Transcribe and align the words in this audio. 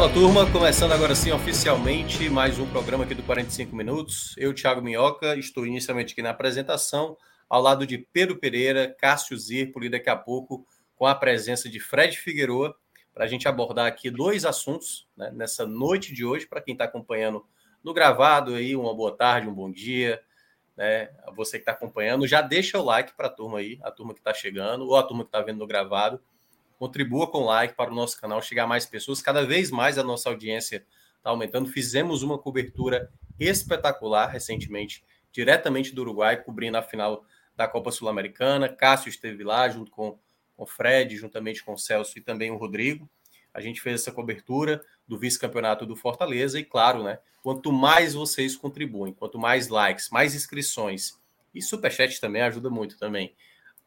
Fala 0.00 0.14
turma, 0.14 0.50
começando 0.50 0.92
agora 0.92 1.14
sim 1.14 1.30
oficialmente 1.30 2.30
mais 2.30 2.58
um 2.58 2.66
programa 2.66 3.04
aqui 3.04 3.14
do 3.14 3.22
45 3.22 3.76
Minutos. 3.76 4.34
Eu, 4.38 4.54
Thiago 4.54 4.80
Minhoca, 4.80 5.36
estou 5.36 5.66
inicialmente 5.66 6.14
aqui 6.14 6.22
na 6.22 6.30
apresentação, 6.30 7.18
ao 7.46 7.60
lado 7.60 7.86
de 7.86 7.98
Pedro 7.98 8.38
Pereira, 8.38 8.96
Cássio 8.98 9.36
Zirpoli 9.36 9.88
e 9.88 9.90
daqui 9.90 10.08
a 10.08 10.16
pouco 10.16 10.66
com 10.96 11.04
a 11.04 11.14
presença 11.14 11.68
de 11.68 11.78
Fred 11.78 12.16
Figueroa, 12.16 12.74
para 13.12 13.26
a 13.26 13.28
gente 13.28 13.46
abordar 13.46 13.86
aqui 13.86 14.10
dois 14.10 14.46
assuntos 14.46 15.06
né, 15.14 15.30
nessa 15.34 15.66
noite 15.66 16.14
de 16.14 16.24
hoje, 16.24 16.46
para 16.46 16.62
quem 16.62 16.72
está 16.72 16.86
acompanhando 16.86 17.44
no 17.84 17.92
gravado 17.92 18.54
aí, 18.54 18.74
uma 18.74 18.94
boa 18.94 19.14
tarde, 19.14 19.48
um 19.48 19.54
bom 19.54 19.70
dia, 19.70 20.18
né? 20.78 21.10
Você 21.36 21.58
que 21.58 21.62
está 21.62 21.72
acompanhando, 21.72 22.26
já 22.26 22.40
deixa 22.40 22.78
o 22.78 22.82
like 22.82 23.14
para 23.14 23.26
a 23.26 23.30
turma 23.30 23.58
aí, 23.58 23.78
a 23.82 23.90
turma 23.90 24.14
que 24.14 24.20
está 24.20 24.32
chegando, 24.32 24.86
ou 24.86 24.96
a 24.96 25.02
turma 25.02 25.24
que 25.24 25.28
está 25.28 25.42
vendo 25.42 25.58
no 25.58 25.66
gravado 25.66 26.18
Contribua 26.80 27.30
com 27.30 27.44
like 27.44 27.74
para 27.74 27.92
o 27.92 27.94
nosso 27.94 28.18
canal 28.18 28.40
chegar 28.40 28.64
a 28.64 28.66
mais 28.66 28.86
pessoas. 28.86 29.20
Cada 29.20 29.44
vez 29.44 29.70
mais 29.70 29.98
a 29.98 30.02
nossa 30.02 30.30
audiência 30.30 30.82
está 31.14 31.28
aumentando. 31.28 31.68
Fizemos 31.68 32.22
uma 32.22 32.38
cobertura 32.38 33.12
espetacular 33.38 34.28
recentemente, 34.28 35.04
diretamente 35.30 35.94
do 35.94 36.00
Uruguai, 36.00 36.42
cobrindo 36.42 36.78
a 36.78 36.82
final 36.82 37.22
da 37.54 37.68
Copa 37.68 37.92
Sul-Americana. 37.92 38.66
Cássio 38.66 39.10
esteve 39.10 39.44
lá 39.44 39.68
junto 39.68 39.90
com 39.90 40.18
o 40.56 40.64
Fred, 40.64 41.18
juntamente 41.18 41.62
com 41.62 41.74
o 41.74 41.78
Celso 41.78 42.16
e 42.16 42.22
também 42.22 42.50
o 42.50 42.56
Rodrigo. 42.56 43.06
A 43.52 43.60
gente 43.60 43.82
fez 43.82 44.00
essa 44.00 44.10
cobertura 44.10 44.82
do 45.06 45.18
vice-campeonato 45.18 45.84
do 45.84 45.94
Fortaleza 45.94 46.58
e, 46.58 46.64
claro, 46.64 47.02
né? 47.02 47.18
Quanto 47.42 47.70
mais 47.70 48.14
vocês 48.14 48.56
contribuem, 48.56 49.12
quanto 49.12 49.38
mais 49.38 49.68
likes, 49.68 50.08
mais 50.08 50.34
inscrições 50.34 51.12
e 51.54 51.60
superchat 51.60 52.18
também 52.18 52.40
ajuda 52.40 52.70
muito 52.70 52.96
também 52.96 53.34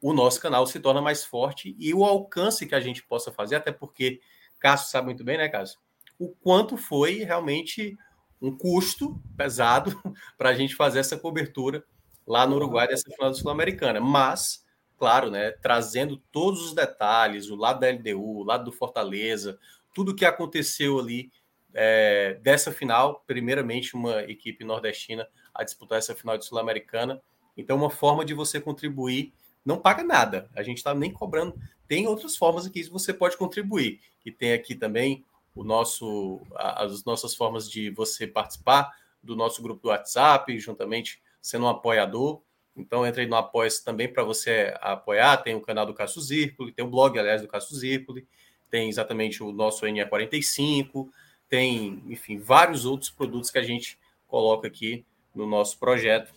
o 0.03 0.11
nosso 0.11 0.41
canal 0.41 0.67
se 0.67 0.81
torna 0.81 1.01
mais 1.01 1.23
forte 1.23 1.77
e 1.79 1.93
o 1.93 2.03
alcance 2.03 2.67
que 2.67 2.75
a 2.75 2.79
gente 2.81 3.01
possa 3.01 3.31
fazer, 3.31 3.55
até 3.55 3.71
porque 3.71 4.19
Cássio 4.59 4.91
sabe 4.91 5.05
muito 5.05 5.23
bem, 5.23 5.37
né, 5.37 5.47
Cássio? 5.47 5.79
O 6.19 6.27
quanto 6.27 6.75
foi 6.75 7.23
realmente 7.23 7.97
um 8.41 8.55
custo 8.55 9.17
pesado 9.37 9.97
para 10.37 10.49
a 10.49 10.53
gente 10.53 10.75
fazer 10.75 10.99
essa 10.99 11.17
cobertura 11.17 11.85
lá 12.27 12.45
no 12.45 12.57
Uruguai 12.57 12.85
dessa 12.85 13.09
final 13.09 13.33
Sul-Americana. 13.33 14.01
Mas, 14.01 14.65
claro, 14.97 15.31
né, 15.31 15.51
trazendo 15.51 16.17
todos 16.33 16.65
os 16.65 16.73
detalhes, 16.73 17.49
o 17.49 17.55
lado 17.55 17.79
da 17.79 17.89
LDU, 17.89 18.39
o 18.39 18.43
lado 18.43 18.65
do 18.65 18.73
Fortaleza, 18.73 19.57
tudo 19.95 20.11
o 20.11 20.15
que 20.15 20.25
aconteceu 20.25 20.99
ali 20.99 21.31
é, 21.73 22.37
dessa 22.41 22.73
final, 22.73 23.23
primeiramente 23.25 23.95
uma 23.95 24.21
equipe 24.23 24.65
nordestina 24.65 25.25
a 25.53 25.63
disputar 25.63 25.97
essa 25.97 26.13
final 26.13 26.37
de 26.37 26.45
Sul-Americana. 26.45 27.21
Então, 27.55 27.77
uma 27.77 27.89
forma 27.89 28.25
de 28.25 28.33
você 28.33 28.59
contribuir 28.59 29.33
não 29.65 29.77
paga 29.77 30.03
nada. 30.03 30.49
A 30.55 30.63
gente 30.63 30.77
está 30.77 30.93
nem 30.93 31.11
cobrando. 31.11 31.55
Tem 31.87 32.07
outras 32.07 32.35
formas 32.35 32.65
aqui 32.65 32.83
que 32.83 32.89
você 32.89 33.13
pode 33.13 33.37
contribuir. 33.37 33.99
E 34.25 34.31
tem 34.31 34.53
aqui 34.53 34.75
também 34.75 35.23
o 35.55 35.63
nosso, 35.63 36.41
as 36.55 37.03
nossas 37.03 37.35
formas 37.35 37.69
de 37.69 37.89
você 37.89 38.25
participar 38.25 38.91
do 39.21 39.35
nosso 39.35 39.61
grupo 39.61 39.81
do 39.81 39.89
WhatsApp, 39.89 40.57
juntamente 40.59 41.21
sendo 41.41 41.65
um 41.65 41.69
apoiador. 41.69 42.41
Então, 42.75 43.05
entre 43.05 43.27
no 43.27 43.35
Apoia-se 43.35 43.83
também 43.83 44.11
para 44.11 44.23
você 44.23 44.73
apoiar. 44.81 45.37
Tem 45.37 45.55
o 45.55 45.61
canal 45.61 45.85
do 45.85 45.93
Cássio 45.93 46.21
Zirpoli, 46.21 46.71
tem 46.71 46.83
o 46.83 46.89
blog, 46.89 47.17
aliás, 47.17 47.41
do 47.41 47.47
Cássio 47.47 47.75
Zirpoli, 47.75 48.27
tem 48.69 48.89
exatamente 48.89 49.43
o 49.43 49.51
nosso 49.51 49.85
NE45, 49.85 51.07
tem, 51.47 52.03
enfim, 52.07 52.39
vários 52.39 52.85
outros 52.85 53.11
produtos 53.11 53.51
que 53.51 53.59
a 53.59 53.63
gente 53.63 53.99
coloca 54.27 54.67
aqui 54.67 55.05
no 55.35 55.45
nosso 55.45 55.77
projeto 55.77 56.33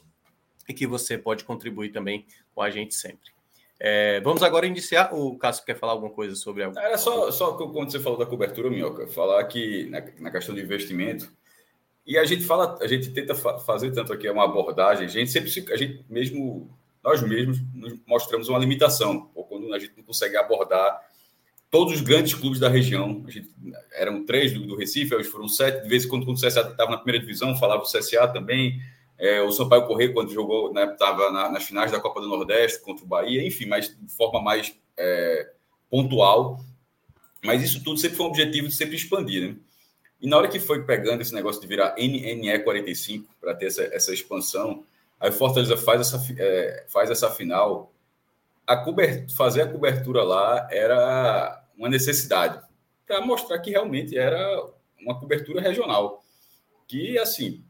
e 0.69 0.75
que 0.75 0.87
você 0.87 1.17
pode 1.17 1.45
contribuir 1.45 1.91
também 1.91 2.27
com 2.57 2.63
a 2.63 2.71
gente 2.71 2.95
sempre. 2.95 3.31
É, 3.79 4.19
vamos 4.23 4.43
agora 4.43 4.67
iniciar. 4.67 5.13
O 5.13 5.37
Cássio 5.37 5.67
quer 5.67 5.79
falar 5.79 5.93
alguma 5.93 6.11
coisa 6.11 6.35
sobre 6.35 6.65
algo? 6.65 6.79
Era 6.79 6.97
só, 6.97 7.31
só 7.31 7.53
quando 7.53 7.93
você 7.93 8.01
falou 8.01 8.19
da 8.19 8.25
cobertura, 8.25 8.71
Minhoca, 8.71 9.07
falar 9.09 9.45
que 9.45 9.85
na, 9.91 10.03
na 10.19 10.31
questão 10.31 10.55
de 10.55 10.63
investimento, 10.63 11.31
e 12.07 12.17
a 12.17 12.25
gente 12.25 12.45
fala, 12.45 12.79
a 12.81 12.87
gente 12.87 13.11
tenta 13.11 13.35
fa 13.35 13.59
fazer 13.59 13.93
tanto 13.93 14.11
aqui 14.11 14.31
uma 14.31 14.45
abordagem, 14.45 15.05
a 15.05 15.09
gente 15.09 15.31
sempre, 15.31 15.51
a 15.71 15.77
gente 15.77 16.03
mesmo, 16.09 16.75
nós 17.05 17.23
mesmos 17.23 17.59
mostramos 18.07 18.49
uma 18.49 18.59
limitação, 18.59 19.31
ou 19.35 19.45
quando 19.45 19.75
a 19.75 19.79
gente 19.79 19.93
não 19.95 20.05
consegue 20.05 20.37
abordar 20.39 20.99
todos 21.71 21.97
os 21.97 22.01
grandes 22.01 22.33
clubes 22.33 22.59
da 22.59 22.71
região. 22.71 23.23
A 23.27 23.31
gente, 23.31 23.51
eram 23.93 24.25
três 24.25 24.55
do, 24.55 24.67
do 24.67 24.77
Recife, 24.77 25.15
hoje 25.15 25.29
foram 25.29 25.47
sete. 25.47 25.83
De 25.83 25.89
vez 25.91 26.07
em 26.07 26.09
quando, 26.09 26.25
quando 26.25 26.39
o 26.39 26.41
CSA 26.41 26.61
estava 26.63 26.93
na 26.93 26.97
primeira 26.97 27.21
divisão, 27.21 27.55
falava 27.55 27.83
o 27.83 27.87
CSA 27.87 28.27
também. 28.29 28.81
É, 29.19 29.41
o 29.41 29.51
Sampaio 29.51 29.87
Correia, 29.87 30.13
quando 30.13 30.33
jogou, 30.33 30.73
estava 30.79 31.31
né, 31.31 31.39
na, 31.39 31.51
nas 31.53 31.65
finais 31.65 31.91
da 31.91 32.01
Copa 32.01 32.21
do 32.21 32.29
Nordeste 32.29 32.81
contra 32.81 33.05
o 33.05 33.09
Bahia, 33.09 33.47
enfim, 33.47 33.67
mas 33.67 33.89
de 33.89 34.13
forma 34.13 34.43
mais 34.43 34.75
é, 34.97 35.53
pontual. 35.89 36.61
Mas 37.43 37.63
isso 37.63 37.83
tudo 37.83 37.99
sempre 37.99 38.17
foi 38.17 38.27
um 38.27 38.31
objetivo 38.31 38.69
de 38.69 38.75
sempre 38.75 38.97
expandir, 38.97 39.49
né? 39.49 39.57
E 40.21 40.29
na 40.29 40.39
hora 40.39 40.49
que 40.49 40.59
foi 40.59 40.85
pegando 40.85 41.21
esse 41.21 41.35
negócio 41.35 41.61
de 41.61 41.67
virar 41.67 41.95
NNE 41.97 42.59
45 42.61 43.29
para 43.41 43.55
ter 43.55 43.67
essa, 43.67 43.83
essa 43.93 44.15
expansão, 44.15 44.85
aí 45.21 45.31
o 45.31 45.33
Fortaleza 45.33 45.77
faz 45.77 46.01
essa, 46.01 46.35
é, 46.39 46.87
faz 46.89 47.11
essa 47.11 47.31
final. 47.31 47.93
A 48.67 48.77
cobert, 48.77 49.31
fazer 49.35 49.63
a 49.63 49.71
cobertura 49.71 50.23
lá 50.23 50.67
era 50.71 51.63
uma 51.77 51.89
necessidade 51.89 52.61
para 53.07 53.21
mostrar 53.21 53.59
que 53.61 53.71
realmente 53.71 54.19
era 54.19 54.65
uma 55.01 55.19
cobertura 55.19 55.61
regional. 55.61 56.25
Que, 56.89 57.19
assim, 57.19 57.65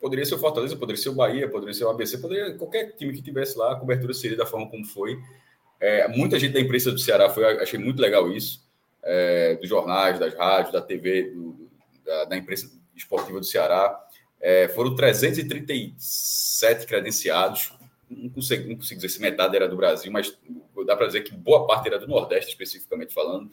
Poderia 0.00 0.24
ser 0.26 0.34
o 0.34 0.38
Fortaleza, 0.38 0.76
poderia 0.76 1.00
ser 1.00 1.08
o 1.08 1.14
Bahia, 1.14 1.48
poderia 1.48 1.74
ser 1.74 1.84
o 1.84 1.90
ABC, 1.90 2.18
poderia 2.18 2.54
qualquer 2.54 2.92
time 2.92 3.12
que 3.14 3.22
tivesse 3.22 3.56
lá, 3.56 3.72
a 3.72 3.76
cobertura 3.76 4.12
seria 4.12 4.36
da 4.36 4.46
forma 4.46 4.68
como 4.68 4.84
foi. 4.84 5.18
É, 5.80 6.08
muita 6.08 6.38
gente 6.38 6.52
da 6.52 6.60
imprensa 6.60 6.90
do 6.90 6.98
Ceará 6.98 7.28
foi, 7.30 7.44
achei 7.58 7.78
muito 7.78 8.00
legal 8.00 8.30
isso, 8.30 8.64
é, 9.02 9.54
dos 9.56 9.68
jornais, 9.68 10.18
das 10.18 10.34
rádios, 10.34 10.72
da 10.72 10.80
TV, 10.80 11.30
do, 11.30 11.70
da, 12.04 12.24
da, 12.26 12.36
imprensa 12.36 12.70
esportiva 12.94 13.38
do 13.38 13.46
Ceará. 13.46 13.98
É, 14.40 14.68
foram 14.68 14.94
337 14.94 16.86
credenciados, 16.86 17.72
não 18.08 18.28
consigo, 18.28 18.68
não 18.68 18.76
consigo 18.76 19.00
dizer 19.00 19.12
se 19.12 19.20
metade 19.20 19.56
era 19.56 19.68
do 19.68 19.76
Brasil, 19.76 20.12
mas 20.12 20.36
dá 20.86 20.96
para 20.96 21.06
dizer 21.06 21.22
que 21.22 21.34
boa 21.34 21.66
parte 21.66 21.88
era 21.88 21.98
do 21.98 22.06
Nordeste, 22.06 22.50
especificamente 22.50 23.12
falando. 23.12 23.50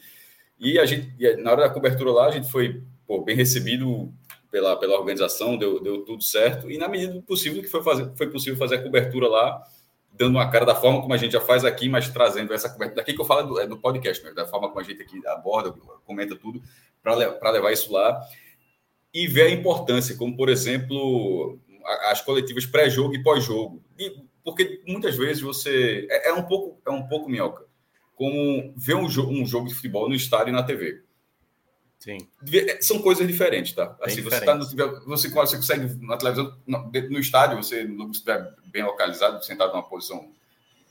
E 0.60 0.78
a 0.80 0.86
gente, 0.86 1.12
na 1.38 1.52
hora 1.52 1.68
da 1.68 1.70
cobertura 1.70 2.12
lá, 2.12 2.28
a 2.28 2.32
gente 2.32 2.50
foi 2.50 2.84
pô, 3.08 3.22
bem 3.22 3.36
recebido 3.36 4.14
pela, 4.54 4.76
pela 4.78 5.00
organização, 5.00 5.58
deu, 5.58 5.82
deu 5.82 6.06
tudo 6.06 6.22
certo. 6.22 6.70
E 6.70 6.78
na 6.78 6.88
medida 6.88 7.12
do 7.12 7.24
possível 7.24 7.60
que 7.60 7.68
foi, 7.68 7.82
fazer, 7.82 8.12
foi 8.16 8.30
possível 8.30 8.56
fazer 8.56 8.76
a 8.76 8.84
cobertura 8.84 9.28
lá, 9.28 9.64
dando 10.12 10.36
uma 10.36 10.48
cara 10.48 10.64
da 10.64 10.76
forma 10.76 11.02
como 11.02 11.12
a 11.12 11.18
gente 11.18 11.32
já 11.32 11.42
faz 11.42 11.66
aqui, 11.66 11.90
mas 11.90 12.08
trazendo 12.08 12.54
essa 12.54 12.70
cobertura. 12.70 12.98
Daqui 12.98 13.16
que 13.16 13.20
eu 13.20 13.26
falo 13.26 13.48
do, 13.48 13.60
é 13.60 13.66
do 13.66 13.80
podcast, 13.80 14.24
né? 14.24 14.32
da 14.32 14.46
forma 14.46 14.68
como 14.68 14.80
a 14.80 14.84
gente 14.84 15.02
aqui 15.02 15.20
aborda, 15.26 15.74
comenta 16.06 16.36
tudo, 16.36 16.62
para 17.02 17.50
levar 17.50 17.72
isso 17.72 17.92
lá. 17.92 18.22
E 19.12 19.28
ver 19.28 19.48
a 19.48 19.50
importância, 19.50 20.16
como 20.16 20.38
por 20.38 20.50
exemplo, 20.50 21.60
as 22.12 22.22
coletivas 22.22 22.68
pré-jogo 22.68 23.16
e 23.16 23.24
pós-jogo. 23.24 23.84
Porque 24.44 24.84
muitas 24.88 25.18
vezes 25.18 25.42
você. 25.42 26.08
É, 26.12 26.30
é, 26.30 26.34
um 26.34 26.44
pouco, 26.44 26.80
é 26.86 26.92
um 26.92 27.08
pouco 27.08 27.28
minhoca. 27.28 27.66
Como 28.14 28.72
ver 28.78 28.94
um, 28.94 29.10
jo 29.10 29.28
um 29.28 29.48
jogo 29.48 29.68
de 29.68 29.74
futebol 29.74 30.08
no 30.08 30.14
estádio 30.14 30.50
e 30.50 30.52
na 30.52 30.62
TV. 30.62 31.02
Sim. 32.04 32.18
São 32.82 33.00
coisas 33.00 33.26
diferentes, 33.26 33.72
tá? 33.72 33.96
Assim, 34.02 34.22
você, 34.22 34.42
tá 34.42 34.54
no, 34.54 34.66
você, 35.06 35.30
você 35.30 35.56
consegue 35.56 36.06
na 36.06 36.18
televisão, 36.18 36.54
no, 36.68 36.92
no 36.92 37.18
estádio, 37.18 37.56
você 37.56 37.86
não 37.86 38.12
estiver 38.12 38.46
bem 38.66 38.84
localizado, 38.84 39.42
sentado 39.46 39.72
numa 39.72 39.88
posição 39.88 40.30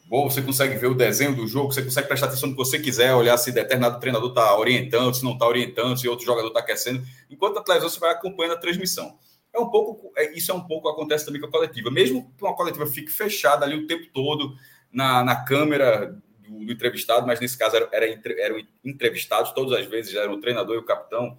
boa, 0.06 0.30
você 0.30 0.40
consegue 0.40 0.74
ver 0.76 0.86
o 0.86 0.94
desenho 0.94 1.36
do 1.36 1.46
jogo, 1.46 1.70
você 1.70 1.82
consegue 1.82 2.08
prestar 2.08 2.28
atenção 2.28 2.48
no 2.48 2.56
que 2.56 2.64
você 2.64 2.78
quiser, 2.78 3.14
olhar 3.14 3.36
se 3.36 3.52
determinado 3.52 4.00
treinador 4.00 4.30
está 4.30 4.56
orientando, 4.56 5.12
se 5.12 5.22
não 5.22 5.34
está 5.34 5.46
orientando, 5.46 5.98
se 5.98 6.08
outro 6.08 6.24
jogador 6.24 6.48
está 6.48 6.60
aquecendo. 6.60 7.06
Enquanto 7.28 7.58
a 7.58 7.62
televisão, 7.62 7.90
você 7.90 8.00
vai 8.00 8.12
acompanhando 8.12 8.54
a 8.54 8.58
transmissão. 8.58 9.18
É 9.52 9.60
um 9.60 9.68
pouco, 9.68 10.10
é, 10.16 10.32
isso 10.32 10.50
é 10.50 10.54
um 10.54 10.62
pouco 10.62 10.88
acontece 10.88 11.26
também 11.26 11.42
com 11.42 11.46
a 11.46 11.50
coletiva. 11.50 11.90
Mesmo 11.90 12.32
que 12.38 12.42
uma 12.42 12.56
coletiva 12.56 12.86
fique 12.86 13.12
fechada 13.12 13.66
ali 13.66 13.76
o 13.76 13.86
tempo 13.86 14.06
todo 14.14 14.56
na, 14.90 15.22
na 15.22 15.44
câmera 15.44 16.16
do, 16.52 16.66
do 16.66 16.72
entrevistado, 16.72 17.26
mas 17.26 17.40
nesse 17.40 17.56
caso 17.56 17.76
era, 17.76 17.88
era, 17.92 18.20
eram 18.38 18.60
entrevistados, 18.84 19.52
todas 19.52 19.78
as 19.78 19.86
vezes 19.86 20.14
eram 20.14 20.34
o 20.34 20.40
treinador 20.40 20.76
e 20.76 20.78
o 20.78 20.84
capitão. 20.84 21.38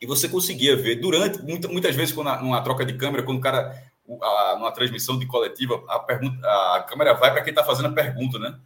E 0.00 0.06
você 0.06 0.28
conseguia 0.28 0.76
ver 0.76 0.96
durante, 0.96 1.40
muitas, 1.42 1.70
muitas 1.70 1.94
vezes, 1.94 2.14
quando, 2.14 2.28
numa 2.42 2.62
troca 2.62 2.84
de 2.84 2.94
câmera, 2.94 3.22
quando 3.22 3.38
o 3.38 3.40
cara, 3.40 3.74
a, 4.22 4.56
numa 4.58 4.72
transmissão 4.72 5.18
de 5.18 5.26
coletiva, 5.26 5.82
a, 5.88 5.98
pergunta, 5.98 6.38
a 6.46 6.84
câmera 6.88 7.14
vai 7.14 7.32
para 7.32 7.42
quem 7.42 7.50
está 7.50 7.64
fazendo 7.64 7.88
a 7.88 7.92
pergunta, 7.92 8.38
né? 8.38 8.58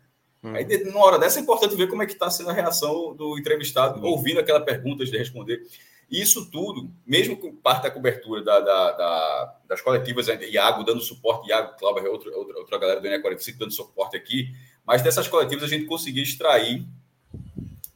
Hum. 0.42 0.54
Aí, 0.54 0.84
numa 0.84 1.04
hora 1.04 1.18
dessa, 1.18 1.38
é 1.38 1.42
importante 1.42 1.76
ver 1.76 1.88
como 1.88 2.02
é 2.02 2.06
que 2.06 2.12
está 2.12 2.30
sendo 2.30 2.50
a 2.50 2.52
reação 2.52 3.14
do 3.14 3.38
entrevistado, 3.38 4.00
hum. 4.00 4.04
ouvindo 4.04 4.40
aquela 4.40 4.60
pergunta 4.60 5.04
de 5.04 5.16
responder. 5.16 5.62
E 6.10 6.20
isso 6.20 6.50
tudo, 6.50 6.90
mesmo 7.06 7.36
com 7.36 7.54
parte 7.54 7.84
da 7.84 7.90
cobertura 7.90 8.42
da, 8.42 8.58
da, 8.58 8.92
da, 8.92 9.56
das 9.68 9.80
coletivas, 9.80 10.26
Iago 10.26 10.82
dando 10.82 11.00
suporte, 11.00 11.48
Iago, 11.48 11.76
Cláudio, 11.78 12.10
outra, 12.10 12.36
outra, 12.36 12.58
outra 12.58 12.78
galera 12.78 13.00
do 13.00 13.06
NE45 13.06 13.56
dando 13.56 13.72
suporte 13.72 14.16
aqui, 14.16 14.52
mas 14.90 15.02
dessas 15.02 15.28
coletivas 15.28 15.62
a 15.62 15.68
gente 15.68 15.84
conseguia 15.84 16.20
extrair 16.20 16.84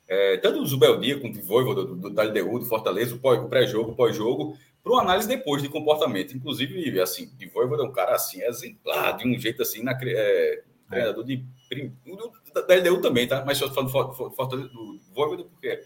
é, 0.07 0.37
tanto 0.37 0.61
do 0.61 0.67
Zubeldia 0.67 1.19
quanto 1.19 1.41
do 1.41 1.45
Voivoda, 1.45 1.85
do, 1.85 1.97
do, 1.97 2.09
da 2.09 2.23
LDU, 2.23 2.61
do 2.61 2.67
Fortaleza, 2.67 3.17
o 3.17 3.49
pré-jogo, 3.49 3.91
o 3.91 3.97
pós-jogo, 3.97 4.57
para 4.81 4.93
uma 4.93 5.03
análise 5.03 5.27
depois 5.27 5.61
de 5.61 5.69
comportamento. 5.69 6.37
Inclusive, 6.37 7.01
assim, 7.01 7.29
de 7.37 7.49
Voivoda 7.49 7.83
é 7.83 7.87
um 7.87 7.91
cara 7.91 8.15
assim, 8.15 8.41
exemplar, 8.43 9.17
de 9.17 9.27
um 9.27 9.37
jeito 9.37 9.61
assim, 9.61 9.83
na, 9.83 9.99
é, 10.01 10.63
treinador 10.89 11.25
de. 11.25 11.45
Da 12.55 12.77
LDU 12.77 13.01
também, 13.01 13.27
tá? 13.27 13.45
Mas 13.45 13.59
só 13.59 13.69
falando 13.73 13.91
do 13.91 14.31
Fortaleza, 14.31 14.69
do 14.69 15.01
Voivoda, 15.13 15.43
porque 15.43 15.83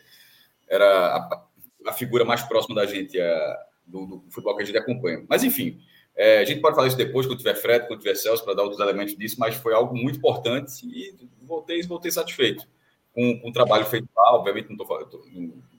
era 0.69 1.17
a, 1.17 1.47
a 1.87 1.93
figura 1.95 2.23
mais 2.23 2.43
próxima 2.43 2.75
da 2.75 2.85
gente, 2.85 3.19
a, 3.19 3.59
do, 3.87 4.05
do, 4.05 4.25
futebol 4.29 4.55
que 4.55 4.63
a 4.63 4.67
gente 4.67 4.77
acompanha. 4.77 5.25
Mas, 5.27 5.43
enfim, 5.43 5.81
é, 6.19 6.41
a 6.41 6.45
gente 6.45 6.61
pode 6.61 6.75
falar 6.75 6.89
isso 6.89 6.97
depois, 6.97 7.29
quando 7.29 7.39
tiver 7.39 7.55
Fred, 7.55 7.87
quando 7.87 8.01
tiver 8.01 8.17
Celso, 8.17 8.45
para 8.45 8.55
dar 8.55 8.65
outros 8.65 8.81
elementos 8.81 9.17
disso, 9.17 9.37
mas 9.39 9.55
foi 9.55 9.73
algo 9.73 9.97
muito 9.97 10.19
importante 10.19 10.85
e 10.85 11.15
voltei, 11.43 11.81
voltei 11.83 12.11
satisfeito 12.11 12.67
com, 13.15 13.39
com 13.39 13.51
o 13.51 13.53
trabalho 13.53 13.87
feito 13.87 14.09
lá. 14.17 14.35
Obviamente, 14.35 14.67
não 14.67 14.73
estou 14.73 14.87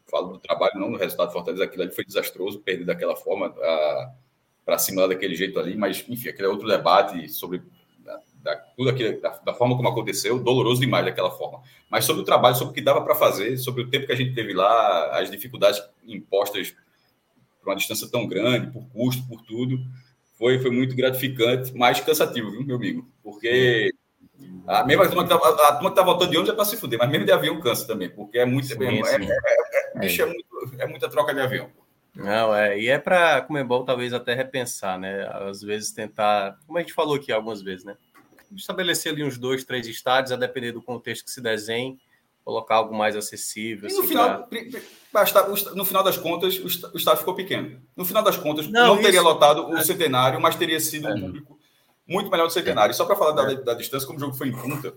falando, 0.09 0.31
do 0.31 0.39
trabalho, 0.39 0.79
não 0.79 0.91
no 0.91 0.97
resultado 0.97 1.33
Fortaleza, 1.33 1.65
aquilo 1.65 1.83
ali 1.83 1.91
foi 1.91 2.05
desastroso, 2.05 2.61
perder 2.61 2.85
daquela 2.85 3.17
forma, 3.17 3.53
para 4.65 4.77
cima 4.77 5.05
daquele 5.09 5.35
jeito 5.35 5.59
ali, 5.59 5.75
mas, 5.75 6.05
enfim, 6.07 6.29
aquele 6.29 6.47
é 6.47 6.51
outro 6.51 6.69
debate 6.69 7.27
sobre 7.27 7.61
da, 8.41 8.55
tudo 8.55 8.89
aquilo, 8.89 9.19
da, 9.19 9.29
da, 9.45 9.53
forma 9.53 9.75
como 9.75 9.89
aconteceu, 9.89 10.39
doloroso 10.39 10.79
demais 10.79 11.03
daquela 11.03 11.31
forma. 11.31 11.61
Mas 11.89 12.05
sobre 12.05 12.21
o 12.21 12.25
trabalho, 12.25 12.55
sobre 12.55 12.71
o 12.71 12.73
que 12.73 12.81
dava 12.81 13.01
para 13.01 13.13
fazer, 13.13 13.57
sobre 13.57 13.83
o 13.83 13.89
tempo 13.89 14.05
que 14.05 14.13
a 14.13 14.15
gente 14.15 14.33
teve 14.33 14.53
lá, 14.53 15.19
as 15.19 15.29
dificuldades 15.29 15.83
impostas 16.07 16.73
por 17.59 17.69
uma 17.69 17.75
distância 17.75 18.07
tão 18.09 18.25
grande, 18.25 18.71
por 18.71 18.87
custo, 18.87 19.27
por 19.27 19.41
tudo, 19.41 19.77
foi, 20.39 20.57
foi 20.57 20.71
muito 20.71 20.95
gratificante, 20.95 21.75
mas 21.75 21.99
cansativo, 21.99 22.49
viu, 22.49 22.65
meu 22.65 22.77
amigo? 22.77 23.05
Porque 23.21 23.93
a 24.65 24.85
mesma 24.85 25.05
turma 25.05 25.23
que 25.23 25.29
tá, 25.29 25.35
a 25.35 25.73
turma 25.73 25.89
que 25.89 25.95
tá 25.97 26.01
voltando 26.01 26.31
de 26.31 26.37
ônibus 26.37 26.53
é 26.53 26.55
para 26.55 26.65
se 26.65 26.77
fuder, 26.77 26.97
mas 26.97 27.09
mesmo 27.09 27.25
de 27.25 27.31
avião 27.33 27.59
cansa 27.59 27.85
também, 27.85 28.09
porque 28.09 28.39
é 28.39 28.45
muito, 28.45 28.67
sim, 28.67 28.75
é, 28.81 29.03
sim. 29.03 29.25
É, 29.25 30.05
é, 30.05 30.07
é, 30.07 30.17
é, 30.17 30.25
muito, 30.25 30.75
é 30.79 30.87
muita 30.87 31.09
troca 31.09 31.33
de 31.33 31.41
avião. 31.41 31.69
Não, 32.15 32.55
é, 32.55 32.79
e 32.79 32.87
é 32.87 32.97
para 32.97 33.41
Comembol 33.41 33.83
talvez 33.83 34.13
até 34.13 34.33
repensar, 34.33 34.97
né? 34.97 35.29
Às 35.31 35.61
vezes 35.61 35.91
tentar, 35.91 36.57
como 36.65 36.77
a 36.77 36.81
gente 36.81 36.93
falou 36.93 37.15
aqui 37.15 37.31
algumas 37.31 37.61
vezes, 37.61 37.85
né? 37.85 37.95
estabelecer 38.55 39.11
ali 39.11 39.23
uns 39.23 39.37
dois, 39.37 39.63
três 39.63 39.85
estádios, 39.87 40.31
a 40.31 40.35
depender 40.35 40.71
do 40.71 40.81
contexto 40.81 41.25
que 41.25 41.31
se 41.31 41.39
desenhe, 41.39 41.99
colocar 42.49 42.75
algo 42.75 42.95
mais 42.95 43.15
acessível. 43.15 43.87
E 43.87 43.93
no, 43.93 43.99
assim, 43.99 44.07
final, 44.07 44.47
pra... 45.11 45.47
no 45.75 45.85
final 45.85 46.03
das 46.03 46.17
contas, 46.17 46.57
o 46.57 46.97
estádio 46.97 47.19
ficou 47.19 47.35
pequeno. 47.35 47.79
No 47.95 48.03
final 48.03 48.23
das 48.23 48.37
contas, 48.37 48.67
não, 48.67 48.95
não 48.95 48.97
teria 48.97 49.19
isso... 49.19 49.23
lotado 49.23 49.67
o 49.67 49.77
é. 49.77 49.83
centenário, 49.83 50.41
mas 50.41 50.55
teria 50.55 50.79
sido 50.79 51.07
é. 51.07 51.13
um 51.13 51.21
público 51.21 51.59
muito 52.07 52.31
melhor 52.31 52.47
do 52.47 52.53
centenário. 52.53 52.91
E 52.91 52.95
só 52.95 53.05
para 53.05 53.15
falar 53.15 53.31
da, 53.33 53.51
é. 53.51 53.55
da, 53.55 53.75
distância, 53.75 54.07
como 54.07 54.17
o 54.17 54.19
jogo 54.19 54.33
foi 54.35 54.47
em 54.47 54.51
Punta, 54.51 54.93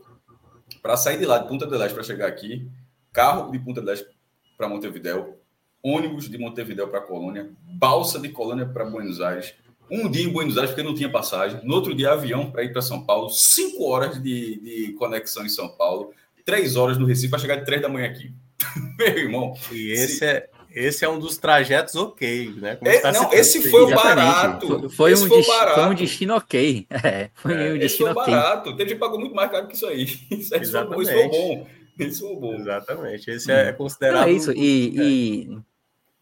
para 0.81 0.97
sair 0.97 1.19
de 1.19 1.27
lá, 1.27 1.39
de 1.39 1.47
Punta 1.47 1.67
del 1.67 1.79
Leste, 1.79 1.95
para 1.95 2.03
chegar 2.03 2.27
aqui, 2.27 2.67
carro 3.13 3.51
de 3.53 3.59
Punta 3.59 3.81
del 3.81 3.91
Leste 3.91 4.09
para 4.57 4.67
Montevidéu, 4.67 5.39
ônibus 5.83 6.31
de 6.31 6.39
Montevidéu 6.39 6.89
para 6.89 7.03
Colônia, 7.03 7.51
balsa 7.63 8.19
de 8.19 8.31
Colônia 8.31 8.65
para 8.65 8.85
Buenos 8.85 9.21
Aires, 9.21 9.55
um 9.91 10.11
dia 10.11 10.25
em 10.25 10.33
Buenos 10.33 10.57
Aires, 10.57 10.71
porque 10.71 10.83
não 10.83 10.95
tinha 10.95 11.11
passagem. 11.11 11.61
No 11.65 11.75
outro 11.75 11.95
dia, 11.95 12.13
avião 12.13 12.51
para 12.51 12.65
ir 12.65 12.73
para 12.73 12.81
São 12.81 13.05
Paulo. 13.05 13.29
Cinco 13.29 13.85
horas 13.85 14.23
de, 14.23 14.59
de 14.61 14.93
conexão 14.95 15.45
em 15.45 15.51
São 15.51 15.69
Paulo. 15.69 16.15
Três 16.45 16.77
horas 16.77 16.99
no 16.99 17.07
Recife 17.07 17.29
para 17.29 17.39
chegar 17.39 17.57
de 17.57 17.65
três 17.65 17.81
da 17.81 17.89
manhã 17.89 18.09
aqui. 18.09 18.33
Meu 18.99 19.19
irmão. 19.19 19.55
E 19.71 19.93
esse 19.93 20.19
se... 20.19 20.25
é. 20.25 20.49
Esse 20.75 21.05
é 21.05 21.09
um 21.09 21.19
dos 21.19 21.37
trajetos 21.37 21.95
ok, 21.95 22.55
né? 22.57 22.79
É, 22.83 22.99
tá 23.01 23.13
não, 23.13 23.31
esse 23.31 23.71
foi 23.71 23.83
o 23.83 23.95
barato. 23.95 24.89
Foi, 24.89 25.13
um, 25.13 25.29
foi, 25.29 25.47
barato. 25.47 25.75
foi 25.75 25.91
um 25.91 25.95
destino 25.95 26.35
ok. 26.35 26.87
É, 27.05 27.31
foi 27.35 27.53
é, 27.53 27.73
um 27.73 27.79
destino 27.79 27.85
esse 27.85 27.99
foi 27.99 28.11
ok. 28.11 28.35
barato. 28.35 28.71
Teve 28.71 28.91
gente 28.91 28.95
que 28.95 29.01
pagou 29.01 29.21
muito 29.21 29.35
mais 29.35 29.51
caro 29.51 29.67
que 29.67 29.75
isso 29.75 29.87
aí. 29.87 30.05
Isso, 30.31 30.55
aí 30.55 30.61
Exatamente. 30.63 30.95
Foi, 30.95 31.05
isso 31.05 31.13
foi 31.13 31.29
bom. 31.29 31.67
Isso 31.99 32.21
foi 32.27 32.37
bom. 32.37 32.55
Exatamente. 32.55 33.31
Esse 33.31 33.53
é 33.53 33.73
considerado. 33.73 34.21
Não, 34.23 34.29
é 34.29 34.33
isso. 34.33 34.53
E, 34.53 34.99
é. 34.99 35.03
e 35.03 35.59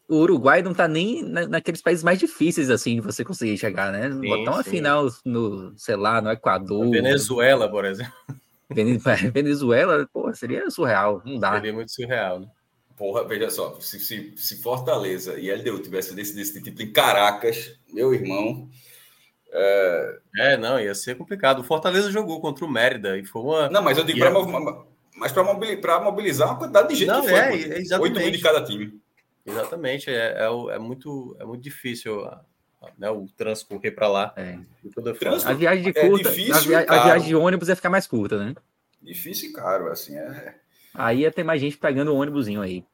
o 0.08 0.16
Uruguai 0.16 0.62
não 0.62 0.74
tá 0.74 0.88
nem 0.88 1.22
na, 1.22 1.46
naqueles 1.46 1.80
países 1.80 2.02
mais 2.02 2.18
difíceis, 2.18 2.70
assim, 2.70 2.96
de 2.96 3.00
você 3.00 3.24
conseguir 3.24 3.56
chegar, 3.56 3.92
né? 3.92 4.10
Sim, 4.10 4.28
Botar 4.28 4.50
uma 4.50 4.62
sim. 4.64 4.70
final 4.70 5.08
no, 5.24 5.72
sei 5.76 5.94
lá, 5.94 6.20
no 6.20 6.30
Equador. 6.30 6.90
Venezuela, 6.90 7.70
por 7.70 7.84
exemplo. 7.84 8.12
Venezuela, 9.32 10.08
pô, 10.12 10.32
seria 10.32 10.70
surreal, 10.70 11.22
não 11.24 11.38
dá. 11.38 11.54
Seria 11.54 11.72
muito 11.72 11.92
surreal, 11.92 12.40
né? 12.40 12.48
Porra, 12.96 13.24
veja 13.24 13.50
só, 13.50 13.78
se, 13.80 13.98
se, 13.98 14.34
se 14.36 14.62
Fortaleza 14.62 15.38
e 15.40 15.50
LDU 15.50 15.78
tivesse 15.80 16.14
desse, 16.14 16.34
desse 16.34 16.62
tipo 16.62 16.82
em 16.82 16.92
Caracas, 16.92 17.78
meu 17.92 18.12
irmão. 18.12 18.68
É... 19.52 20.18
é... 20.38 20.56
não, 20.56 20.78
ia 20.78 20.94
ser 20.94 21.16
complicado. 21.16 21.60
O 21.60 21.64
Fortaleza 21.64 22.10
jogou 22.10 22.40
contra 22.40 22.64
o 22.64 22.70
Mérida 22.70 23.18
e 23.18 23.24
foi 23.24 23.42
uma. 23.42 23.70
Não, 23.70 23.82
mas 23.82 23.96
eu 23.96 24.04
digo 24.04 24.18
para 24.18 24.30
mas 25.16 25.32
para 25.32 25.42
mobilizar, 25.42 26.02
mobilizar 26.02 26.48
uma 26.48 26.58
quantidade 26.58 26.88
de 26.88 26.94
gente 26.94 27.08
não, 27.08 27.20
que 27.20 27.28
foi. 27.28 27.38
É, 27.38 27.52
é 27.52 27.78
exatamente. 27.78 28.14
8 28.16 28.20
mil 28.20 28.30
de 28.30 28.38
cada 28.38 28.64
time. 28.64 29.00
Exatamente, 29.44 30.10
é, 30.10 30.34
é, 30.38 30.74
é, 30.74 30.78
muito, 30.78 31.36
é 31.40 31.44
muito 31.44 31.62
difícil 31.62 32.26
né, 32.98 33.10
o 33.10 33.26
transcorrer 33.36 33.94
para 33.94 34.08
lá. 34.08 34.32
É. 34.36 34.58
a 35.44 35.52
viagem 35.52 35.84
de 35.84 35.98
é 35.98 36.08
curta, 36.08 36.28
é 36.28 36.32
a, 36.32 36.58
via, 36.58 36.78
a, 36.80 37.04
viagem 37.04 37.28
de 37.28 37.34
ônibus 37.34 37.68
ia 37.68 37.76
ficar 37.76 37.90
mais 37.90 38.06
curta, 38.06 38.38
né? 38.38 38.54
Difícil 39.02 39.50
e 39.50 39.52
caro, 39.52 39.88
assim, 39.88 40.16
é. 40.16 40.54
Aí 40.94 41.20
ia 41.20 41.30
ter 41.30 41.44
mais 41.44 41.60
gente 41.60 41.78
pegando 41.78 42.12
o 42.12 42.16
ônibusinho 42.16 42.60
aí. 42.60 42.84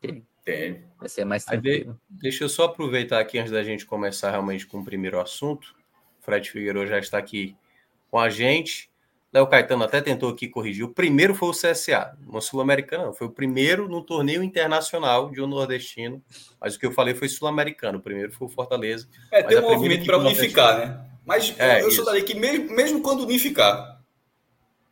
Tem. 0.45 0.85
Vai 0.99 1.09
ser 1.09 1.25
mais 1.25 1.45
tranquilo. 1.45 2.01
deixa 2.09 2.45
eu 2.45 2.49
só 2.49 2.67
aproveitar 2.67 3.19
aqui 3.19 3.39
antes 3.39 3.51
da 3.51 3.65
gente 3.65 3.85
começar 3.85 4.31
realmente 4.31 4.65
com 4.67 4.79
o 4.79 4.85
primeiro 4.85 5.21
assunto. 5.21 5.75
O 6.21 6.25
Fred 6.25 6.49
Figueiredo 6.49 6.87
já 6.87 6.99
está 6.99 7.19
aqui 7.19 7.57
com 8.09 8.19
a 8.19 8.31
gente. 8.31 8.89
Léo 9.37 9.47
Caetano 9.47 9.85
até 9.85 10.01
tentou 10.01 10.31
aqui 10.31 10.49
corrigir. 10.49 10.83
O 10.83 10.89
primeiro 10.89 11.35
foi 11.35 11.51
o 11.51 11.53
CSA, 11.53 12.17
uma 12.27 12.41
Sul-Americana, 12.41 13.13
Foi 13.13 13.27
o 13.27 13.31
primeiro 13.31 13.87
no 13.87 14.01
torneio 14.01 14.43
internacional 14.43 15.31
de 15.31 15.43
um 15.43 15.47
nordestino. 15.47 16.23
Mas 16.59 16.75
o 16.75 16.79
que 16.79 16.87
eu 16.87 16.93
falei 16.93 17.15
foi 17.15 17.29
Sul-Americano. 17.29 17.99
O 17.99 18.01
primeiro 18.01 18.33
foi 18.33 18.47
o 18.47 18.51
Fortaleza. 18.51 19.07
É, 19.31 19.43
tem 19.43 19.59
um 19.59 19.71
movimento 19.71 20.07
para 20.07 20.17
unificar, 20.17 20.79
né? 20.79 21.05
Mas 21.23 21.55
é, 21.59 21.83
eu 21.83 21.91
sou 21.91 22.03
daí 22.07 22.23
que 22.23 22.35
mesmo, 22.35 22.75
mesmo 22.75 23.03
quando 23.03 23.25
unificar. 23.25 24.01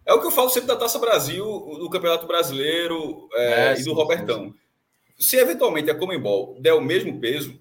É 0.04 0.12
o 0.12 0.20
que 0.20 0.26
eu 0.26 0.30
falo 0.30 0.50
sempre 0.50 0.68
da 0.68 0.76
Taça 0.76 0.98
Brasil, 0.98 1.42
do 1.78 1.88
Campeonato 1.88 2.26
Brasileiro 2.26 3.26
é, 3.32 3.72
é, 3.72 3.80
e 3.80 3.84
do 3.84 3.94
Robertão. 3.94 4.52
Sim. 4.52 4.54
Se 5.18 5.36
eventualmente 5.38 5.90
a 5.90 5.94
Comembol 5.94 6.58
der 6.60 6.74
o 6.74 6.82
mesmo 6.82 7.18
peso, 7.18 7.58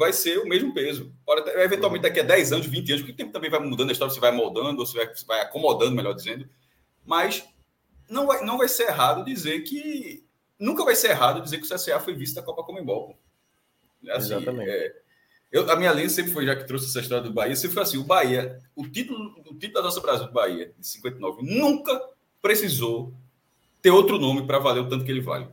vai 0.00 0.14
ser 0.14 0.38
o 0.38 0.48
mesmo 0.48 0.72
peso. 0.72 1.14
Eventualmente, 1.56 2.04
daqui 2.04 2.20
a 2.20 2.22
10 2.22 2.54
anos, 2.54 2.66
20 2.66 2.90
anos, 2.90 3.02
porque 3.02 3.12
o 3.12 3.16
tempo 3.16 3.32
também 3.32 3.50
vai 3.50 3.60
mudando 3.60 3.90
a 3.90 3.92
história, 3.92 4.14
se 4.14 4.18
vai 4.18 4.32
moldando, 4.32 4.80
ou 4.80 4.86
se 4.86 4.96
vai, 5.26 5.42
acomodando, 5.42 5.94
melhor 5.94 6.14
dizendo. 6.14 6.48
Mas 7.04 7.44
não 8.08 8.26
vai, 8.26 8.42
não 8.42 8.56
vai 8.56 8.66
ser 8.66 8.84
errado 8.84 9.22
dizer 9.26 9.60
que. 9.60 10.24
Nunca 10.58 10.86
vai 10.86 10.96
ser 10.96 11.10
errado 11.10 11.42
dizer 11.42 11.58
que 11.58 11.66
o 11.66 11.68
CSA 11.68 12.00
foi 12.00 12.14
visto 12.14 12.34
da 12.34 12.42
Copa 12.42 12.62
Comembol. 12.62 13.18
Assim, 14.08 14.34
Exatamente. 14.34 14.70
É, 14.70 14.96
eu, 15.52 15.70
a 15.70 15.76
minha 15.76 15.92
linha 15.92 16.08
sempre 16.08 16.32
foi, 16.32 16.46
já 16.46 16.56
que 16.56 16.66
trouxe 16.66 16.86
essa 16.86 17.00
história 17.00 17.22
do 17.22 17.32
Bahia, 17.32 17.54
sempre 17.54 17.74
foi 17.74 17.82
assim: 17.82 17.98
o 17.98 18.04
Bahia, 18.04 18.58
o 18.74 18.88
título, 18.88 19.38
o 19.50 19.54
título 19.54 19.74
da 19.74 19.82
nossa 19.82 20.00
Brasil 20.00 20.28
do 20.28 20.32
Bahia, 20.32 20.72
de 20.78 20.86
59, 20.86 21.42
nunca 21.42 22.00
precisou 22.40 23.12
ter 23.82 23.90
outro 23.90 24.18
nome 24.18 24.46
para 24.46 24.58
valer 24.58 24.80
o 24.80 24.88
tanto 24.88 25.04
que 25.04 25.10
ele 25.10 25.20
vale. 25.20 25.46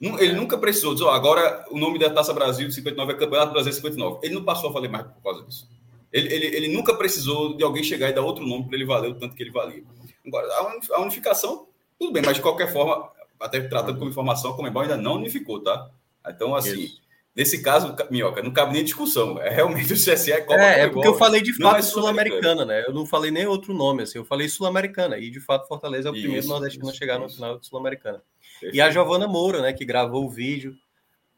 Ele 0.00 0.32
nunca 0.32 0.56
precisou 0.56 0.92
dizer, 0.92 1.06
oh, 1.06 1.10
agora 1.10 1.64
o 1.70 1.78
nome 1.78 1.98
da 1.98 2.08
Taça 2.08 2.32
Brasil 2.32 2.68
de 2.68 2.74
59 2.74 3.12
é 3.12 3.16
Campeonato 3.16 3.52
Brasileiro 3.52 3.76
59. 3.76 4.20
Ele 4.22 4.34
não 4.34 4.44
passou 4.44 4.70
a 4.70 4.72
valer 4.72 4.88
mais 4.88 5.06
por 5.06 5.22
causa 5.22 5.44
disso. 5.44 5.68
Ele, 6.12 6.32
ele, 6.32 6.46
ele 6.56 6.68
nunca 6.68 6.94
precisou 6.94 7.56
de 7.56 7.64
alguém 7.64 7.82
chegar 7.82 8.08
e 8.08 8.12
dar 8.12 8.22
outro 8.22 8.46
nome 8.46 8.66
para 8.66 8.76
ele 8.76 8.86
valer 8.86 9.10
o 9.10 9.14
tanto 9.14 9.34
que 9.34 9.42
ele 9.42 9.50
valia. 9.50 9.82
Agora, 10.26 10.46
a 10.92 11.00
unificação, 11.00 11.66
tudo 11.98 12.12
bem, 12.12 12.22
mas 12.24 12.36
de 12.36 12.42
qualquer 12.42 12.72
forma, 12.72 13.10
até 13.40 13.60
tratando 13.60 13.98
como 13.98 14.10
informação, 14.10 14.52
a 14.52 14.56
Comembol 14.56 14.82
ainda 14.82 14.96
não 14.96 15.16
unificou, 15.16 15.60
tá? 15.60 15.90
Então, 16.26 16.54
assim, 16.54 16.80
Isso. 16.80 17.00
nesse 17.34 17.62
caso, 17.62 17.94
Minhoca, 18.10 18.42
não 18.42 18.52
cabe 18.52 18.74
nem 18.74 18.84
discussão. 18.84 19.40
É 19.40 19.50
realmente 19.50 19.92
o 19.92 19.96
CSE 19.96 20.32
é 20.32 20.40
Copa 20.40 20.60
É, 20.60 20.82
é 20.82 20.88
porque 20.88 21.08
eu 21.08 21.14
falei 21.14 21.42
de 21.42 21.54
fato 21.54 21.78
é 21.78 21.82
Sul-Americana, 21.82 22.64
né? 22.64 22.84
Eu 22.86 22.92
não 22.92 23.04
falei 23.04 23.30
nem 23.30 23.46
outro 23.46 23.74
nome, 23.74 24.02
assim, 24.02 24.18
eu 24.18 24.24
falei 24.24 24.48
Sul-Americana. 24.48 25.18
E 25.18 25.30
de 25.30 25.40
fato, 25.40 25.66
Fortaleza 25.66 26.08
é 26.08 26.10
o 26.10 26.14
primeiro 26.14 26.46
nordestino 26.46 26.88
a 26.88 26.92
chegar 26.92 27.18
no 27.18 27.28
final 27.28 27.58
de 27.58 27.66
Sul-Americana. 27.66 28.22
E 28.72 28.80
a 28.80 28.90
Giovana 28.90 29.26
Moura, 29.26 29.62
né, 29.62 29.72
que 29.72 29.84
gravou 29.84 30.24
o 30.24 30.30
vídeo 30.30 30.76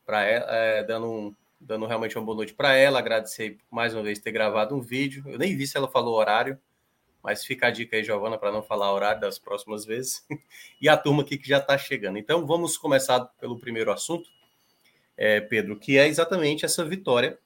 para 0.05 0.25
é, 0.25 0.83
dando, 0.83 1.07
um, 1.07 1.35
dando 1.61 1.87
realmente 1.87 2.17
uma 2.19 2.25
boa 2.25 2.37
noite 2.37 2.55
para 2.55 2.75
ela, 2.75 2.99
agradecer 2.99 3.59
mais 3.71 3.95
uma 3.95 4.03
vez 4.03 4.19
ter 4.19 4.33
gravado 4.33 4.75
um 4.75 4.81
vídeo. 4.81 5.23
Eu 5.27 5.39
nem 5.39 5.57
vi 5.57 5.67
se 5.67 5.77
ela 5.77 5.89
falou 5.89 6.17
horário, 6.17 6.59
mas 7.23 7.45
fica 7.45 7.67
a 7.69 7.71
dica 7.71 7.97
aí, 7.97 8.03
Giovana, 8.03 8.39
para 8.39 8.51
não 8.51 8.63
falar 8.63 8.93
horário 8.93 9.21
das 9.21 9.39
próximas 9.39 9.85
vezes. 9.85 10.25
e 10.81 10.89
a 10.89 10.97
turma 10.97 11.23
aqui 11.23 11.39
que 11.39 11.49
já 11.49 11.59
está 11.59 11.77
chegando. 11.77 12.19
Então, 12.19 12.47
vamos 12.47 12.77
começar 12.77 13.21
pelo 13.39 13.59
primeiro 13.59 13.93
assunto, 13.93 14.29
é, 15.17 15.41
Pedro, 15.41 15.79
que 15.79 15.99
é 15.99 16.09
exatamente 16.09 16.65
essa 16.65 16.85
vitória, 16.85 17.39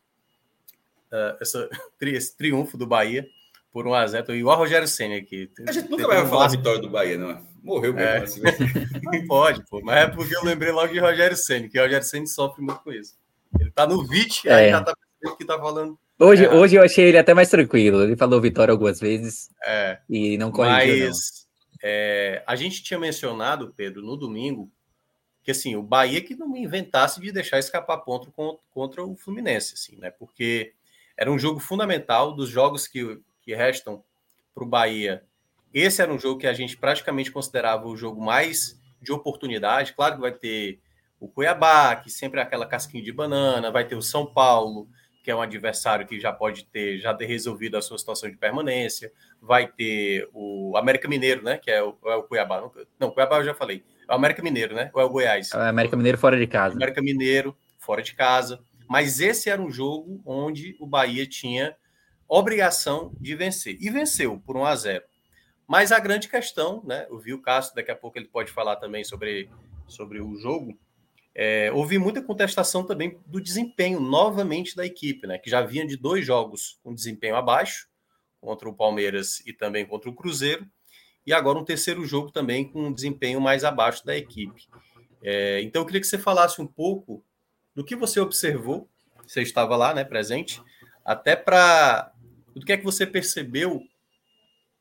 uh, 1.12 1.36
essa, 1.40 1.68
esse 2.00 2.36
triunfo 2.36 2.78
do 2.78 2.86
Bahia 2.86 3.28
por 3.72 3.86
1 3.88 3.94
a 3.94 4.06
0 4.06 4.34
E 4.36 4.44
o 4.44 4.54
Rogério 4.54 4.86
Senna 4.86 5.16
aqui. 5.16 5.50
A 5.66 5.72
gente 5.72 5.90
nunca 5.90 6.06
vai 6.06 6.24
falar 6.26 6.44
a 6.44 6.48
vitória 6.48 6.80
do 6.80 6.88
Bahia, 6.88 7.18
não 7.18 7.30
é? 7.32 7.53
Morreu 7.64 7.94
mesmo. 7.94 8.08
É. 8.08 8.18
Assim. 8.18 8.40
não 9.02 9.26
pode, 9.26 9.64
pô. 9.68 9.80
Mas 9.82 9.96
é 9.96 10.06
porque 10.06 10.36
eu 10.36 10.44
lembrei 10.44 10.70
logo 10.70 10.92
de 10.92 11.00
Rogério 11.00 11.36
Senna, 11.36 11.68
que 11.68 11.78
o 11.78 11.82
Rogério 11.82 12.06
Senna 12.06 12.26
sofre 12.26 12.62
muito 12.62 12.80
com 12.80 12.92
isso. 12.92 13.16
Ele 13.58 13.70
tá 13.70 13.86
no 13.86 14.06
VIT, 14.06 14.48
é. 14.48 14.54
aí 14.54 14.70
já 14.70 14.82
tá 14.82 14.94
pensando 15.20 15.36
que 15.36 15.44
tá 15.44 15.58
falando 15.58 15.98
Hoje, 16.18 16.44
é. 16.44 16.54
hoje 16.54 16.76
eu 16.76 16.82
achei 16.82 17.06
ele 17.06 17.18
até 17.18 17.34
mais 17.34 17.50
tranquilo. 17.50 18.02
Ele 18.02 18.16
falou 18.16 18.40
vitória 18.40 18.70
algumas 18.70 19.00
vezes 19.00 19.50
é. 19.64 19.98
e 20.08 20.38
não 20.38 20.52
corrigiu. 20.52 21.06
Mas 21.08 21.46
é, 21.82 22.42
a 22.46 22.54
gente 22.54 22.82
tinha 22.82 22.98
mencionado, 22.98 23.74
Pedro, 23.76 24.00
no 24.00 24.16
domingo, 24.16 24.70
que 25.42 25.50
assim, 25.50 25.74
o 25.74 25.82
Bahia 25.82 26.20
que 26.20 26.36
não 26.36 26.56
inventasse 26.56 27.20
de 27.20 27.32
deixar 27.32 27.58
escapar 27.58 27.98
ponto 27.98 28.32
contra 28.72 29.04
o 29.04 29.16
Fluminense, 29.16 29.74
assim, 29.74 29.96
né? 29.96 30.10
Porque 30.10 30.72
era 31.16 31.30
um 31.30 31.38
jogo 31.38 31.58
fundamental 31.58 32.32
dos 32.32 32.48
jogos 32.48 32.86
que, 32.86 33.20
que 33.42 33.54
restam 33.54 34.02
para 34.54 34.64
o 34.64 34.68
Bahia. 34.68 35.24
Esse 35.74 36.00
era 36.00 36.12
um 36.12 36.18
jogo 36.18 36.38
que 36.38 36.46
a 36.46 36.52
gente 36.52 36.76
praticamente 36.76 37.32
considerava 37.32 37.88
o 37.88 37.96
jogo 37.96 38.24
mais 38.24 38.80
de 39.02 39.12
oportunidade. 39.12 39.92
Claro 39.92 40.14
que 40.14 40.20
vai 40.20 40.32
ter 40.32 40.78
o 41.18 41.26
Cuiabá, 41.28 41.96
que 41.96 42.08
sempre 42.08 42.38
é 42.38 42.42
aquela 42.44 42.64
casquinha 42.64 43.02
de 43.02 43.12
banana, 43.12 43.72
vai 43.72 43.84
ter 43.84 43.96
o 43.96 44.02
São 44.02 44.24
Paulo, 44.24 44.88
que 45.24 45.30
é 45.30 45.34
um 45.34 45.42
adversário 45.42 46.06
que 46.06 46.20
já 46.20 46.32
pode 46.32 46.66
ter 46.66 46.98
já 46.98 47.12
ter 47.12 47.26
resolvido 47.26 47.76
a 47.76 47.82
sua 47.82 47.98
situação 47.98 48.30
de 48.30 48.36
permanência. 48.36 49.10
Vai 49.40 49.66
ter 49.66 50.28
o 50.32 50.76
América 50.76 51.08
Mineiro, 51.08 51.42
né? 51.42 51.58
Que 51.58 51.72
é 51.72 51.82
o, 51.82 51.96
é 52.04 52.14
o 52.14 52.22
Cuiabá. 52.22 52.70
Não, 53.00 53.10
Cuiabá 53.10 53.38
eu 53.38 53.44
já 53.44 53.54
falei. 53.54 53.82
É 54.08 54.12
o 54.12 54.14
América 54.14 54.42
Mineiro, 54.42 54.76
né? 54.76 54.90
Ou 54.94 55.02
é 55.02 55.04
o 55.04 55.08
Goiás? 55.08 55.50
É 55.52 55.56
o 55.56 55.60
América 55.60 55.96
Mineiro 55.96 56.18
fora 56.18 56.38
de 56.38 56.46
casa. 56.46 56.76
América 56.76 57.02
Mineiro 57.02 57.56
fora 57.78 58.00
de 58.00 58.14
casa. 58.14 58.60
Mas 58.88 59.18
esse 59.18 59.50
era 59.50 59.60
um 59.60 59.70
jogo 59.70 60.22
onde 60.24 60.76
o 60.78 60.86
Bahia 60.86 61.26
tinha 61.26 61.74
obrigação 62.28 63.12
de 63.20 63.34
vencer. 63.34 63.76
E 63.80 63.90
venceu 63.90 64.40
por 64.46 64.56
1 64.56 64.64
a 64.64 64.76
0. 64.76 65.04
Mas 65.66 65.92
a 65.92 65.98
grande 65.98 66.28
questão, 66.28 66.82
né? 66.84 67.06
Eu 67.08 67.18
vi 67.18 67.32
o 67.32 67.40
Cássio, 67.40 67.74
daqui 67.74 67.90
a 67.90 67.96
pouco 67.96 68.18
ele 68.18 68.28
pode 68.28 68.50
falar 68.50 68.76
também 68.76 69.04
sobre, 69.04 69.50
sobre 69.86 70.20
o 70.20 70.36
jogo. 70.36 70.78
É, 71.34 71.70
houve 71.72 71.98
muita 71.98 72.22
contestação 72.22 72.84
também 72.84 73.18
do 73.26 73.40
desempenho, 73.40 73.98
novamente, 73.98 74.76
da 74.76 74.86
equipe, 74.86 75.26
né? 75.26 75.38
Que 75.38 75.50
já 75.50 75.62
vinha 75.62 75.86
de 75.86 75.96
dois 75.96 76.24
jogos 76.24 76.78
com 76.82 76.94
desempenho 76.94 77.34
abaixo, 77.34 77.88
contra 78.40 78.68
o 78.68 78.74
Palmeiras 78.74 79.40
e 79.46 79.52
também 79.52 79.86
contra 79.86 80.08
o 80.08 80.14
Cruzeiro, 80.14 80.66
e 81.26 81.32
agora 81.32 81.58
um 81.58 81.64
terceiro 81.64 82.04
jogo 82.04 82.30
também 82.30 82.68
com 82.68 82.88
um 82.88 82.92
desempenho 82.92 83.40
mais 83.40 83.64
abaixo 83.64 84.04
da 84.04 84.14
equipe. 84.16 84.68
É, 85.22 85.62
então 85.62 85.80
eu 85.82 85.86
queria 85.86 86.00
que 86.00 86.06
você 86.06 86.18
falasse 86.18 86.60
um 86.60 86.66
pouco 86.66 87.24
do 87.74 87.82
que 87.82 87.96
você 87.96 88.20
observou, 88.20 88.88
você 89.26 89.40
estava 89.40 89.74
lá, 89.74 89.94
né, 89.94 90.04
presente, 90.04 90.62
até 91.04 91.34
para 91.34 92.12
do 92.54 92.64
que 92.64 92.72
é 92.72 92.76
que 92.76 92.84
você 92.84 93.06
percebeu 93.06 93.82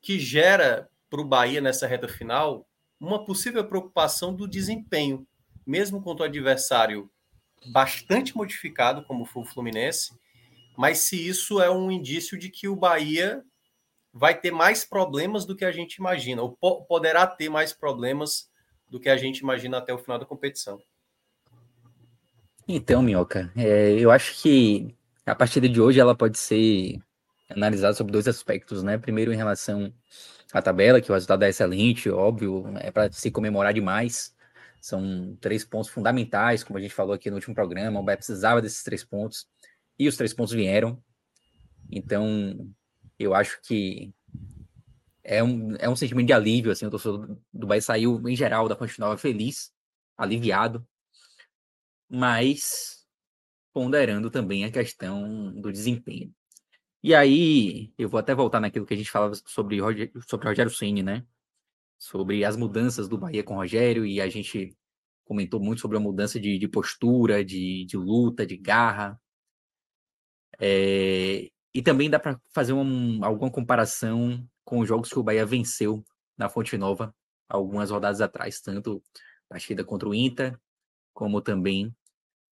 que 0.04 0.18
gera 0.18 0.88
para 1.08 1.20
o 1.20 1.24
Bahia 1.24 1.60
nessa 1.60 1.86
reta 1.86 2.06
final 2.06 2.68
uma 3.00 3.24
possível 3.24 3.64
preocupação 3.64 4.34
do 4.34 4.46
desempenho 4.46 5.26
mesmo 5.66 6.02
contra 6.02 6.24
o 6.24 6.28
adversário 6.28 7.10
bastante 7.72 8.36
modificado, 8.36 9.04
como 9.04 9.24
foi 9.24 9.42
o 9.42 9.46
Fluminense, 9.46 10.12
mas 10.76 10.98
se 10.98 11.26
isso 11.26 11.60
é 11.62 11.70
um 11.70 11.90
indício 11.90 12.38
de 12.38 12.50
que 12.50 12.68
o 12.68 12.76
Bahia 12.76 13.42
vai 14.12 14.38
ter 14.38 14.50
mais 14.50 14.84
problemas 14.84 15.46
do 15.46 15.56
que 15.56 15.64
a 15.64 15.72
gente 15.72 15.94
imagina, 15.94 16.42
ou 16.42 16.52
po 16.52 16.84
poderá 16.84 17.26
ter 17.26 17.48
mais 17.48 17.72
problemas 17.72 18.50
do 18.88 19.00
que 19.00 19.08
a 19.08 19.16
gente 19.16 19.38
imagina 19.38 19.78
até 19.78 19.94
o 19.94 19.98
final 19.98 20.18
da 20.18 20.26
competição. 20.26 20.78
Então, 22.68 23.02
Minhoca, 23.02 23.50
é, 23.56 23.92
eu 23.92 24.10
acho 24.10 24.40
que 24.42 24.94
a 25.24 25.34
partida 25.34 25.68
de 25.68 25.80
hoje 25.80 25.98
ela 25.98 26.14
pode 26.14 26.38
ser 26.38 26.98
analisada 27.48 27.94
sobre 27.94 28.12
dois 28.12 28.28
aspectos, 28.28 28.82
né? 28.82 28.98
Primeiro, 28.98 29.32
em 29.32 29.36
relação 29.36 29.92
à 30.52 30.62
tabela, 30.62 31.00
que 31.00 31.10
o 31.10 31.14
resultado 31.14 31.42
é 31.44 31.48
excelente, 31.48 32.08
óbvio, 32.10 32.64
é 32.78 32.90
para 32.90 33.10
se 33.12 33.30
comemorar 33.30 33.74
demais. 33.74 34.34
São 34.80 35.36
três 35.40 35.64
pontos 35.64 35.88
fundamentais, 35.90 36.62
como 36.62 36.78
a 36.78 36.82
gente 36.82 36.94
falou 36.94 37.14
aqui 37.14 37.30
no 37.30 37.36
último 37.36 37.54
programa. 37.54 38.00
O 38.00 38.02
Bahia 38.02 38.18
precisava 38.18 38.60
desses 38.60 38.82
três 38.82 39.02
pontos 39.02 39.46
e 39.98 40.06
os 40.08 40.16
três 40.16 40.34
pontos 40.34 40.52
vieram. 40.52 41.02
Então, 41.90 42.70
eu 43.18 43.34
acho 43.34 43.60
que 43.62 44.12
é 45.22 45.42
um, 45.42 45.74
é 45.76 45.88
um 45.88 45.96
sentimento 45.96 46.26
de 46.26 46.32
alívio. 46.32 46.70
Assim, 46.70 46.86
o 46.86 46.90
torcedor 46.90 47.38
do 47.52 47.66
Bahia 47.66 47.80
saiu, 47.80 48.20
em 48.28 48.36
geral, 48.36 48.68
da 48.68 48.76
Fonte 48.76 49.00
Nova 49.00 49.16
feliz, 49.16 49.72
aliviado, 50.16 50.86
mas 52.08 53.06
ponderando 53.72 54.30
também 54.30 54.64
a 54.64 54.70
questão 54.70 55.52
do 55.60 55.72
desempenho. 55.72 56.32
E 57.04 57.14
aí, 57.14 57.92
eu 57.98 58.08
vou 58.08 58.18
até 58.18 58.34
voltar 58.34 58.60
naquilo 58.60 58.86
que 58.86 58.94
a 58.94 58.96
gente 58.96 59.10
falava 59.10 59.34
sobre, 59.46 59.78
sobre 60.26 60.48
Rogério 60.48 60.70
Ceni, 60.70 61.02
né? 61.02 61.24
sobre 61.98 62.44
as 62.44 62.56
mudanças 62.56 63.08
do 63.08 63.18
Bahia 63.18 63.42
com 63.44 63.54
o 63.54 63.56
Rogério, 63.56 64.04
e 64.04 64.20
a 64.20 64.28
gente 64.28 64.76
comentou 65.24 65.60
muito 65.60 65.80
sobre 65.80 65.96
a 65.96 66.00
mudança 66.00 66.38
de, 66.38 66.58
de 66.58 66.68
postura, 66.68 67.44
de, 67.44 67.84
de, 67.86 67.96
luta, 67.96 68.46
de 68.46 68.56
garra. 68.56 69.20
É, 70.60 71.50
e 71.74 71.82
também 71.82 72.10
dá 72.10 72.18
para 72.20 72.40
fazer 72.52 72.72
um, 72.72 73.24
alguma 73.24 73.50
comparação 73.50 74.46
com 74.64 74.80
os 74.80 74.88
jogos 74.88 75.08
que 75.10 75.18
o 75.18 75.22
Bahia 75.22 75.46
venceu 75.46 76.04
na 76.36 76.48
Fonte 76.48 76.76
Nova 76.76 77.14
algumas 77.48 77.90
rodadas 77.90 78.20
atrás, 78.20 78.60
tanto 78.60 79.02
a 79.50 79.54
partida 79.54 79.84
contra 79.84 80.08
o 80.08 80.14
Inter, 80.14 80.58
como 81.12 81.40
também 81.40 81.94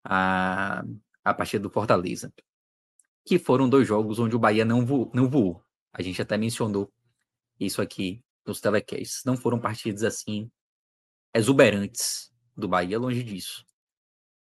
a, 0.03 0.83
a 1.23 1.33
partida 1.33 1.63
do 1.63 1.69
Fortaleza, 1.69 2.33
que 3.25 3.39
foram 3.39 3.67
dois 3.67 3.87
jogos 3.87 4.19
onde 4.19 4.35
o 4.35 4.39
Bahia 4.39 4.63
não 4.63 4.85
voou. 4.85 5.11
Não 5.13 5.27
voou. 5.29 5.63
A 5.91 6.01
gente 6.01 6.21
até 6.21 6.37
mencionou 6.37 6.93
isso 7.59 7.81
aqui 7.81 8.23
nos 8.45 8.61
telecasts. 8.61 9.23
Não 9.25 9.35
foram 9.35 9.59
partidas 9.59 10.03
assim 10.03 10.49
exuberantes 11.33 12.31
do 12.55 12.67
Bahia, 12.67 12.99
longe 12.99 13.23
disso. 13.23 13.65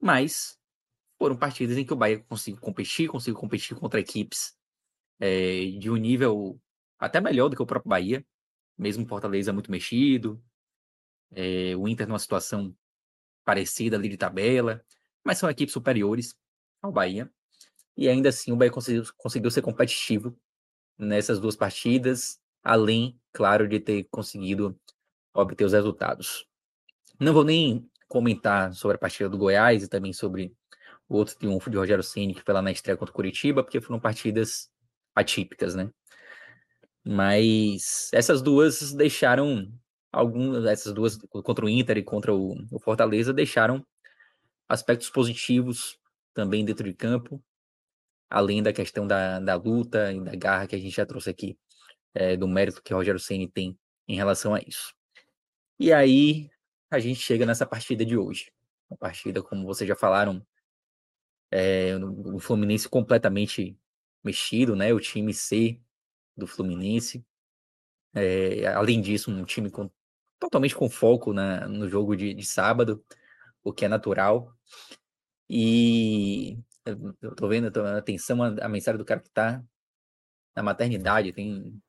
Mas 0.00 0.58
foram 1.18 1.36
partidas 1.36 1.76
em 1.78 1.84
que 1.84 1.92
o 1.92 1.96
Bahia 1.96 2.22
conseguiu 2.28 2.60
competir, 2.60 3.08
conseguiu 3.08 3.40
competir 3.40 3.76
contra 3.76 3.98
equipes 3.98 4.54
é, 5.18 5.64
de 5.78 5.90
um 5.90 5.96
nível 5.96 6.60
até 6.98 7.20
melhor 7.20 7.48
do 7.48 7.56
que 7.56 7.62
o 7.62 7.66
próprio 7.66 7.88
Bahia, 7.88 8.24
mesmo 8.76 9.06
Fortaleza 9.06 9.52
muito 9.52 9.70
mexido, 9.70 10.42
é, 11.32 11.74
o 11.76 11.88
Inter 11.88 12.06
numa 12.06 12.18
situação 12.18 12.76
parecida 13.44 13.96
ali 13.96 14.08
de 14.08 14.16
tabela, 14.16 14.84
mas 15.24 15.38
são 15.38 15.48
equipes 15.48 15.72
superiores 15.72 16.36
ao 16.82 16.92
Bahia. 16.92 17.30
E 17.96 18.08
ainda 18.08 18.28
assim 18.28 18.52
o 18.52 18.56
Bahia 18.56 18.70
conseguiu, 18.70 19.04
conseguiu 19.16 19.50
ser 19.50 19.62
competitivo 19.62 20.38
nessas 20.98 21.40
duas 21.40 21.56
partidas, 21.56 22.38
além, 22.62 23.18
claro, 23.32 23.68
de 23.68 23.80
ter 23.80 24.04
conseguido 24.10 24.78
obter 25.32 25.64
os 25.64 25.72
resultados. 25.72 26.46
Não 27.18 27.32
vou 27.32 27.44
nem 27.44 27.88
comentar 28.08 28.72
sobre 28.74 28.96
a 28.96 28.98
partida 28.98 29.28
do 29.28 29.38
Goiás 29.38 29.82
e 29.82 29.88
também 29.88 30.12
sobre 30.12 30.54
o 31.08 31.16
outro 31.16 31.36
triunfo 31.36 31.70
de 31.70 31.76
Rogério 31.76 32.02
Ceni 32.02 32.34
que 32.34 32.42
foi 32.42 32.54
lá 32.54 32.62
na 32.62 32.72
estreia 32.72 32.96
contra 32.96 33.12
o 33.12 33.14
Curitiba, 33.14 33.62
porque 33.62 33.80
foram 33.80 34.00
partidas 34.00 34.70
atípicas, 35.14 35.74
né? 35.74 35.90
Mas 37.04 38.10
essas 38.12 38.42
duas 38.42 38.92
deixaram 38.92 39.72
algumas, 40.12 40.64
essas 40.64 40.92
duas 40.92 41.16
contra 41.16 41.64
o 41.64 41.68
Inter 41.68 41.98
e 41.98 42.02
contra 42.02 42.34
o, 42.34 42.56
o 42.70 42.78
Fortaleza 42.80 43.32
deixaram 43.32 43.86
aspectos 44.68 45.08
positivos 45.08 45.98
também 46.34 46.64
dentro 46.64 46.84
de 46.84 46.94
campo, 46.94 47.42
além 48.28 48.62
da 48.62 48.72
questão 48.72 49.06
da, 49.06 49.38
da 49.40 49.54
luta 49.54 50.12
e 50.12 50.20
da 50.20 50.34
garra 50.34 50.66
que 50.66 50.76
a 50.76 50.78
gente 50.78 50.96
já 50.96 51.06
trouxe 51.06 51.30
aqui 51.30 51.58
é, 52.14 52.36
do 52.36 52.48
mérito 52.48 52.82
que 52.82 52.92
o 52.92 52.96
Rogério 52.96 53.20
Ceni 53.20 53.48
tem 53.48 53.78
em 54.08 54.16
relação 54.16 54.54
a 54.54 54.60
isso. 54.60 54.94
E 55.78 55.92
aí 55.92 56.50
a 56.90 56.98
gente 56.98 57.20
chega 57.20 57.44
nessa 57.44 57.66
partida 57.66 58.04
de 58.04 58.16
hoje. 58.16 58.50
Uma 58.88 58.96
partida, 58.96 59.42
como 59.42 59.66
vocês 59.66 59.86
já 59.86 59.96
falaram, 59.96 60.44
é, 61.50 61.96
o 61.96 62.38
Fluminense 62.38 62.88
completamente 62.88 63.78
mexido, 64.24 64.74
né? 64.74 64.92
O 64.92 65.00
time 65.00 65.32
C 65.34 65.80
do 66.36 66.46
Fluminense. 66.46 67.24
É, 68.14 68.66
além 68.68 69.00
disso, 69.00 69.30
um 69.30 69.44
time 69.44 69.70
com, 69.70 69.90
totalmente 70.38 70.74
com 70.74 70.88
foco 70.88 71.32
na, 71.32 71.68
no 71.68 71.88
jogo 71.88 72.16
de, 72.16 72.32
de 72.32 72.44
sábado, 72.44 73.04
o 73.62 73.72
que 73.72 73.84
é 73.84 73.88
natural. 73.88 74.52
E 75.48 76.58
eu 77.22 77.34
tô 77.34 77.48
vendo, 77.48 77.70
tô, 77.70 77.84
atenção 77.84 78.42
a, 78.42 78.48
a 78.62 78.68
mensagem 78.68 78.98
do 78.98 79.04
cara 79.04 79.20
que 79.20 79.30
tá 79.30 79.62
na 80.54 80.62
maternidade, 80.62 81.32
tem 81.32 81.80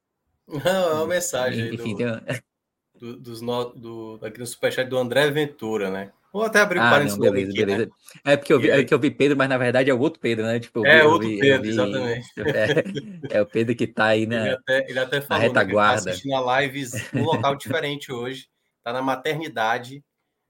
não, 0.48 0.90
é 0.90 0.94
uma 0.94 1.08
mensagem. 1.08 1.74
Enfim, 1.74 1.96
do... 1.96 1.98
tem 1.98 2.08
do, 2.96 3.18
dos 3.18 3.42
no, 3.42 3.66
do, 3.66 4.20
aqui 4.24 4.40
no 4.40 4.48
Superchat 4.48 4.90
do 4.90 4.98
André 4.98 5.30
Ventura, 5.30 5.90
né? 5.90 6.12
Vou 6.32 6.44
até 6.44 6.60
abrir 6.60 6.80
o 6.80 6.82
ah, 6.82 6.90
parênteses. 6.90 7.18
Beleza, 7.18 7.50
aqui, 7.50 7.66
beleza. 7.66 7.86
Né? 7.86 7.92
É 8.26 8.38
porque 8.38 8.54
eu 8.54 8.60
vi, 8.60 8.70
é 8.70 8.84
que 8.84 8.94
eu 8.94 9.00
vi 9.00 9.10
Pedro, 9.10 9.38
mas 9.38 9.50
na 9.50 9.58
verdade 9.58 9.90
é 9.90 9.94
o 9.94 10.00
outro 10.00 10.20
Pedro, 10.20 10.46
né? 10.46 10.60
Tipo, 10.60 10.86
é 10.86 11.00
vi, 11.00 11.08
outro 11.08 11.28
vi, 11.28 11.40
Pedro, 11.40 11.62
vi, 11.64 11.70
exatamente. 11.70 12.28
É, 13.34 13.38
é, 13.38 13.42
o 13.42 13.46
Pedro 13.46 13.76
que 13.76 13.86
está 13.86 14.06
aí 14.06 14.26
na, 14.26 14.46
ele 14.46 14.56
até, 14.56 14.90
ele 14.90 15.00
até 15.00 15.22
falou, 15.22 15.42
na 15.42 15.48
retaguarda. 15.48 15.96
Né, 15.96 16.04
tá 16.04 16.12
assistindo 16.12 16.36
a 16.36 16.62
lives 16.62 17.12
num 17.14 17.24
local 17.24 17.56
diferente 17.56 18.12
hoje. 18.12 18.48
Está 18.78 18.94
na 18.94 19.02
maternidade 19.02 20.04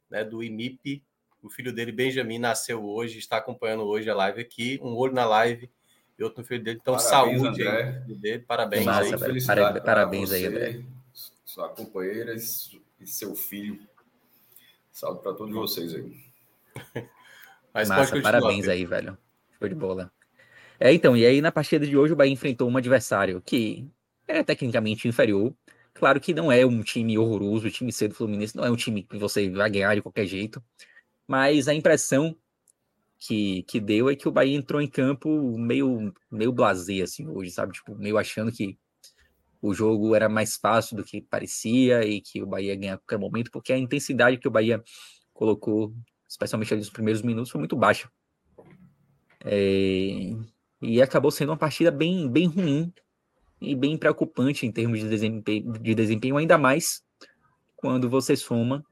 né, 0.10 0.24
do 0.24 0.44
IMIP. 0.44 1.04
O 1.42 1.50
filho 1.50 1.72
dele, 1.72 1.92
Benjamin, 1.92 2.40
nasceu 2.40 2.84
hoje, 2.84 3.20
está 3.20 3.38
acompanhando 3.38 3.84
hoje 3.84 4.10
a 4.10 4.16
live 4.16 4.42
aqui. 4.42 4.80
Um 4.82 4.96
olho 4.96 5.14
na 5.14 5.26
live 5.26 5.70
e 6.18 6.24
outro 6.24 6.42
no 6.42 6.48
filho 6.48 6.64
dele. 6.64 6.80
Então, 6.82 6.96
parabéns, 6.96 7.40
saúde 7.42 7.62
André. 7.62 8.04
Aí, 8.08 8.16
dele. 8.16 8.44
Parabéns. 8.44 8.86
Massa, 8.86 9.26
aí. 9.26 9.46
Parabéns, 9.46 9.84
parabéns 9.84 10.32
aí, 10.32 10.46
André. 10.46 10.82
Sua 11.46 11.70
companheira 11.70 12.34
e 12.36 13.08
seu 13.08 13.36
filho. 13.36 13.80
Salve 14.92 15.22
para 15.22 15.34
todos 15.34 15.54
vocês 15.54 15.94
aí. 15.94 16.18
Mas 17.74 17.90
Massa, 17.90 18.20
parabéns 18.22 18.68
aí, 18.68 18.86
velho. 18.86 19.18
Foi 19.60 19.70
de 19.70 19.76
bola. 19.76 20.12
É, 20.80 20.94
então, 20.94 21.16
e 21.18 21.26
aí 21.26 21.42
na 21.42 21.52
partida 21.52 21.86
de 21.86 21.98
hoje 21.98 22.14
o 22.14 22.16
Bahia 22.16 22.32
enfrentou 22.32 22.70
um 22.70 22.78
adversário 22.78 23.42
que 23.42 23.88
era 24.28 24.44
tecnicamente 24.44 25.08
inferior. 25.08 25.54
Claro 25.94 26.20
que 26.20 26.34
não 26.34 26.52
é 26.52 26.64
um 26.64 26.84
time 26.84 27.18
horroroso, 27.18 27.68
o 27.68 27.72
time 27.72 27.92
C 27.92 28.08
do 28.08 28.14
Fluminense 28.14 28.56
não 28.56 28.64
é 28.64 28.70
um 28.70 28.76
time 28.76 29.02
que 29.02 29.18
você 29.18 29.50
vai 29.50 29.70
ganhar 29.70 29.96
de 29.96 30.02
qualquer 30.02 30.28
jeito. 30.28 30.62
Mas 31.28 31.68
a 31.68 31.74
impressão 31.74 32.36
que, 33.20 33.64
que 33.64 33.80
deu 33.80 34.10
é 34.10 34.16
que 34.16 34.28
o 34.28 34.32
Bahia 34.32 34.56
entrou 34.56 34.82
em 34.82 34.88
campo 34.88 35.58
meio, 35.58 36.14
meio 36.32 36.52
blasé, 36.52 37.02
assim, 37.02 37.28
hoje, 37.28 37.52
sabe? 37.52 37.74
Tipo, 37.74 37.96
meio 37.96 38.18
achando 38.18 38.52
que 38.52 38.78
o 39.62 39.74
jogo 39.74 40.16
era 40.16 40.30
mais 40.30 40.56
fácil 40.56 40.96
do 40.96 41.04
que 41.04 41.22
parecia 41.22 42.06
e 42.06 42.22
que 42.22 42.42
o 42.42 42.48
Bahia 42.48 42.74
ia 42.74 42.80
ganhar 42.80 42.94
a 42.94 42.98
qualquer 42.98 43.18
momento, 43.18 43.52
porque 43.52 43.74
a 43.74 43.78
intensidade 43.78 44.38
que 44.38 44.48
o 44.48 44.52
Bahia 44.52 44.84
colocou, 45.34 45.94
especialmente 46.28 46.76
nos 46.76 46.90
primeiros 46.90 47.22
minutos, 47.22 47.52
foi 47.52 47.60
muito 47.60 47.76
baixa. 47.76 48.10
É... 49.44 50.36
E 50.82 51.02
acabou 51.02 51.32
sendo 51.32 51.50
uma 51.50 51.58
partida 51.58 51.92
bem, 51.92 52.30
bem 52.30 52.48
ruim 52.48 52.94
e 53.60 53.76
bem 53.76 53.98
preocupante 53.98 54.66
em 54.66 54.72
termos 54.72 55.00
de 55.00 55.10
desempenho, 55.10 55.74
de 55.74 55.96
desempenho, 55.96 56.38
ainda 56.38 56.58
mais 56.58 57.02
quando 57.76 58.08
você 58.10 58.36
soma 58.36 58.86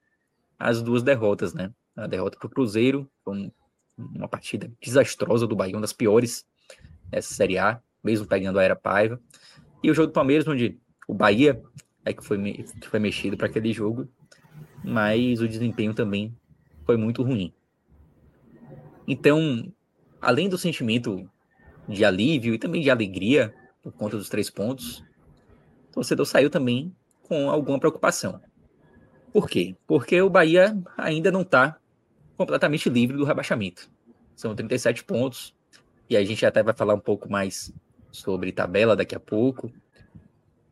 as 0.57 0.81
duas 0.81 1.03
derrotas, 1.03 1.53
né? 1.53 1.71
A 1.95 2.07
derrota 2.07 2.37
para 2.37 2.47
o 2.47 2.49
Cruzeiro, 2.49 3.09
foi 3.23 3.51
uma 3.97 4.27
partida 4.27 4.71
desastrosa 4.81 5.47
do 5.47 5.55
Bahia, 5.55 5.75
uma 5.75 5.81
das 5.81 5.93
piores 5.93 6.45
dessa 7.09 7.33
Série 7.33 7.57
A, 7.57 7.81
mesmo 8.03 8.27
pegando 8.27 8.59
a 8.59 8.63
Era 8.63 8.75
Paiva. 8.75 9.19
E 9.81 9.89
o 9.89 9.93
jogo 9.93 10.07
do 10.07 10.13
Palmeiras, 10.13 10.47
onde 10.47 10.77
o 11.07 11.13
Bahia 11.13 11.61
é 12.03 12.13
que 12.13 12.23
foi, 12.23 12.37
que 12.53 12.87
foi 12.87 12.99
mexido 12.99 13.37
para 13.37 13.47
aquele 13.47 13.71
jogo, 13.71 14.07
mas 14.83 15.41
o 15.41 15.47
desempenho 15.47 15.93
também 15.93 16.35
foi 16.85 16.97
muito 16.97 17.23
ruim. 17.23 17.53
Então, 19.07 19.71
além 20.21 20.49
do 20.49 20.57
sentimento 20.57 21.29
de 21.87 22.03
alívio 22.03 22.53
e 22.53 22.59
também 22.59 22.81
de 22.81 22.89
alegria 22.89 23.53
por 23.81 23.93
conta 23.93 24.17
dos 24.17 24.29
três 24.29 24.49
pontos, 24.49 25.03
o 25.89 25.93
torcedor 25.93 26.25
saiu 26.25 26.49
também 26.49 26.95
com 27.23 27.49
alguma 27.49 27.79
preocupação. 27.79 28.41
Por 29.31 29.49
quê? 29.49 29.75
Porque 29.85 30.21
o 30.21 30.29
Bahia 30.29 30.77
ainda 30.97 31.31
não 31.31 31.41
está 31.41 31.77
completamente 32.37 32.89
livre 32.89 33.17
do 33.17 33.23
rebaixamento. 33.23 33.89
São 34.35 34.55
37 34.55 35.03
pontos, 35.03 35.55
e 36.09 36.15
a 36.15 36.23
gente 36.23 36.45
até 36.45 36.61
vai 36.61 36.73
falar 36.73 36.93
um 36.93 36.99
pouco 36.99 37.29
mais 37.29 37.73
sobre 38.11 38.51
tabela 38.51 38.95
daqui 38.95 39.15
a 39.15 39.19
pouco. 39.19 39.71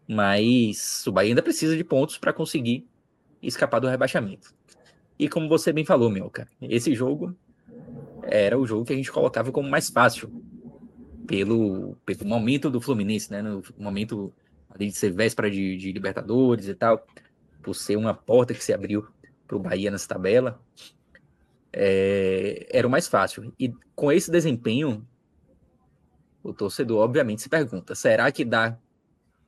Mas 0.07 1.05
o 1.07 1.11
Bahia 1.11 1.31
ainda 1.31 1.41
precisa 1.41 1.75
de 1.75 1.83
pontos 1.83 2.17
para 2.17 2.33
conseguir 2.33 2.87
escapar 3.41 3.79
do 3.79 3.87
rebaixamento. 3.87 4.53
E 5.17 5.29
como 5.29 5.47
você 5.47 5.71
bem 5.71 5.85
falou, 5.85 6.09
Mioca, 6.09 6.47
esse 6.61 6.93
jogo 6.93 7.35
era 8.23 8.57
o 8.57 8.65
jogo 8.65 8.85
que 8.85 8.93
a 8.93 8.95
gente 8.95 9.11
colocava 9.11 9.51
como 9.51 9.69
mais 9.69 9.89
fácil 9.89 10.31
pelo, 11.25 11.95
pelo 12.05 12.25
momento 12.25 12.69
do 12.69 12.81
Fluminense, 12.81 13.31
né? 13.31 13.41
No 13.41 13.63
momento 13.77 14.33
de 14.77 14.91
ser 14.91 15.11
véspera 15.11 15.49
de, 15.49 15.77
de 15.77 15.91
Libertadores 15.91 16.67
e 16.67 16.75
tal, 16.75 17.05
por 17.61 17.73
ser 17.73 17.95
uma 17.95 18.13
porta 18.13 18.53
que 18.53 18.63
se 18.63 18.73
abriu 18.73 19.07
para 19.47 19.55
o 19.55 19.59
Bahia 19.59 19.91
nessa 19.91 20.07
tabela, 20.07 20.59
é, 21.73 22.67
era 22.71 22.87
o 22.87 22.89
mais 22.89 23.07
fácil. 23.07 23.53
E 23.59 23.73
com 23.95 24.11
esse 24.11 24.29
desempenho, 24.29 25.05
o 26.43 26.53
torcedor 26.53 27.03
obviamente 27.03 27.41
se 27.41 27.49
pergunta: 27.49 27.95
será 27.95 28.31
que 28.31 28.45
dá 28.45 28.77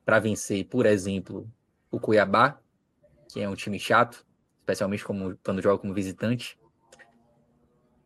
para 0.04 0.20
vencer, 0.20 0.66
por 0.66 0.86
exemplo, 0.86 1.50
o 1.92 2.00
Cuiabá, 2.00 2.60
que 3.32 3.40
é 3.40 3.48
um 3.48 3.56
time 3.56 3.80
chato, 3.80 4.26
especialmente 4.60 5.04
como, 5.04 5.38
quando 5.44 5.62
joga 5.62 5.80
como 5.80 5.94
visitante? 5.94 6.58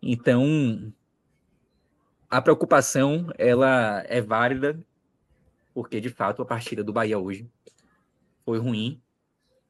Então, 0.02 0.94
a 2.30 2.42
preocupação 2.42 3.28
ela 3.38 4.04
é 4.08 4.22
válida, 4.22 4.80
porque 5.74 6.00
de 6.00 6.10
fato 6.10 6.42
a 6.42 6.46
partida 6.46 6.84
do 6.84 6.94
Bahia 6.94 7.18
hoje 7.18 7.50
foi 8.46 8.60
ruim. 8.60 9.02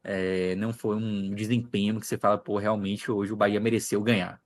É, 0.03 0.55
não 0.55 0.71
foi 0.71 0.95
um 0.95 1.33
desempenho 1.33 1.99
que 1.99 2.07
você 2.07 2.17
fala, 2.17 2.37
pô, 2.37 2.57
realmente 2.57 3.11
hoje 3.11 3.33
o 3.33 3.35
Bahia 3.35 3.59
mereceu 3.59 4.01
ganhar. 4.01 4.41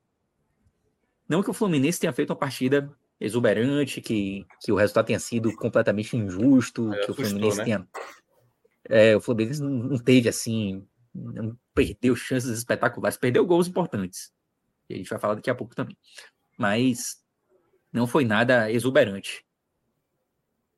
Não 1.27 1.43
que 1.43 1.49
o 1.49 1.53
Fluminense 1.53 1.99
tenha 1.99 2.13
feito 2.13 2.31
uma 2.31 2.35
partida 2.35 2.91
exuberante, 3.19 4.01
que, 4.01 4.45
que 4.59 4.71
o 4.71 4.75
resultado 4.75 5.05
tenha 5.05 5.19
sido 5.19 5.55
completamente 5.55 6.17
injusto, 6.17 6.93
é, 6.93 7.05
que 7.05 7.11
o 7.11 7.13
Fluminense 7.13 7.57
né? 7.59 7.63
tenha. 7.63 7.87
É, 8.85 9.15
o 9.15 9.21
Fluminense 9.21 9.61
não 9.61 9.97
teve 9.97 10.27
assim, 10.27 10.85
não 11.13 11.57
perdeu 11.73 12.15
chances 12.15 12.49
espetaculares, 12.51 13.17
perdeu 13.17 13.45
gols 13.45 13.67
importantes. 13.67 14.33
E 14.89 14.95
a 14.95 14.97
gente 14.97 15.09
vai 15.09 15.19
falar 15.19 15.35
daqui 15.35 15.49
a 15.49 15.55
pouco 15.55 15.75
também. 15.75 15.97
Mas 16.57 17.23
não 17.91 18.07
foi 18.07 18.25
nada 18.25 18.69
exuberante. 18.71 19.45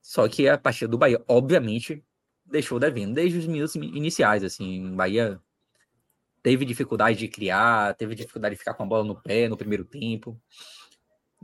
Só 0.01 0.27
que 0.27 0.47
a 0.47 0.57
partida 0.57 0.87
do 0.87 0.99
Bahia, 0.99 1.23
obviamente, 1.27 2.03
deixou 2.45 2.79
devendo 2.79 3.13
desde 3.13 3.39
os 3.39 3.47
minutos 3.47 3.75
iniciais. 3.75 4.43
Assim, 4.43 4.95
Bahia 4.95 5.39
teve 6.43 6.65
dificuldade 6.65 7.17
de 7.17 7.27
criar, 7.27 7.95
teve 7.95 8.15
dificuldade 8.15 8.55
de 8.55 8.59
ficar 8.59 8.73
com 8.73 8.83
a 8.83 8.85
bola 8.85 9.03
no 9.03 9.19
pé 9.19 9.47
no 9.49 9.57
primeiro 9.57 9.83
tempo 9.83 10.39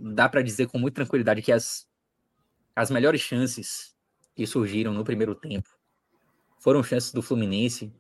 dá 0.02 0.28
para 0.28 0.42
dizer 0.42 0.68
com 0.68 0.80
muita 0.80 0.96
tranquilidade 0.96 1.42
que 1.42 1.52
as, 1.52 1.88
as 2.76 2.90
melhores 2.90 3.22
chances 3.22 3.96
que 4.36 4.48
surgiram 4.48 4.94
no 4.94 5.04
primeiro 5.04 5.36
tempo 5.36 5.70
foram 6.60 6.84
chances 6.84 7.12
do 7.12 7.22
Fluminense. 7.22 7.94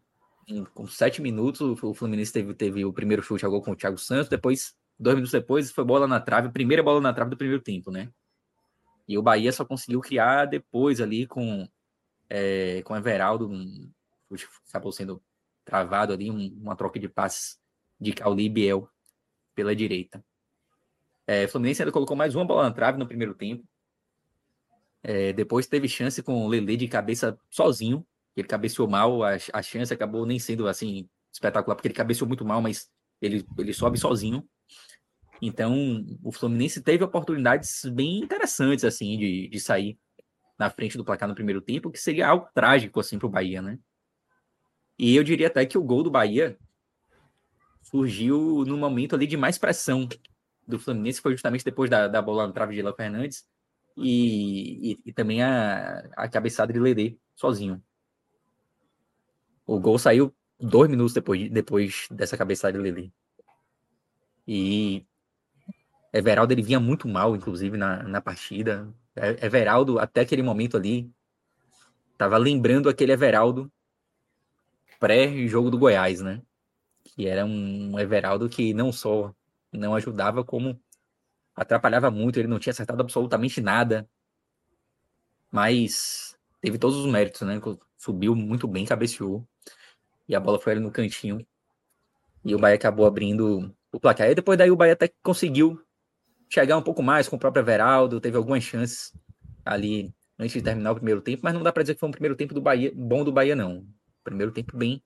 Em, 0.48 0.64
com 0.66 0.88
sete 0.88 1.22
minutos, 1.22 1.62
o 1.62 1.94
Fluminense 1.94 2.34
teve, 2.34 2.54
teve 2.54 2.84
o 2.84 2.92
primeiro 2.92 3.22
chute 3.22 3.46
a 3.46 3.50
com 3.50 3.72
o 3.72 3.76
Thiago 3.76 3.98
Santos, 3.98 4.28
depois, 4.28 4.76
dois 5.00 5.16
minutos 5.16 5.32
depois, 5.32 5.72
foi 5.72 5.84
bola 5.84 6.08
na 6.08 6.20
trave, 6.20 6.50
primeira 6.50 6.82
bola 6.82 7.00
na 7.00 7.14
trave 7.14 7.30
do 7.30 7.38
primeiro 7.38 7.62
tempo, 7.62 7.92
né? 7.92 8.10
E 9.08 9.18
o 9.18 9.22
Bahia 9.22 9.52
só 9.52 9.66
conseguiu 9.66 10.00
criar 10.00 10.46
depois 10.46 11.02
ali 11.02 11.28
com, 11.28 11.68
é, 12.32 12.82
com 12.84 12.96
Everaldo, 12.96 13.50
um, 13.50 13.91
acabou 14.70 14.94
sendo 14.94 15.22
travado 15.65 16.13
ali, 16.13 16.32
um, 16.32 16.48
uma 16.62 16.78
troca 16.78 16.98
de 16.98 17.10
passes 17.10 17.60
de 18.00 18.13
Cauli 18.13 18.48
Biel 18.48 18.89
pela 19.54 19.76
direita. 19.76 20.24
É, 21.28 21.46
Fluminense 21.46 21.82
ainda 21.82 21.91
colocou 21.91 22.15
mais 22.15 22.34
uma 22.34 22.46
bola 22.46 22.63
na 22.63 22.72
trave 22.72 22.98
no 22.98 23.06
primeiro 23.06 23.36
tempo. 23.36 23.67
É, 25.04 25.34
depois 25.34 25.67
teve 25.67 25.89
chance 25.89 26.24
com 26.24 26.46
o 26.46 26.48
Lele 26.48 26.78
de 26.78 26.88
cabeça 26.88 27.38
sozinho. 27.50 28.08
Ele 28.34 28.48
cabeceou 28.48 28.88
mal, 28.88 29.24
a, 29.24 29.32
a 29.52 29.62
chance 29.62 29.94
acabou 29.94 30.26
nem 30.26 30.39
sendo 30.39 30.70
assim 30.70 31.10
espetacular, 31.34 31.76
porque 31.76 31.89
ele 31.89 31.96
cabeceou 31.96 32.30
muito 32.30 32.46
mal, 32.46 32.62
mas 32.62 32.89
ele, 33.22 33.46
ele 33.58 33.74
sobe 33.74 34.00
sozinho. 34.00 34.48
Então, 35.41 36.06
o 36.24 36.32
Fluminense 36.32 36.82
teve 36.82 37.04
oportunidades 37.04 37.84
bem 37.86 38.20
interessantes, 38.20 38.86
assim, 38.86 39.17
de, 39.17 39.50
de 39.50 39.60
sair 39.60 40.00
na 40.62 40.69
frente 40.69 40.95
do 40.95 41.04
placar 41.04 41.28
no 41.28 41.34
primeiro 41.34 41.60
tempo, 41.60 41.89
que 41.89 41.97
seria 41.97 42.28
algo 42.28 42.47
trágico, 42.54 43.00
assim, 43.00 43.17
para 43.17 43.26
o 43.26 43.30
Bahia, 43.32 43.63
né? 43.63 43.80
E 44.97 45.15
eu 45.15 45.24
diria 45.24 45.47
até 45.47 45.65
que 45.65 45.76
o 45.76 45.84
gol 45.84 46.04
do 46.04 46.12
Bahia 46.12 46.56
surgiu 47.82 48.63
no 48.63 48.78
momento 48.78 49.15
ali 49.15 49.26
de 49.26 49.36
mais 49.36 49.58
pressão 49.58 50.08
do 50.67 50.78
Fluminense 50.78 51.19
foi 51.19 51.32
justamente 51.32 51.65
depois 51.65 51.89
da, 51.89 52.08
da 52.08 52.21
bola 52.21 52.45
na 52.45 52.54
trave 52.54 52.76
de 52.76 52.84
Léo 52.84 52.93
Fernandes 52.93 53.43
e, 53.97 54.91
e, 54.91 55.00
e, 55.08 55.12
também 55.12 55.41
a, 55.41 56.08
a 56.15 56.30
cabeçada 56.30 56.71
de 56.71 56.80
Ledê 56.80 57.17
sozinho. 57.36 57.84
O 59.65 59.80
gol 59.80 59.97
saiu 59.97 60.32
dois 60.60 60.91
minutos 60.91 61.13
depois, 61.13 61.50
depois 61.50 62.08
dessa 62.12 62.38
cabeçada 62.38 62.74
de 62.74 62.84
Ledê. 62.84 63.12
E 64.47 65.08
Everaldo 66.13 66.54
ele 66.54 66.62
vinha 66.62 66.80
muito 66.80 67.08
mal, 67.08 67.36
inclusive, 67.36 67.76
na, 67.78 68.04
na 68.04 68.21
partida. 68.21 68.93
Everaldo, 69.15 70.00
até 70.00 70.21
aquele 70.21 70.41
momento 70.41 70.78
ali, 70.78 71.12
tava 72.17 72.38
lembrando 72.38 72.89
aquele 72.89 73.12
Everaldo 73.12 73.71
pré-jogo 75.00 75.69
do 75.69 75.78
Goiás, 75.78 76.21
né? 76.21 76.41
Que 77.04 77.28
era 77.28 77.45
um 77.45 78.00
Everaldo 78.00 78.47
que 78.47 78.74
não 78.74 78.91
só 78.91 79.34
não 79.71 79.95
ajudava, 79.95 80.43
como 80.43 80.80
atrapalhava 81.56 82.12
muito, 82.12 82.39
ele 82.39 82.47
não 82.47 82.60
tinha 82.60 82.71
acertado 82.71 83.02
absolutamente 83.02 83.60
nada. 83.62 84.08
Mas 85.52 86.38
teve 86.62 86.78
todos 86.78 86.97
os 86.97 87.06
méritos, 87.12 87.41
né? 87.41 87.60
Subiu 87.97 88.36
muito 88.36 88.67
bem, 88.67 88.86
cabeceou. 88.86 89.45
e 90.28 90.36
a 90.36 90.39
bola 90.39 90.60
foi 90.60 90.74
ali 90.74 90.82
no 90.82 90.91
cantinho. 90.91 91.45
E 92.43 92.56
o 92.56 92.60
Bahia 92.60 92.76
acabou 92.76 93.06
abrindo 93.06 93.74
o 93.91 94.00
placar. 94.00 94.30
E 94.30 94.36
depois 94.36 94.58
daí 94.58 94.71
o 94.71 94.76
Bahia 94.76 94.93
até 94.93 95.10
conseguiu 95.21 95.82
chegar 96.52 96.78
um 96.78 96.82
pouco 96.82 97.02
mais 97.02 97.30
com 97.30 97.38
o 97.38 97.40
próprio 97.40 97.62
Everaldo, 97.62 98.20
teve 98.20 98.36
algumas 98.36 98.64
chances 98.64 99.14
ali 99.64 100.14
antes 100.38 100.54
de 100.54 100.62
terminar 100.62 100.92
o 100.92 100.96
primeiro 100.96 101.22
tempo, 101.22 101.42
mas 101.44 101.54
não 101.54 101.64
dá 101.64 101.72
para 101.72 101.84
dizer 101.84 101.94
que 101.94 102.00
foi 102.00 102.10
um 102.10 102.12
primeiro 102.12 102.36
tempo 102.36 102.54
do 102.54 102.62
Bahia 102.62 102.92
bom 102.94 103.24
do 103.24 103.32
Bahia 103.32 103.56
não. 103.56 103.88
Primeiro 104.24 104.52
tempo 104.52 104.76
bem 104.76 105.02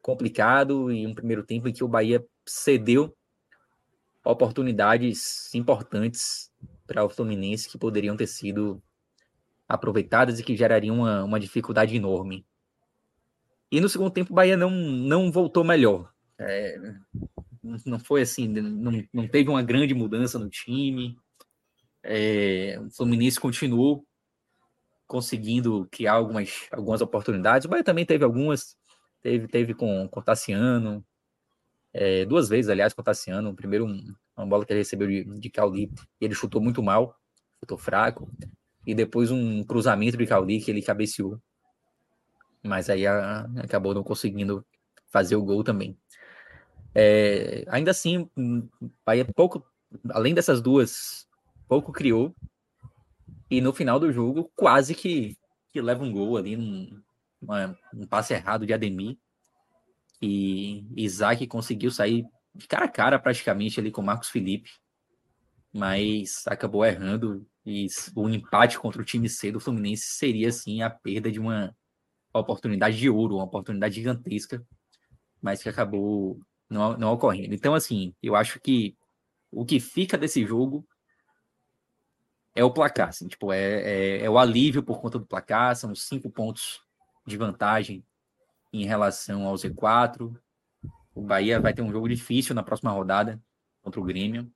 complicado 0.00 0.90
e 0.90 1.06
um 1.06 1.14
primeiro 1.14 1.42
tempo 1.42 1.68
em 1.68 1.72
que 1.72 1.84
o 1.84 1.88
Bahia 1.88 2.24
cedeu 2.46 3.14
oportunidades 4.24 5.54
importantes 5.54 6.50
para 6.86 7.04
o 7.04 7.10
Fluminense 7.10 7.68
que 7.68 7.78
poderiam 7.78 8.16
ter 8.16 8.26
sido 8.26 8.82
aproveitadas 9.68 10.38
e 10.38 10.42
que 10.42 10.56
gerariam 10.56 10.96
uma, 10.96 11.24
uma 11.24 11.40
dificuldade 11.40 11.94
enorme. 11.94 12.46
E 13.70 13.80
no 13.80 13.88
segundo 13.88 14.10
tempo 14.10 14.32
o 14.32 14.34
Bahia 14.34 14.56
não, 14.56 14.70
não 14.70 15.30
voltou 15.30 15.62
melhor. 15.62 16.10
É, 16.38 16.94
não 17.62 17.98
foi 17.98 18.22
assim, 18.22 18.48
não, 18.48 19.04
não 19.12 19.28
teve 19.28 19.48
uma 19.50 19.62
grande 19.62 19.94
mudança 19.94 20.38
no 20.38 20.48
time. 20.48 21.16
É, 22.02 22.78
o 22.80 22.90
Fluminense 22.90 23.38
continuou 23.38 24.06
conseguindo 25.06 25.88
criar 25.90 26.14
algumas, 26.14 26.68
algumas 26.70 27.00
oportunidades. 27.00 27.66
Bahia 27.66 27.82
também 27.82 28.06
teve 28.06 28.24
algumas, 28.24 28.76
teve, 29.20 29.48
teve 29.48 29.74
com, 29.74 30.08
com 30.08 30.20
o 30.20 30.22
Tassiano, 30.22 31.04
é, 31.92 32.24
duas 32.24 32.48
vezes, 32.48 32.70
aliás, 32.70 32.94
com 32.94 33.02
o 33.02 33.04
Tassiano. 33.04 33.54
Primeiro, 33.54 33.86
um, 33.86 34.14
uma 34.36 34.46
bola 34.46 34.64
que 34.64 34.72
ele 34.72 34.80
recebeu 34.80 35.08
de, 35.08 35.24
de 35.24 35.50
Cauli, 35.50 35.90
e 36.20 36.24
ele 36.24 36.34
chutou 36.34 36.60
muito 36.60 36.80
mal, 36.82 37.16
chutou 37.58 37.76
fraco. 37.76 38.30
E 38.86 38.94
depois 38.94 39.30
um 39.30 39.64
cruzamento 39.64 40.16
de 40.16 40.26
Cauli 40.26 40.60
que 40.60 40.70
ele 40.70 40.80
cabeceou. 40.80 41.40
Mas 42.62 42.88
aí 42.88 43.06
a, 43.06 43.42
acabou 43.56 43.92
não 43.92 44.04
conseguindo 44.04 44.64
fazer 45.08 45.34
o 45.34 45.44
gol 45.44 45.64
também. 45.64 45.98
É, 46.94 47.64
ainda 47.68 47.90
assim, 47.90 48.28
Bahia 49.04 49.24
pouco, 49.24 49.64
além 50.10 50.34
dessas 50.34 50.60
duas, 50.60 51.26
pouco 51.68 51.92
criou. 51.92 52.34
E 53.50 53.60
no 53.60 53.72
final 53.72 53.98
do 53.98 54.12
jogo, 54.12 54.50
quase 54.54 54.94
que, 54.94 55.36
que 55.72 55.80
leva 55.80 56.04
um 56.04 56.12
gol 56.12 56.36
ali, 56.36 56.56
uma, 57.40 57.76
um 57.94 58.06
passe 58.06 58.32
errado 58.32 58.66
de 58.66 58.72
Ademir. 58.72 59.18
E 60.22 60.86
Isaac 60.96 61.46
conseguiu 61.46 61.90
sair 61.90 62.26
de 62.54 62.66
cara 62.66 62.84
a 62.84 62.88
cara 62.88 63.18
praticamente 63.18 63.80
ali 63.80 63.90
com 63.90 64.02
Marcos 64.02 64.28
Felipe, 64.28 64.70
mas 65.72 66.44
acabou 66.46 66.84
errando. 66.84 67.46
E 67.64 67.86
o 68.14 68.28
empate 68.28 68.78
contra 68.78 69.00
o 69.00 69.04
time 69.04 69.28
C 69.28 69.52
do 69.52 69.60
Fluminense 69.60 70.04
seria, 70.06 70.50
sim, 70.50 70.82
a 70.82 70.90
perda 70.90 71.30
de 71.30 71.38
uma 71.38 71.74
oportunidade 72.32 72.96
de 72.96 73.08
ouro, 73.08 73.36
uma 73.36 73.44
oportunidade 73.44 73.94
gigantesca, 73.94 74.64
mas 75.40 75.62
que 75.62 75.68
acabou 75.68 76.40
não, 76.70 76.96
não 76.96 77.12
ocorrendo. 77.12 77.54
Então, 77.54 77.74
assim, 77.74 78.14
eu 78.22 78.36
acho 78.36 78.60
que 78.60 78.96
o 79.50 79.64
que 79.66 79.80
fica 79.80 80.16
desse 80.16 80.46
jogo 80.46 80.86
é 82.54 82.64
o 82.64 82.70
placar, 82.70 83.08
assim, 83.08 83.28
tipo, 83.28 83.52
é, 83.52 83.58
é, 83.58 84.24
é, 84.24 84.30
o 84.30 84.38
alívio 84.38 84.82
por 84.82 85.00
conta 85.00 85.18
do 85.18 85.26
placar, 85.26 85.74
são 85.76 85.94
cinco 85.94 86.30
pontos 86.30 86.80
de 87.26 87.36
vantagem 87.36 88.04
em 88.72 88.84
relação 88.84 89.46
ao 89.46 89.54
Z4. 89.54 90.34
O 91.14 91.22
Bahia 91.22 91.60
vai 91.60 91.74
ter 91.74 91.82
um 91.82 91.90
jogo 91.90 92.08
difícil 92.08 92.54
na 92.54 92.62
próxima 92.62 92.90
rodada 92.90 93.42
contra 93.82 94.00
o 94.00 94.04
Grêmio. 94.04 94.50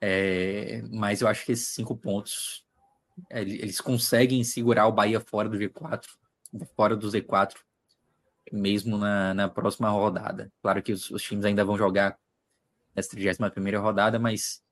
É, 0.00 0.82
mas 0.90 1.20
eu 1.20 1.28
acho 1.28 1.44
que 1.44 1.52
esses 1.52 1.68
cinco 1.68 1.96
pontos 1.96 2.66
eles 3.30 3.80
conseguem 3.80 4.44
segurar 4.44 4.86
o 4.86 4.92
Bahia 4.92 5.20
fora 5.20 5.48
do 5.48 5.56
G4, 5.56 6.04
fora 6.74 6.94
do 6.94 7.08
Z4, 7.08 7.54
mesmo 8.52 8.98
na, 8.98 9.34
na 9.34 9.48
próxima 9.48 9.90
rodada. 9.90 10.52
Claro 10.62 10.82
que 10.82 10.92
os, 10.92 11.10
os 11.10 11.22
times 11.22 11.44
ainda 11.44 11.64
vão 11.64 11.76
jogar 11.76 12.18
nessa 12.94 13.10
31 13.10 13.80
rodada, 13.80 14.18
mas 14.18 14.62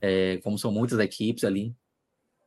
é, 0.00 0.38
como 0.38 0.58
são 0.58 0.72
muitas 0.72 0.98
equipes 0.98 1.44
ali, 1.44 1.74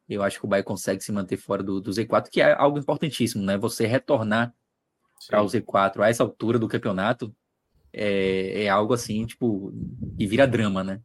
eu 0.08 0.22
acho 0.22 0.40
que 0.40 0.46
o 0.46 0.48
Bahia 0.48 0.64
consegue 0.64 1.04
se 1.04 1.12
manter 1.12 1.38
fora 1.38 1.64
do, 1.64 1.82
do 1.82 1.92
Z4, 1.92 2.30
que 2.30 2.42
é 2.42 2.54
algo 2.54 2.78
importantíssimo, 2.78 3.44
né? 3.44 3.58
Você 3.58 3.88
retornar 3.88 4.54
para 5.28 5.42
o 5.42 5.46
Z4 5.46 6.02
a 6.02 6.10
essa 6.10 6.24
altura 6.24 6.60
do 6.60 6.68
campeonato 6.68 7.36
é, 7.92 8.66
é 8.66 8.70
algo 8.70 8.94
assim, 8.94 9.26
tipo, 9.26 9.74
que 10.18 10.28
vira 10.28 10.46
drama, 10.46 10.84
né? 10.84 11.02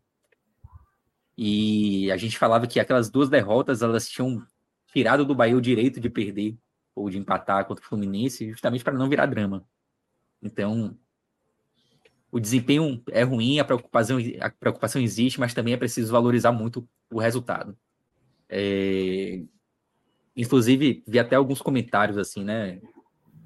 E 1.39 2.11
a 2.11 2.17
gente 2.17 2.37
falava 2.37 2.67
que 2.67 2.79
aquelas 2.79 3.09
duas 3.09 3.31
derrotas 3.31 3.81
elas 3.81 4.09
tinham 4.09 4.45
tirado 4.93 5.25
do 5.25 5.35
Bahia 5.35 5.57
o 5.57 5.61
direito 5.61 5.99
de 6.01 6.11
perder 6.11 6.59
ou 7.01 7.11
de 7.11 7.19
empatar 7.19 7.65
contra 7.67 7.85
o 7.85 7.89
Fluminense, 7.89 8.49
justamente 8.51 8.85
para 8.85 8.97
não 8.97 9.09
virar 9.09 9.27
drama. 9.27 9.67
Então, 10.43 10.97
o 12.31 12.39
desempenho 12.39 13.03
é 13.11 13.23
ruim, 13.23 13.59
a 13.59 13.65
preocupação, 13.65 14.19
a 14.41 14.51
preocupação 14.51 15.03
existe, 15.03 15.41
mas 15.41 15.55
também 15.55 15.75
é 15.75 15.77
preciso 15.77 16.13
valorizar 16.13 16.53
muito 16.53 16.89
o 17.11 17.19
resultado. 17.19 17.77
É... 18.49 19.43
Inclusive, 20.37 21.03
vi 21.07 21.19
até 21.19 21.37
alguns 21.37 21.61
comentários 21.61 22.17
assim, 22.17 22.45
né? 22.45 22.81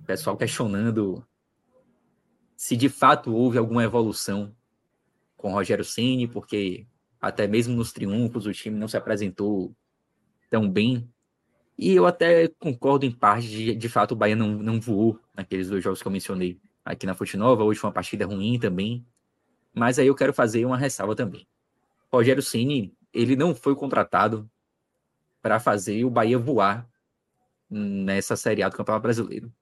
Pessoal 0.07 0.37
questionando 0.37 1.27
se 2.57 2.77
de 2.77 2.89
fato 2.89 3.35
houve 3.35 3.59
alguma 3.59 3.83
evolução 3.83 4.55
com 5.37 5.51
o 5.51 5.55
Rogério 5.55 5.85
Ceni, 5.85 6.29
porque 6.29 6.87
até 7.21 7.47
mesmo 7.47 7.75
nos 7.75 7.93
triunfos 7.93 8.47
o 8.47 8.53
time 8.53 8.79
não 8.79 8.89
se 8.89 8.97
apresentou 8.97 9.75
tão 10.51 10.71
bem. 10.71 11.11
E 11.77 11.93
eu 11.95 12.07
até 12.07 12.49
concordo 12.49 13.05
em 13.05 13.11
parte, 13.11 13.49
de, 13.49 13.75
de 13.75 13.89
fato 13.89 14.13
o 14.13 14.17
Bahia 14.17 14.37
não, 14.37 14.49
não 14.49 14.81
voou 14.81 15.19
naqueles 15.35 15.69
dois 15.69 15.83
jogos 15.83 16.01
que 16.01 16.07
eu 16.07 16.13
mencionei 16.13 16.61
aqui 16.85 17.07
na 17.07 17.15
Fonte 17.15 17.37
Nova. 17.37 17.65
Hoje 17.65 17.81
foi 17.81 17.89
uma 17.89 17.95
partida 17.95 18.27
ruim 18.27 18.59
também. 18.59 19.05
Mas 19.73 19.99
aí 19.99 20.07
eu 20.07 20.15
quero 20.15 20.33
fazer 20.33 20.65
uma 20.65 20.79
ressalva 20.79 21.17
também. 21.17 21.49
Rogério 22.13 22.43
Ceni, 22.43 22.95
ele 23.13 23.35
não 23.35 23.55
foi 23.55 23.75
contratado 23.75 24.49
para 25.43 25.59
fazer 25.59 26.05
o 26.05 26.11
Bahia 26.11 26.39
voar 26.39 26.89
nessa 27.69 28.37
Série 28.37 28.63
A 28.63 28.69
do 28.69 28.77
Campeonato 28.77 29.03
Brasileiro. 29.03 29.53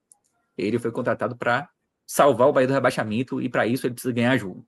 Ele 0.55 0.77
foi 0.77 0.91
contratado 0.91 1.35
para 1.35 1.67
salvar 2.05 2.47
o 2.47 2.53
Bahia 2.53 2.67
do 2.67 2.73
rebaixamento 2.73 3.41
e 3.41 3.49
para 3.49 3.65
isso 3.65 3.87
ele 3.87 3.95
precisa 3.95 4.13
ganhar 4.13 4.37
jogo. 4.37 4.65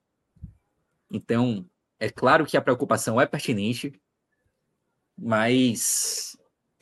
Então, 1.11 1.69
é 1.99 2.09
claro 2.09 2.45
que 2.45 2.57
a 2.57 2.61
preocupação 2.61 3.21
é 3.21 3.25
pertinente, 3.27 4.01
mas 5.15 6.35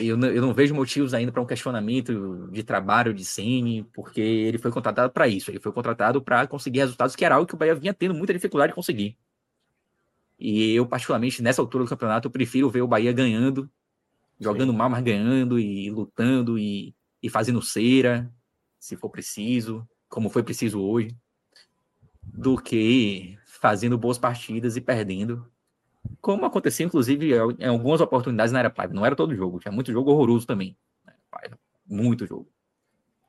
eu 0.08 0.18
não, 0.18 0.28
eu 0.28 0.42
não 0.42 0.54
vejo 0.54 0.74
motivos 0.74 1.14
ainda 1.14 1.32
para 1.32 1.42
um 1.42 1.46
questionamento 1.46 2.48
de 2.52 2.64
trabalho 2.64 3.14
de 3.14 3.24
Ceni, 3.26 3.84
porque 3.94 4.22
ele 4.22 4.58
foi 4.58 4.72
contratado 4.72 5.12
para 5.12 5.28
isso. 5.28 5.52
Ele 5.52 5.60
foi 5.60 5.72
contratado 5.72 6.22
para 6.22 6.48
conseguir 6.48 6.80
resultados, 6.80 7.16
que 7.16 7.24
era 7.26 7.36
algo 7.36 7.48
que 7.48 7.56
o 7.56 7.58
Bahia 7.58 7.76
vinha 7.76 7.94
tendo 7.94 8.14
muita 8.14 8.34
dificuldade 8.34 8.72
de 8.72 8.76
conseguir. 8.76 9.18
E 10.40 10.74
eu, 10.74 10.86
particularmente, 10.86 11.42
nessa 11.42 11.62
altura 11.62 11.84
do 11.84 11.90
campeonato, 11.90 12.28
eu 12.28 12.32
prefiro 12.32 12.70
ver 12.70 12.82
o 12.82 12.88
Bahia 12.88 13.14
ganhando, 13.14 13.70
jogando 14.40 14.72
Sim. 14.72 14.78
mal, 14.78 14.90
mas 14.90 15.04
ganhando 15.04 15.60
e 15.60 15.90
lutando 15.90 16.58
e, 16.58 16.96
e 17.22 17.30
fazendo 17.30 17.62
cera, 17.62 18.32
se 18.80 18.96
for 18.98 19.10
preciso, 19.10 19.88
como 20.10 20.30
foi 20.30 20.44
preciso 20.44 20.82
hoje, 20.82 21.16
do 22.22 22.58
que 22.58 23.38
fazendo 23.46 23.98
boas 23.98 24.18
partidas 24.18 24.76
e 24.76 24.82
perdendo 24.82 25.50
como 26.22 26.46
aconteceu, 26.46 26.86
inclusive, 26.86 27.32
em 27.60 27.68
algumas 27.68 28.02
oportunidades 28.02 28.52
na 28.52 28.60
Era 28.60 28.70
Paiva. 28.70 28.94
Não 28.94 29.06
era 29.06 29.16
todo 29.16 29.36
jogo, 29.36 29.60
tinha 29.60 29.72
muito 29.72 29.92
jogo 29.92 30.12
horroroso 30.12 30.46
também. 30.46 30.78
Muito 31.86 32.26
jogo. 32.26 32.48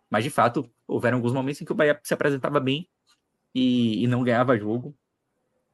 Mas, 0.08 0.22
de 0.22 0.30
fato, 0.30 0.70
houveram 0.86 1.18
alguns 1.18 1.32
momentos 1.32 1.60
em 1.60 1.64
que 1.64 1.72
o 1.72 1.74
Bahia 1.74 1.98
se 2.02 2.14
apresentava 2.14 2.60
bem 2.60 2.88
e, 3.54 4.04
e 4.04 4.06
não 4.06 4.22
ganhava 4.22 4.56
jogo. 4.56 4.94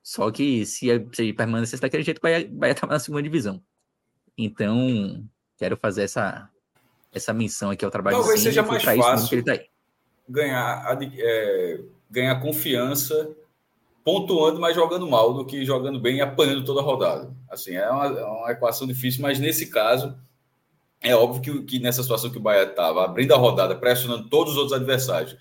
Só 0.03 0.31
que 0.31 0.65
se, 0.65 0.87
se 1.13 1.33
permanecesse 1.33 1.83
daquele 1.83 2.03
jeito, 2.03 2.19
o 2.19 2.23
Bahia, 2.23 2.49
Bahia 2.51 2.73
estava 2.73 2.95
na 2.95 2.99
segunda 2.99 3.23
divisão. 3.23 3.63
Então, 4.37 5.23
quero 5.59 5.77
fazer 5.77 6.05
essa, 6.05 6.49
essa 7.13 7.35
menção 7.35 7.71
aqui 7.71 7.85
ao 7.85 7.91
trabalho 7.91 8.17
Talvez 8.17 8.41
seja 8.41 8.63
mais 8.63 8.83
fácil 8.83 9.29
que 9.29 9.35
ele 9.35 9.43
tá 9.43 9.53
aí. 9.53 9.67
ganhar, 10.27 10.99
é, 11.19 11.81
ganhar 12.11 12.41
confiança 12.41 13.37
pontuando, 14.05 14.61
mas 14.61 14.75
jogando 14.75 15.09
mal, 15.09 15.35
do 15.35 15.45
que 15.45 15.65
jogando 15.65 16.01
bem 16.01 16.17
e 16.17 16.21
apanhando 16.21 16.65
toda 16.65 16.81
a 16.81 16.83
rodada. 16.83 17.35
Assim, 17.49 17.75
é 17.75 17.89
uma, 17.91 18.07
é 18.07 18.25
uma 18.25 18.53
equação 18.53 18.87
difícil, 18.87 19.23
mas 19.23 19.39
nesse 19.39 19.67
caso, 19.67 20.17
é 21.01 21.15
óbvio 21.15 21.41
que, 21.41 21.63
que 21.65 21.79
nessa 21.79 22.03
situação 22.03 22.31
que 22.31 22.39
o 22.39 22.41
Bahia 22.41 22.65
estava, 22.65 23.05
abrindo 23.05 23.35
a 23.35 23.39
rodada, 23.39 23.77
pressionando 23.77 24.29
todos 24.29 24.53
os 24.53 24.59
outros 24.59 24.77
adversários, 24.77 25.37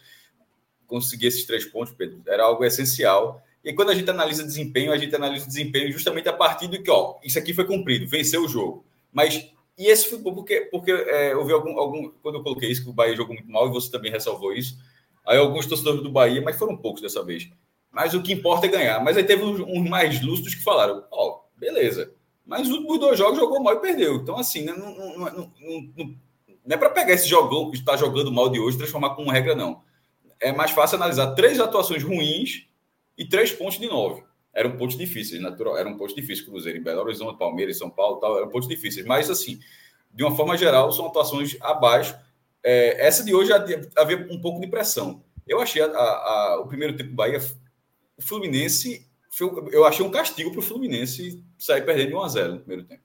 conseguir 0.88 1.28
esses 1.28 1.46
três 1.46 1.66
pontos, 1.66 1.94
Pedro, 1.94 2.22
era 2.28 2.44
algo 2.44 2.64
essencial. 2.64 3.42
E 3.64 3.74
quando 3.74 3.92
a 3.92 3.96
gente 3.96 4.10
analisa 4.10 4.44
desempenho, 4.44 4.92
a 4.92 4.98
gente 4.98 5.16
analisa 5.16 5.46
desempenho 5.46 5.92
justamente 5.92 6.28
a 6.28 6.34
partir 6.34 6.68
do 6.68 6.82
que, 6.82 6.90
ó, 6.90 7.18
isso 7.24 7.38
aqui 7.38 7.54
foi 7.54 7.66
cumprido, 7.66 8.08
venceu 8.08 8.44
o 8.44 8.48
jogo. 8.48 8.86
Mas 9.12 9.50
e 9.80 9.88
esse 9.88 10.10
futebol, 10.10 10.36
porque, 10.36 10.68
porque 10.70 10.92
é, 10.92 11.34
vi 11.46 11.54
algum, 11.54 11.80
algum. 11.80 12.12
Quando 12.22 12.36
eu 12.36 12.44
coloquei 12.44 12.70
isso, 12.70 12.84
que 12.84 12.90
o 12.90 12.94
Bahia 12.94 13.16
jogou 13.16 13.34
muito 13.34 13.50
mal, 13.50 13.66
e 13.66 13.72
você 13.72 13.90
também 13.90 14.12
ressalvou 14.12 14.54
isso. 14.54 14.78
Aí 15.26 15.38
alguns 15.38 15.66
torcedores 15.66 16.04
do 16.04 16.12
Bahia, 16.12 16.42
mas 16.42 16.58
foram 16.58 16.76
poucos 16.76 17.02
dessa 17.02 17.24
vez, 17.24 17.50
mas 17.92 18.14
o 18.14 18.22
que 18.22 18.34
importa 18.34 18.66
é 18.66 18.70
ganhar. 18.70 19.04
Mas 19.04 19.18
aí 19.18 19.24
teve 19.24 19.44
uns, 19.44 19.60
uns 19.60 19.90
mais 19.90 20.22
lustros 20.22 20.56
que 20.56 20.64
falaram: 20.64 21.04
Ó, 21.12 21.28
oh, 21.28 21.60
beleza. 21.60 22.14
Mas 22.46 22.68
os 22.68 22.74
últimos 22.74 23.00
dois 23.00 23.18
jogos 23.18 23.38
jogou 23.38 23.62
mal 23.62 23.76
e 23.76 23.80
perdeu. 23.80 24.16
Então, 24.16 24.38
assim, 24.38 24.64
né, 24.64 24.74
não, 24.74 24.96
não, 24.96 25.18
não, 25.18 26.16
não 26.66 26.76
é 26.76 26.78
para 26.78 26.90
pegar 26.90 27.14
esse 27.14 27.28
jogão 27.28 27.70
que 27.70 27.78
está 27.78 27.96
jogando 27.96 28.32
mal 28.32 28.50
de 28.50 28.60
hoje 28.60 28.76
e 28.76 28.80
transformar 28.80 29.16
com 29.16 29.30
regra, 29.30 29.56
não. 29.56 29.84
é 30.40 30.52
mais 30.52 30.72
fácil 30.72 30.98
analisar 30.98 31.34
três 31.34 31.60
atuações 31.60 32.04
ruins 32.04 32.68
e 33.18 33.26
três 33.26 33.52
pontos 33.52 33.80
de 33.80 33.88
nove. 33.88 34.24
Eram 34.54 34.78
pontos 34.78 34.98
difíceis, 34.98 35.42
natural, 35.42 35.78
eram 35.78 35.96
pontos 35.98 36.16
difíceis, 36.16 36.48
Cruzeiro 36.48 36.80
em 36.80 36.82
Belo 36.82 37.02
Horizonte, 37.02 37.38
Palmeiras, 37.38 37.78
São 37.78 37.90
Paulo, 37.90 38.18
tal, 38.18 38.38
eram 38.38 38.50
pontos 38.50 38.68
difíceis. 38.68 39.06
Mas, 39.06 39.30
assim, 39.30 39.60
de 40.12 40.24
uma 40.24 40.36
forma 40.36 40.58
geral, 40.58 40.92
são 40.92 41.06
atuações 41.06 41.58
abaixo. 41.62 42.18
É, 42.64 43.06
essa 43.06 43.24
de 43.24 43.34
hoje 43.34 43.52
havia 43.96 44.28
um 44.32 44.42
pouco 44.42 44.60
de 44.60 44.68
pressão. 44.68 45.24
Eu 45.48 45.62
achei 45.62 45.82
a, 45.82 45.86
a, 45.86 45.92
a, 45.92 46.62
o 46.62 46.68
primeiro 46.68 46.96
tempo 46.96 47.10
do 47.12 47.16
Bahia, 47.16 47.40
o 48.20 48.22
Fluminense, 48.22 49.08
eu 49.72 49.86
achei 49.86 50.06
um 50.06 50.12
castigo 50.12 50.52
para 50.52 50.60
o 50.60 50.64
Fluminense 50.64 51.42
sair 51.58 51.86
perdendo 51.86 52.10
de 52.10 52.16
1 52.16 52.22
a 52.22 52.28
0 52.28 52.54
no 52.54 52.60
primeiro 52.60 52.84
tempo. 52.84 53.02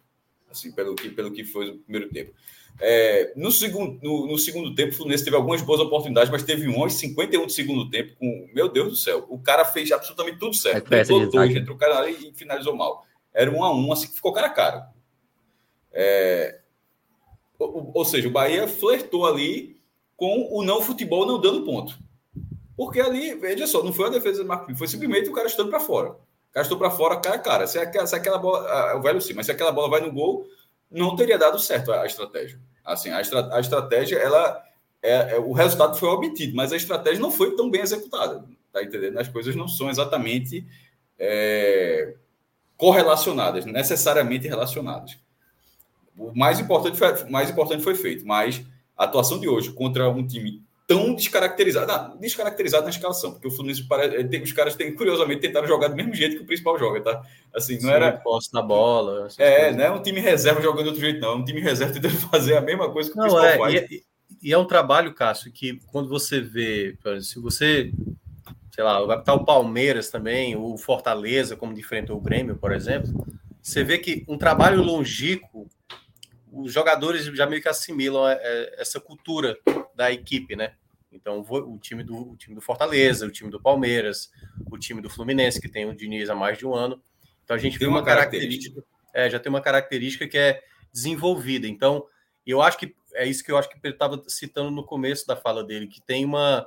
Assim, 0.50 0.72
pelo 0.72 0.94
que, 0.94 1.09
pelo 1.09 1.33
que 1.33 1.44
foi 1.44 1.70
o 1.70 1.79
primeiro 1.79 2.09
tempo. 2.11 2.33
É, 2.81 3.33
no, 3.37 3.53
segundo, 3.53 4.00
no, 4.03 4.27
no, 4.27 4.37
segundo 4.37 4.74
tempo, 4.74 4.92
o 4.92 4.96
Fluminense 4.96 5.24
teve 5.24 5.37
algumas 5.37 5.62
boas 5.62 5.81
oportunidades, 5.81 6.31
mas 6.31 6.42
teve 6.42 6.68
um 6.68 6.83
aos 6.83 6.94
51 6.94 7.46
do 7.46 7.53
segundo 7.53 7.88
tempo. 7.88 8.16
Com, 8.16 8.50
meu 8.53 8.68
Deus 8.68 8.88
do 8.88 8.96
céu, 8.96 9.24
o 9.29 9.38
cara 9.38 9.64
fez 9.64 9.92
absolutamente 9.92 10.38
tudo 10.38 10.55
certo. 10.55 10.92
É 10.92 11.05
Tentou 11.05 11.31
dois, 11.31 11.55
entrou 11.55 11.77
o 11.77 11.79
cara 11.79 12.11
e 12.11 12.33
finalizou 12.35 12.74
mal. 12.74 13.07
Era 13.33 13.50
um 13.50 13.62
a 13.62 13.72
um, 13.72 13.92
assim 13.92 14.09
que 14.09 14.14
ficou 14.14 14.33
cara 14.33 14.48
a 14.48 14.50
cara. 14.50 14.88
É, 15.92 16.61
ou, 17.57 17.92
ou, 17.94 18.05
seja, 18.05 18.27
o 18.27 18.33
Bahia 18.33 18.66
flertou 18.66 19.24
ali 19.24 19.81
com 20.16 20.48
o 20.50 20.64
não 20.64 20.83
futebol 20.83 21.24
não 21.24 21.40
dando 21.40 21.64
ponto. 21.64 21.96
Porque 22.76 23.00
ali, 23.00 23.34
veja 23.34 23.66
só, 23.66 23.82
não 23.82 23.92
foi 23.92 24.08
a 24.08 24.10
defesa 24.10 24.42
do 24.42 24.48
Marquinhos, 24.48 24.78
foi 24.78 24.88
simplesmente 24.88 25.28
o 25.28 25.32
cara 25.32 25.46
estando 25.46 25.70
para 25.70 25.80
fora. 25.80 26.10
O 26.10 26.52
cara 26.52 26.62
estou 26.64 26.78
para 26.78 26.90
fora, 26.90 27.20
cara 27.20 27.37
a 27.37 27.38
cara. 27.38 27.66
Se 27.66 27.78
aquela, 27.78 28.06
se 28.06 28.14
aquela 28.14 28.38
bola, 28.38 28.96
o 28.96 29.02
velho 29.02 29.20
sim, 29.20 29.34
mas 29.34 29.46
se 29.46 29.52
aquela 29.52 29.72
bola 29.72 29.88
vai 29.88 30.00
no 30.00 30.12
gol, 30.12 30.46
não 30.90 31.16
teria 31.16 31.38
dado 31.38 31.58
certo 31.58 31.92
a, 31.92 32.06
estratégia. 32.06 32.58
Assim, 32.84 33.10
a, 33.10 33.20
estra, 33.20 33.54
a 33.54 33.60
estratégia, 33.60 34.16
ela, 34.16 34.62
é, 35.02 35.34
é, 35.34 35.38
o 35.38 35.52
resultado 35.52 35.96
foi 35.96 36.08
obtido, 36.08 36.54
mas 36.54 36.72
a 36.72 36.76
estratégia 36.76 37.20
não 37.20 37.30
foi 37.30 37.54
tão 37.56 37.70
bem 37.70 37.80
executada. 37.80 38.44
Tá 38.72 38.82
entendendo? 38.82 39.18
As 39.18 39.28
coisas 39.28 39.54
não 39.54 39.68
são 39.68 39.88
exatamente 39.88 40.66
é, 41.18 42.14
correlacionadas, 42.76 43.64
necessariamente 43.64 44.48
relacionadas. 44.48 45.16
O 46.16 46.37
mais 46.37 46.58
importante 46.60 46.96
foi, 46.96 47.24
mais 47.30 47.50
importante 47.50 47.82
foi 47.82 47.94
feito, 47.94 48.26
mas 48.26 48.64
a 48.96 49.04
atuação 49.04 49.38
de 49.38 49.48
hoje 49.48 49.72
contra 49.72 50.08
um 50.08 50.26
time 50.26 50.63
tão 50.87 51.14
descaracterizado, 51.14 51.87
não, 51.87 52.18
descaracterizado 52.18 52.85
na 52.85 52.90
escalação, 52.90 53.33
porque 53.33 53.49
o 53.49 53.51
Fluminense 53.51 53.85
parece, 53.85 54.42
os 54.42 54.53
caras 54.53 54.77
têm, 54.77 54.94
curiosamente 54.94 55.40
tentaram 55.40 55.66
jogar 55.66 55.88
do 55.88 55.97
mesmo 55.97 56.14
jeito 56.14 56.37
que 56.37 56.42
o 56.42 56.47
principal 56.47 56.79
joga, 56.79 57.01
tá? 57.01 57.23
Assim, 57.55 57.75
não 57.75 57.88
Sim, 57.88 57.90
era 57.90 58.12
posse 58.12 58.53
da 58.53 58.61
bola. 58.61 59.29
É, 59.38 59.61
coisas. 59.61 59.77
não 59.77 59.85
é 59.85 59.90
um 59.90 60.03
time 60.03 60.20
reserva 60.20 60.61
jogando 60.61 60.83
de 60.83 60.88
outro 60.88 61.01
jeito, 61.01 61.20
não. 61.20 61.33
É 61.33 61.37
um 61.37 61.44
time 61.44 61.61
reserva 61.61 61.94
tentando 61.94 62.16
fazer 62.29 62.57
a 62.57 62.61
mesma 62.61 62.90
coisa 62.90 63.11
que 63.11 63.18
o 63.18 63.20
não, 63.20 63.29
principal 63.29 63.47
é, 63.47 63.59
faz. 63.59 63.90
E, 63.90 64.05
e, 64.42 64.53
é 64.53 64.59
um 64.59 64.66
trabalho, 64.66 65.14
Cássio, 65.14 65.51
que 65.51 65.81
quando 65.87 66.09
você 66.09 66.40
vê, 66.40 66.99
se 67.23 67.38
você, 67.38 67.90
sei 68.75 68.85
lá, 68.85 69.03
vai 69.05 69.16
botar 69.16 69.35
o 69.35 69.44
Palmeiras 69.44 70.11
também, 70.11 70.55
o 70.55 70.77
Fortaleza, 70.77 71.57
como 71.57 71.79
enfrentou 71.79 72.18
o 72.18 72.20
Grêmio, 72.20 72.57
por 72.57 72.73
exemplo, 72.73 73.27
você 73.62 73.83
vê 73.83 73.97
que 73.97 74.23
um 74.29 74.37
trabalho 74.37 74.83
longínquo 74.83 75.66
os 76.54 76.72
jogadores 76.72 77.24
já 77.24 77.46
meio 77.46 77.60
que 77.60 77.68
assimilam 77.68 78.28
é, 78.28 78.38
é, 78.40 78.80
essa 78.80 79.00
cultura 79.00 79.58
da 79.94 80.12
equipe, 80.12 80.54
né? 80.54 80.74
Então, 81.10 81.40
o 81.40 81.78
time, 81.78 82.02
do, 82.02 82.32
o 82.32 82.36
time 82.36 82.54
do 82.54 82.60
Fortaleza, 82.60 83.26
o 83.26 83.30
time 83.30 83.50
do 83.50 83.60
Palmeiras, 83.60 84.30
o 84.70 84.76
time 84.76 85.00
do 85.00 85.08
Fluminense, 85.08 85.60
que 85.60 85.68
tem 85.68 85.86
o 85.86 85.94
Diniz 85.94 86.28
há 86.28 86.34
mais 86.34 86.58
de 86.58 86.66
um 86.66 86.74
ano. 86.74 87.00
Então, 87.44 87.54
a 87.54 87.58
gente 87.58 87.78
tem 87.78 87.86
uma, 87.86 87.98
uma 87.98 88.04
característica, 88.04 88.82
característica 88.82 88.94
é, 89.14 89.30
já 89.30 89.38
tem 89.38 89.50
uma 89.50 89.60
característica 89.60 90.26
que 90.26 90.36
é 90.36 90.60
desenvolvida. 90.92 91.68
Então, 91.68 92.04
eu 92.44 92.60
acho 92.60 92.78
que 92.78 92.94
é 93.14 93.26
isso 93.26 93.44
que 93.44 93.52
eu 93.52 93.56
acho 93.56 93.68
que 93.68 93.78
ele 93.82 93.94
estava 93.94 94.20
citando 94.26 94.70
no 94.70 94.84
começo 94.84 95.26
da 95.26 95.36
fala 95.36 95.62
dele, 95.62 95.86
que 95.86 96.00
tem 96.00 96.24
uma. 96.24 96.66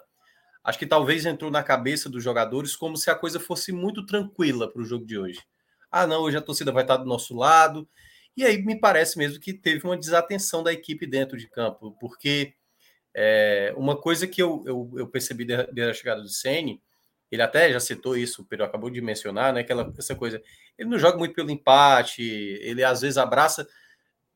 Acho 0.63 0.79
que 0.79 0.87
talvez 0.87 1.25
entrou 1.25 1.51
na 1.51 1.63
cabeça 1.63 2.09
dos 2.09 2.23
jogadores 2.23 2.75
como 2.75 2.97
se 2.97 3.09
a 3.09 3.15
coisa 3.15 3.39
fosse 3.39 3.71
muito 3.71 4.05
tranquila 4.05 4.71
para 4.71 4.81
o 4.81 4.85
jogo 4.85 5.05
de 5.05 5.17
hoje. 5.17 5.41
Ah, 5.91 6.07
não, 6.07 6.21
hoje 6.21 6.37
a 6.37 6.41
torcida 6.41 6.71
vai 6.71 6.83
estar 6.83 6.97
do 6.97 7.05
nosso 7.05 7.35
lado 7.35 7.87
e 8.37 8.45
aí 8.45 8.61
me 8.63 8.79
parece 8.79 9.17
mesmo 9.17 9.39
que 9.39 9.51
teve 9.51 9.83
uma 9.83 9.97
desatenção 9.97 10.61
da 10.63 10.71
equipe 10.71 11.07
dentro 11.07 11.37
de 11.37 11.49
campo, 11.49 11.97
porque 11.99 12.53
é, 13.15 13.73
uma 13.75 13.99
coisa 13.99 14.27
que 14.27 14.41
eu, 14.41 14.63
eu, 14.67 14.91
eu 14.95 15.07
percebi 15.07 15.43
desde 15.43 15.81
a 15.81 15.93
chegada 15.93 16.21
do 16.21 16.29
Sene, 16.29 16.79
ele 17.31 17.41
até 17.41 17.73
já 17.73 17.79
citou 17.79 18.15
isso, 18.15 18.43
o 18.43 18.45
Pedro 18.45 18.65
acabou 18.65 18.91
de 18.91 19.01
mencionar, 19.01 19.51
né? 19.51 19.61
Aquela 19.61 19.91
essa 19.97 20.15
coisa. 20.15 20.41
Ele 20.77 20.87
não 20.87 20.99
joga 20.99 21.17
muito 21.17 21.33
pelo 21.33 21.49
empate, 21.49 22.21
ele 22.21 22.83
às 22.83 23.01
vezes 23.01 23.17
abraça 23.17 23.67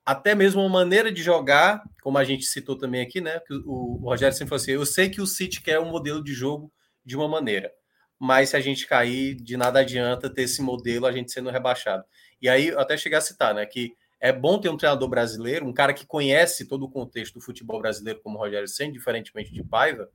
até 0.05 0.33
mesmo 0.33 0.61
uma 0.61 0.69
maneira 0.69 1.11
de 1.11 1.21
jogar, 1.21 1.83
como 2.01 2.17
a 2.17 2.23
gente 2.23 2.43
citou 2.45 2.77
também 2.77 3.01
aqui, 3.01 3.21
né? 3.21 3.39
O, 3.65 4.03
o 4.03 4.09
Rogério 4.09 4.35
sempre 4.35 4.49
falou 4.49 4.61
assim: 4.61 4.71
eu 4.71 4.85
sei 4.85 5.09
que 5.09 5.21
o 5.21 5.27
City 5.27 5.61
quer 5.61 5.79
um 5.79 5.89
modelo 5.89 6.23
de 6.23 6.33
jogo 6.33 6.73
de 7.05 7.15
uma 7.15 7.27
maneira, 7.27 7.71
mas 8.19 8.49
se 8.49 8.57
a 8.57 8.59
gente 8.59 8.87
cair, 8.87 9.35
de 9.35 9.55
nada 9.57 9.79
adianta 9.79 10.29
ter 10.29 10.43
esse 10.43 10.61
modelo, 10.61 11.05
a 11.05 11.11
gente 11.11 11.31
sendo 11.31 11.49
rebaixado. 11.49 12.03
E 12.41 12.49
aí, 12.49 12.69
até 12.71 12.97
chegar 12.97 13.19
a 13.19 13.21
citar, 13.21 13.53
né, 13.53 13.65
que 13.65 13.95
é 14.19 14.31
bom 14.31 14.59
ter 14.59 14.69
um 14.69 14.77
treinador 14.77 15.07
brasileiro, 15.09 15.67
um 15.67 15.73
cara 15.73 15.93
que 15.93 16.05
conhece 16.05 16.65
todo 16.65 16.85
o 16.85 16.89
contexto 16.89 17.35
do 17.35 17.41
futebol 17.41 17.79
brasileiro, 17.79 18.21
como 18.21 18.37
o 18.37 18.39
Rogério 18.39 18.67
Senna, 18.67 18.93
diferentemente 18.93 19.51
de 19.51 19.63
Paiva, 19.63 20.09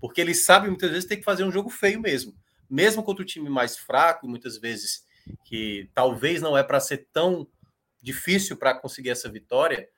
porque 0.00 0.20
ele 0.20 0.34
sabe 0.34 0.68
muitas 0.68 0.90
vezes 0.90 1.08
ter 1.08 1.16
que 1.16 1.24
fazer 1.24 1.44
um 1.44 1.50
jogo 1.50 1.70
feio 1.70 2.00
mesmo. 2.00 2.34
Mesmo 2.68 3.02
contra 3.02 3.22
o 3.22 3.26
time 3.26 3.48
mais 3.48 3.76
fraco, 3.76 4.28
muitas 4.28 4.58
vezes 4.58 5.04
que 5.44 5.88
talvez 5.94 6.42
não 6.42 6.56
é 6.56 6.62
para 6.62 6.80
ser 6.80 7.08
tão 7.12 7.46
difícil 8.02 8.56
para 8.56 8.74
conseguir 8.74 9.10
essa 9.10 9.28
vitória, 9.28 9.88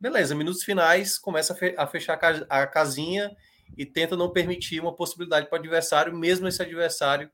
beleza, 0.00 0.34
minutos 0.34 0.62
finais 0.62 1.18
começa 1.18 1.56
a 1.76 1.86
fechar 1.86 2.18
a 2.48 2.66
casinha 2.66 3.34
e 3.76 3.84
tenta 3.84 4.16
não 4.16 4.30
permitir 4.32 4.80
uma 4.80 4.94
possibilidade 4.94 5.48
para 5.48 5.56
o 5.56 5.58
adversário, 5.60 6.16
mesmo 6.16 6.46
esse 6.46 6.62
adversário 6.62 7.30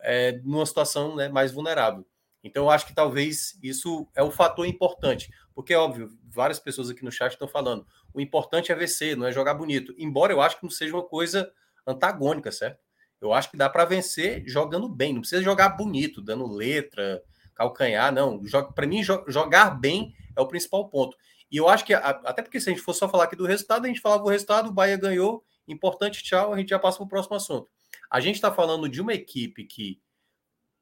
é, 0.00 0.32
numa 0.42 0.64
situação 0.64 1.16
né, 1.16 1.28
mais 1.28 1.52
vulnerável. 1.52 2.06
Então, 2.42 2.64
eu 2.64 2.70
acho 2.70 2.86
que 2.86 2.94
talvez 2.94 3.58
isso 3.62 4.08
é 4.14 4.22
um 4.22 4.30
fator 4.30 4.66
importante, 4.66 5.30
porque, 5.54 5.74
óbvio, 5.74 6.10
várias 6.24 6.58
pessoas 6.58 6.88
aqui 6.88 7.04
no 7.04 7.12
chat 7.12 7.32
estão 7.32 7.46
falando, 7.46 7.86
o 8.14 8.20
importante 8.20 8.72
é 8.72 8.74
vencer, 8.74 9.16
não 9.16 9.26
é 9.26 9.32
jogar 9.32 9.54
bonito. 9.54 9.94
Embora 9.98 10.32
eu 10.32 10.40
acho 10.40 10.56
que 10.56 10.62
não 10.62 10.70
seja 10.70 10.94
uma 10.94 11.04
coisa 11.04 11.52
antagônica, 11.86 12.50
certo? 12.50 12.80
Eu 13.20 13.34
acho 13.34 13.50
que 13.50 13.56
dá 13.56 13.68
para 13.68 13.84
vencer 13.84 14.42
jogando 14.46 14.88
bem, 14.88 15.12
não 15.12 15.20
precisa 15.20 15.42
jogar 15.42 15.70
bonito, 15.70 16.22
dando 16.22 16.46
letra, 16.46 17.22
calcanhar, 17.54 18.10
não. 18.10 18.40
Para 18.74 18.86
mim, 18.86 19.02
jogar 19.02 19.78
bem 19.78 20.14
é 20.34 20.40
o 20.40 20.48
principal 20.48 20.88
ponto. 20.88 21.16
E 21.50 21.58
eu 21.58 21.68
acho 21.68 21.84
que, 21.84 21.92
até 21.92 22.40
porque 22.40 22.58
se 22.58 22.70
a 22.70 22.72
gente 22.72 22.82
for 22.82 22.94
só 22.94 23.08
falar 23.08 23.24
aqui 23.24 23.36
do 23.36 23.44
resultado, 23.44 23.84
a 23.84 23.88
gente 23.88 24.00
falava 24.00 24.24
o 24.24 24.28
resultado, 24.28 24.70
o 24.70 24.72
Bahia 24.72 24.96
ganhou, 24.96 25.44
importante, 25.68 26.22
tchau, 26.22 26.54
a 26.54 26.56
gente 26.56 26.70
já 26.70 26.78
passa 26.78 26.96
para 26.96 27.04
o 27.04 27.08
próximo 27.08 27.36
assunto. 27.36 27.68
A 28.10 28.20
gente 28.20 28.36
está 28.36 28.50
falando 28.50 28.88
de 28.88 29.00
uma 29.00 29.12
equipe 29.12 29.64
que 29.64 30.00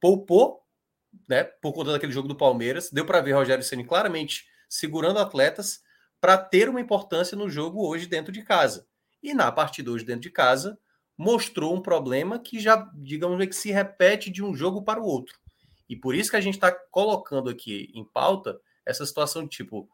poupou 0.00 0.62
né, 1.28 1.44
por 1.44 1.72
conta 1.72 1.92
daquele 1.92 2.12
jogo 2.12 2.28
do 2.28 2.36
Palmeiras. 2.36 2.90
Deu 2.90 3.04
para 3.04 3.20
ver 3.20 3.32
Rogério 3.32 3.64
Ceni 3.64 3.84
claramente 3.84 4.46
segurando 4.68 5.18
atletas 5.18 5.80
para 6.20 6.36
ter 6.36 6.68
uma 6.68 6.80
importância 6.80 7.36
no 7.36 7.48
jogo 7.48 7.86
hoje 7.86 8.06
dentro 8.06 8.32
de 8.32 8.42
casa. 8.42 8.86
E 9.22 9.32
na 9.34 9.50
partida 9.50 9.90
hoje 9.90 10.04
dentro 10.04 10.22
de 10.22 10.30
casa, 10.30 10.78
mostrou 11.16 11.74
um 11.74 11.80
problema 11.80 12.38
que 12.38 12.60
já, 12.60 12.88
digamos 12.94 13.44
que 13.46 13.52
se 13.52 13.72
repete 13.72 14.30
de 14.30 14.42
um 14.42 14.54
jogo 14.54 14.82
para 14.82 15.00
o 15.00 15.04
outro. 15.04 15.36
E 15.88 15.96
por 15.96 16.14
isso 16.14 16.30
que 16.30 16.36
a 16.36 16.40
gente 16.40 16.54
está 16.54 16.70
colocando 16.70 17.48
aqui 17.48 17.90
em 17.94 18.04
pauta 18.04 18.60
essa 18.84 19.04
situação 19.04 19.42
de 19.42 19.48
tipo, 19.48 19.88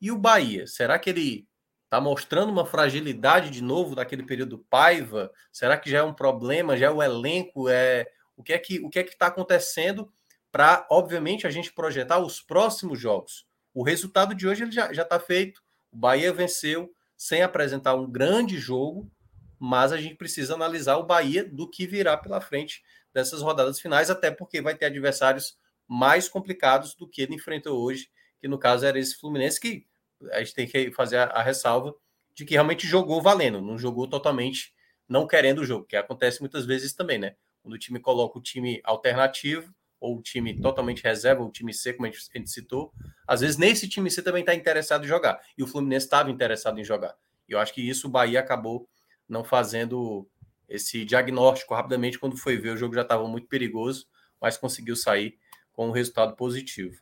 e 0.00 0.10
o 0.10 0.16
Bahia? 0.16 0.66
Será 0.66 0.98
que 0.98 1.10
ele 1.10 1.46
está 1.84 2.00
mostrando 2.00 2.50
uma 2.50 2.64
fragilidade 2.64 3.50
de 3.50 3.62
novo 3.62 3.94
daquele 3.94 4.22
período 4.22 4.64
Paiva? 4.70 5.30
Será 5.52 5.76
que 5.76 5.90
já 5.90 5.98
é 5.98 6.02
um 6.02 6.14
problema? 6.14 6.76
Já 6.76 6.86
é 6.86 6.90
o 6.90 7.02
elenco? 7.02 7.68
É 7.68 8.06
o 8.36 8.42
que 8.42 8.52
é 8.52 8.58
que 8.58 8.80
o 8.80 8.88
que 8.88 9.00
é 9.00 9.04
que 9.04 9.10
está 9.10 9.26
acontecendo? 9.26 10.10
Para, 10.52 10.86
obviamente, 10.90 11.46
a 11.46 11.50
gente 11.50 11.72
projetar 11.72 12.18
os 12.18 12.40
próximos 12.40 12.98
jogos. 12.98 13.46
O 13.72 13.82
resultado 13.82 14.34
de 14.34 14.48
hoje 14.48 14.64
ele 14.64 14.72
já 14.72 14.90
está 14.90 15.20
feito. 15.20 15.62
O 15.92 15.96
Bahia 15.96 16.32
venceu 16.32 16.92
sem 17.16 17.42
apresentar 17.42 17.94
um 17.94 18.10
grande 18.10 18.58
jogo, 18.58 19.10
mas 19.58 19.92
a 19.92 19.96
gente 19.96 20.14
precisa 20.14 20.54
analisar 20.54 20.96
o 20.96 21.04
Bahia 21.04 21.44
do 21.44 21.68
que 21.68 21.86
virá 21.86 22.16
pela 22.16 22.40
frente 22.40 22.82
dessas 23.12 23.42
rodadas 23.42 23.80
finais, 23.80 24.10
até 24.10 24.30
porque 24.30 24.62
vai 24.62 24.74
ter 24.74 24.86
adversários 24.86 25.56
mais 25.86 26.28
complicados 26.28 26.94
do 26.94 27.06
que 27.06 27.22
ele 27.22 27.34
enfrentou 27.34 27.78
hoje, 27.78 28.08
que 28.40 28.48
no 28.48 28.58
caso 28.58 28.86
era 28.86 28.98
esse 28.98 29.16
Fluminense, 29.16 29.60
que 29.60 29.86
a 30.32 30.38
gente 30.38 30.54
tem 30.54 30.66
que 30.66 30.92
fazer 30.92 31.18
a, 31.18 31.24
a 31.24 31.42
ressalva 31.42 31.94
de 32.34 32.44
que 32.44 32.54
realmente 32.54 32.86
jogou 32.86 33.20
valendo, 33.20 33.60
não 33.60 33.76
jogou 33.76 34.08
totalmente 34.08 34.72
não 35.08 35.26
querendo 35.26 35.58
o 35.58 35.64
jogo, 35.64 35.84
que 35.84 35.96
acontece 35.96 36.40
muitas 36.40 36.64
vezes 36.64 36.92
também, 36.92 37.18
né? 37.18 37.34
Quando 37.62 37.74
o 37.74 37.78
time 37.78 37.98
coloca 37.98 38.38
o 38.38 38.42
time 38.42 38.80
alternativo, 38.84 39.74
ou 40.00 40.16
o 40.16 40.22
time 40.22 40.58
totalmente 40.60 41.02
reserva, 41.04 41.42
o 41.42 41.50
time 41.50 41.74
C, 41.74 41.92
como 41.92 42.06
a 42.06 42.10
gente, 42.10 42.30
a 42.34 42.38
gente 42.38 42.50
citou, 42.50 42.92
às 43.26 43.42
vezes 43.42 43.58
nesse 43.58 43.88
time 43.88 44.10
C 44.10 44.22
também 44.22 44.40
está 44.40 44.54
interessado 44.54 45.04
em 45.04 45.08
jogar. 45.08 45.38
E 45.56 45.62
o 45.62 45.66
Fluminense 45.66 46.06
estava 46.06 46.30
interessado 46.30 46.80
em 46.80 46.84
jogar. 46.84 47.14
E 47.48 47.52
eu 47.52 47.58
acho 47.58 47.74
que 47.74 47.86
isso 47.86 48.08
o 48.08 48.10
Bahia 48.10 48.40
acabou 48.40 48.88
não 49.28 49.44
fazendo 49.44 50.28
esse 50.68 51.04
diagnóstico 51.04 51.74
rapidamente 51.74 52.18
quando 52.18 52.36
foi 52.36 52.56
ver. 52.56 52.70
O 52.70 52.76
jogo 52.76 52.94
já 52.94 53.02
estava 53.02 53.26
muito 53.28 53.48
perigoso, 53.48 54.06
mas 54.40 54.56
conseguiu 54.56 54.96
sair 54.96 55.36
com 55.72 55.88
um 55.88 55.92
resultado 55.92 56.34
positivo. 56.34 56.96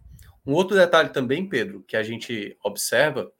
Um 0.44 0.54
outro 0.54 0.76
detalhe 0.76 1.10
também, 1.10 1.48
Pedro, 1.48 1.82
que 1.82 1.96
a 1.96 2.02
gente 2.02 2.56
observa 2.64 3.30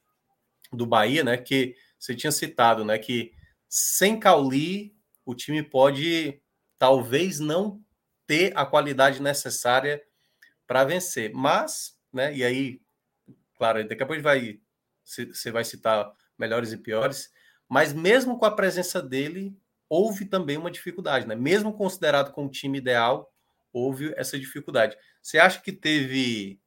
do 0.72 0.86
Bahia, 0.86 1.24
né, 1.24 1.36
que 1.38 1.74
você 1.98 2.14
tinha 2.14 2.30
citado, 2.30 2.84
né, 2.84 2.98
que 2.98 3.32
sem 3.68 4.20
Cauli 4.20 4.94
o 5.24 5.34
time 5.34 5.62
pode 5.62 6.40
talvez 6.78 7.40
não 7.40 7.82
ter 8.28 8.52
a 8.54 8.64
qualidade 8.66 9.20
necessária 9.20 10.00
para 10.66 10.84
vencer. 10.84 11.32
Mas, 11.34 11.98
né, 12.12 12.32
e 12.36 12.44
aí, 12.44 12.80
claro, 13.56 13.88
daqui 13.88 14.02
a 14.02 14.06
pouco 14.06 14.22
vai 14.22 14.60
você 15.04 15.50
vai 15.50 15.64
citar 15.64 16.12
melhores 16.38 16.70
e 16.70 16.76
piores, 16.76 17.32
mas 17.66 17.94
mesmo 17.94 18.38
com 18.38 18.44
a 18.44 18.50
presença 18.50 19.00
dele, 19.00 19.56
houve 19.88 20.26
também 20.26 20.58
uma 20.58 20.70
dificuldade, 20.70 21.26
né? 21.26 21.34
Mesmo 21.34 21.72
considerado 21.72 22.30
como 22.32 22.50
time 22.50 22.76
ideal, 22.76 23.32
houve 23.72 24.12
essa 24.18 24.38
dificuldade. 24.38 24.98
Você 25.22 25.38
acha 25.38 25.62
que 25.62 25.72
teve 25.72 26.60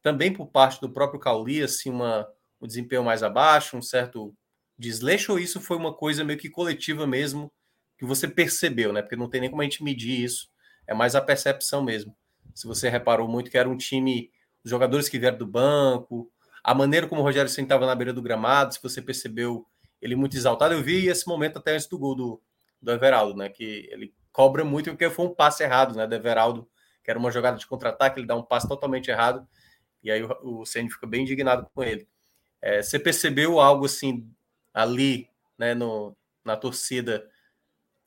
também 0.00 0.32
por 0.32 0.46
parte 0.46 0.80
do 0.80 0.88
próprio 0.88 1.18
Cauli 1.20 1.60
assim 1.62 1.90
uma 1.90 2.28
um 2.60 2.66
desempenho 2.66 3.04
mais 3.04 3.22
abaixo, 3.22 3.76
um 3.76 3.82
certo 3.82 4.34
desleixo 4.78 5.32
ou 5.32 5.38
isso 5.38 5.60
foi 5.60 5.76
uma 5.76 5.92
coisa 5.94 6.24
meio 6.24 6.38
que 6.38 6.48
coletiva 6.48 7.06
mesmo 7.06 7.52
que 7.96 8.04
você 8.04 8.28
percebeu, 8.28 8.92
né? 8.92 9.02
Porque 9.02 9.16
não 9.16 9.28
tem 9.28 9.40
nem 9.40 9.50
como 9.50 9.62
a 9.62 9.64
gente 9.64 9.82
medir 9.82 10.22
isso, 10.22 10.48
é 10.88 10.94
mais 10.94 11.14
a 11.14 11.20
percepção 11.20 11.82
mesmo. 11.82 12.16
Se 12.54 12.66
você 12.66 12.88
reparou 12.88 13.28
muito 13.28 13.50
que 13.50 13.58
era 13.58 13.68
um 13.68 13.76
time, 13.76 14.32
os 14.64 14.70
jogadores 14.70 15.08
que 15.08 15.18
vieram 15.18 15.38
do 15.38 15.46
banco, 15.46 16.32
a 16.64 16.74
maneira 16.74 17.06
como 17.06 17.20
o 17.20 17.24
Rogério 17.24 17.48
sentava 17.48 17.86
na 17.86 17.94
beira 17.94 18.12
do 18.12 18.22
gramado, 18.22 18.74
se 18.74 18.82
você 18.82 19.00
percebeu 19.00 19.66
ele 20.00 20.16
muito 20.16 20.36
exaltado, 20.36 20.74
eu 20.74 20.82
vi 20.82 21.06
esse 21.06 21.28
momento 21.28 21.58
até 21.58 21.74
antes 21.74 21.86
do 21.86 21.98
gol 21.98 22.14
do, 22.14 22.42
do 22.80 22.90
Everaldo, 22.90 23.36
né? 23.36 23.48
Que 23.48 23.88
ele 23.92 24.14
cobra 24.32 24.64
muito 24.64 24.90
porque 24.90 25.10
foi 25.10 25.26
um 25.26 25.34
passe 25.34 25.62
errado, 25.62 25.94
né? 25.94 26.06
Do 26.06 26.14
Everaldo, 26.14 26.68
que 27.04 27.10
era 27.10 27.18
uma 27.18 27.30
jogada 27.30 27.58
de 27.58 27.66
contra-ataque, 27.66 28.18
ele 28.18 28.26
dá 28.26 28.34
um 28.34 28.42
passe 28.42 28.66
totalmente 28.66 29.10
errado, 29.10 29.46
e 30.02 30.10
aí 30.10 30.22
o, 30.42 30.64
Senna 30.64 30.88
fica 30.88 31.06
bem 31.06 31.22
indignado 31.22 31.68
com 31.74 31.82
ele. 31.82 32.08
É, 32.62 32.82
você 32.82 32.98
percebeu 32.98 33.60
algo 33.60 33.84
assim 33.84 34.28
ali, 34.72 35.28
né, 35.58 35.74
no, 35.74 36.16
na 36.44 36.56
torcida, 36.56 37.28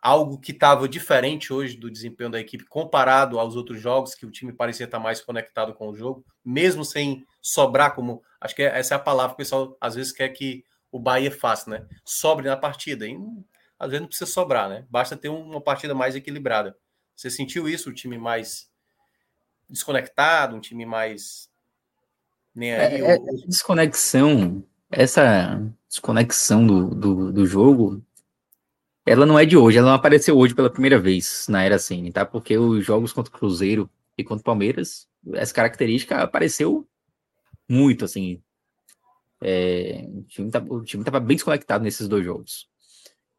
algo 0.02 0.40
que 0.40 0.52
estava 0.52 0.90
diferente 0.90 1.54
hoje 1.54 1.78
do 1.78 1.92
desempenho 1.92 2.30
da 2.30 2.40
equipe 2.40 2.66
comparado 2.66 3.40
aos 3.40 3.56
outros 3.56 3.80
jogos, 3.80 4.16
que 4.16 4.26
o 4.26 4.32
time 4.32 4.52
parecia 4.52 4.86
estar 4.86 5.00
mais 5.00 5.22
conectado 5.22 5.74
com 5.74 5.90
o 5.90 5.96
jogo, 5.96 6.26
mesmo 6.44 6.84
sem 6.84 7.26
sobrar 7.42 7.94
como. 7.94 8.24
Acho 8.40 8.56
que 8.56 8.64
essa 8.64 8.96
é 8.96 8.98
a 8.98 9.00
palavra 9.00 9.36
que 9.36 9.36
o 9.36 9.46
pessoal 9.46 9.78
às 9.80 9.96
vezes 9.96 10.12
quer 10.12 10.30
que 10.30 10.64
o 10.92 11.00
Bahia 11.00 11.32
faça, 11.32 11.70
né? 11.70 11.86
Sobre 12.04 12.50
na 12.50 12.58
partida. 12.58 13.08
E 13.08 13.16
às 13.80 13.90
vezes 13.90 14.02
não 14.02 14.08
precisa 14.08 14.30
sobrar, 14.30 14.68
né? 14.68 14.86
Basta 14.90 15.16
ter 15.16 15.30
uma 15.30 15.62
partida 15.62 15.94
mais 15.94 16.16
equilibrada. 16.16 16.76
Você 17.16 17.30
sentiu 17.30 17.70
isso, 17.70 17.90
o 17.90 17.94
time 17.94 18.18
mais 18.18 18.70
desconectado, 19.70 20.56
um 20.56 20.60
time 20.60 20.86
mais 20.86 21.50
nem 22.54 22.74
aí? 22.74 23.02
É, 23.02 23.16
ou... 23.16 23.26
Desconexão, 23.48 24.64
essa 24.90 25.62
desconexão 25.88 26.66
do, 26.66 26.90
do, 26.94 27.32
do, 27.32 27.46
jogo, 27.46 28.04
ela 29.06 29.26
não 29.26 29.38
é 29.38 29.46
de 29.46 29.58
hoje, 29.58 29.78
ela 29.78 29.88
não 29.88 29.96
apareceu 29.96 30.38
hoje 30.38 30.54
pela 30.54 30.70
primeira 30.70 31.00
vez 31.00 31.48
na 31.50 31.64
era 31.64 31.80
Cine, 31.80 32.12
tá? 32.12 32.26
Porque 32.26 32.58
os 32.58 32.86
jogos 32.86 33.14
contra 33.14 33.34
o 33.34 33.38
Cruzeiro 33.38 33.90
e 34.18 34.24
contra 34.24 34.42
o 34.42 34.46
Palmeiras, 34.46 35.08
essa 35.34 35.54
característica 35.54 36.18
apareceu 36.18 36.88
muito, 37.70 38.06
assim. 38.06 38.42
É, 39.44 40.06
o, 40.08 40.24
time 40.24 40.52
tá, 40.52 40.60
o 40.60 40.84
time 40.84 41.04
tava 41.04 41.20
bem 41.20 41.36
desconectado 41.36 41.84
nesses 41.84 42.08
dois 42.08 42.24
jogos. 42.24 42.68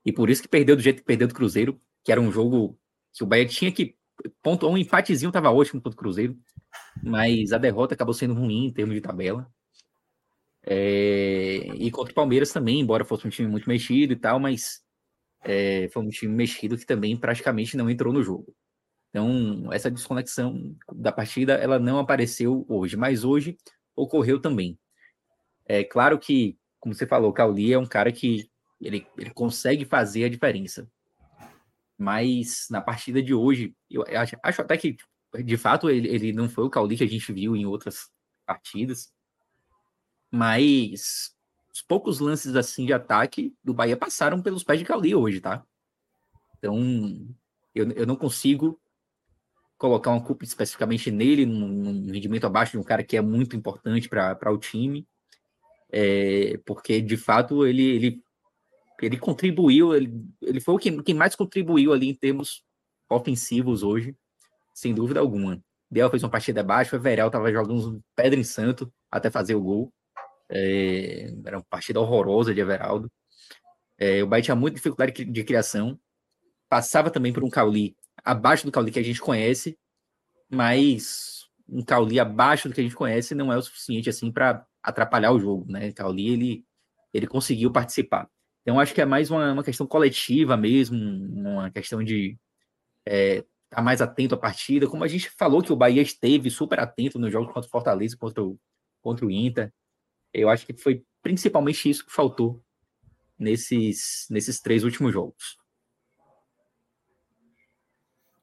E 0.04 0.12
por 0.12 0.30
isso 0.30 0.42
que 0.42 0.48
perdeu 0.48 0.74
do 0.74 0.82
jeito 0.82 0.98
que 0.98 1.06
perdeu 1.06 1.28
do 1.28 1.34
Cruzeiro, 1.34 1.80
que 2.04 2.10
era 2.10 2.20
um 2.20 2.32
jogo 2.32 2.78
que 3.12 3.22
o 3.22 3.26
Bahia 3.26 3.46
tinha 3.46 3.70
que 3.70 3.94
pontuar 4.42 4.72
um 4.72 4.78
empatezinho, 4.78 5.32
tava 5.32 5.50
ótimo 5.50 5.80
contra 5.80 5.96
o 5.96 6.00
Cruzeiro 6.00 6.36
mas 7.02 7.52
a 7.52 7.58
derrota 7.58 7.94
acabou 7.94 8.14
sendo 8.14 8.34
ruim 8.34 8.66
em 8.66 8.72
termos 8.72 8.94
de 8.94 9.00
tabela. 9.00 9.50
É, 10.64 11.56
e 11.74 11.90
contra 11.90 12.12
o 12.12 12.14
Palmeiras 12.14 12.52
também, 12.52 12.80
embora 12.80 13.04
fosse 13.04 13.26
um 13.26 13.30
time 13.30 13.48
muito 13.48 13.68
mexido 13.68 14.12
e 14.12 14.16
tal, 14.16 14.38
mas 14.38 14.80
é, 15.44 15.88
foi 15.92 16.02
um 16.02 16.08
time 16.08 16.34
mexido 16.34 16.76
que 16.76 16.86
também 16.86 17.16
praticamente 17.16 17.76
não 17.76 17.90
entrou 17.90 18.12
no 18.12 18.22
jogo. 18.22 18.54
Então, 19.10 19.70
essa 19.72 19.90
desconexão 19.90 20.74
da 20.94 21.12
partida, 21.12 21.54
ela 21.54 21.78
não 21.78 21.98
apareceu 21.98 22.64
hoje, 22.68 22.96
mas 22.96 23.24
hoje 23.24 23.58
ocorreu 23.94 24.40
também. 24.40 24.78
É 25.66 25.84
claro 25.84 26.18
que, 26.18 26.58
como 26.80 26.94
você 26.94 27.06
falou, 27.06 27.32
o 27.32 27.72
é 27.72 27.78
um 27.78 27.86
cara 27.86 28.10
que 28.10 28.50
ele, 28.80 29.06
ele 29.18 29.30
consegue 29.30 29.84
fazer 29.84 30.24
a 30.24 30.28
diferença. 30.28 30.88
Mas 31.98 32.66
na 32.70 32.80
partida 32.80 33.22
de 33.22 33.34
hoje, 33.34 33.74
eu 33.90 34.02
acho, 34.16 34.36
acho 34.42 34.62
até 34.62 34.76
que 34.76 34.96
de 35.40 35.56
fato, 35.56 35.88
ele, 35.88 36.08
ele 36.08 36.32
não 36.32 36.48
foi 36.48 36.64
o 36.64 36.70
Cauli 36.70 36.96
que 36.96 37.04
a 37.04 37.08
gente 37.08 37.32
viu 37.32 37.56
em 37.56 37.64
outras 37.64 38.10
partidas, 38.44 39.10
mas 40.30 41.34
os 41.72 41.80
poucos 41.82 42.20
lances 42.20 42.54
assim 42.54 42.84
de 42.84 42.92
ataque 42.92 43.54
do 43.62 43.72
Bahia 43.72 43.96
passaram 43.96 44.42
pelos 44.42 44.62
pés 44.62 44.78
de 44.78 44.84
Cauli 44.84 45.14
hoje, 45.14 45.40
tá? 45.40 45.64
Então, 46.58 46.76
eu, 47.74 47.90
eu 47.92 48.06
não 48.06 48.16
consigo 48.16 48.80
colocar 49.78 50.10
uma 50.10 50.22
culpa 50.22 50.44
especificamente 50.44 51.10
nele, 51.10 51.44
num, 51.44 51.68
num 51.68 52.12
rendimento 52.12 52.46
abaixo 52.46 52.72
de 52.72 52.78
um 52.78 52.84
cara 52.84 53.02
que 53.02 53.16
é 53.16 53.20
muito 53.20 53.56
importante 53.56 54.08
para 54.08 54.52
o 54.52 54.58
time, 54.58 55.06
é, 55.90 56.58
porque 56.64 57.00
de 57.00 57.16
fato 57.16 57.66
ele, 57.66 57.82
ele, 57.82 58.22
ele 59.00 59.18
contribuiu, 59.18 59.94
ele, 59.94 60.24
ele 60.40 60.60
foi 60.60 60.74
o 60.74 60.78
que, 60.78 61.02
quem 61.02 61.14
mais 61.14 61.34
contribuiu 61.34 61.92
ali 61.92 62.08
em 62.08 62.14
termos 62.14 62.62
ofensivos 63.08 63.82
hoje 63.82 64.16
sem 64.74 64.94
dúvida 64.94 65.20
alguma. 65.20 65.62
Biel 65.90 66.10
fez 66.10 66.22
uma 66.22 66.30
partida 66.30 66.60
abaixo, 66.60 66.94
o 66.94 66.98
Everel 66.98 67.26
estava 67.26 67.52
jogando 67.52 68.02
pedra 68.16 68.40
em 68.40 68.44
santo 68.44 68.92
até 69.10 69.30
fazer 69.30 69.54
o 69.54 69.60
gol. 69.60 69.92
É, 70.52 71.32
era 71.44 71.58
uma 71.58 71.64
partida 71.64 72.00
horrorosa 72.00 72.54
de 72.54 72.60
Everaldo. 72.60 73.10
É, 73.98 74.22
o 74.22 74.26
Bahia 74.26 74.42
tinha 74.42 74.56
muita 74.56 74.76
dificuldade 74.76 75.24
de 75.24 75.44
criação. 75.44 75.98
Passava 76.68 77.10
também 77.10 77.32
por 77.32 77.42
um 77.44 77.50
Cauli 77.50 77.96
abaixo 78.24 78.64
do 78.64 78.72
Cauli 78.72 78.92
que 78.92 78.98
a 78.98 79.02
gente 79.02 79.20
conhece, 79.20 79.78
mas 80.50 81.46
um 81.68 81.82
Cauli 81.82 82.20
abaixo 82.20 82.68
do 82.68 82.74
que 82.74 82.80
a 82.80 82.84
gente 82.84 82.96
conhece 82.96 83.34
não 83.34 83.52
é 83.52 83.56
o 83.56 83.62
suficiente 83.62 84.10
assim 84.10 84.30
para 84.30 84.66
atrapalhar 84.82 85.32
o 85.32 85.40
jogo, 85.40 85.70
né? 85.70 85.92
Cauli 85.92 86.28
ele 86.28 86.64
ele 87.12 87.26
conseguiu 87.26 87.70
participar. 87.70 88.28
Então 88.62 88.80
acho 88.80 88.94
que 88.94 89.00
é 89.00 89.04
mais 89.04 89.30
uma, 89.30 89.52
uma 89.52 89.64
questão 89.64 89.86
coletiva 89.86 90.56
mesmo, 90.56 90.96
uma 90.98 91.70
questão 91.70 92.02
de 92.02 92.38
é, 93.06 93.36
estar 93.38 93.46
tá 93.70 93.82
mais 93.82 94.00
atento 94.00 94.34
à 94.34 94.38
partida, 94.38 94.86
como 94.86 95.04
a 95.04 95.08
gente 95.08 95.30
falou 95.30 95.62
que 95.62 95.72
o 95.72 95.76
Bahia 95.76 96.02
esteve 96.02 96.50
super 96.50 96.80
atento 96.80 97.18
nos 97.18 97.32
jogos 97.32 97.52
contra 97.52 97.68
o 97.68 97.70
Fortaleza, 97.70 98.16
contra 98.16 98.42
o, 98.42 98.58
contra 99.02 99.26
o 99.26 99.30
Inter. 99.30 99.72
Eu 100.32 100.48
acho 100.48 100.66
que 100.66 100.72
foi 100.72 101.04
principalmente 101.22 101.88
isso 101.88 102.04
que 102.04 102.12
faltou 102.12 102.62
nesses, 103.38 104.26
nesses 104.30 104.60
três 104.60 104.84
últimos 104.84 105.12
jogos. 105.12 105.58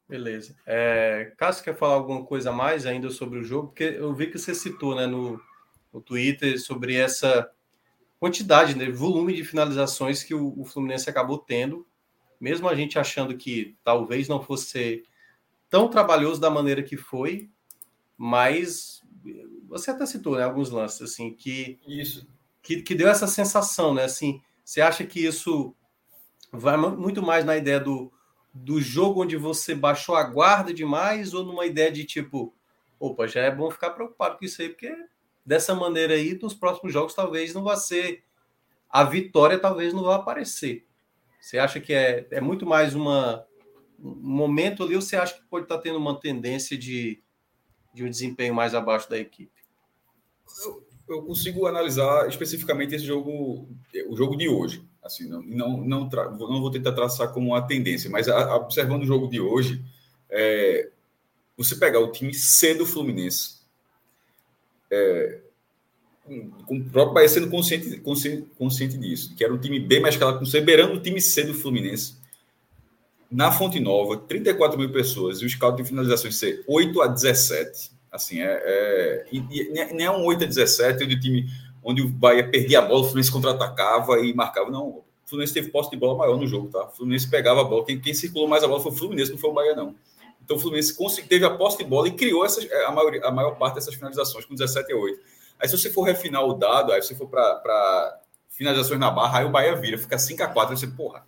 Beleza. 0.08 0.56
É, 0.66 1.34
Cássio, 1.38 1.64
quer 1.64 1.78
falar 1.78 1.94
alguma 1.94 2.26
coisa 2.26 2.52
mais 2.52 2.86
ainda 2.86 3.10
sobre 3.12 3.38
o 3.40 3.44
jogo? 3.44 3.68
Porque 3.68 3.84
eu 3.84 4.14
vi 4.14 4.28
que 4.28 4.40
você 4.40 4.56
citou 4.56 4.96
né, 4.96 5.06
no, 5.06 5.40
no 5.94 6.02
Twitter 6.02 6.60
sobre 6.60 6.96
essa 6.96 7.50
quantidade, 8.20 8.76
né, 8.76 8.90
volume 8.90 9.36
de 9.36 9.44
finalizações 9.44 10.24
que 10.24 10.34
o, 10.34 10.60
o 10.60 10.66
Fluminense 10.66 11.10
acabou 11.10 11.38
tendo, 11.38 11.88
mesmo 12.40 12.68
a 12.68 12.76
gente 12.76 12.98
achando 12.98 13.38
que 13.38 13.78
talvez 13.84 14.28
não 14.28 14.42
fosse 14.42 15.04
tão 15.70 15.88
trabalhoso 15.88 16.42
da 16.42 16.50
maneira 16.50 16.82
que 16.82 16.98
foi, 16.98 17.50
mas 18.18 19.04
você 19.70 19.92
até 19.92 20.06
citou 20.06 20.36
né, 20.36 20.44
alguns 20.44 20.70
lances 20.70 21.02
assim 21.02 21.34
que 21.34 21.80
isso 21.88 22.28
que, 22.62 22.82
que 22.82 22.96
deu 22.96 23.08
essa 23.08 23.28
sensação, 23.28 23.94
né? 23.94 24.04
Assim, 24.04 24.42
você 24.64 24.82
acha 24.82 25.04
que 25.06 25.26
isso 25.26 25.76
vai 26.52 26.78
muito 26.78 27.22
mais 27.22 27.46
na 27.46 27.58
ideia 27.58 27.80
do, 27.80 28.12
do 28.54 28.82
jogo 28.82 29.24
onde 29.24 29.38
você 29.38 29.74
baixou 29.74 30.16
a 30.16 30.24
guarda 30.24 30.74
demais 30.74 31.34
ou 31.34 31.44
numa 31.44 31.66
ideia 31.66 31.92
de 31.92 32.04
tipo, 32.04 32.54
opa, 33.00 33.28
já 33.28 33.42
é 33.42 33.52
bom 33.52 33.70
ficar 33.72 33.92
preocupado 33.92 34.38
com 34.38 34.46
isso 34.46 34.62
aí, 34.62 34.70
porque 34.70 34.94
dessa 35.46 35.74
maneira 35.74 36.14
aí, 36.14 36.38
nos 36.42 36.54
próximos 36.54 36.94
jogos, 36.94 37.14
talvez 37.14 37.54
não 37.54 37.64
vá 37.64 37.76
ser 37.76 38.24
a 38.90 39.04
vitória, 39.04 39.60
talvez 39.60 39.94
não 39.94 40.04
vá 40.04 40.16
aparecer. 40.16 40.86
Você 41.40 41.58
acha 41.58 41.80
que 41.80 41.94
é, 41.94 42.28
é 42.32 42.42
muito 42.42 42.66
mais 42.66 42.94
uma 42.94 43.46
momento 44.02 44.84
ali 44.84 44.96
você 44.96 45.18
acha 45.18 45.34
que 45.34 45.42
pode 45.50 45.66
estar 45.66 45.78
tendo 45.80 45.98
uma 45.98 46.18
tendência 46.18 46.78
de, 46.78 47.22
de 47.94 48.06
um 48.06 48.10
desempenho 48.10 48.54
mais 48.54 48.74
abaixo 48.74 49.10
da 49.10 49.18
equipe? 49.18 49.59
Eu, 51.08 51.24
consigo 51.24 51.66
analisar 51.66 52.28
especificamente 52.28 52.94
esse 52.94 53.06
jogo, 53.06 53.68
o 54.08 54.16
jogo 54.16 54.36
de 54.36 54.48
hoje. 54.48 54.84
Assim, 55.04 55.28
não, 55.28 55.42
não, 55.42 55.84
não, 55.84 56.10
não 56.10 56.62
vou 56.62 56.70
tentar 56.70 56.92
traçar 56.92 57.34
como 57.34 57.48
uma 57.48 57.66
tendência, 57.66 58.10
mas 58.10 58.28
a, 58.28 58.44
a, 58.44 58.56
observando 58.58 59.04
o 59.04 59.08
jogo 59.08 59.28
de 59.28 59.40
hoje, 59.40 59.84
é, 60.30 60.90
você 61.58 61.76
pegar 61.76 62.00
o 62.00 62.12
time 62.12 62.34
C 62.34 62.76
do 62.76 62.86
Fluminense, 62.86 63.60
é, 64.92 65.42
com 66.66 66.78
o 66.78 66.84
próprio 66.86 67.14
Bahia 67.16 67.30
sendo 67.30 67.50
consciente, 67.50 67.98
consciente, 68.02 68.48
consciente 68.58 68.98
disso, 68.98 69.36
que 69.36 69.44
era 69.44 69.54
um 69.54 69.58
time 69.58 69.80
bem 69.80 70.00
mais 70.00 70.14
escalado 70.14 70.40
com 70.40 70.66
beirando 70.66 70.94
o 70.94 71.02
time 71.02 71.20
C 71.20 71.44
do 71.44 71.54
Fluminense 71.54 72.20
na 73.32 73.52
Fonte 73.52 73.80
Nova, 73.80 74.18
34 74.18 74.78
mil 74.78 74.92
pessoas, 74.92 75.42
e 75.42 75.46
o 75.46 75.50
scout 75.50 75.78
de 75.78 75.88
finalizações 75.88 76.38
ser 76.38 76.64
8 76.68 77.02
a 77.02 77.08
17. 77.08 77.92
Assim, 78.12 78.42
é, 78.42 78.62
é, 78.66 79.26
e, 79.32 79.40
nem 79.94 80.06
é 80.06 80.12
um 80.12 80.26
8 80.26 80.44
a 80.44 80.48
17 80.48 81.04
onde 81.04 81.16
o 81.16 81.20
time 81.20 81.46
onde 81.84 82.02
o 82.02 82.10
Bahia 82.10 82.48
perdia 82.48 82.80
a 82.80 82.82
bola, 82.82 83.02
o 83.02 83.04
Fluminense 83.04 83.32
contra-atacava 83.32 84.20
e 84.20 84.34
marcava. 84.34 84.70
Não, 84.70 84.88
o 84.88 85.04
Fluminense 85.26 85.54
teve 85.54 85.70
posse 85.70 85.90
de 85.90 85.98
bola 85.98 86.18
maior 86.18 86.38
no 86.38 86.46
jogo, 86.48 86.68
tá? 86.70 86.86
O 86.86 86.92
Fluminense 86.92 87.30
pegava 87.30 87.62
a 87.62 87.64
bola, 87.64 87.86
quem, 87.86 88.00
quem 88.00 88.14
circulou 88.14 88.48
mais 88.48 88.64
a 88.64 88.68
bola 88.68 88.82
foi 88.82 88.92
o 88.92 88.96
Fluminense, 88.96 89.32
não 89.32 89.38
foi 89.38 89.50
o 89.50 89.54
Bahia, 89.54 89.76
não. 89.76 89.96
Então 90.44 90.58
o 90.58 90.60
Fluminense 90.60 90.96
teve 91.28 91.46
a 91.46 91.52
posse 91.52 91.78
de 91.78 91.84
bola 91.84 92.08
e 92.08 92.12
criou 92.12 92.44
essas, 92.44 92.70
é, 92.70 92.86
a, 92.86 92.92
maioria, 92.92 93.24
a 93.24 93.32
maior 93.32 93.52
parte 93.52 93.76
dessas 93.76 93.94
finalizações, 93.94 94.46
com 94.46 94.56
17 94.56 94.92
a 94.92 94.96
8. 94.96 95.20
Aí 95.60 95.70
se 95.70 95.78
você 95.78 95.90
for 95.92 96.04
refinar 96.04 96.44
o 96.44 96.54
dado, 96.54 96.92
aí 96.92 97.02
você 97.02 97.14
for 97.14 97.28
para 97.28 98.20
finalizações 98.50 99.00
na 99.00 99.12
barra, 99.12 99.40
aí 99.40 99.46
o 99.46 99.50
Bahia 99.50 99.76
vira, 99.76 99.98
fica 99.98 100.18
5 100.18 100.42
a 100.44 100.48
4 100.48 100.78
Você, 100.78 100.88
porra, 100.88 101.24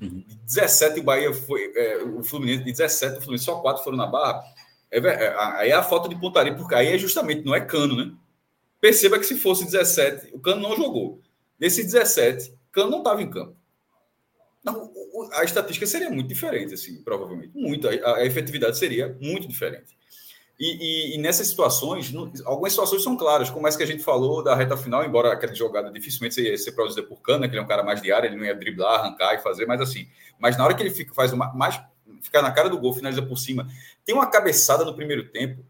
uhum. 0.00 0.22
17 0.44 1.00
o 1.00 1.02
Bahia 1.02 1.32
foi, 1.32 1.72
é, 1.74 2.04
o 2.04 2.22
Fluminense, 2.22 2.62
de 2.62 2.72
17 2.72 3.16
o 3.16 3.20
Fluminense, 3.20 3.44
só 3.44 3.56
4 3.56 3.82
foram 3.82 3.96
na 3.96 4.06
barra. 4.06 4.44
É, 4.90 4.98
é, 4.98 5.36
aí 5.38 5.70
é 5.70 5.74
a 5.74 5.82
falta 5.82 6.08
de 6.08 6.18
pontaria, 6.18 6.54
porque 6.54 6.74
aí 6.74 6.88
é 6.88 6.98
justamente, 6.98 7.44
não 7.44 7.54
é 7.54 7.60
cano, 7.60 7.96
né? 7.96 8.12
Perceba 8.80 9.18
que 9.18 9.26
se 9.26 9.36
fosse 9.36 9.64
17, 9.64 10.34
o 10.34 10.38
cano 10.38 10.60
não 10.60 10.76
jogou. 10.76 11.20
Nesse 11.58 11.82
17, 11.82 12.52
cano 12.70 12.90
não 12.90 12.98
estava 12.98 13.22
em 13.22 13.30
campo. 13.30 13.56
Não, 14.64 14.90
a 15.32 15.44
estatística 15.44 15.86
seria 15.86 16.10
muito 16.10 16.28
diferente, 16.28 16.74
assim, 16.74 17.02
provavelmente. 17.02 17.52
Muito. 17.54 17.88
A, 17.88 18.16
a 18.16 18.24
efetividade 18.24 18.76
seria 18.76 19.16
muito 19.20 19.46
diferente. 19.46 19.96
E, 20.58 21.12
e, 21.12 21.14
e, 21.14 21.18
nessas 21.18 21.48
situações, 21.48 22.12
algumas 22.44 22.72
situações 22.72 23.02
são 23.02 23.14
claras, 23.14 23.50
como 23.50 23.68
essa 23.68 23.76
que 23.76 23.84
a 23.84 23.86
gente 23.86 24.02
falou 24.02 24.42
da 24.42 24.54
reta 24.54 24.76
final, 24.76 25.04
embora 25.04 25.32
aquela 25.32 25.54
jogada 25.54 25.90
dificilmente 25.92 26.34
seja 26.34 26.56
ser 26.56 26.72
produzida 26.72 27.06
por 27.06 27.20
Cana, 27.20 27.46
que 27.46 27.52
ele 27.52 27.60
é 27.60 27.62
um 27.62 27.66
cara 27.66 27.82
mais 27.82 28.00
de 28.00 28.10
área, 28.10 28.26
ele 28.26 28.36
não 28.36 28.44
ia 28.44 28.54
driblar, 28.54 29.00
arrancar 29.00 29.34
e 29.34 29.38
fazer, 29.38 29.66
mas 29.66 29.82
assim. 29.82 30.08
Mas 30.38 30.56
na 30.56 30.64
hora 30.64 30.74
que 30.74 30.82
ele 30.82 30.90
fica, 30.90 31.12
faz 31.12 31.32
uma, 31.32 31.52
mais, 31.52 31.78
ficar 32.26 32.42
na 32.42 32.52
cara 32.52 32.68
do 32.68 32.78
gol, 32.78 32.92
finaliza 32.92 33.22
por 33.22 33.38
cima, 33.38 33.66
tem 34.04 34.14
uma 34.14 34.26
cabeçada 34.26 34.84
no 34.84 34.94
primeiro 34.94 35.28
tempo, 35.30 35.64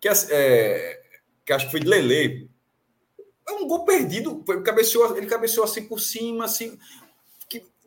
que, 0.00 0.08
é, 0.08 0.12
é 0.30 1.02
que 1.46 1.52
acho 1.52 1.66
que 1.66 1.70
foi 1.70 1.80
de 1.80 1.86
Lele. 1.86 2.50
É 3.48 3.52
um 3.52 3.66
gol 3.66 3.84
perdido, 3.84 4.44
ele 4.48 4.62
cabeceou, 4.62 5.16
ele 5.16 5.26
cabeceou 5.26 5.64
assim 5.64 5.86
por 5.86 6.00
cima, 6.00 6.44
assim 6.44 6.78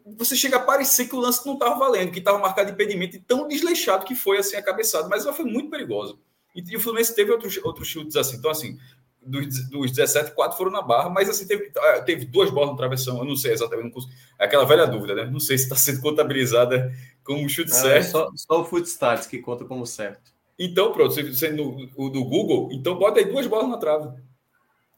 você 0.06 0.36
chega 0.36 0.58
a 0.58 0.60
parecer 0.60 1.08
que 1.08 1.16
o 1.16 1.20
lance 1.20 1.46
não 1.46 1.54
estava 1.54 1.76
valendo, 1.76 2.12
que 2.12 2.20
estava 2.20 2.38
marcado 2.38 2.72
impedimento, 2.72 3.16
e 3.16 3.20
tão 3.20 3.48
desleixado 3.48 4.06
que 4.06 4.16
foi 4.16 4.38
assim 4.38 4.56
a 4.56 4.62
cabeçada, 4.62 5.08
mas 5.08 5.24
ela 5.24 5.34
foi 5.34 5.46
muito 5.46 5.70
perigosa. 5.70 6.16
E, 6.54 6.62
e, 6.62 6.76
o 6.76 6.80
Fluminense 6.80 7.16
teve 7.16 7.32
outros, 7.32 7.58
outros 7.64 7.88
chutes 7.88 8.16
assim. 8.16 8.38
Então, 8.38 8.52
assim, 8.52 8.78
dos, 9.26 9.70
dos 9.70 9.92
17, 9.92 10.32
quatro 10.32 10.58
foram 10.58 10.72
na 10.72 10.82
barra, 10.82 11.10
mas 11.10 11.30
assim, 11.30 11.48
teve, 11.48 11.72
ah, 11.78 12.02
teve 12.02 12.26
duas 12.26 12.50
bolas 12.50 12.72
no 12.72 12.78
travessão, 12.78 13.18
eu 13.20 13.26
não 13.26 13.36
sei 13.36 13.54
exatamente, 13.54 13.96
não 13.96 14.04
é 14.40 14.46
aquela 14.46 14.66
velha 14.66 14.86
dúvida, 14.86 15.16
né? 15.16 15.26
Não 15.26 15.40
sei 15.40 15.58
se 15.58 15.66
está 15.66 15.76
sendo 15.76 16.02
contabilizada 16.02 16.92
como 17.24 17.50
chute 17.50 17.72
não, 17.72 17.78
certo. 17.78 17.98
É 17.98 18.04
só, 18.04 18.30
só 18.36 18.62
o 18.62 18.66
Footstats 18.66 19.28
que 19.28 19.40
conta 19.40 19.66
como 19.66 19.86
certo. 19.86 20.34
Então, 20.58 20.92
pronto, 20.92 21.16
no, 21.56 21.90
o 21.96 22.10
do 22.10 22.24
Google, 22.24 22.70
então 22.72 22.98
bota 22.98 23.20
aí 23.20 23.26
duas 23.26 23.48
bolas 23.48 23.70
na 23.70 23.78
trave 23.78 24.10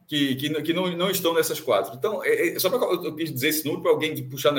que, 0.08 0.36
que, 0.36 0.62
que 0.62 0.74
não, 0.74 0.88
não 0.96 1.10
estão 1.10 1.34
nessas 1.34 1.60
quatro. 1.60 1.96
Então, 1.96 2.24
é, 2.24 2.50
é 2.50 2.60
só 2.60 2.70
para 2.70 2.80
eu 2.88 3.16
quis 3.16 3.34
dizer 3.34 3.50
esse 3.50 3.66
número 3.66 3.82
para 3.82 3.92
alguém 3.92 4.30
puxar, 4.30 4.54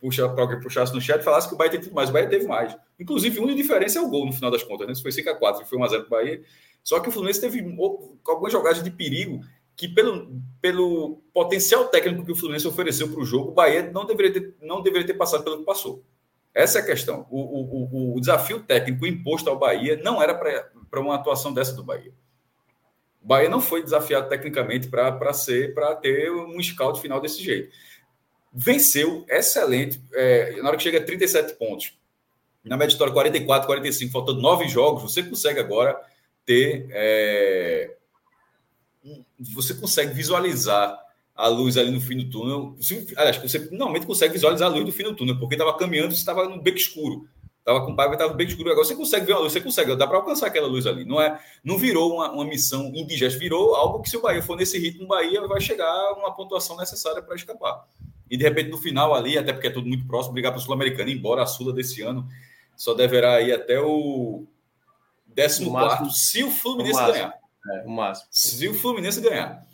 puxar 0.00 0.28
para 0.28 0.42
alguém 0.42 0.60
puxasse 0.60 0.94
no 0.94 1.00
chat 1.00 1.20
e 1.20 1.24
falasse 1.24 1.48
que 1.48 1.54
o 1.54 1.56
Bahia 1.56 1.70
teve 1.70 1.90
mais. 1.90 2.10
O 2.10 2.12
Bahia 2.12 2.28
teve 2.28 2.46
mais. 2.46 2.76
Inclusive, 2.98 3.38
uma 3.38 3.54
diferença 3.54 3.98
é 3.98 4.02
o 4.02 4.08
gol 4.08 4.26
no 4.26 4.32
final 4.32 4.50
das 4.50 4.62
contas. 4.62 4.86
Né? 4.86 4.94
Se 4.94 5.02
foi 5.02 5.12
5 5.12 5.30
a 5.30 5.34
4 5.34 5.66
foi 5.66 5.78
1 5.78 5.84
a 5.84 5.88
0 5.88 6.04
para 6.04 6.06
o 6.06 6.22
Bahia. 6.22 6.42
Só 6.82 7.00
que 7.00 7.08
o 7.08 7.12
Fluminense 7.12 7.40
teve 7.40 7.60
algumas 8.26 8.52
jogadas 8.52 8.82
de 8.82 8.90
perigo 8.90 9.40
que, 9.76 9.88
pelo, 9.88 10.40
pelo 10.60 11.22
potencial 11.32 11.88
técnico 11.88 12.24
que 12.24 12.32
o 12.32 12.36
Fluminense 12.36 12.68
ofereceu 12.68 13.08
para 13.08 13.20
o 13.20 13.24
jogo, 13.24 13.50
o 13.50 13.54
Bahia 13.54 13.90
não 13.90 14.04
deveria, 14.04 14.32
ter, 14.32 14.54
não 14.60 14.82
deveria 14.82 15.06
ter 15.06 15.14
passado 15.14 15.44
pelo 15.44 15.58
que 15.58 15.64
passou. 15.64 16.04
Essa 16.54 16.80
é 16.80 16.82
a 16.82 16.86
questão. 16.86 17.26
O, 17.30 17.40
o, 17.40 18.16
o, 18.16 18.20
desafio 18.20 18.60
técnico 18.60 19.06
imposto 19.06 19.48
ao 19.48 19.58
Bahia 19.58 20.00
não 20.02 20.22
era 20.22 20.34
para 20.34 21.00
uma 21.00 21.14
atuação 21.14 21.52
dessa 21.52 21.72
do 21.72 21.82
Bahia. 21.82 22.12
O 23.22 23.26
Bahia 23.26 23.48
não 23.48 23.60
foi 23.60 23.82
desafiado 23.82 24.28
tecnicamente 24.28 24.88
para 24.88 25.32
ser 25.32 25.72
para 25.72 25.94
ter 25.96 26.30
um 26.30 26.60
scout 26.62 27.00
final 27.00 27.20
desse 27.20 27.42
jeito. 27.42 27.74
Venceu, 28.52 29.24
excelente. 29.28 30.02
É, 30.12 30.60
na 30.60 30.68
hora 30.68 30.76
que 30.76 30.82
chega 30.82 30.98
a 30.98 31.04
37 31.04 31.54
pontos, 31.54 31.98
na 32.62 32.76
média 32.76 32.92
história 32.92 33.12
44, 33.12 33.66
45, 33.66 34.12
faltando 34.12 34.42
nove 34.42 34.68
jogos, 34.68 35.02
você 35.02 35.22
consegue 35.22 35.58
agora 35.58 35.98
ter. 36.44 36.86
É, 36.90 37.96
você 39.54 39.74
consegue 39.74 40.14
visualizar 40.14 40.98
a 41.34 41.48
luz 41.48 41.76
ali 41.76 41.90
no 41.90 42.00
fim 42.00 42.16
do 42.16 42.30
túnel. 42.30 42.76
Aliás, 43.16 43.36
você 43.38 43.58
normalmente 43.70 44.06
consegue 44.06 44.34
visualizar 44.34 44.70
a 44.70 44.72
luz 44.72 44.84
do 44.84 44.92
fim 44.92 45.04
do 45.04 45.14
túnel, 45.14 45.38
porque 45.38 45.54
estava 45.54 45.76
caminhando 45.76 46.12
e 46.12 46.16
estava 46.16 46.48
no 46.48 46.60
beco 46.60 46.78
escuro. 46.78 47.26
Tava 47.64 47.86
com 47.86 47.94
pago 47.94 48.14
e 48.14 48.16
tava 48.16 48.34
bem 48.34 48.46
escuro. 48.46 48.70
Agora 48.70 48.84
você 48.84 48.94
consegue 48.94 49.26
ver 49.26 49.34
uma 49.34 49.40
luz, 49.40 49.52
você 49.52 49.60
consegue, 49.60 49.94
dá 49.94 50.06
para 50.06 50.16
alcançar 50.16 50.48
aquela 50.48 50.66
luz 50.66 50.84
ali. 50.84 51.04
Não 51.04 51.20
é, 51.20 51.40
não 51.62 51.78
virou 51.78 52.14
uma, 52.14 52.32
uma 52.32 52.44
missão 52.44 52.86
indigesta, 52.94 53.38
virou 53.38 53.74
algo 53.76 54.02
que 54.02 54.10
se 54.10 54.16
o 54.16 54.20
Bahia 54.20 54.42
for 54.42 54.56
nesse 54.56 54.78
ritmo, 54.78 55.04
o 55.04 55.08
Bahia 55.08 55.40
vai 55.46 55.60
chegar 55.60 55.86
a 55.86 56.14
uma 56.14 56.34
pontuação 56.34 56.76
necessária 56.76 57.22
para 57.22 57.36
escapar. 57.36 57.86
E 58.28 58.36
de 58.36 58.42
repente 58.42 58.70
no 58.70 58.78
final 58.78 59.14
ali, 59.14 59.38
até 59.38 59.52
porque 59.52 59.68
é 59.68 59.70
tudo 59.70 59.86
muito 59.86 60.06
próximo, 60.06 60.32
brigar 60.32 60.50
para 60.50 60.58
o 60.58 60.62
Sul-Americano, 60.62 61.10
embora 61.10 61.42
a 61.42 61.46
Sula 61.46 61.72
desse 61.72 62.02
ano 62.02 62.26
só 62.76 62.94
deverá 62.94 63.40
ir 63.40 63.52
até 63.52 63.80
o 63.80 64.44
14 65.34 65.70
máximo, 65.70 66.10
se 66.10 66.44
o 66.44 66.50
Fluminense 66.50 67.00
o 67.00 67.06
ganhar. 67.06 67.34
É, 67.70 67.86
o 67.86 67.90
máximo. 67.90 68.28
Se 68.30 68.68
o 68.68 68.74
Fluminense 68.74 69.20
ganhar. 69.20 69.66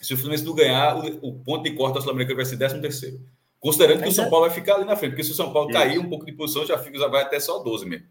Se 0.00 0.12
o 0.14 0.16
Fluminense 0.16 0.44
não 0.44 0.54
ganhar, 0.54 0.96
o, 0.96 1.28
o 1.28 1.32
ponto 1.40 1.62
de 1.62 1.72
corte 1.72 1.94
da 1.94 2.00
Sul-Americana 2.00 2.36
vai 2.36 2.44
ser 2.44 2.56
13 2.56 2.80
terceiro. 2.80 3.20
Considerando 3.58 4.02
que 4.02 4.08
o 4.08 4.12
São 4.12 4.28
Paulo 4.28 4.46
vai 4.46 4.54
ficar 4.54 4.74
ali 4.74 4.84
na 4.84 4.94
frente, 4.94 5.12
porque 5.12 5.24
se 5.24 5.30
o 5.30 5.34
São 5.34 5.52
Paulo 5.52 5.72
cair 5.72 5.98
um 5.98 6.08
pouco 6.08 6.26
de 6.26 6.32
posição, 6.32 6.66
já, 6.66 6.76
fica, 6.76 6.98
já 6.98 7.08
vai 7.08 7.22
até 7.22 7.40
só 7.40 7.60
12 7.60 7.86
mesmo. 7.86 8.06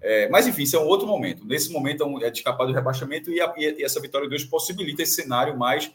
É, 0.00 0.28
mas 0.28 0.46
enfim, 0.46 0.62
isso 0.62 0.76
é 0.76 0.80
um 0.80 0.86
outro 0.86 1.06
momento. 1.06 1.44
Nesse 1.44 1.70
momento 1.70 2.04
é, 2.04 2.26
é 2.26 2.30
de 2.30 2.38
escapar 2.38 2.66
do 2.66 2.72
rebaixamento 2.72 3.30
e, 3.30 3.40
a, 3.40 3.52
e 3.56 3.84
essa 3.84 4.00
vitória 4.00 4.28
de 4.28 4.34
hoje 4.34 4.46
possibilita 4.46 5.02
esse 5.02 5.14
cenário 5.14 5.58
mais 5.58 5.90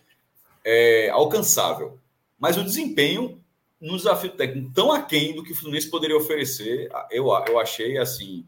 é, 0.63 1.09
alcançável. 1.09 1.97
Mas 2.37 2.57
o 2.57 2.63
desempenho 2.63 3.41
no 3.81 3.97
desafio 3.97 4.29
técnico 4.31 4.71
tão 4.73 4.91
aquém 4.91 5.35
do 5.35 5.43
que 5.43 5.51
o 5.51 5.55
Fluminense 5.55 5.89
poderia 5.89 6.15
oferecer, 6.15 6.89
eu, 7.11 7.27
eu 7.47 7.59
achei 7.59 7.97
assim. 7.97 8.45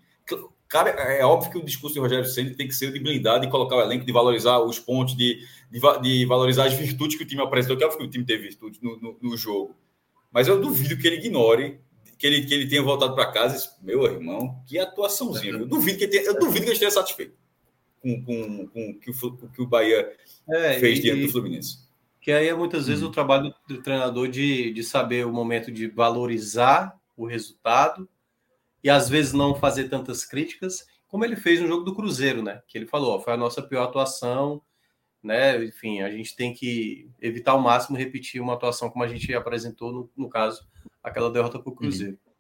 Cara, 0.67 0.89
é 0.89 1.23
óbvio 1.23 1.51
que 1.51 1.57
o 1.57 1.65
discurso 1.65 1.93
de 1.93 1.99
Rogério 1.99 2.25
Senna 2.25 2.55
tem 2.55 2.67
que 2.67 2.73
ser 2.73 2.91
de 2.91 2.99
blindar, 2.99 3.39
de 3.39 3.49
colocar 3.49 3.75
o 3.75 3.81
elenco, 3.81 4.05
de 4.05 4.11
valorizar 4.11 4.59
os 4.59 4.79
pontos, 4.79 5.15
de, 5.15 5.39
de, 5.71 5.79
de 6.01 6.25
valorizar 6.25 6.65
as 6.65 6.73
virtudes 6.73 7.17
que 7.17 7.23
o 7.23 7.27
time 7.27 7.41
apresentou. 7.41 7.77
Que 7.77 7.83
é 7.83 7.87
óbvio 7.87 8.01
que 8.01 8.07
o 8.07 8.09
time 8.09 8.25
teve 8.25 8.43
virtudes 8.43 8.81
no, 8.81 8.99
no, 8.99 9.17
no 9.21 9.37
jogo. 9.37 9.75
Mas 10.31 10.47
eu 10.47 10.59
duvido 10.59 10.97
que 10.97 11.07
ele 11.07 11.17
ignore 11.17 11.79
que 12.17 12.25
ele, 12.25 12.45
que 12.45 12.53
ele 12.53 12.67
tenha 12.67 12.81
voltado 12.81 13.13
para 13.13 13.31
casa. 13.31 13.71
Meu 13.81 14.03
irmão, 14.05 14.61
que 14.67 14.79
atuaçãozinha. 14.79 15.53
Eu 15.53 15.65
duvido 15.65 15.97
que 15.97 16.03
ele 16.05 16.11
tenha, 16.11 16.23
eu 16.23 16.39
duvido 16.39 16.61
que 16.61 16.71
ele 16.71 16.73
esteja 16.73 16.91
satisfeito 16.91 17.35
com, 18.01 18.23
com, 18.23 18.67
com, 18.67 18.99
que 18.99 19.09
o, 19.09 19.49
que 19.49 19.61
o 19.61 19.67
Bahia 19.67 20.11
é, 20.49 20.79
fez 20.79 20.99
e, 20.99 21.01
diante 21.03 21.23
do 21.23 21.31
Fluminense. 21.31 21.79
Que 22.21 22.31
aí 22.31 22.47
é 22.47 22.53
muitas 22.53 22.87
vezes 22.87 23.03
hum. 23.03 23.07
o 23.07 23.11
trabalho 23.11 23.53
do, 23.67 23.75
do 23.75 23.81
treinador 23.81 24.27
de, 24.27 24.71
de 24.71 24.83
saber 24.83 25.25
o 25.25 25.33
momento 25.33 25.71
de 25.71 25.87
valorizar 25.87 26.95
o 27.17 27.25
resultado 27.25 28.07
e 28.85 28.89
às 28.91 29.09
vezes 29.09 29.33
não 29.33 29.55
fazer 29.55 29.89
tantas 29.89 30.23
críticas, 30.23 30.85
como 31.07 31.25
ele 31.25 31.35
fez 31.35 31.59
no 31.59 31.67
jogo 31.67 31.83
do 31.83 31.95
Cruzeiro, 31.95 32.43
né? 32.43 32.61
Que 32.67 32.77
ele 32.77 32.85
falou, 32.85 33.15
ó, 33.15 33.19
foi 33.19 33.33
a 33.33 33.37
nossa 33.37 33.59
pior 33.59 33.81
atuação, 33.81 34.61
né? 35.23 35.65
Enfim, 35.65 36.03
a 36.03 36.11
gente 36.11 36.35
tem 36.35 36.53
que 36.53 37.09
evitar 37.19 37.53
ao 37.53 37.59
máximo 37.59 37.97
repetir 37.97 38.39
uma 38.39 38.53
atuação 38.53 38.87
como 38.91 39.03
a 39.03 39.07
gente 39.07 39.33
apresentou 39.33 39.91
no, 39.91 40.11
no 40.15 40.29
caso, 40.29 40.67
aquela 41.03 41.31
derrota 41.31 41.57
para 41.57 41.67
o 41.67 41.75
Cruzeiro. 41.75 42.11
Uhum. 42.11 42.31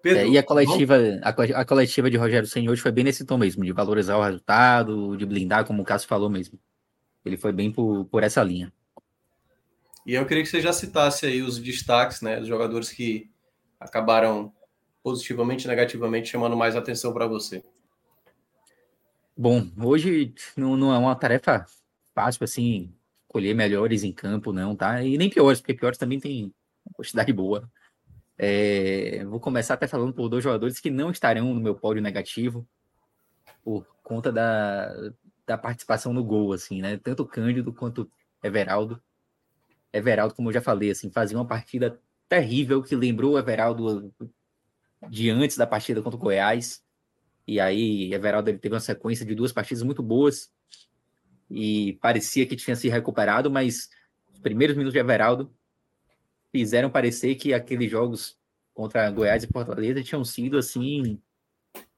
Pedro, 0.00 0.20
é, 0.20 0.28
e 0.28 0.38
a 0.38 0.44
coletiva, 0.44 0.96
a, 1.20 1.30
a, 1.30 1.64
coletiva 1.64 2.08
de 2.08 2.16
Rogério 2.16 2.46
Senna 2.46 2.70
hoje 2.70 2.80
foi 2.80 2.92
bem 2.92 3.02
nesse 3.02 3.24
tom 3.24 3.36
mesmo, 3.36 3.64
de 3.64 3.72
valorizar 3.72 4.16
o 4.16 4.22
resultado, 4.22 5.16
de 5.16 5.26
blindar, 5.26 5.64
como 5.64 5.82
o 5.82 5.84
Cássio 5.84 6.06
falou 6.06 6.30
mesmo. 6.30 6.56
Ele 7.24 7.36
foi 7.36 7.50
bem 7.50 7.72
por, 7.72 8.04
por 8.04 8.22
essa 8.22 8.44
linha. 8.44 8.72
E 10.06 10.14
eu 10.14 10.24
queria 10.24 10.44
que 10.44 10.48
você 10.48 10.60
já 10.60 10.72
citasse 10.72 11.26
aí 11.26 11.42
os 11.42 11.58
destaques, 11.58 12.20
né, 12.20 12.38
os 12.38 12.46
jogadores 12.46 12.90
que 12.90 13.28
acabaram 13.80 14.52
positivamente 15.04 15.68
negativamente 15.68 16.30
chamando 16.30 16.56
mais 16.56 16.74
atenção 16.74 17.12
para 17.12 17.26
você. 17.26 17.62
Bom, 19.36 19.70
hoje 19.78 20.34
não, 20.56 20.78
não 20.78 20.94
é 20.94 20.96
uma 20.96 21.14
tarefa 21.14 21.66
fácil, 22.14 22.42
assim, 22.42 22.90
colher 23.28 23.54
melhores 23.54 24.02
em 24.02 24.12
campo, 24.12 24.50
não, 24.50 24.74
tá? 24.74 25.02
E 25.02 25.18
nem 25.18 25.28
piores, 25.28 25.60
porque 25.60 25.74
piores 25.74 25.98
também 25.98 26.18
tem 26.18 26.44
uma 26.86 26.94
quantidade 26.94 27.30
boa. 27.34 27.70
É, 28.38 29.22
vou 29.26 29.38
começar 29.38 29.74
até 29.74 29.86
falando 29.86 30.14
por 30.14 30.28
dois 30.28 30.42
jogadores 30.42 30.80
que 30.80 30.90
não 30.90 31.10
estarão 31.10 31.52
no 31.52 31.60
meu 31.60 31.74
pódio 31.74 32.02
negativo 32.02 32.66
por 33.62 33.86
conta 34.02 34.32
da, 34.32 34.90
da 35.46 35.58
participação 35.58 36.14
no 36.14 36.24
gol, 36.24 36.54
assim, 36.54 36.80
né? 36.80 36.96
Tanto 36.96 37.26
Cândido 37.26 37.74
quanto 37.74 38.10
Everaldo. 38.42 39.02
Everaldo, 39.92 40.34
como 40.34 40.48
eu 40.48 40.54
já 40.54 40.62
falei, 40.62 40.90
assim, 40.90 41.10
fazia 41.10 41.36
uma 41.36 41.46
partida 41.46 42.00
terrível 42.26 42.82
que 42.82 42.96
lembrou 42.96 43.34
o 43.34 43.38
Everaldo 43.38 44.12
de 45.08 45.30
antes 45.30 45.56
da 45.56 45.66
partida 45.66 46.02
contra 46.02 46.16
o 46.16 46.20
Goiás. 46.20 46.82
E 47.46 47.60
aí, 47.60 48.12
Everaldo 48.12 48.50
ele 48.50 48.58
teve 48.58 48.74
uma 48.74 48.80
sequência 48.80 49.24
de 49.24 49.34
duas 49.34 49.52
partidas 49.52 49.82
muito 49.82 50.02
boas 50.02 50.52
e 51.50 51.98
parecia 52.00 52.46
que 52.46 52.56
tinha 52.56 52.74
se 52.74 52.88
recuperado, 52.88 53.50
mas 53.50 53.90
os 54.32 54.38
primeiros 54.38 54.76
minutos 54.76 54.94
de 54.94 54.98
Everaldo 54.98 55.54
fizeram 56.50 56.90
parecer 56.90 57.34
que 57.34 57.52
aqueles 57.52 57.90
jogos 57.90 58.38
contra 58.72 59.10
Goiás 59.10 59.44
e 59.44 59.48
Fortaleza 59.48 60.02
tinham 60.02 60.24
sido 60.24 60.56
assim 60.58 61.20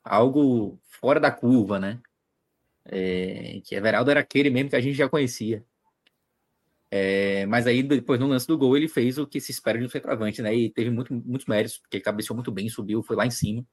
algo 0.02 0.78
fora 0.82 1.20
da 1.20 1.30
curva, 1.30 1.78
né? 1.78 2.00
É, 2.84 3.61
que 3.64 3.74
Everaldo 3.74 4.11
era 4.11 4.20
aquele 4.20 4.50
mesmo 4.50 4.70
que 4.70 4.76
a 4.76 4.80
gente 4.80 4.96
já 4.96 5.09
conhecia. 5.09 5.64
É, 6.91 7.47
mas 7.47 7.66
aí, 7.66 7.82
depois 7.82 8.20
no 8.20 8.28
lance 8.28 8.47
do 8.47 8.57
gol, 8.57 8.76
ele 8.76 8.89
fez 8.89 9.18
o 9.18 9.26
que 9.26 9.41
se 9.41 9.51
espera 9.51 9.78
de 9.78 9.84
um 9.84 9.89
centroavante, 9.89 10.41
né? 10.41 10.55
E 10.55 10.70
teve 10.70 10.91
muito, 10.91 11.12
muitos 11.12 11.47
méritos, 11.47 11.78
porque 11.78 11.97
ele 11.97 12.05
cabeceou 12.05 12.37
muito 12.37 12.53
bem, 12.53 12.68
subiu, 12.68 13.03
foi 13.03 13.16
lá 13.16 13.26
em 13.26 13.30
cima 13.30 13.64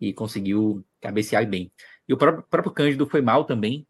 e 0.00 0.12
conseguiu 0.12 0.84
cabecear 1.00 1.48
bem. 1.48 1.72
E 2.08 2.12
o 2.12 2.16
próprio, 2.16 2.44
próprio 2.50 2.72
Cândido 2.72 3.06
foi 3.06 3.22
mal 3.22 3.44
também, 3.44 3.86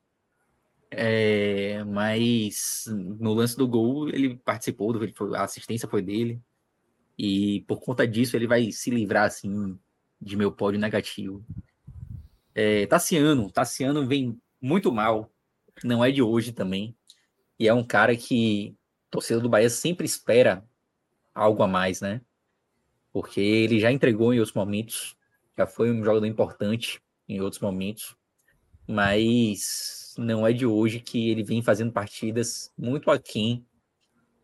é, 0.90 1.82
mas 1.84 2.84
no 3.18 3.32
lance 3.32 3.56
do 3.56 3.66
gol 3.66 4.10
ele 4.10 4.36
participou, 4.36 4.94
a 5.34 5.44
assistência 5.44 5.88
foi 5.88 6.02
dele. 6.02 6.40
E 7.18 7.62
por 7.66 7.80
conta 7.80 8.06
disso 8.06 8.36
ele 8.36 8.46
vai 8.46 8.70
se 8.70 8.90
livrar 8.90 9.24
assim 9.24 9.78
de 10.20 10.36
meu 10.36 10.52
pódio 10.52 10.78
negativo. 10.78 11.44
É, 12.54 12.86
Tassiano, 12.86 13.50
Tassiano 13.50 14.06
vem 14.06 14.38
muito 14.60 14.92
mal, 14.92 15.32
não 15.82 16.04
é 16.04 16.10
de 16.10 16.20
hoje 16.22 16.52
também. 16.52 16.94
E 17.62 17.68
é 17.68 17.72
um 17.72 17.84
cara 17.84 18.16
que 18.16 18.76
torcedor 19.08 19.40
do 19.40 19.48
Bahia 19.48 19.70
sempre 19.70 20.04
espera 20.04 20.68
algo 21.32 21.62
a 21.62 21.68
mais, 21.68 22.00
né? 22.00 22.20
Porque 23.12 23.40
ele 23.40 23.78
já 23.78 23.92
entregou 23.92 24.34
em 24.34 24.40
outros 24.40 24.56
momentos, 24.56 25.16
já 25.56 25.64
foi 25.64 25.92
um 25.92 26.02
jogador 26.02 26.26
importante 26.26 27.00
em 27.28 27.40
outros 27.40 27.62
momentos, 27.62 28.16
mas 28.84 30.12
não 30.18 30.44
é 30.44 30.52
de 30.52 30.66
hoje 30.66 30.98
que 30.98 31.30
ele 31.30 31.44
vem 31.44 31.62
fazendo 31.62 31.92
partidas 31.92 32.72
muito 32.76 33.12
aquém 33.12 33.64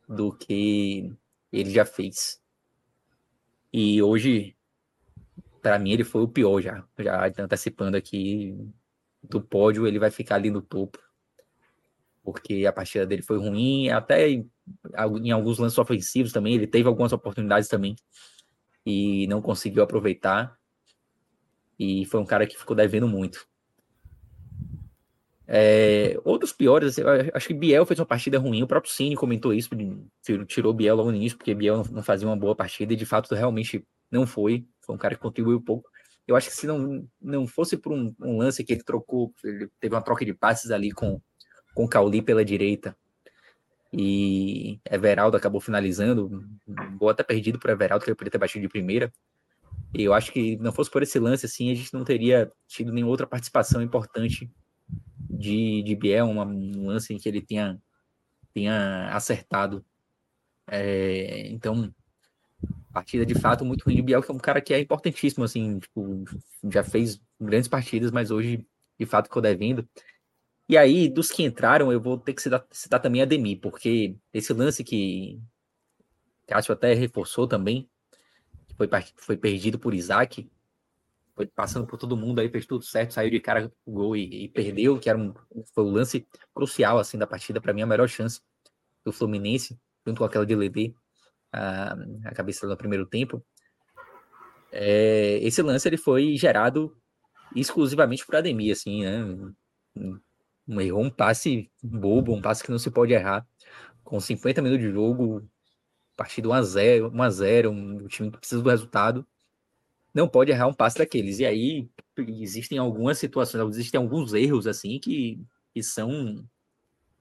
do 0.08 0.32
que 0.32 1.12
ele 1.50 1.70
já 1.70 1.84
fez. 1.84 2.40
E 3.72 4.00
hoje, 4.00 4.56
para 5.60 5.76
mim, 5.76 5.90
ele 5.90 6.04
foi 6.04 6.22
o 6.22 6.28
pior 6.28 6.60
já. 6.60 6.86
Já 6.96 7.26
antecipando 7.36 7.96
aqui 7.96 8.56
do 9.20 9.42
pódio, 9.42 9.88
ele 9.88 9.98
vai 9.98 10.12
ficar 10.12 10.36
ali 10.36 10.52
no 10.52 10.62
topo. 10.62 11.07
Porque 12.32 12.66
a 12.66 12.72
partida 12.72 13.06
dele 13.06 13.22
foi 13.22 13.38
ruim, 13.38 13.88
até 13.88 14.28
em, 14.28 14.50
alguns 15.32 15.58
lances 15.58 15.78
ofensivos 15.78 16.32
também. 16.32 16.54
Ele 16.54 16.66
teve 16.66 16.86
algumas 16.86 17.12
oportunidades 17.12 17.68
também 17.68 17.96
e 18.84 19.26
não 19.28 19.40
conseguiu 19.40 19.82
aproveitar. 19.82 20.56
E 21.78 22.04
foi 22.06 22.20
um 22.20 22.26
cara 22.26 22.46
que 22.46 22.58
ficou 22.58 22.76
devendo 22.76 23.08
muito. 23.08 23.46
É, 25.50 26.20
outros 26.24 26.52
piores, 26.52 26.90
assim, 26.90 27.02
acho 27.32 27.48
que 27.48 27.54
Biel 27.54 27.86
fez 27.86 27.98
uma 27.98 28.04
partida 28.04 28.38
ruim, 28.38 28.62
o 28.62 28.66
próprio 28.66 28.92
Cine 28.92 29.16
comentou 29.16 29.54
isso, 29.54 29.70
tirou 30.46 30.74
Biel 30.74 30.94
logo 30.94 31.10
no 31.10 31.16
início, 31.16 31.38
porque 31.38 31.54
Biel 31.54 31.82
não, 31.90 32.02
fazia 32.02 32.28
uma 32.28 32.36
boa 32.36 32.54
partida, 32.54 32.92
e 32.92 32.96
de 32.96 33.06
fato 33.06 33.34
realmente 33.34 33.82
não 34.10 34.26
foi, 34.26 34.66
foi 34.82 34.94
um 34.94 34.98
cara 34.98 35.14
que 35.14 35.22
contribuiu 35.22 35.58
pouco. 35.58 35.88
Eu 36.26 36.36
acho 36.36 36.50
que 36.50 36.54
se 36.54 36.66
não, 36.66 37.08
não 37.18 37.46
fosse 37.46 37.78
por 37.78 37.92
um, 37.94 38.14
um 38.20 38.36
lance 38.36 38.62
que 38.62 38.74
ele 38.74 38.82
trocou, 38.82 39.32
ele 39.42 39.70
teve 39.80 39.94
uma 39.94 40.02
troca 40.02 40.22
de 40.22 40.34
passes 40.34 40.70
ali 40.70 40.92
com, 40.92 41.18
com 41.78 41.86
Cauli 41.86 42.20
pela 42.20 42.44
direita, 42.44 42.96
e 43.92 44.80
Everaldo 44.84 45.36
acabou 45.36 45.60
finalizando, 45.60 46.44
gol 46.96 47.08
até 47.08 47.22
perdido 47.22 47.56
por 47.56 47.70
Everaldo, 47.70 48.04
que 48.04 48.10
ele 48.10 48.16
poderia 48.16 48.32
ter 48.32 48.38
batido 48.38 48.62
de 48.62 48.68
primeira, 48.68 49.12
e 49.94 50.02
eu 50.02 50.12
acho 50.12 50.32
que 50.32 50.56
não 50.56 50.72
fosse 50.72 50.90
por 50.90 51.04
esse 51.04 51.20
lance 51.20 51.46
assim, 51.46 51.70
a 51.70 51.74
gente 51.76 51.94
não 51.94 52.02
teria 52.02 52.50
tido 52.66 52.92
nenhuma 52.92 53.12
outra 53.12 53.28
participação 53.28 53.80
importante 53.80 54.50
de, 55.30 55.84
de 55.84 55.94
Biel, 55.94 56.26
uma, 56.26 56.44
um 56.44 56.88
lance 56.88 57.14
em 57.14 57.16
que 57.16 57.28
ele 57.28 57.40
tenha, 57.40 57.80
tenha 58.52 59.10
acertado. 59.14 59.84
É, 60.66 61.46
então, 61.46 61.94
partida 62.92 63.24
de 63.24 63.36
fato 63.36 63.64
muito 63.64 63.84
ruim 63.84 63.94
de 63.94 64.02
Biel, 64.02 64.20
que 64.20 64.32
é 64.32 64.34
um 64.34 64.38
cara 64.38 64.60
que 64.60 64.74
é 64.74 64.80
importantíssimo, 64.80 65.44
assim, 65.44 65.78
tipo, 65.78 66.24
já 66.72 66.82
fez 66.82 67.20
grandes 67.40 67.68
partidas, 67.68 68.10
mas 68.10 68.32
hoje 68.32 68.66
de 68.98 69.06
fato 69.06 69.26
ficou 69.26 69.40
devendo. 69.40 69.88
E 70.68 70.76
aí, 70.76 71.08
dos 71.08 71.30
que 71.30 71.42
entraram, 71.42 71.90
eu 71.90 72.00
vou 72.00 72.18
ter 72.18 72.34
que 72.34 72.42
citar, 72.42 72.66
citar 72.70 73.00
também 73.00 73.22
a 73.22 73.24
Demi, 73.24 73.56
porque 73.56 74.16
esse 74.34 74.52
lance 74.52 74.84
que 74.84 75.40
Cássio 76.46 76.74
até 76.74 76.92
reforçou 76.92 77.48
também, 77.48 77.88
que 78.66 78.74
foi, 78.74 78.88
foi 79.16 79.36
perdido 79.36 79.78
por 79.78 79.94
Isaac, 79.94 80.50
foi 81.34 81.46
passando 81.46 81.86
por 81.86 81.96
todo 81.96 82.16
mundo 82.16 82.40
aí, 82.40 82.50
fez 82.50 82.66
tudo 82.66 82.84
certo, 82.84 83.14
saiu 83.14 83.30
de 83.30 83.40
cara 83.40 83.72
o 83.86 83.92
gol 83.92 84.16
e, 84.16 84.44
e 84.44 84.48
perdeu, 84.48 84.98
que 84.98 85.08
era 85.08 85.16
um, 85.16 85.32
foi 85.72 85.84
um 85.84 85.90
lance 85.90 86.26
crucial 86.54 86.98
assim 86.98 87.16
da 87.16 87.26
partida, 87.26 87.60
para 87.60 87.72
mim 87.72 87.82
a 87.82 87.86
melhor 87.86 88.08
chance 88.08 88.40
do 89.04 89.12
Fluminense, 89.12 89.78
junto 90.06 90.18
com 90.18 90.24
aquela 90.24 90.44
de 90.44 90.54
Ledê, 90.54 90.92
a, 91.50 91.94
a 92.24 92.34
cabeça 92.34 92.66
no 92.66 92.76
primeiro 92.76 93.06
tempo. 93.06 93.42
É, 94.70 95.38
esse 95.38 95.62
lance 95.62 95.88
ele 95.88 95.96
foi 95.96 96.36
gerado 96.36 96.94
exclusivamente 97.56 98.26
por 98.26 98.36
Ademir, 98.36 98.72
assim, 98.72 99.02
né? 99.02 99.52
Errou 100.68 101.02
um 101.02 101.10
passe 101.10 101.70
bobo, 101.82 102.34
um 102.34 102.42
passe 102.42 102.62
que 102.62 102.70
não 102.70 102.78
se 102.78 102.90
pode 102.90 103.12
errar, 103.12 103.46
com 104.04 104.20
50 104.20 104.60
minutos 104.62 104.86
de 104.86 104.92
jogo, 104.92 105.48
partida 106.16 106.48
1 106.48 106.52
a 106.52 106.62
0, 106.62 107.10
1 107.14 107.22
a 107.22 107.30
0, 107.30 107.70
um 107.70 108.06
time 108.06 108.30
que 108.30 108.38
precisa 108.38 108.62
do 108.62 108.70
resultado 108.70 109.26
não 110.18 110.28
pode 110.28 110.50
errar 110.50 110.66
um 110.66 110.74
passe 110.74 110.98
daqueles. 110.98 111.38
E 111.38 111.46
aí 111.46 111.88
existem 112.16 112.78
algumas 112.78 113.18
situações, 113.18 113.68
existem 113.70 113.98
alguns 113.98 114.34
erros 114.34 114.66
assim 114.66 114.98
que, 114.98 115.40
que 115.72 115.82
são 115.82 116.44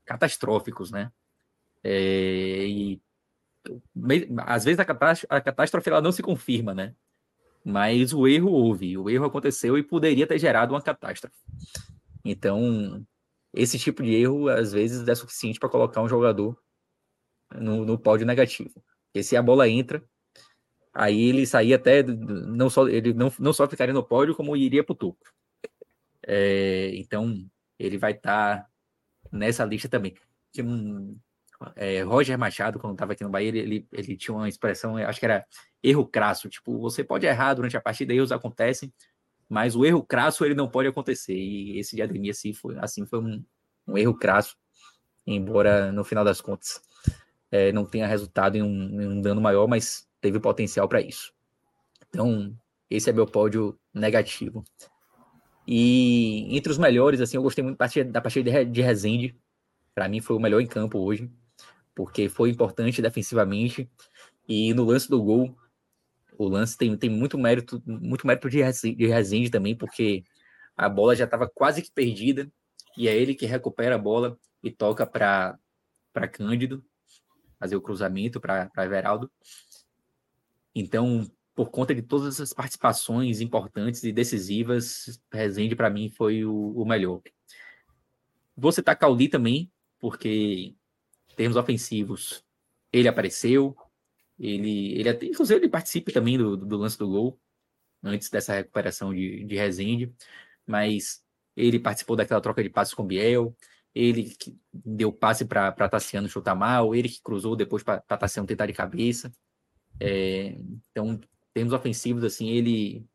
catastróficos, 0.06 0.91
né? 0.91 1.12
É, 1.84 2.66
e 2.68 3.02
às 4.45 4.64
vezes 4.64 4.80
a 4.80 4.86
catástrofe, 4.86 5.28
a 5.30 5.41
catástrofe 5.41 5.89
ela 5.89 6.02
não 6.02 6.12
se 6.12 6.24
confirma, 6.24 6.74
né? 6.74 6.95
Mas 7.64 8.14
o 8.14 8.28
erro 8.28 8.52
houve, 8.52 8.98
o 8.98 9.10
erro 9.10 9.26
aconteceu 9.26 9.78
e 9.78 9.84
poderia 9.84 10.26
ter 10.26 10.39
gerado 10.39 10.74
uma 10.74 10.82
catástrofe. 10.82 11.38
Então, 12.24 13.06
esse 13.62 13.80
tipo 13.80 14.03
de 14.03 14.14
erro 14.16 14.49
às 14.49 14.72
vezes 14.72 15.08
é 15.08 15.16
suficiente 15.16 15.60
para 15.60 15.70
colocar 15.70 16.01
um 16.01 16.10
jogador 16.10 16.58
no, 17.55 17.86
no 17.86 17.97
pódio 17.97 18.26
negativo. 18.26 18.84
Porque 19.05 19.24
se 19.24 19.36
a 19.36 19.41
bola 19.41 19.68
entra, 19.70 20.03
aí 20.97 21.30
ele 21.30 21.45
saía 21.45 21.76
até 21.76 22.01
não 22.01 22.72
só 22.72 22.88
ele 22.88 23.14
não, 23.14 23.32
não 23.38 23.53
só 23.53 23.68
ficaria 23.68 23.93
no 23.93 24.03
pódio 24.03 24.36
como 24.36 24.58
iria 24.58 24.84
para 24.84 24.93
o 24.93 24.95
topo 24.95 25.32
é, 26.26 26.91
então 26.95 27.47
ele 27.78 27.99
vai 27.99 28.14
estar 28.14 28.64
tá 28.64 28.70
nessa 29.32 29.64
lista 29.64 29.88
também 29.88 30.16
um, 30.58 31.16
é, 31.76 32.01
Roger 32.01 32.38
Machado 32.38 32.80
quando 32.80 32.93
estava 32.93 33.14
aqui 33.14 33.24
no 33.24 33.30
Bahia 33.30 33.49
ele, 33.49 33.60
ele, 33.60 33.88
ele, 33.91 34.18
tinha 34.18 34.34
uma 34.34 34.49
expressão 34.49 34.97
acho 34.97 35.20
que 35.20 35.26
era 35.26 35.45
erro 35.84 36.08
crasso 36.08 36.49
tipo 36.49 36.80
você 36.80 37.03
pode 37.03 37.28
errar 37.28 37.53
durante 37.53 37.78
a 37.78 37.82
partida 37.82 38.12
erros 38.12 38.32
acontecem 38.32 38.91
mas 39.50 39.76
o 39.76 39.86
erro 39.86 40.04
crasso 40.04 40.43
ele 40.43 40.56
não 40.56 40.68
pode 40.68 40.88
acontecer 40.88 41.36
e 41.36 41.80
esse 41.80 41.95
de 41.95 42.02
Ademir 42.02 42.32
assim 42.32 42.54
foi 42.54 42.78
assim 42.80 43.06
foi 43.06 43.20
um, 43.20 43.43
um 43.88 43.98
erro 43.98 44.14
crasso 44.14 44.56
embora 45.26 45.91
no 45.91 46.04
final 46.04 46.26
das 46.26 46.41
contas 46.41 46.82
é, 47.52 47.72
não 47.72 47.86
tenha 47.86 48.08
resultado 48.08 48.56
em 48.56 48.62
um, 48.62 49.02
em 49.02 49.08
um 49.08 49.22
dano 49.22 49.41
maior 49.41 49.68
mas 49.68 50.08
teve 50.22 50.39
potencial 50.39 50.88
para 50.88 51.02
isso. 51.02 51.32
Então, 52.10 52.56
esse 52.89 53.10
é 53.10 53.14
meu 53.14 53.26
pódio 53.26 53.78
negativo. 53.93 54.64
E 55.68 56.56
entre 56.56 56.72
os 56.72 56.78
melhores, 56.78 57.20
assim, 57.20 57.38
eu 57.38 57.43
gostei 57.43 57.64
muito 57.64 57.78
da 57.78 58.22
partida 58.22 58.66
de 58.66 58.82
Rezende. 58.82 59.38
Para 59.93 60.08
mim, 60.08 60.22
foi 60.22 60.36
o 60.36 60.39
melhor 60.39 60.62
em 60.62 60.68
campo 60.68 61.00
hoje, 61.00 61.30
porque 61.93 62.30
foi 62.30 62.50
importante 62.50 63.02
defensivamente. 63.02 63.89
E 64.48 64.74
no 64.74 64.86
lance 64.86 65.10
do 65.10 65.22
gol, 65.22 65.58
o 66.38 66.48
lance 66.48 66.78
tem, 66.78 66.96
tem 66.98 67.10
muito 67.10 67.38
mérito, 67.38 67.82
muito 67.86 68.26
mérito 68.26 68.50
de 68.50 68.62
Rezende 69.08 69.50
também, 69.50 69.76
porque 69.76 70.24
a 70.76 70.88
bola 70.88 71.16
já 71.16 71.26
estava 71.26 71.50
quase 71.50 71.82
que 71.82 71.92
perdida. 71.92 72.52
E 72.96 73.08
é 73.08 73.16
ele 73.16 73.36
que 73.36 73.46
recupera 73.46 73.96
a 73.96 74.00
bola 74.00 74.40
e 74.64 74.72
toca 74.72 75.06
para 75.06 75.58
Cândido, 76.32 76.84
fazer 77.60 77.76
o 77.76 77.82
cruzamento 77.82 78.40
para 78.40 78.72
Everaldo. 78.78 79.32
Então, 80.74 81.30
por 81.56 81.72
conta 81.72 81.94
de 81.94 82.02
todas 82.02 82.36
essas 82.36 82.54
participações 82.54 83.42
importantes 83.42 84.04
e 84.04 84.12
decisivas, 84.12 85.20
Rezende 85.32 85.76
para 85.76 85.90
mim 85.90 86.10
foi 86.10 86.46
o, 86.46 86.54
o, 86.54 86.86
melhor. 86.86 87.22
Vou 88.56 88.72
citar 88.72 88.96
Cauli 88.96 89.28
também, 89.28 89.72
porque 90.00 90.76
em 91.32 91.36
termos 91.36 91.58
ofensivos, 91.58 92.44
ele 92.92 93.08
apareceu, 93.08 93.76
ele, 94.40 95.00
ele 95.00 95.10
até, 95.10 95.26
inclusive 95.26 95.60
ele 95.60 95.70
participa 95.70 96.12
também 96.12 96.38
do, 96.38 96.56
do 96.58 96.78
lance 96.78 96.98
do 96.98 97.08
gol, 97.08 97.40
antes 98.04 98.30
dessa 98.30 98.54
recuperação 98.54 99.14
de, 99.14 99.44
de 99.44 99.56
Rezende, 99.56 100.14
mas 100.66 101.24
ele 101.56 101.80
participou 101.80 102.16
daquela 102.16 102.42
troca 102.42 102.62
de 102.62 102.70
passes 102.70 102.94
com 102.94 103.06
Biel, 103.06 103.56
ele 103.94 104.36
que 104.36 104.56
deu 104.72 105.12
passe 105.12 105.44
para 105.46 105.90
Tassiano 105.90 106.30
chutar 106.30 106.56
mal, 106.56 106.94
ele 106.94 107.10
que 107.10 107.22
cruzou 107.22 107.56
depois 107.56 107.84
para 107.84 108.00
Tassiano 108.02 108.48
tentar 108.48 108.68
de 108.68 108.74
cabeça. 108.74 109.32
É, 110.00 110.56
então, 110.92 111.20
termos 111.54 111.74
ofensivos, 111.74 112.24
assim, 112.24 112.50
ele 112.50 113.06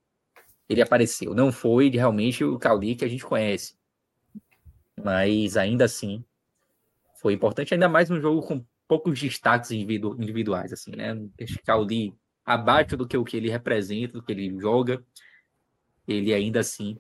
ele 0.69 0.83
apareceu. 0.83 1.35
Não 1.35 1.53
foi 1.53 1.91
realmente 1.91 2.43
o 2.43 2.59
Cauli 2.59 2.97
que 2.97 3.05
a 3.05 3.09
gente 3.09 3.25
conhece, 3.25 3.77
mas 4.97 5.57
ainda 5.57 5.85
assim 5.85 6.25
foi 7.15 7.35
importante, 7.35 7.75
ainda 7.75 7.89
mais 7.89 8.11
num 8.11 8.21
jogo 8.21 8.43
com 8.43 8.65
poucos 8.93 9.19
destaques 9.19 9.71
individu 9.71 10.15
individuais, 10.21 10.71
assim, 10.71 10.95
né? 10.95 11.19
Esse 11.39 11.59
Cauli 11.63 12.15
abaixo 12.45 12.95
do 12.95 13.09
que 13.09 13.17
o 13.17 13.25
que 13.25 13.39
ele 13.39 13.49
representa, 13.49 14.13
do 14.13 14.23
que 14.23 14.31
ele 14.31 14.55
joga, 14.61 15.03
ele 16.07 16.35
ainda 16.35 16.61
assim 16.61 16.99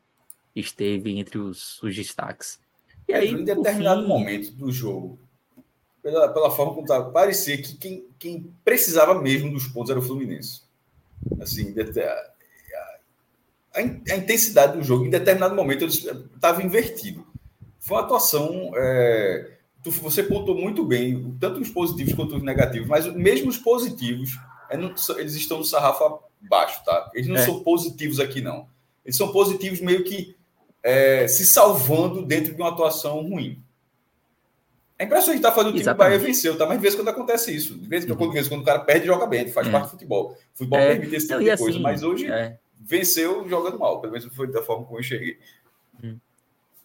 esteve 0.57 1.18
entre 1.18 1.36
os, 1.36 1.82
os 1.82 1.95
destaques. 1.95 2.59
E 3.07 3.12
aí, 3.12 3.28
em 3.28 3.45
determinado 3.45 4.01
fim... 4.01 4.09
momento 4.09 4.53
do 4.53 4.72
jogo, 4.72 5.18
pela, 6.03 6.32
pela 6.32 6.51
forma 6.51 6.72
como 6.72 6.86
estava, 6.86 7.11
parecia 7.11 7.61
que 7.61 7.76
quem, 7.76 8.07
quem 8.18 8.55
precisava 8.64 9.20
mesmo 9.20 9.53
dos 9.53 9.66
pontos 9.66 9.90
era 9.90 10.01
o 10.01 10.03
Fluminense. 10.03 10.62
Assim, 11.43 11.74
a, 11.78 13.78
a, 13.78 13.80
a 13.80 14.16
intensidade 14.16 14.78
do 14.78 14.82
jogo, 14.82 15.05
em 15.05 15.11
determinado 15.11 15.55
momento, 15.55 15.84
estava 15.84 16.62
invertido. 16.62 17.26
Foi 17.78 17.99
uma 17.99 18.05
atuação. 18.05 18.72
É, 18.76 19.59
tu, 19.83 19.91
você 19.91 20.22
pontuou 20.22 20.57
muito 20.57 20.85
bem, 20.85 21.37
tanto 21.41 21.61
os 21.61 21.68
positivos 21.68 22.14
quanto 22.14 22.37
os 22.37 22.43
negativos, 22.43 22.89
mas 22.89 23.12
mesmo 23.14 23.49
os 23.49 23.59
positivos, 23.59 24.39
é 24.70 24.76
eles 25.18 25.35
estão 25.35 25.59
no 25.59 25.64
sarrafo 25.64 26.20
abaixo, 26.45 26.83
tá? 26.85 27.11
Eles 27.14 27.28
não 27.28 27.37
é. 27.37 27.45
são 27.45 27.62
positivos 27.62 28.20
aqui, 28.20 28.41
não. 28.41 28.66
Eles 29.05 29.16
são 29.16 29.33
positivos 29.33 29.80
meio 29.80 30.05
que 30.05 30.37
é, 30.83 31.26
se 31.28 31.45
salvando 31.45 32.24
dentro 32.24 32.55
de 32.55 32.61
uma 32.61 32.70
atuação 32.70 33.20
ruim. 33.22 33.62
É 34.99 35.05
impressionante 35.05 35.39
estar 35.39 35.51
tá 35.51 35.55
falando 35.55 35.72
que 35.72 35.80
o 35.80 35.83
time 35.83 35.93
do 35.93 35.99
Bahia 35.99 36.18
venceu, 36.18 36.57
tá? 36.57 36.64
Mas 36.64 36.76
de 36.76 36.83
vez 36.83 36.95
em 36.95 36.97
quando 36.97 37.09
acontece 37.09 37.55
isso. 37.55 37.76
De 37.76 37.89
vez 37.89 38.05
em 38.05 38.09
quando, 38.09 38.33
uhum. 38.33 38.49
quando 38.49 38.61
o 38.61 38.64
cara 38.64 38.78
perde, 38.78 39.07
joga 39.07 39.26
bem, 39.26 39.51
faz 39.51 39.66
é. 39.66 39.70
parte 39.70 39.87
do 39.87 39.91
futebol. 39.91 40.39
O 40.55 40.59
futebol 40.59 40.78
é. 40.78 40.89
permite 40.93 41.16
esse 41.16 41.26
tipo 41.26 41.39
Não, 41.39 41.45
de 41.45 41.51
assim, 41.51 41.62
coisa, 41.64 41.78
mas 41.80 42.03
hoje 42.03 42.30
é. 42.30 42.57
venceu 42.80 43.49
jogando 43.49 43.78
mal, 43.78 44.01
pelo 44.01 44.12
menos 44.12 44.33
foi 44.33 44.47
da 44.51 44.62
forma 44.62 44.85
como 44.85 44.99
eu 44.99 45.01
enxerguei. 45.01 45.39
Hum. 46.03 46.18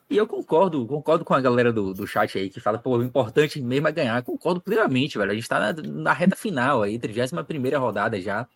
E 0.10 0.16
eu 0.16 0.26
concordo, 0.26 0.86
concordo 0.88 1.26
com 1.26 1.34
a 1.34 1.42
galera 1.42 1.72
do, 1.74 1.94
do 1.94 2.08
chat 2.08 2.38
aí 2.38 2.50
que 2.50 2.62
fala, 2.62 2.78
pô, 2.80 2.98
o 2.98 3.04
importante 3.04 3.62
mesmo 3.62 3.88
é 3.90 3.92
ganhar. 3.92 4.24
Concordo 4.24 4.62
plenamente, 4.62 5.18
velho. 5.18 5.32
A 5.32 5.36
gente 5.36 5.50
tá 5.50 5.60
na, 5.60 5.74
na 5.82 6.14
reta 6.14 6.36
final 6.36 6.82
aí, 6.82 6.98
31 6.98 7.44
primeira 7.44 7.78
rodada 7.78 8.20
já. 8.22 8.48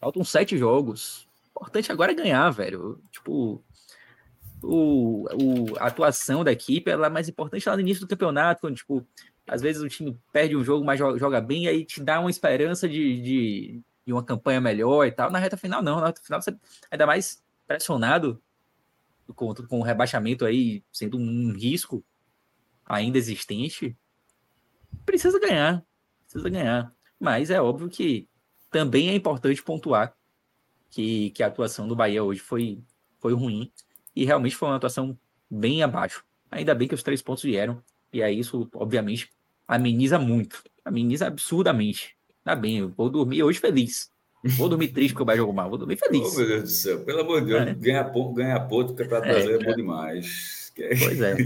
Faltam 0.00 0.24
sete 0.24 0.58
jogos. 0.58 1.28
O 1.44 1.50
importante 1.50 1.92
agora 1.92 2.10
é 2.10 2.14
ganhar, 2.14 2.50
velho. 2.50 3.00
Tipo, 3.12 3.62
o, 4.62 5.26
o, 5.32 5.78
a 5.78 5.86
atuação 5.86 6.42
da 6.42 6.50
equipe 6.50 6.90
ela 6.90 7.06
é 7.06 7.10
mais 7.10 7.28
importante 7.28 7.68
lá 7.68 7.76
no 7.76 7.82
início 7.82 8.00
do 8.00 8.08
campeonato, 8.08 8.60
quando, 8.60 8.74
tipo, 8.74 9.06
às 9.46 9.62
vezes 9.62 9.82
o 9.82 9.88
time 9.88 10.18
perde 10.32 10.56
um 10.56 10.64
jogo, 10.64 10.84
mas 10.84 10.98
joga, 10.98 11.40
bem, 11.40 11.64
e 11.64 11.68
aí 11.68 11.84
te 11.84 12.02
dá 12.02 12.18
uma 12.18 12.30
esperança 12.30 12.88
de, 12.88 13.20
de, 13.22 13.82
de, 14.06 14.12
uma 14.12 14.24
campanha 14.24 14.60
melhor 14.60 15.06
e 15.06 15.12
tal. 15.12 15.30
Na 15.30 15.38
reta 15.38 15.56
final, 15.56 15.82
não. 15.82 16.00
Na 16.00 16.06
reta 16.08 16.20
final, 16.20 16.42
você 16.42 16.52
ainda 16.90 17.06
mais 17.06 17.42
pressionado 17.68 18.42
com, 19.34 19.54
com 19.54 19.80
o 19.80 19.82
rebaixamento 19.82 20.44
aí 20.44 20.84
sendo 20.92 21.18
um 21.18 21.52
risco 21.52 22.04
ainda 22.84 23.18
existente, 23.18 23.96
precisa 25.04 25.38
ganhar. 25.38 25.84
Precisa 26.24 26.48
ganhar. 26.48 26.94
Mas 27.18 27.50
é 27.50 27.60
óbvio 27.60 27.88
que 27.88 28.28
também 28.70 29.08
é 29.08 29.14
importante 29.14 29.62
pontuar 29.62 30.14
que, 30.88 31.30
que 31.30 31.42
a 31.42 31.46
atuação 31.46 31.86
do 31.86 31.96
Bahia 31.96 32.22
hoje 32.22 32.40
foi, 32.40 32.82
foi 33.18 33.32
ruim 33.32 33.72
e 34.14 34.24
realmente 34.24 34.56
foi 34.56 34.68
uma 34.68 34.76
atuação 34.76 35.18
bem 35.48 35.82
abaixo. 35.82 36.24
Ainda 36.50 36.74
bem 36.74 36.88
que 36.88 36.94
os 36.94 37.02
três 37.02 37.22
pontos 37.22 37.44
vieram, 37.44 37.82
e 38.12 38.22
aí 38.22 38.38
isso, 38.38 38.68
obviamente, 38.74 39.30
ameniza 39.66 40.18
muito. 40.18 40.62
Ameniza 40.84 41.28
absurdamente. 41.28 42.16
Tá 42.42 42.56
bem, 42.56 42.78
eu 42.78 42.88
vou 42.88 43.08
dormir 43.08 43.42
hoje 43.42 43.60
feliz. 43.60 44.10
Vou 44.42 44.68
dormir 44.68 44.88
triste 44.88 45.12
porque 45.12 45.22
o 45.22 45.26
Bahia 45.26 45.38
jogou 45.38 45.54
mal, 45.54 45.68
vou 45.68 45.78
dormir 45.78 45.96
feliz. 45.96 46.32
Oh, 46.32 46.38
meu 46.38 46.46
Deus 46.46 46.62
do 46.62 46.68
céu, 46.70 47.00
pelo 47.00 47.20
amor 47.20 47.40
de 47.42 47.48
Deus, 47.48 47.62
é. 47.62 47.74
ganhar 47.74 48.04
ponto, 48.04 48.34
ganhar 48.34 48.60
ponto, 48.60 48.94
Campeonato 48.94 49.28
é, 49.28 49.32
Brasileiro 49.32 49.62
é 49.62 49.66
bom 49.66 49.76
demais. 49.76 50.60
Pois 50.74 51.20
é. 51.20 51.36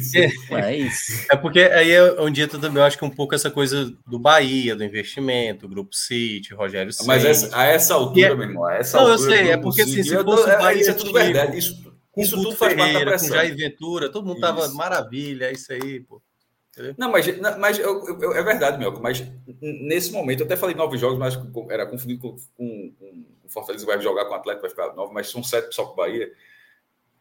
Mas... 0.49 1.27
É 1.29 1.37
porque 1.37 1.61
aí 1.61 1.91
é 1.91 2.21
onde 2.21 2.41
entra 2.41 2.59
também, 2.59 2.79
eu 2.79 2.85
acho 2.85 2.97
que 2.97 3.05
um 3.05 3.11
pouco 3.11 3.35
essa 3.35 3.51
coisa 3.51 3.93
do 4.07 4.19
Bahia, 4.19 4.77
do 4.77 4.85
investimento, 4.85 5.69
Grupo 5.69 5.95
City, 5.95 6.55
Rogério 6.55 6.93
City. 6.93 7.07
Mas 7.07 7.25
essa, 7.25 7.57
a 7.57 7.65
essa 7.65 7.95
altura, 7.95 8.27
é... 8.27 8.35
meu 8.35 8.47
irmão, 8.47 8.65
a 8.65 8.77
essa 8.77 8.97
Não, 8.97 9.11
altura, 9.11 9.33
eu 9.33 9.37
sei, 9.37 9.51
é 9.51 9.57
porque 9.57 9.83
assim, 9.83 10.03
se 10.03 10.23
fosse 10.23 10.51
o 10.51 10.59
Bahia. 10.59 10.81
Isso 10.81 10.91
é 10.91 10.95
tudo 10.95 11.13
verdade. 11.13 11.59
Isso, 11.59 11.95
com 12.13 12.21
isso 12.21 12.37
tudo 12.37 12.55
faz 12.55 12.75
Ferreira, 12.75 12.93
parte 12.93 13.05
da 13.05 13.11
pressão. 13.11 13.29
Com 13.29 13.35
Jair 13.35 13.57
Ventura, 13.57 14.09
todo 14.09 14.27
mundo 14.27 14.41
tava 14.41 14.69
maravilha, 14.69 15.47
é 15.47 15.53
isso 15.53 15.73
aí, 15.73 16.01
pô. 16.01 16.23
Não, 16.99 17.11
mas, 17.11 17.27
mas 17.59 17.79
eu, 17.79 18.05
eu, 18.21 18.35
é 18.35 18.43
verdade, 18.43 18.79
meu. 18.79 18.93
Mas 19.01 19.25
nesse 19.61 20.13
momento, 20.13 20.41
eu 20.41 20.47
até 20.47 20.57
falei 20.57 20.75
nove 20.75 20.97
jogos, 20.97 21.19
mas 21.19 21.39
era 21.71 21.87
confundido 21.87 22.21
com, 22.21 22.37
com, 22.57 22.93
com 22.99 23.25
o 23.45 23.49
Fortaleza 23.49 23.85
vai 23.87 24.01
jogar 24.01 24.25
com 24.25 24.33
o 24.33 24.37
Atlético, 24.37 24.63
vai 24.63 24.71
ficar 24.71 24.95
nove, 24.95 25.13
mas 25.13 25.31
são 25.31 25.43
sete 25.43 25.75
só 25.75 25.85
com 25.85 25.93
o 25.93 25.97
Bahia. 25.97 26.31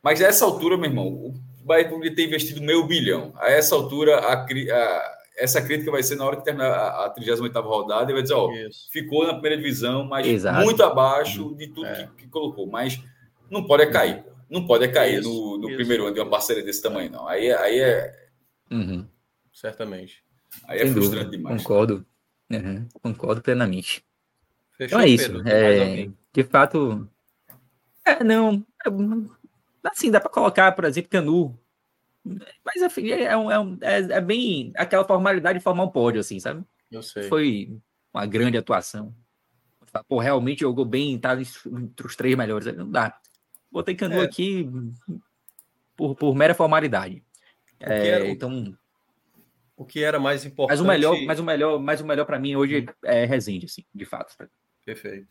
Mas 0.01 0.21
a 0.21 0.27
essa 0.27 0.45
altura, 0.45 0.77
meu 0.77 0.89
irmão, 0.89 1.07
o 1.07 1.33
Bahia 1.63 1.87
poderia 1.87 2.15
ter 2.15 2.25
investido 2.25 2.61
meio 2.61 2.85
bilhão. 2.85 3.33
A 3.37 3.49
essa 3.49 3.75
altura, 3.75 4.19
a, 4.19 4.43
a, 4.43 5.17
essa 5.37 5.61
crítica 5.61 5.91
vai 5.91 6.03
ser 6.03 6.15
na 6.15 6.25
hora 6.25 6.37
que 6.37 6.43
terminar 6.43 6.71
a, 6.71 7.05
a 7.05 7.09
38 7.09 7.59
rodada, 7.61 8.11
e 8.11 8.13
vai 8.13 8.21
dizer, 8.21 8.35
ó, 8.35 8.49
ficou 8.91 9.25
na 9.25 9.33
primeira 9.33 9.57
divisão, 9.57 10.05
mas 10.05 10.27
Exato. 10.27 10.63
muito 10.63 10.83
abaixo 10.83 11.55
de 11.55 11.67
tudo 11.67 11.87
é. 11.87 12.07
que, 12.17 12.23
que, 12.23 12.27
colocou. 12.27 12.67
Mas 12.67 13.01
não 13.49 13.65
pode 13.65 13.83
é 13.83 13.87
cair. 13.87 14.23
Não 14.49 14.65
pode 14.65 14.83
é 14.83 14.87
cair 14.87 15.19
isso, 15.19 15.29
no, 15.29 15.57
no 15.57 15.75
primeiro 15.75 16.05
ano 16.05 16.13
de 16.13 16.19
uma 16.19 16.29
parceria 16.29 16.63
desse 16.63 16.81
tamanho, 16.81 17.11
não. 17.11 17.27
Aí, 17.27 17.51
aí 17.51 17.79
é. 17.79 18.13
Uhum. 18.71 19.07
Certamente. 19.53 20.23
Aí 20.67 20.79
é 20.79 20.85
Sem 20.85 20.93
frustrante 20.93 21.25
dúvida. 21.25 21.37
demais. 21.37 21.61
Concordo. 21.61 22.05
Uhum. 22.51 22.87
Concordo 23.01 23.41
plenamente. 23.41 24.03
Fechou, 24.71 24.99
então 24.99 24.99
é 24.99 25.07
isso. 25.07 25.31
Pedro, 25.31 25.47
é, 25.47 26.09
de 26.33 26.43
fato. 26.43 27.09
É, 28.05 28.23
não. 28.23 28.65
É, 28.85 28.89
assim, 29.87 30.11
dá 30.11 30.19
para 30.19 30.29
colocar, 30.29 30.71
por 30.73 30.85
exemplo, 30.85 31.09
Canu. 31.09 31.57
Mas 32.65 32.81
enfim, 32.81 33.11
é, 33.11 33.23
é, 33.23 33.37
um, 33.37 33.77
é, 33.81 33.99
é, 33.99 34.21
bem 34.21 34.71
aquela 34.75 35.05
formalidade 35.05 35.59
de 35.59 35.63
formar 35.63 35.83
um 35.83 35.89
pódio, 35.89 36.21
assim, 36.21 36.39
sabe? 36.39 36.63
Eu 36.91 37.03
sei. 37.03 37.23
Foi 37.23 37.77
uma 38.13 38.25
grande 38.25 38.57
atuação. 38.57 39.13
Pô, 40.07 40.17
realmente 40.17 40.61
jogou 40.61 40.85
bem, 40.85 41.19
tá 41.19 41.33
entre 41.39 42.07
os 42.07 42.15
três 42.15 42.35
melhores. 42.35 42.75
Não 42.75 42.89
dá. 42.89 43.19
Botei 43.71 43.93
Canu 43.93 44.15
é. 44.15 44.23
aqui 44.23 44.67
por, 45.95 46.15
por 46.15 46.35
mera 46.35 46.55
formalidade. 46.55 47.23
É, 47.79 48.27
então. 48.29 48.75
O 49.75 49.85
que 49.85 50.03
era 50.03 50.19
mais 50.19 50.45
importante. 50.45 50.77
Mas 50.77 50.81
o 50.81 50.85
melhor, 50.85 51.21
mas 51.25 51.39
o 51.39 51.43
melhor, 51.43 51.79
mas 51.79 52.01
o 52.01 52.05
melhor 52.05 52.25
para 52.25 52.39
mim 52.39 52.55
hoje 52.55 52.85
é 53.03 53.25
Resende, 53.25 53.65
assim, 53.65 53.83
de 53.93 54.05
fato. 54.05 54.35
Perfeito. 54.85 55.27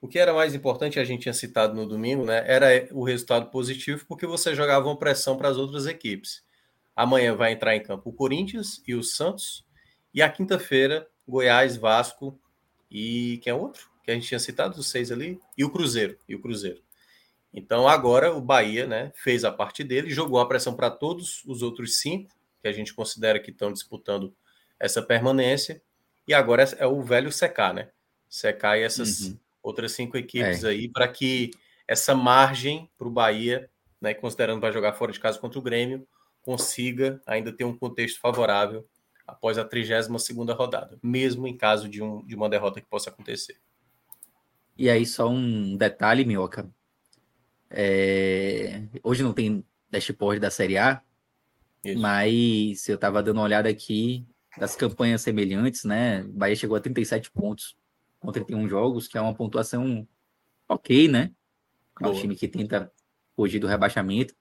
O 0.00 0.08
que 0.08 0.18
era 0.18 0.34
mais 0.34 0.54
importante, 0.54 1.00
a 1.00 1.04
gente 1.04 1.22
tinha 1.22 1.32
citado 1.32 1.74
no 1.74 1.86
domingo, 1.86 2.24
né? 2.24 2.44
Era 2.46 2.86
o 2.92 3.02
resultado 3.02 3.50
positivo, 3.50 4.04
porque 4.06 4.26
você 4.26 4.54
jogava 4.54 4.86
uma 4.86 4.98
pressão 4.98 5.36
para 5.36 5.48
as 5.48 5.56
outras 5.56 5.86
equipes. 5.86 6.44
Amanhã 6.94 7.34
vai 7.34 7.52
entrar 7.52 7.74
em 7.74 7.82
campo 7.82 8.10
o 8.10 8.12
Corinthians 8.12 8.82
e 8.86 8.94
o 8.94 9.02
Santos. 9.02 9.64
E 10.12 10.22
a 10.22 10.30
quinta-feira, 10.30 11.06
Goiás, 11.26 11.76
Vasco 11.76 12.38
e 12.90 13.38
quem 13.42 13.50
é 13.50 13.54
outro? 13.54 13.90
Que 14.04 14.10
a 14.10 14.14
gente 14.14 14.28
tinha 14.28 14.38
citado, 14.38 14.78
os 14.78 14.88
seis 14.88 15.10
ali, 15.10 15.40
e 15.56 15.64
o 15.64 15.70
Cruzeiro. 15.70 16.16
E 16.28 16.34
o 16.34 16.40
Cruzeiro. 16.40 16.80
Então 17.52 17.88
agora 17.88 18.34
o 18.34 18.40
Bahia 18.40 18.86
né, 18.86 19.12
fez 19.14 19.44
a 19.44 19.50
parte 19.50 19.82
dele, 19.82 20.10
jogou 20.10 20.38
a 20.38 20.46
pressão 20.46 20.74
para 20.74 20.90
todos 20.90 21.42
os 21.46 21.62
outros 21.62 21.98
cinco, 21.98 22.30
que 22.66 22.70
a 22.70 22.72
gente 22.72 22.92
considera 22.92 23.38
que 23.38 23.52
estão 23.52 23.72
disputando 23.72 24.34
essa 24.78 25.00
permanência, 25.00 25.80
e 26.26 26.34
agora 26.34 26.64
é, 26.64 26.66
é 26.78 26.86
o 26.86 27.00
velho 27.00 27.30
secar, 27.30 27.72
né? 27.72 27.90
Secar 28.28 28.76
essas 28.76 29.20
uhum. 29.20 29.38
outras 29.62 29.92
cinco 29.92 30.16
equipes 30.16 30.64
é. 30.64 30.70
aí 30.70 30.88
para 30.88 31.06
que 31.06 31.52
essa 31.86 32.14
margem 32.14 32.90
para 32.98 33.06
o 33.06 33.10
Bahia, 33.10 33.70
né, 34.00 34.12
considerando 34.12 34.56
que 34.56 34.62
vai 34.62 34.72
jogar 34.72 34.94
fora 34.94 35.12
de 35.12 35.20
casa 35.20 35.38
contra 35.38 35.58
o 35.58 35.62
Grêmio, 35.62 36.06
consiga 36.42 37.20
ainda 37.24 37.52
ter 37.52 37.64
um 37.64 37.76
contexto 37.76 38.20
favorável 38.20 38.84
após 39.24 39.58
a 39.58 39.64
32 39.64 40.22
segunda 40.22 40.52
rodada, 40.52 40.98
mesmo 41.00 41.46
em 41.46 41.56
caso 41.56 41.88
de, 41.88 42.02
um, 42.02 42.24
de 42.26 42.34
uma 42.34 42.48
derrota 42.48 42.80
que 42.80 42.88
possa 42.88 43.10
acontecer. 43.10 43.56
E 44.76 44.90
aí, 44.90 45.06
só 45.06 45.28
um 45.28 45.76
detalhe, 45.76 46.24
Minhoca. 46.24 46.68
É... 47.70 48.82
Hoje 49.02 49.22
não 49.22 49.32
tem 49.32 49.64
dashboard 49.88 50.40
da 50.40 50.50
Série 50.50 50.76
A, 50.76 51.02
Isso. 51.92 52.00
mas 52.00 52.88
eu 52.88 52.94
estava 52.94 53.22
dando 53.22 53.36
uma 53.36 53.44
olhada 53.44 53.68
aqui 53.68 54.26
das 54.58 54.74
campanhas 54.74 55.22
semelhantes, 55.22 55.84
né? 55.84 56.22
Bahia 56.24 56.56
chegou 56.56 56.76
a 56.76 56.80
37 56.80 57.30
pontos 57.30 57.76
com 58.18 58.32
31 58.32 58.68
jogos, 58.68 59.06
que 59.06 59.18
é 59.18 59.20
uma 59.20 59.34
pontuação 59.34 60.06
ok, 60.68 61.08
né? 61.08 61.30
É 62.00 62.06
um 62.06 62.14
time 62.14 62.34
que 62.34 62.48
tenta 62.48 62.90
fugir 63.34 63.58
do 63.58 63.66
rebaixamento. 63.66 64.34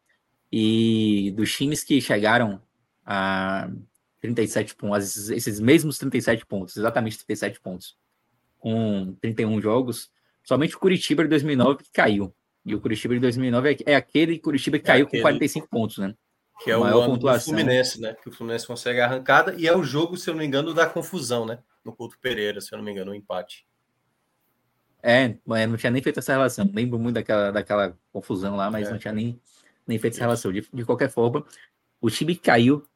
E 0.52 1.32
dos 1.36 1.54
times 1.54 1.84
que 1.84 2.00
chegaram 2.00 2.62
a 3.06 3.70
37 4.22 4.76
pontos, 4.76 5.30
esses 5.30 5.60
mesmos 5.60 5.98
37 5.98 6.46
pontos, 6.46 6.78
exatamente 6.78 7.18
37 7.18 7.60
pontos, 7.60 7.98
com 8.58 9.16
31 9.22 9.62
jogos, 9.62 10.12
somente 10.44 10.76
o 10.76 10.80
Curitiba 10.80 11.24
de 11.24 11.30
2009 11.30 11.84
que 11.84 11.92
caiu. 11.92 12.34
E 12.66 12.74
o 12.74 12.82
Curitiba 12.82 13.14
de 13.14 13.20
2009 13.20 13.78
é, 13.86 13.92
é 13.92 13.96
aquele 13.96 14.40
Curitiba 14.40 14.80
que 14.80 14.86
é 14.86 14.88
caiu 14.88 15.06
aquele, 15.06 15.22
com 15.22 15.28
45 15.28 15.68
pontos, 15.70 15.98
né? 16.00 16.16
Que 16.64 16.72
é 16.72 16.78
o 16.78 16.82
maior 16.82 17.06
pontuação. 17.08 17.54
do 17.54 17.58
Fluminense, 17.58 18.00
né? 18.00 18.14
Que 18.14 18.30
o 18.30 18.32
Fluminense 18.32 18.66
consegue 18.66 19.02
a 19.02 19.06
arrancada 19.06 19.54
e 19.58 19.68
é 19.68 19.76
o 19.76 19.84
jogo, 19.84 20.18
se 20.18 20.30
eu 20.30 20.34
não 20.34 20.40
me 20.40 20.48
engano, 20.48 20.74
da 20.74 20.88
confusão, 20.88 21.46
né? 21.46 21.60
No 21.84 21.94
Couto 21.94 22.18
Pereira, 22.20 22.62
se 22.62 22.74
eu 22.74 22.78
não 22.78 22.86
me 22.86 22.92
engano, 22.92 23.12
o 23.12 23.14
um 23.14 23.18
empate. 23.18 23.66
É, 25.04 25.38
não 25.46 25.78
tinha 25.78 25.92
nem 25.92 26.02
feito 26.02 26.20
essa 26.20 26.32
relação. 26.32 26.70
Lembro 26.74 26.98
muito 26.98 27.16
daquela, 27.16 27.52
daquela 27.52 27.98
confusão 28.12 28.56
lá, 28.56 28.72
mas 28.72 28.88
é. 28.88 28.92
não 28.92 28.98
tinha 28.98 29.14
nem, 29.14 29.40
nem 29.86 30.00
feito 30.00 30.16
essa 30.16 30.24
relação. 30.24 30.52
De, 30.52 30.68
de 30.74 30.86
qualquer 30.86 31.12
forma, 31.12 31.46
o 32.02 32.10
time 32.10 32.36
que 32.36 32.42
caiu 32.42 32.88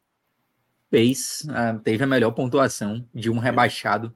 fez, 0.90 1.46
teve 1.84 2.02
a 2.02 2.06
melhor 2.06 2.32
pontuação 2.32 3.06
de 3.14 3.30
um 3.30 3.38
rebaixado 3.38 4.12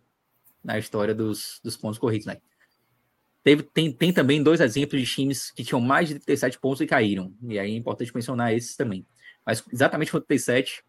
na 0.63 0.79
história 0.79 1.15
dos, 1.15 1.61
dos 1.63 1.77
pontos 1.77 1.99
corridos, 1.99 2.27
né? 2.27 2.39
Teve, 3.45 3.63
tem, 3.63 3.93
tem 3.93 4.13
também 4.13 4.43
dois 4.43 4.59
exemplos 4.61 5.01
de 5.01 5.07
times 5.07 5.51
que 5.51 5.63
tinham 5.63 5.81
mais 5.81 6.09
de 6.09 6.15
37 6.15 6.59
pontos 6.59 6.81
e 6.81 6.87
caíram. 6.87 7.33
E 7.43 7.59
aí 7.59 7.73
é 7.73 7.77
importante 7.77 8.11
mencionar 8.15 8.55
esses 8.55 8.75
também. 8.75 9.07
Mas 9.45 9.65
exatamente 9.73 10.11
com 10.11 10.21
37, 10.21 10.83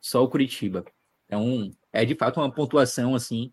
só 0.00 0.22
o 0.22 0.28
Curitiba. 0.28 0.84
Então, 1.26 1.70
é 1.92 2.04
de 2.04 2.14
fato 2.14 2.40
uma 2.40 2.52
pontuação 2.52 3.14
assim 3.14 3.52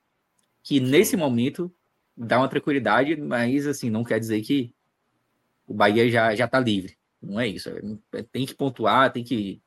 que 0.64 0.80
nesse 0.80 1.16
momento 1.16 1.74
dá 2.16 2.38
uma 2.40 2.50
tranquilidade, 2.50 3.16
mas 3.16 3.66
assim 3.66 3.90
não 3.90 4.04
quer 4.04 4.20
dizer 4.20 4.42
que 4.42 4.74
o 5.66 5.74
Bahia 5.74 6.10
já 6.10 6.36
já 6.36 6.46
está 6.46 6.60
livre. 6.60 6.98
Não 7.22 7.40
é 7.40 7.48
isso. 7.48 7.70
É, 8.14 8.24
tem 8.24 8.46
que 8.46 8.54
pontuar, 8.54 9.12
tem 9.12 9.24
que 9.24 9.62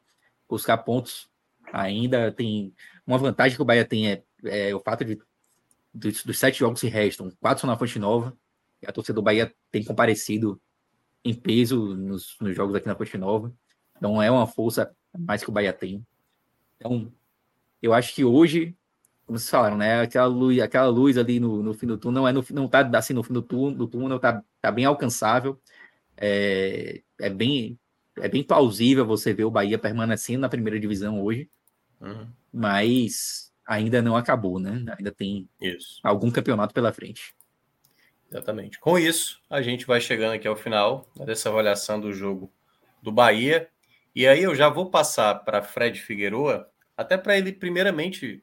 buscar 0.49 0.78
pontos 0.78 1.28
ainda. 1.72 2.33
Tem 2.33 2.74
uma 3.07 3.18
vantagem 3.18 3.57
que 3.57 3.62
o 3.62 3.64
Bahia 3.64 3.85
tem 3.85 4.11
é, 4.11 4.22
é 4.45 4.74
o 4.74 4.80
fato 4.80 5.05
de 5.05 5.20
dos, 5.93 6.24
dos, 6.24 6.39
sete 6.39 6.59
jogos 6.59 6.80
que 6.80 6.89
restam, 6.89 7.30
quatro 7.41 7.61
são 7.61 7.70
na 7.70 7.76
Fonte 7.76 7.99
Nova. 7.99 8.37
E 8.80 8.87
a 8.87 8.93
torcida 8.93 9.14
do 9.14 9.22
Bahia 9.22 9.55
tem 9.70 9.85
comparecido 9.85 10.61
em 11.24 11.35
peso 11.35 11.95
nos, 11.95 12.37
nos 12.41 12.57
jogos 12.57 12.74
aqui 12.74 12.87
na 12.87 12.97
Fonte 12.97 13.16
Nova. 13.18 13.55
Então 14.03 14.20
é 14.20 14.28
uma 14.28 14.48
força 14.48 14.92
mais 15.16 15.44
que 15.44 15.48
o 15.48 15.53
Bahia 15.53 15.72
tem. 15.72 16.05
Então, 16.76 17.12
eu 17.80 17.94
acho 17.94 18.12
que 18.12 18.24
hoje, 18.24 18.76
como 19.24 19.38
vocês 19.38 19.48
falaram, 19.48 19.76
né? 19.76 20.00
Aquela 20.00 20.26
luz, 20.26 20.59
aquela 20.59 20.88
luz 20.88 21.16
ali 21.16 21.38
no, 21.38 21.62
no 21.62 21.72
fim 21.72 21.86
do 21.86 21.96
túnel 21.96 22.22
não 22.22 22.28
é 22.28 22.32
no, 22.32 22.44
não 22.50 22.66
tá 22.66 22.80
assim 22.98 23.12
no 23.12 23.22
fim 23.22 23.32
do 23.32 23.40
túnel, 23.42 23.78
do 23.78 23.86
túnel 23.86 24.18
tá, 24.18 24.42
tá 24.61 24.72
bem 24.72 24.86
alcançável. 24.86 25.57
É, 26.16 27.00
é 27.20 27.30
bem 27.30 27.78
é 28.18 28.28
bem 28.28 28.42
plausível 28.42 29.07
você 29.07 29.32
ver 29.32 29.44
o 29.44 29.50
Bahia 29.53 29.78
permanecendo 29.78 30.40
na 30.40 30.48
primeira 30.48 30.80
divisão 30.80 31.22
hoje, 31.22 31.48
uhum. 32.00 32.26
mas 32.53 33.53
ainda 33.64 34.03
não 34.03 34.16
acabou, 34.16 34.59
né? 34.59 34.84
Ainda 34.98 35.12
tem 35.12 35.48
isso. 35.61 36.00
algum 36.03 36.28
campeonato 36.28 36.74
pela 36.74 36.92
frente. 36.92 37.36
Exatamente. 38.28 38.80
Com 38.80 38.98
isso, 38.98 39.40
a 39.48 39.62
gente 39.62 39.86
vai 39.86 40.00
chegando 40.00 40.32
aqui 40.32 40.48
ao 40.48 40.57
final 40.57 41.09
dessa 41.24 41.50
avaliação 41.50 42.00
do 42.00 42.12
jogo 42.12 42.53
do 43.00 43.12
Bahia. 43.12 43.70
E 44.15 44.27
aí 44.27 44.43
eu 44.43 44.55
já 44.55 44.69
vou 44.69 44.91
passar 44.91 45.35
para 45.37 45.63
Fred 45.63 46.01
Figueroa, 46.01 46.71
até 46.97 47.17
para 47.17 47.37
ele 47.37 47.53
primeiramente 47.53 48.43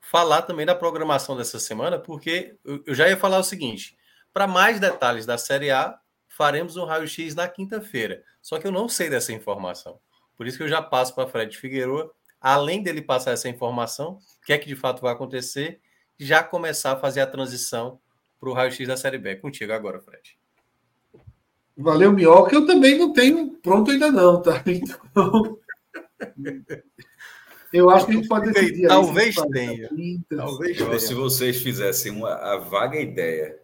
falar 0.00 0.42
também 0.42 0.66
da 0.66 0.74
programação 0.74 1.36
dessa 1.36 1.58
semana, 1.58 1.98
porque 1.98 2.56
eu 2.64 2.94
já 2.94 3.08
ia 3.08 3.16
falar 3.16 3.38
o 3.38 3.44
seguinte: 3.44 3.96
para 4.32 4.46
mais 4.46 4.78
detalhes 4.80 5.26
da 5.26 5.38
Série 5.38 5.70
A, 5.70 5.98
faremos 6.28 6.76
um 6.76 6.84
raio-x 6.84 7.34
na 7.34 7.48
quinta-feira. 7.48 8.22
Só 8.42 8.58
que 8.58 8.66
eu 8.66 8.72
não 8.72 8.88
sei 8.88 9.10
dessa 9.10 9.32
informação. 9.32 9.98
Por 10.36 10.46
isso 10.46 10.56
que 10.56 10.62
eu 10.62 10.68
já 10.68 10.80
passo 10.80 11.14
para 11.14 11.28
Fred 11.28 11.56
Figueroa, 11.56 12.10
além 12.40 12.82
dele 12.82 13.02
passar 13.02 13.32
essa 13.32 13.48
informação, 13.48 14.18
o 14.42 14.46
que 14.46 14.52
é 14.52 14.58
que 14.58 14.66
de 14.66 14.76
fato 14.76 15.02
vai 15.02 15.12
acontecer, 15.12 15.80
já 16.18 16.42
começar 16.42 16.92
a 16.92 16.96
fazer 16.96 17.20
a 17.20 17.26
transição 17.26 18.00
para 18.38 18.48
o 18.48 18.54
raio-x 18.54 18.88
da 18.88 18.96
Série 18.96 19.18
B. 19.18 19.36
Contigo 19.36 19.72
agora, 19.72 20.00
Fred. 20.00 20.39
Valeu, 21.80 22.12
Minhoca. 22.12 22.54
Eu 22.54 22.66
também 22.66 22.98
não 22.98 23.12
tenho 23.12 23.50
pronto 23.62 23.90
ainda 23.90 24.10
não, 24.10 24.40
tá? 24.42 24.62
Então, 24.70 25.58
eu 27.72 27.88
acho 27.88 28.04
que 28.04 28.12
a 28.12 28.14
gente 28.16 28.28
pode 28.28 28.52
decidir. 28.52 28.88
Talvez 28.88 29.34
tenha. 29.52 29.88
Talvez 30.28 30.76
tenha. 30.76 30.98
Se 30.98 31.14
vocês 31.14 31.62
fizessem 31.62 32.12
uma, 32.12 32.34
a 32.34 32.58
vaga 32.58 33.00
ideia 33.00 33.56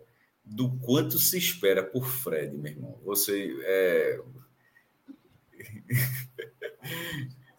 do 0.45 0.71
quanto 0.79 1.19
se 1.19 1.37
espera 1.37 1.83
por 1.83 2.07
Fred, 2.07 2.57
meu 2.57 2.73
irmão. 2.73 2.99
Você 3.05 3.55
é... 3.63 4.21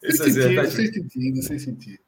Sem 0.03 0.31
sentido, 0.31 0.71
sem 0.71 0.93
sentido, 0.93 1.43
sem 1.43 1.59
sentido. 1.59 1.99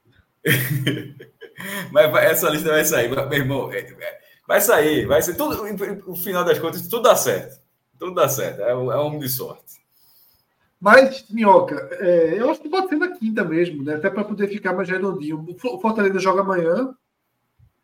Mas 1.91 2.15
essa 2.23 2.49
lista 2.49 2.69
vai 2.69 2.85
sair, 2.85 3.09
meu 3.09 3.33
irmão. 3.33 3.71
É, 3.73 3.79
é, 3.79 4.19
vai 4.47 4.61
sair, 4.61 5.05
vai 5.05 5.21
ser 5.21 5.35
tudo. 5.35 5.61
No 6.07 6.15
final 6.15 6.45
das 6.45 6.57
contas, 6.59 6.87
tudo 6.87 7.03
dá 7.03 7.15
certo. 7.15 7.59
Tudo 7.99 8.15
dá 8.15 8.29
certo. 8.29 8.61
É, 8.61 8.73
um, 8.73 8.91
é 8.91 8.97
um 8.97 9.07
homem 9.07 9.19
de 9.19 9.29
sorte. 9.29 9.77
Mas, 10.79 11.29
Minhoca, 11.29 11.75
é, 11.99 12.39
eu 12.39 12.49
acho 12.49 12.61
que 12.61 12.69
pode 12.69 12.87
ser 12.87 12.95
na 12.95 13.11
quinta 13.11 13.43
mesmo, 13.43 13.83
né? 13.83 13.95
Até 13.95 14.09
para 14.09 14.23
poder 14.23 14.47
ficar 14.47 14.73
mais 14.73 14.87
redondinho. 14.87 15.45
O 15.65 15.79
Fortaleza 15.79 16.17
joga 16.17 16.39
amanhã. 16.39 16.95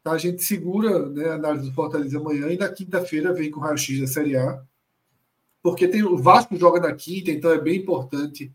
Tá? 0.01 0.13
A 0.13 0.17
gente 0.17 0.41
segura 0.41 1.09
né, 1.09 1.29
a 1.29 1.33
análise 1.33 1.69
do 1.69 1.75
Fortaleza 1.75 2.17
amanhã 2.17 2.47
e 2.47 2.57
na 2.57 2.69
quinta-feira 2.69 3.33
vem 3.33 3.51
com 3.51 3.59
o 3.59 3.63
raio-x 3.63 3.99
da 3.99 4.07
Série 4.07 4.37
A. 4.37 4.63
Porque 5.61 5.87
tem, 5.87 6.03
o 6.03 6.17
Vasco 6.17 6.55
joga 6.55 6.79
na 6.79 6.93
quinta, 6.93 7.31
então 7.31 7.51
é 7.51 7.59
bem 7.59 7.79
importante 7.79 8.53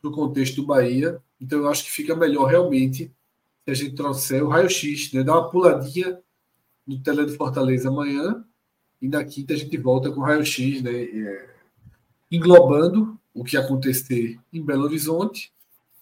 para 0.00 0.10
o 0.10 0.14
contexto 0.14 0.62
do 0.62 0.66
Bahia. 0.66 1.20
Então 1.38 1.58
eu 1.58 1.68
acho 1.68 1.84
que 1.84 1.90
fica 1.90 2.16
melhor 2.16 2.46
realmente 2.46 3.12
se 3.64 3.70
a 3.70 3.74
gente 3.74 3.94
trouxer 3.94 4.42
o 4.42 4.48
raio-x, 4.48 5.12
né? 5.12 5.22
Dar 5.22 5.34
uma 5.34 5.50
puladinha 5.50 6.18
no 6.86 7.02
tele 7.02 7.26
do 7.26 7.34
Fortaleza 7.34 7.90
amanhã 7.90 8.42
e 9.00 9.08
na 9.08 9.24
quinta 9.24 9.54
a 9.54 9.56
gente 9.56 9.76
volta 9.76 10.10
com 10.10 10.20
o 10.20 10.24
raio-x, 10.24 10.82
né? 10.82 10.92
É, 10.92 11.48
englobando 12.30 13.18
o 13.32 13.44
que 13.44 13.56
acontecer 13.56 14.38
em 14.52 14.64
Belo 14.64 14.84
Horizonte 14.84 15.52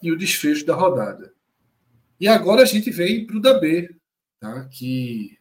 e 0.03 0.11
o 0.11 0.17
desfecho 0.17 0.65
da 0.65 0.75
rodada. 0.75 1.33
E 2.19 2.27
agora 2.27 2.63
a 2.63 2.67
gente 2.67 2.91
vem 2.91 3.27
para 3.27 3.37
o 3.37 3.41
da 3.41 3.59
B, 3.59 3.95
tá? 4.41 4.65
que 4.71 5.39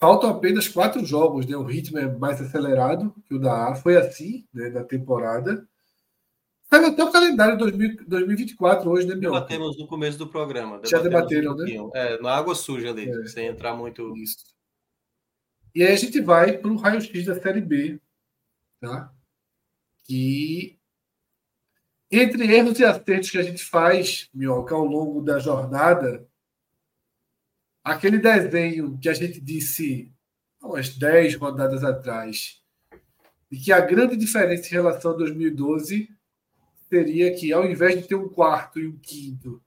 faltam 0.00 0.30
apenas 0.30 0.66
quatro 0.66 1.04
jogos, 1.04 1.46
né? 1.46 1.56
o 1.56 1.62
ritmo 1.62 1.98
é 1.98 2.10
mais 2.16 2.40
acelerado 2.40 3.14
que 3.28 3.34
o 3.34 3.38
da 3.38 3.68
A, 3.68 3.74
foi 3.74 3.96
assim 3.96 4.46
né, 4.52 4.70
na 4.70 4.82
temporada. 4.82 5.66
Saiu 6.68 6.86
até 6.86 7.04
o 7.04 7.12
calendário 7.12 7.56
de 7.58 7.96
2024 8.06 8.90
hoje, 8.90 9.06
né, 9.06 9.14
Mioca? 9.14 9.40
Debatemos 9.40 9.78
no 9.78 9.86
começo 9.86 10.16
do 10.16 10.26
programa. 10.26 10.80
Já 10.84 11.00
debateram, 11.00 11.54
né? 11.54 11.70
É, 11.94 12.20
na 12.22 12.34
água 12.34 12.54
suja 12.54 12.90
ali, 12.90 13.10
é. 13.10 13.26
sem 13.26 13.46
entrar 13.46 13.76
muito. 13.76 14.16
Isso. 14.16 14.51
E 15.74 15.82
aí 15.82 15.92
a 15.92 15.96
gente 15.96 16.20
vai 16.20 16.58
para 16.58 16.70
o 16.70 16.76
raio-x 16.76 17.24
da 17.24 17.40
Série 17.40 17.60
B, 17.60 18.00
tá? 18.80 19.12
Que 20.04 20.78
entre 22.10 22.44
erros 22.54 22.78
e 22.78 22.84
acertos 22.84 23.30
que 23.30 23.38
a 23.38 23.42
gente 23.42 23.64
faz, 23.64 24.28
Mioca, 24.34 24.74
ao 24.74 24.84
longo 24.84 25.22
da 25.22 25.38
jornada, 25.38 26.28
aquele 27.82 28.18
desenho 28.18 28.98
que 28.98 29.08
a 29.08 29.14
gente 29.14 29.40
disse 29.40 30.12
umas 30.62 30.90
10 30.90 31.36
rodadas 31.36 31.82
atrás, 31.82 32.62
e 33.50 33.56
que 33.56 33.72
a 33.72 33.80
grande 33.80 34.16
diferença 34.16 34.68
em 34.68 34.72
relação 34.72 35.12
a 35.12 35.16
2012 35.16 36.08
seria 36.88 37.34
que, 37.34 37.52
ao 37.52 37.64
invés 37.64 38.00
de 38.00 38.06
ter 38.06 38.14
um 38.14 38.28
quarto 38.28 38.78
e 38.78 38.86
um 38.86 38.98
quinto 38.98 39.62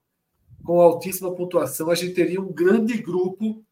com 0.63 0.79
altíssima 0.79 1.35
pontuação, 1.35 1.89
a 1.89 1.95
gente 1.95 2.13
teria 2.13 2.39
um 2.39 2.53
grande 2.53 2.97
grupo 2.97 3.65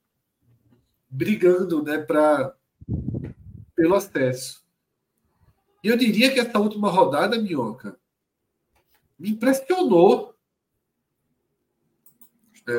brigando 1.14 1.84
né, 1.84 2.00
pra, 2.00 2.56
pelo 3.76 3.94
acesso. 3.94 4.64
E 5.84 5.88
eu 5.88 5.96
diria 5.96 6.34
que 6.34 6.40
essa 6.40 6.58
última 6.58 6.90
rodada, 6.90 7.40
Minhoca, 7.40 8.00
me 9.20 9.30
impressionou 9.30 10.36
é, 12.68 12.74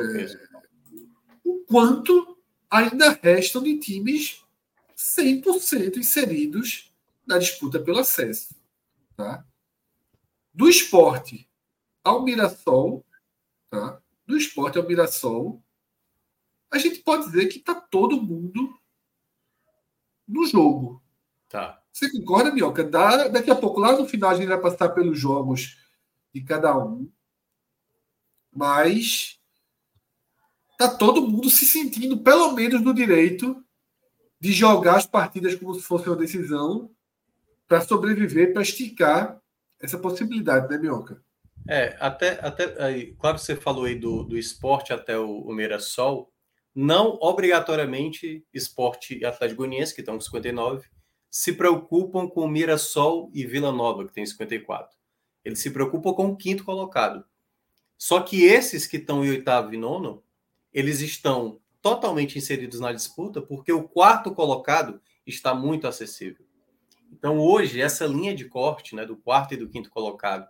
o 1.45 1.59
quanto 1.65 2.37
ainda 2.69 3.17
restam 3.23 3.63
de 3.63 3.77
times 3.77 4.43
100% 4.97 5.97
inseridos 5.97 6.91
na 7.25 7.37
disputa 7.37 7.79
pelo 7.79 7.99
acesso. 7.99 8.53
Tá? 9.15 9.45
Do 10.53 10.67
esporte 10.67 11.49
ao 12.03 12.23
Mirassol, 12.23 13.05
tá? 13.69 14.01
do 14.27 14.35
esporte 14.35 14.77
ao 14.77 14.85
Mirassol, 14.85 15.63
a 16.71 16.77
gente 16.77 16.99
pode 16.99 17.25
dizer 17.25 17.47
que 17.47 17.59
está 17.59 17.75
todo 17.75 18.21
mundo 18.21 18.73
no 20.27 20.45
jogo. 20.45 21.01
Tá. 21.49 21.81
Você 21.91 22.11
concorda, 22.11 22.51
Mioca? 22.51 22.83
Da, 22.83 23.27
daqui 23.29 23.49
a 23.49 23.55
pouco, 23.55 23.79
lá 23.79 23.97
no 23.97 24.07
final, 24.07 24.31
a 24.31 24.35
gente 24.35 24.47
vai 24.47 24.59
passar 24.59 24.89
pelos 24.89 25.17
jogos 25.17 25.77
de 26.33 26.41
cada 26.41 26.77
um. 26.77 27.09
Mas 28.53 29.39
tá 30.77 30.89
todo 30.89 31.25
mundo 31.27 31.49
se 31.49 31.65
sentindo, 31.65 32.17
pelo 32.17 32.51
menos, 32.51 32.81
no 32.81 32.93
direito 32.93 33.63
de 34.39 34.51
jogar 34.51 34.97
as 34.97 35.05
partidas 35.05 35.55
como 35.55 35.73
se 35.73 35.81
fosse 35.81 36.09
uma 36.09 36.15
decisão 36.15 36.91
para 37.67 37.81
sobreviver, 37.81 38.53
para 38.53 38.61
esticar 38.61 39.41
essa 39.79 39.97
possibilidade, 39.97 40.69
né, 40.69 40.77
Mioca? 40.77 41.23
É, 41.67 41.97
até, 41.99 42.39
até 42.45 42.83
aí, 42.83 43.15
claro 43.15 43.37
que 43.37 43.43
você 43.43 43.55
falou 43.55 43.85
aí 43.85 43.95
do, 43.95 44.23
do 44.23 44.37
esporte 44.37 44.93
até 44.93 45.17
o, 45.17 45.39
o 45.39 45.53
Mirassol, 45.53 46.31
não 46.75 47.17
obrigatoriamente 47.21 48.45
esporte 48.53 49.17
e 49.17 49.25
Atlético 49.25 49.59
Goianiense, 49.59 49.95
que 49.95 50.01
estão 50.01 50.15
com 50.15 50.21
59, 50.21 50.85
se 51.31 51.53
preocupam 51.53 52.27
com 52.27 52.47
Mirassol 52.47 53.31
e 53.33 53.45
Vila 53.45 53.71
Nova, 53.71 54.05
que 54.05 54.13
tem 54.13 54.25
54. 54.25 54.93
Eles 55.43 55.59
se 55.59 55.71
preocupam 55.71 56.13
com 56.13 56.27
o 56.27 56.35
quinto 56.35 56.65
colocado. 56.65 57.23
Só 57.97 58.19
que 58.19 58.43
esses 58.43 58.85
que 58.85 58.97
estão 58.97 59.23
em 59.23 59.29
oitavo 59.29 59.73
e 59.73 59.77
nono, 59.77 60.21
eles 60.73 60.99
estão 60.99 61.61
totalmente 61.81 62.37
inseridos 62.37 62.79
na 62.81 62.91
disputa 62.91 63.41
porque 63.41 63.71
o 63.71 63.87
quarto 63.87 64.33
colocado 64.33 64.99
está 65.25 65.53
muito 65.55 65.87
acessível. 65.87 66.45
Então, 67.11 67.39
hoje, 67.39 67.79
essa 67.79 68.05
linha 68.05 68.35
de 68.35 68.45
corte 68.45 68.95
né, 68.95 69.05
do 69.05 69.15
quarto 69.15 69.53
e 69.53 69.57
do 69.57 69.69
quinto 69.69 69.89
colocado, 69.89 70.49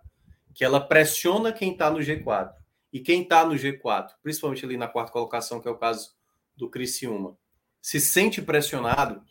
que 0.52 0.64
ela 0.64 0.80
pressiona 0.80 1.52
quem 1.52 1.72
está 1.72 1.90
no 1.90 1.98
G4. 1.98 2.52
E 2.92 3.00
quem 3.00 3.22
está 3.22 3.44
no 3.44 3.54
G4, 3.54 4.12
principalmente 4.22 4.64
ali 4.64 4.76
na 4.76 4.88
quarta 4.88 5.12
colocação, 5.12 5.60
que 5.60 5.68
é 5.68 5.70
o 5.70 5.76
caso 5.76 6.15
do 6.56 6.68
Criciúma, 6.70 7.36
se 7.80 8.00
sente 8.00 8.40
pressionado 8.40 9.22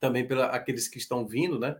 também 0.00 0.26
pelos 0.26 0.44
aqueles 0.44 0.88
que 0.88 0.98
estão 0.98 1.26
vindo, 1.26 1.58
né? 1.58 1.76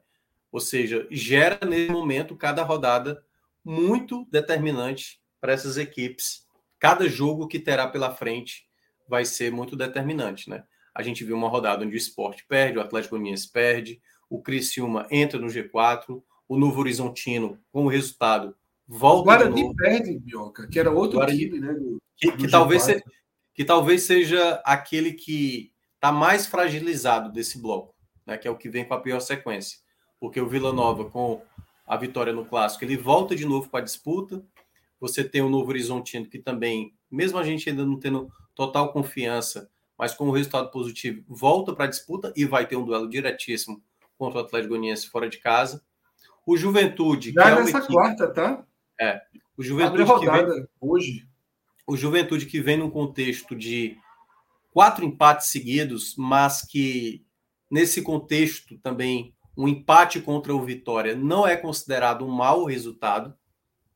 Ou 0.51 0.61
seja, 0.61 1.07
gera 1.11 1.59
nesse 1.67 1.93
momento 1.93 2.37
cada 2.37 2.63
rodada 2.63 3.25
muito 3.65 4.27
determinante 4.31 5.21
para 5.41 5.53
essas 5.53 5.77
equipes 5.77 6.45
cada 6.85 7.09
jogo 7.09 7.49
que 7.49 7.59
terá 7.59 7.89
pela 7.89 8.15
frente 8.15 8.67
vai 9.09 9.25
ser 9.25 9.51
muito 9.51 9.75
determinante, 9.75 10.51
né? 10.51 10.65
A 10.95 11.03
gente 11.03 11.25
viu 11.25 11.35
uma 11.35 11.49
rodada 11.49 11.83
onde 11.83 11.95
o 11.95 11.97
esporte 11.97 12.45
perde, 12.47 12.77
o 12.77 12.81
Atlético 12.83 13.17
Goianiense 13.17 13.51
perde, 13.51 14.03
o 14.29 14.43
Criciúma 14.43 15.07
entra 15.11 15.41
no 15.41 15.47
G4, 15.47 16.23
o 16.47 16.59
Novo 16.59 16.81
Horizontino, 16.81 17.59
com 17.73 17.87
o 17.87 17.89
resultado, 17.89 18.55
volta 18.87 19.21
o 19.21 19.25
Guarani 19.25 19.75
perde, 19.75 20.19
Bioca, 20.19 20.69
que 20.69 20.79
era 20.79 20.91
outro 20.91 21.21
Guarani, 21.21 21.39
time, 21.39 21.59
né? 21.59 21.73
Do, 21.73 22.03
que, 22.19 22.31
do 22.31 22.37
que 22.37 22.51
talvez 22.51 22.83
seja, 22.83 23.03
que 23.55 23.65
talvez 23.65 24.03
seja 24.03 24.61
aquele 24.65 25.13
que 25.13 25.73
está 25.95 26.13
mais 26.13 26.47
fragilizado 26.47 27.33
desse 27.33 27.59
bloco, 27.59 27.95
né? 28.27 28.37
Que 28.37 28.49
é 28.49 28.51
o 28.51 28.57
que 28.57 28.69
vem 28.69 28.85
com 28.85 28.95
a 28.95 29.01
pior 29.01 29.21
sequência. 29.21 29.79
Porque 30.21 30.41
o 30.41 30.49
Vila 30.49 30.73
Nova, 30.73 31.09
com 31.09 31.41
a 31.87 31.97
vitória 31.97 32.33
no 32.33 32.45
clássico, 32.45 32.85
ele 32.85 32.97
volta 32.97 33.37
de 33.37 33.47
novo 33.47 33.71
para 33.71 33.81
a 33.81 33.85
disputa. 33.85 34.45
Você 35.01 35.23
tem 35.23 35.43
o 35.43 35.49
Novo 35.49 35.69
Horizontino, 35.69 36.27
que 36.27 36.39
também, 36.39 36.95
mesmo 37.11 37.39
a 37.39 37.45
gente 37.45 37.69
ainda 37.69 37.85
não 37.85 37.99
tendo 37.99 38.31
total 38.55 38.93
confiança, 38.93 39.71
mas 39.97 40.15
com 40.15 40.29
o 40.29 40.33
resultado 40.33 40.71
positivo, 40.71 41.23
volta 41.29 41.75
para 41.75 41.85
a 41.85 41.89
disputa 41.89 42.33
e 42.35 42.45
vai 42.45 42.67
ter 42.67 42.77
um 42.77 42.85
duelo 42.85 43.09
diretíssimo 43.09 43.83
contra 44.17 44.41
o 44.41 44.45
Atlético 44.45 44.71
Goianiense 44.71 45.09
fora 45.09 45.29
de 45.29 45.39
casa. 45.39 45.83
O 46.47 46.57
Juventude. 46.57 47.33
Já 47.33 47.51
é 47.51 47.55
nessa 47.55 47.79
equipe, 47.79 47.93
quarta, 47.93 48.33
tá? 48.33 48.65
É. 49.01 49.21
O 49.57 49.63
Juventude 49.63 50.05
que 50.21 50.31
vem, 50.31 50.69
hoje. 50.81 51.29
O 51.87 51.97
Juventude 51.97 52.47
que 52.47 52.61
vem 52.61 52.77
num 52.77 52.91
contexto 52.91 53.55
de 53.55 53.97
quatro 54.73 55.05
empates 55.05 55.49
seguidos, 55.49 56.15
mas 56.17 56.63
que 56.63 57.25
nesse 57.71 58.03
contexto 58.03 58.79
também 58.79 59.35
um 59.57 59.69
empate 59.69 60.21
contra 60.21 60.55
o 60.55 60.63
Vitória 60.63 61.15
não 61.15 61.47
é 61.47 61.57
considerado 61.57 62.25
um 62.25 62.31
mau 62.31 62.65
resultado, 62.65 63.35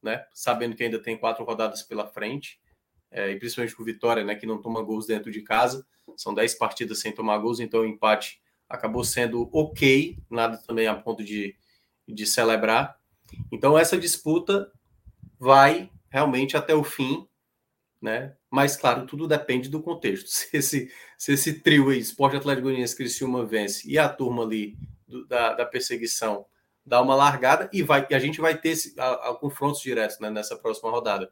né? 0.02 0.24
Sabendo 0.32 0.76
que 0.76 0.84
ainda 0.84 0.98
tem 0.98 1.16
quatro 1.16 1.44
rodadas 1.44 1.82
pela 1.82 2.06
frente, 2.06 2.60
é, 3.10 3.30
e 3.30 3.38
principalmente 3.38 3.74
com 3.74 3.82
o 3.82 3.86
Vitória, 3.86 4.24
né? 4.24 4.34
Que 4.34 4.46
não 4.46 4.60
toma 4.60 4.82
gols 4.82 5.06
dentro 5.06 5.30
de 5.30 5.42
casa, 5.42 5.86
são 6.16 6.34
dez 6.34 6.54
partidas 6.54 7.00
sem 7.00 7.12
tomar 7.12 7.38
gols, 7.38 7.60
então 7.60 7.80
o 7.80 7.86
empate 7.86 8.40
acabou 8.68 9.02
sendo 9.02 9.48
ok, 9.52 10.18
nada 10.30 10.58
também 10.58 10.86
a 10.86 10.94
ponto 10.94 11.24
de, 11.24 11.56
de 12.06 12.26
celebrar. 12.26 12.96
Então 13.50 13.78
essa 13.78 13.96
disputa 13.96 14.70
vai 15.38 15.90
realmente 16.08 16.56
até 16.56 16.74
o 16.74 16.84
fim, 16.84 17.27
né? 18.00 18.34
Mas 18.50 18.76
claro, 18.76 19.06
tudo 19.06 19.26
depende 19.26 19.68
do 19.68 19.82
contexto. 19.82 20.28
Se 20.30 20.56
esse, 20.56 20.92
se 21.16 21.32
esse 21.32 21.60
trio 21.60 21.90
aí, 21.90 21.98
Esporte 21.98 22.36
Atlético 22.36 22.64
Goianiense, 22.66 22.96
Criciúma 22.96 23.44
vence 23.44 23.88
e 23.88 23.98
a 23.98 24.08
turma 24.08 24.44
ali 24.44 24.76
do, 25.06 25.26
da, 25.26 25.54
da, 25.54 25.66
perseguição 25.66 26.46
dá 26.84 27.02
uma 27.02 27.14
largada 27.14 27.68
e 27.72 27.82
vai 27.82 28.06
e 28.08 28.14
a 28.14 28.18
gente 28.18 28.40
vai 28.40 28.56
ter 28.56 28.70
esse, 28.70 28.98
a, 28.98 29.30
a 29.30 29.34
confrontos 29.34 29.80
diretos 29.80 30.18
né, 30.20 30.30
nessa 30.30 30.56
próxima 30.56 30.90
rodada. 30.90 31.30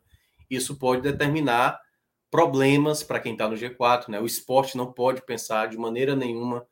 Isso 0.51 0.77
pode 0.77 1.03
determinar 1.03 1.81
problemas 2.31 3.03
para 3.03 3.21
quem 3.21 3.33
está 3.33 3.49
no 3.49 3.57
G4, 3.57 4.09
né? 4.09 4.21
O 4.21 4.27
esporte 4.27 4.77
não 4.77 4.93
pode 4.93 5.23
pensar 5.23 5.69
de 5.69 5.79
maneira 5.79 6.15
nenhuma 6.15 6.67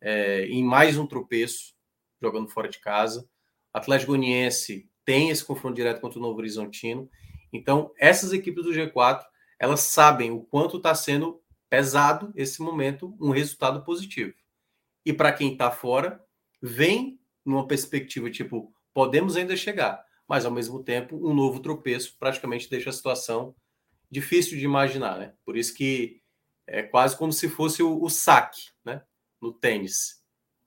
é, 0.00 0.46
em 0.46 0.62
mais 0.62 0.96
um 0.96 1.06
tropeço 1.06 1.74
jogando 2.20 2.48
fora 2.48 2.68
de 2.68 2.78
casa. 2.78 3.28
Atlético 3.72 4.12
Goianiense 4.12 4.88
tem 5.04 5.30
esse 5.30 5.44
confronto 5.44 5.76
direto 5.76 6.00
contra 6.00 6.18
o 6.18 6.22
Novo 6.22 6.38
Horizontino. 6.38 7.08
Então, 7.52 7.92
essas 7.98 8.32
equipes 8.32 8.64
do 8.64 8.72
G4, 8.72 9.22
elas 9.58 9.80
sabem 9.80 10.30
o 10.30 10.42
quanto 10.42 10.76
está 10.76 10.94
sendo 10.94 11.42
pesado 11.68 12.32
esse 12.34 12.62
momento, 12.62 13.16
um 13.20 13.30
resultado 13.30 13.82
positivo. 13.82 14.34
E 15.04 15.12
para 15.12 15.32
quem 15.32 15.52
está 15.52 15.70
fora, 15.70 16.22
vem 16.60 17.20
numa 17.44 17.66
perspectiva 17.66 18.30
tipo, 18.30 18.72
podemos 18.92 19.36
ainda 19.36 19.56
chegar, 19.56 20.04
mas 20.26 20.44
ao 20.44 20.52
mesmo 20.52 20.82
tempo, 20.82 21.16
um 21.16 21.34
novo 21.34 21.60
tropeço 21.60 22.16
praticamente 22.18 22.68
deixa 22.68 22.90
a 22.90 22.92
situação 22.92 23.54
difícil 24.10 24.58
de 24.58 24.64
imaginar, 24.64 25.18
né? 25.18 25.34
Por 25.44 25.56
isso 25.56 25.74
que 25.74 26.20
é 26.66 26.82
quase 26.82 27.16
como 27.16 27.32
se 27.32 27.48
fosse 27.48 27.82
o, 27.82 28.02
o 28.02 28.10
saque, 28.10 28.70
né? 28.84 29.02
No 29.40 29.52
tênis. 29.52 30.22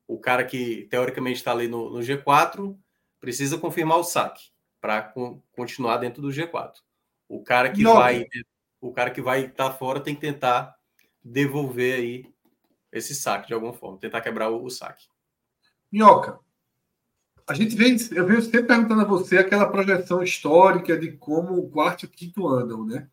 O 0.07 0.19
cara 0.19 0.43
que 0.43 0.87
teoricamente 0.89 1.37
está 1.37 1.51
ali 1.51 1.67
no, 1.67 1.89
no, 1.89 1.99
G4 1.99 2.75
precisa 3.19 3.57
confirmar 3.57 3.97
o 3.97 4.03
saque 4.03 4.49
para 4.79 5.01
co 5.03 5.41
continuar 5.51 5.97
dentro 5.97 6.21
do 6.21 6.29
G4. 6.29 6.73
O 7.29 7.43
cara 7.43 7.71
que 7.71 7.83
Não. 7.83 7.93
vai, 7.93 8.27
o 8.81 8.91
cara 8.91 9.11
que 9.11 9.21
vai 9.21 9.45
estar 9.45 9.69
tá 9.69 9.73
fora 9.73 9.99
tem 9.99 10.15
que 10.15 10.21
tentar 10.21 10.75
devolver 11.23 11.93
aí 11.93 12.25
esse 12.91 13.13
saque 13.13 13.47
de 13.47 13.53
alguma 13.53 13.73
forma, 13.73 13.99
tentar 13.99 14.19
quebrar 14.21 14.49
o, 14.49 14.65
o 14.65 14.69
saque. 14.69 15.05
Minhoca, 15.91 16.39
a 17.47 17.53
gente 17.53 17.75
vem, 17.75 17.95
eu 18.11 18.25
venho 18.25 18.41
sempre 18.41 18.63
perguntando 18.63 19.01
a 19.01 19.05
você 19.05 19.37
aquela 19.37 19.69
projeção 19.69 20.23
histórica 20.23 20.97
de 20.97 21.11
como 21.13 21.57
o 21.57 21.69
quarto 21.69 22.03
e 22.03 22.05
o 22.05 22.09
quinto 22.09 22.47
andam, 22.47 22.85
né? 22.85 23.07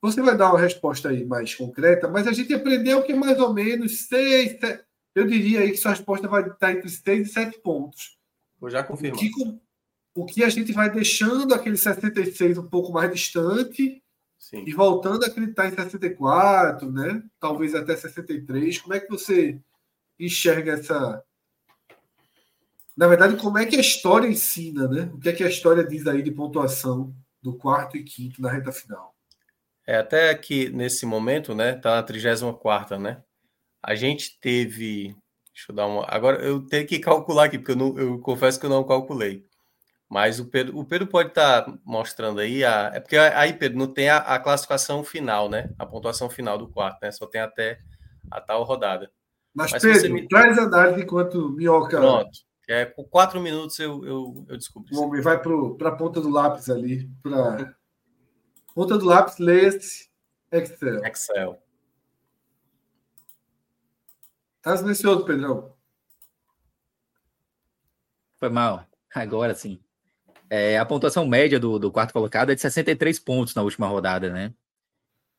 Você 0.00 0.22
vai 0.22 0.36
dar 0.36 0.50
uma 0.50 0.60
resposta 0.60 1.08
aí 1.08 1.24
mais 1.24 1.54
concreta, 1.54 2.08
mas 2.08 2.26
a 2.26 2.32
gente 2.32 2.54
aprendeu 2.54 3.02
que 3.02 3.12
mais 3.14 3.38
ou 3.38 3.52
menos 3.52 4.06
seis, 4.06 4.58
sete, 4.58 4.84
eu 5.14 5.26
diria 5.26 5.60
aí 5.60 5.72
que 5.72 5.76
sua 5.76 5.90
resposta 5.90 6.28
vai 6.28 6.46
estar 6.46 6.72
entre 6.72 6.88
seis 6.88 7.28
e 7.28 7.32
sete 7.32 7.58
pontos. 7.58 8.16
Vou 8.60 8.70
já 8.70 8.82
confirmar. 8.84 9.18
O 9.18 9.20
que, 9.20 9.30
o 10.14 10.24
que 10.24 10.44
a 10.44 10.48
gente 10.48 10.72
vai 10.72 10.88
deixando 10.90 11.52
aquele 11.52 11.76
66 11.76 12.58
um 12.58 12.68
pouco 12.68 12.92
mais 12.92 13.12
distante 13.12 14.02
Sim. 14.38 14.64
e 14.66 14.72
voltando 14.72 15.24
a 15.24 15.26
acreditar 15.26 15.66
em 15.66 15.74
64, 15.74 16.90
né? 16.90 17.22
Talvez 17.40 17.74
até 17.74 17.96
63. 17.96 18.78
Como 18.78 18.94
é 18.94 19.00
que 19.00 19.10
você 19.10 19.60
enxerga 20.18 20.72
essa, 20.72 21.22
na 22.98 23.06
verdade, 23.06 23.36
como 23.36 23.56
é 23.56 23.64
que 23.64 23.76
a 23.76 23.80
história 23.80 24.26
ensina, 24.26 24.88
né? 24.88 25.08
O 25.14 25.20
que 25.20 25.28
é 25.28 25.32
que 25.32 25.44
a 25.44 25.48
história 25.48 25.84
diz 25.84 26.04
aí 26.08 26.20
de 26.20 26.32
pontuação 26.32 27.14
do 27.40 27.56
quarto 27.56 27.96
e 27.96 28.02
quinto 28.02 28.42
na 28.42 28.50
reta 28.50 28.72
final? 28.72 29.14
É, 29.86 29.98
até 29.98 30.34
que 30.34 30.68
nesse 30.70 31.06
momento, 31.06 31.54
né? 31.54 31.74
Tá 31.74 31.94
na 31.94 32.02
34, 32.02 32.98
né? 32.98 33.22
A 33.80 33.94
gente 33.94 34.38
teve. 34.40 35.14
Deixa 35.54 35.70
eu 35.70 35.76
dar 35.76 35.86
uma. 35.86 36.04
Agora 36.08 36.44
eu 36.44 36.60
tenho 36.66 36.88
que 36.88 36.98
calcular 36.98 37.44
aqui, 37.44 37.58
porque 37.58 37.70
eu, 37.70 37.76
não, 37.76 37.96
eu 37.96 38.18
confesso 38.18 38.58
que 38.58 38.66
eu 38.66 38.70
não 38.70 38.82
calculei. 38.82 39.47
Mas 40.08 40.40
o 40.40 40.46
Pedro, 40.46 40.78
o 40.78 40.84
Pedro 40.84 41.06
pode 41.06 41.28
estar 41.28 41.62
tá 41.62 41.78
mostrando 41.84 42.40
aí. 42.40 42.64
A, 42.64 42.92
é 42.94 43.00
porque 43.00 43.16
aí, 43.16 43.52
Pedro, 43.52 43.78
não 43.78 43.86
tem 43.86 44.08
a, 44.08 44.16
a, 44.16 44.38
classificação 44.38 45.04
final, 45.04 45.50
né? 45.50 45.70
A 45.78 45.84
pontuação 45.84 46.30
final 46.30 46.56
do 46.56 46.68
quarto, 46.68 46.98
né? 47.02 47.12
Só 47.12 47.26
tem 47.26 47.40
até 47.40 47.78
a 48.30 48.40
tal 48.40 48.64
rodada. 48.64 49.10
Mas, 49.54 49.72
Mas 49.72 49.82
Pedro, 49.82 50.14
me... 50.14 50.26
traz 50.26 50.58
a 50.58 50.64
data 50.64 50.98
enquanto 50.98 51.50
Minhoca. 51.50 51.98
Pronto. 51.98 52.30
É, 52.68 52.84
com 52.84 53.04
quatro 53.04 53.40
minutos 53.40 53.78
eu, 53.78 54.04
eu, 54.04 54.46
eu 54.48 54.56
descubro. 54.56 54.94
O 54.94 55.02
homem 55.02 55.20
vai 55.20 55.40
para 55.40 55.88
a 55.88 55.96
ponta 55.96 56.20
do 56.20 56.30
lápis 56.30 56.70
ali. 56.70 57.10
Pra... 57.22 57.74
Ponta 58.74 58.96
do 58.96 59.06
lápis, 59.06 59.38
lê-se 59.38 60.08
Excel. 60.52 61.04
Excel. 61.04 61.62
Tá 64.62 64.76
silencioso, 64.76 65.24
Pedrão. 65.24 65.74
Foi 68.36 68.48
mal. 68.48 68.86
Agora 69.14 69.54
sim. 69.54 69.82
É, 70.50 70.78
a 70.78 70.86
pontuação 70.86 71.26
média 71.26 71.58
do, 71.60 71.78
do 71.78 71.92
quarto 71.92 72.12
colocado 72.12 72.50
é 72.50 72.54
de 72.54 72.60
63 72.60 73.18
pontos 73.18 73.54
na 73.54 73.62
última 73.62 73.86
rodada, 73.86 74.30
né? 74.30 74.52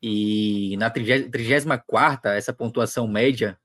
E 0.02 0.78
na 0.78 0.90
34 0.90 2.32
essa 2.32 2.54
pontuação 2.54 3.08
média 3.08 3.60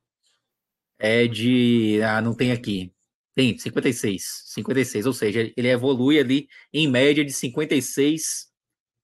é 0.99 1.27
de. 1.27 2.01
Ah, 2.03 2.21
não 2.21 2.35
tem 2.35 2.51
aqui. 2.51 2.93
Tem, 3.35 3.57
56. 3.59 4.45
56, 4.47 5.07
ou 5.07 5.13
seja, 5.13 5.53
ele 5.57 5.69
evolui 5.69 6.19
ali 6.19 6.49
em 6.73 6.89
média 6.89 7.25
de 7.25 7.33
56 7.33 8.49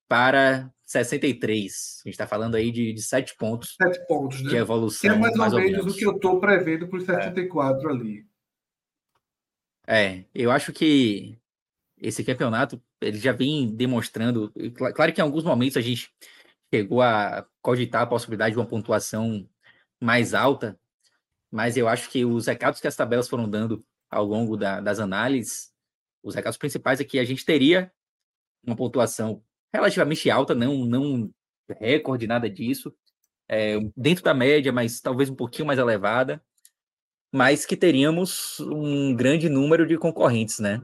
para 0.09 0.73
63. 0.85 2.03
A 2.05 2.09
gente 2.09 2.15
está 2.15 2.27
falando 2.27 2.55
aí 2.55 2.71
de, 2.71 2.93
de 2.93 3.03
7 3.03 3.37
pontos. 3.37 3.77
7 3.81 4.07
pontos, 4.07 4.43
né? 4.43 4.51
De 4.51 4.57
evolução. 4.57 5.01
Que 5.01 5.17
é 5.17 5.19
mais, 5.19 5.37
mais 5.37 5.53
ou, 5.53 5.61
menos, 5.61 5.95
o 5.95 5.97
que 5.97 6.07
eu 6.07 6.13
estou 6.13 6.41
prevendo 6.41 6.89
para 6.89 6.99
os 6.99 7.05
74 7.05 7.89
é. 7.89 7.93
ali. 7.93 8.27
É, 9.87 10.25
eu 10.33 10.53
acho 10.53 10.73
que 10.73 11.40
esse 12.01 12.25
campeonato 12.25 12.83
ele 13.01 13.19
já 13.19 13.33
vem 13.33 13.75
demonstrando. 13.75 14.53
Claro 14.95 15.13
que 15.13 15.21
em 15.21 15.25
alguns 15.25 15.45
momentos 15.45 15.77
a 15.77 15.81
gente 15.81 16.13
chegou 16.73 17.03
a 17.03 17.47
cogitar 17.63 18.03
a 18.03 18.07
possibilidade 18.07 18.55
de 18.55 18.59
uma 18.59 18.67
pontuação 18.67 19.49
mais 20.01 20.35
alta, 20.35 20.79
mas 21.51 21.77
eu 21.77 21.89
acho 21.89 22.11
que 22.11 22.25
os 22.25 22.47
recados 22.47 22.81
que 22.81 22.87
as 22.87 22.97
tabelas 22.97 23.29
foram 23.29 23.49
dando 23.49 23.85
ao 24.11 24.25
longo 24.25 24.57
da, 24.57 24.81
das 24.81 24.99
análises, 24.99 25.73
os 26.23 26.35
recados 26.35 26.59
principais 26.59 27.01
é 27.01 27.05
que 27.05 27.19
a 27.19 27.25
gente 27.25 27.45
teria 27.45 27.93
uma 28.65 28.77
pontuação 28.77 29.43
relativamente 29.73 30.31
alta, 30.31 30.55
não, 30.55 30.85
não 30.85 31.31
recorde, 31.79 32.27
nada 32.27 32.49
disso, 32.49 32.95
é, 33.49 33.79
dentro 33.97 34.25
da 34.25 34.35
média, 34.35 34.73
mas 34.73 35.01
talvez 35.01 35.31
um 35.31 35.35
pouquinho 35.35 35.67
mais 35.67 35.79
elevada, 35.79 36.43
mas 37.33 37.65
que 37.65 37.77
teríamos 37.77 38.59
um 38.61 39.15
grande 39.15 39.49
número 39.49 39.87
de 39.87 39.97
concorrentes, 39.97 40.59
né? 40.59 40.83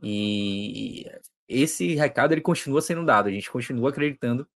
E 0.00 1.04
esse 1.48 1.94
recado 1.94 2.32
ele 2.32 2.40
continua 2.40 2.80
sendo 2.80 3.04
dado, 3.04 3.28
a 3.28 3.32
gente 3.32 3.50
continua 3.50 3.90
acreditando 3.90 4.46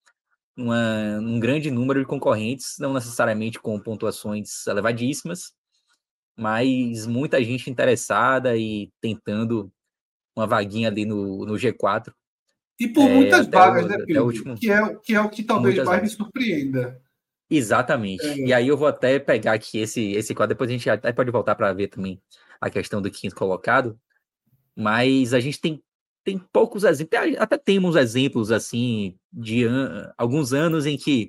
numa, 0.56 1.20
num 1.20 1.38
grande 1.38 1.70
número 1.70 2.00
de 2.00 2.06
concorrentes, 2.06 2.76
não 2.78 2.94
necessariamente 2.94 3.60
com 3.60 3.78
pontuações 3.78 4.66
elevadíssimas, 4.66 5.52
mas 6.36 7.06
muita 7.06 7.42
gente 7.42 7.70
interessada 7.70 8.56
e 8.56 8.90
tentando 9.00 9.70
uma 10.34 10.46
vaguinha 10.46 10.88
ali 10.88 11.04
no, 11.04 11.46
no 11.46 11.54
G4 11.54 12.12
E 12.78 12.88
por 12.88 13.08
é, 13.08 13.14
muitas 13.14 13.46
vagas, 13.46 13.84
o, 13.84 13.88
né, 13.88 13.96
Pedro? 14.06 14.24
Último... 14.24 14.54
Que, 14.56 14.70
é, 14.70 14.94
que 14.96 15.14
é 15.14 15.20
o 15.20 15.30
que 15.30 15.42
talvez 15.42 15.74
muitas 15.74 15.86
mais 15.86 16.00
vagas. 16.00 16.12
me 16.12 16.16
surpreenda. 16.16 17.02
Exatamente. 17.48 18.26
É. 18.26 18.36
E 18.38 18.52
aí 18.52 18.68
eu 18.68 18.76
vou 18.76 18.88
até 18.88 19.18
pegar 19.18 19.52
aqui 19.52 19.78
esse, 19.78 20.12
esse 20.12 20.34
quadro, 20.34 20.54
depois 20.54 20.68
a 20.68 20.72
gente 20.72 20.90
até 20.90 21.12
pode 21.12 21.30
voltar 21.30 21.54
para 21.54 21.72
ver 21.72 21.88
também 21.88 22.20
a 22.60 22.68
questão 22.68 23.00
do 23.00 23.10
quinto 23.10 23.34
colocado. 23.34 23.98
Mas 24.76 25.32
a 25.32 25.40
gente 25.40 25.60
tem, 25.60 25.82
tem 26.22 26.38
poucos 26.52 26.84
exemplos, 26.84 27.36
até 27.38 27.56
temos 27.56 27.96
exemplos 27.96 28.52
assim 28.52 29.16
de 29.32 29.64
an 29.64 30.12
alguns 30.18 30.52
anos 30.52 30.84
em 30.86 30.96
que 30.96 31.28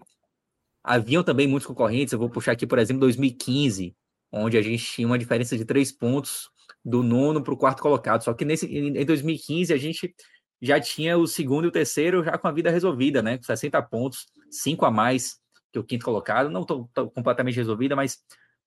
haviam 0.84 1.24
também 1.24 1.48
muitos 1.48 1.68
concorrentes. 1.68 2.14
Eu 2.14 2.20
vou 2.20 2.30
puxar 2.30 2.54
aqui, 2.54 2.68
por 2.68 2.80
exemplo, 2.80 3.02
2015, 3.02 3.95
onde 4.32 4.58
a 4.58 4.62
gente 4.62 4.84
tinha 4.84 5.08
uma 5.08 5.18
diferença 5.18 5.58
de 5.58 5.66
três 5.66 5.91
pontos 5.91 6.50
do 6.84 7.04
nono 7.04 7.43
para 7.43 7.54
o 7.54 7.58
quarto 7.58 7.82
colocado. 7.82 8.24
Só 8.24 8.34
que 8.34 8.45
nesse, 8.45 8.66
em 8.66 9.06
2015 9.06 9.74
a 9.74 9.78
gente 9.78 10.14
já 10.62 10.80
tinha 10.80 11.18
o 11.18 11.28
segundo 11.28 11.66
e 11.66 11.68
o 11.68 11.72
terceiro 11.72 12.24
já 12.24 12.38
com 12.38 12.48
a 12.48 12.52
vida 12.52 12.72
resolvida, 12.72 13.22
né? 13.22 13.38
Com 13.38 13.43
60 13.43 13.82
pontos, 13.84 14.26
cinco 14.50 14.86
a 14.86 14.91
mais 14.91 15.38
que 15.72 15.80
o 15.80 15.84
quinto 15.84 16.06
colocado. 16.06 16.50
Não 16.50 16.62
estou 16.62 16.89
completamente 17.14 17.56
resolvida, 17.56 17.95
mas 17.95 18.18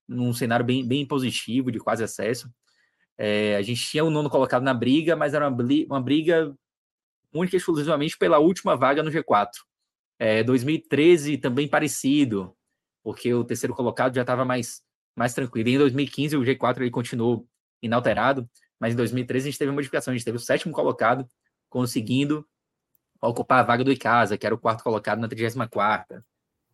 num 0.06 0.32
cenário 0.32 0.64
bem, 0.64 0.86
bem 0.86 1.06
positivo, 1.06 1.70
de 1.70 1.78
quase 1.78 2.04
acesso. 2.04 2.50
É, 3.22 3.54
a 3.56 3.60
gente 3.60 3.84
tinha 3.84 4.02
o 4.02 4.08
nono 4.08 4.30
colocado 4.30 4.62
na 4.62 4.72
briga, 4.72 5.14
mas 5.14 5.34
era 5.34 5.46
uma, 5.46 5.64
uma 5.90 6.00
briga 6.00 6.56
única 7.30 7.54
e 7.54 7.58
exclusivamente 7.58 8.16
pela 8.16 8.38
última 8.38 8.74
vaga 8.74 9.02
no 9.02 9.10
G4. 9.10 9.50
É, 10.18 10.42
2013 10.42 11.36
também 11.36 11.68
parecido, 11.68 12.56
porque 13.02 13.34
o 13.34 13.44
terceiro 13.44 13.74
colocado 13.74 14.14
já 14.14 14.22
estava 14.22 14.42
mais, 14.42 14.80
mais 15.14 15.34
tranquilo. 15.34 15.68
E 15.68 15.74
em 15.74 15.78
2015 15.78 16.34
o 16.34 16.40
G4 16.40 16.78
ele 16.80 16.90
continuou 16.90 17.46
inalterado, 17.82 18.48
mas 18.80 18.94
em 18.94 18.96
2013 18.96 19.48
a 19.48 19.50
gente 19.50 19.58
teve 19.58 19.70
uma 19.70 19.74
modificação, 19.74 20.12
a 20.12 20.16
gente 20.16 20.24
teve 20.24 20.38
o 20.38 20.40
sétimo 20.40 20.72
colocado 20.72 21.28
conseguindo 21.68 22.48
ocupar 23.20 23.60
a 23.60 23.64
vaga 23.64 23.84
do 23.84 23.92
Icasa, 23.92 24.38
que 24.38 24.46
era 24.46 24.54
o 24.54 24.58
quarto 24.58 24.82
colocado 24.82 25.18
na 25.18 25.28
34ª. 25.28 26.24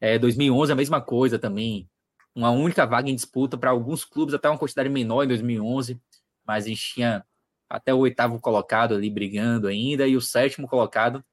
É, 0.01 0.17
2011 0.17 0.71
a 0.71 0.77
mesma 0.77 1.01
coisa 1.01 1.41
também, 1.41 1.91
uma 2.37 2.51
única 2.51 2.87
vaga 2.87 3.11
em 3.11 3.15
disputa 3.17 3.57
para 3.57 3.71
alguns 3.71 4.05
clubes, 4.05 4.35
até 4.35 4.49
uma 4.49 4.59
quantidade 4.59 4.89
menor 4.91 5.25
em 5.25 5.29
2011, 5.29 6.01
mas 6.47 6.65
a 6.65 6.69
gente 6.69 6.95
tinha 6.95 7.25
até 7.69 7.93
o 7.93 7.99
oitavo 7.99 8.41
colocado 8.41 8.95
ali 8.95 9.11
brigando 9.11 9.67
ainda, 9.67 10.07
e 10.07 10.17
o 10.17 10.21
sétimo 10.21 10.69
colocado 10.69 11.25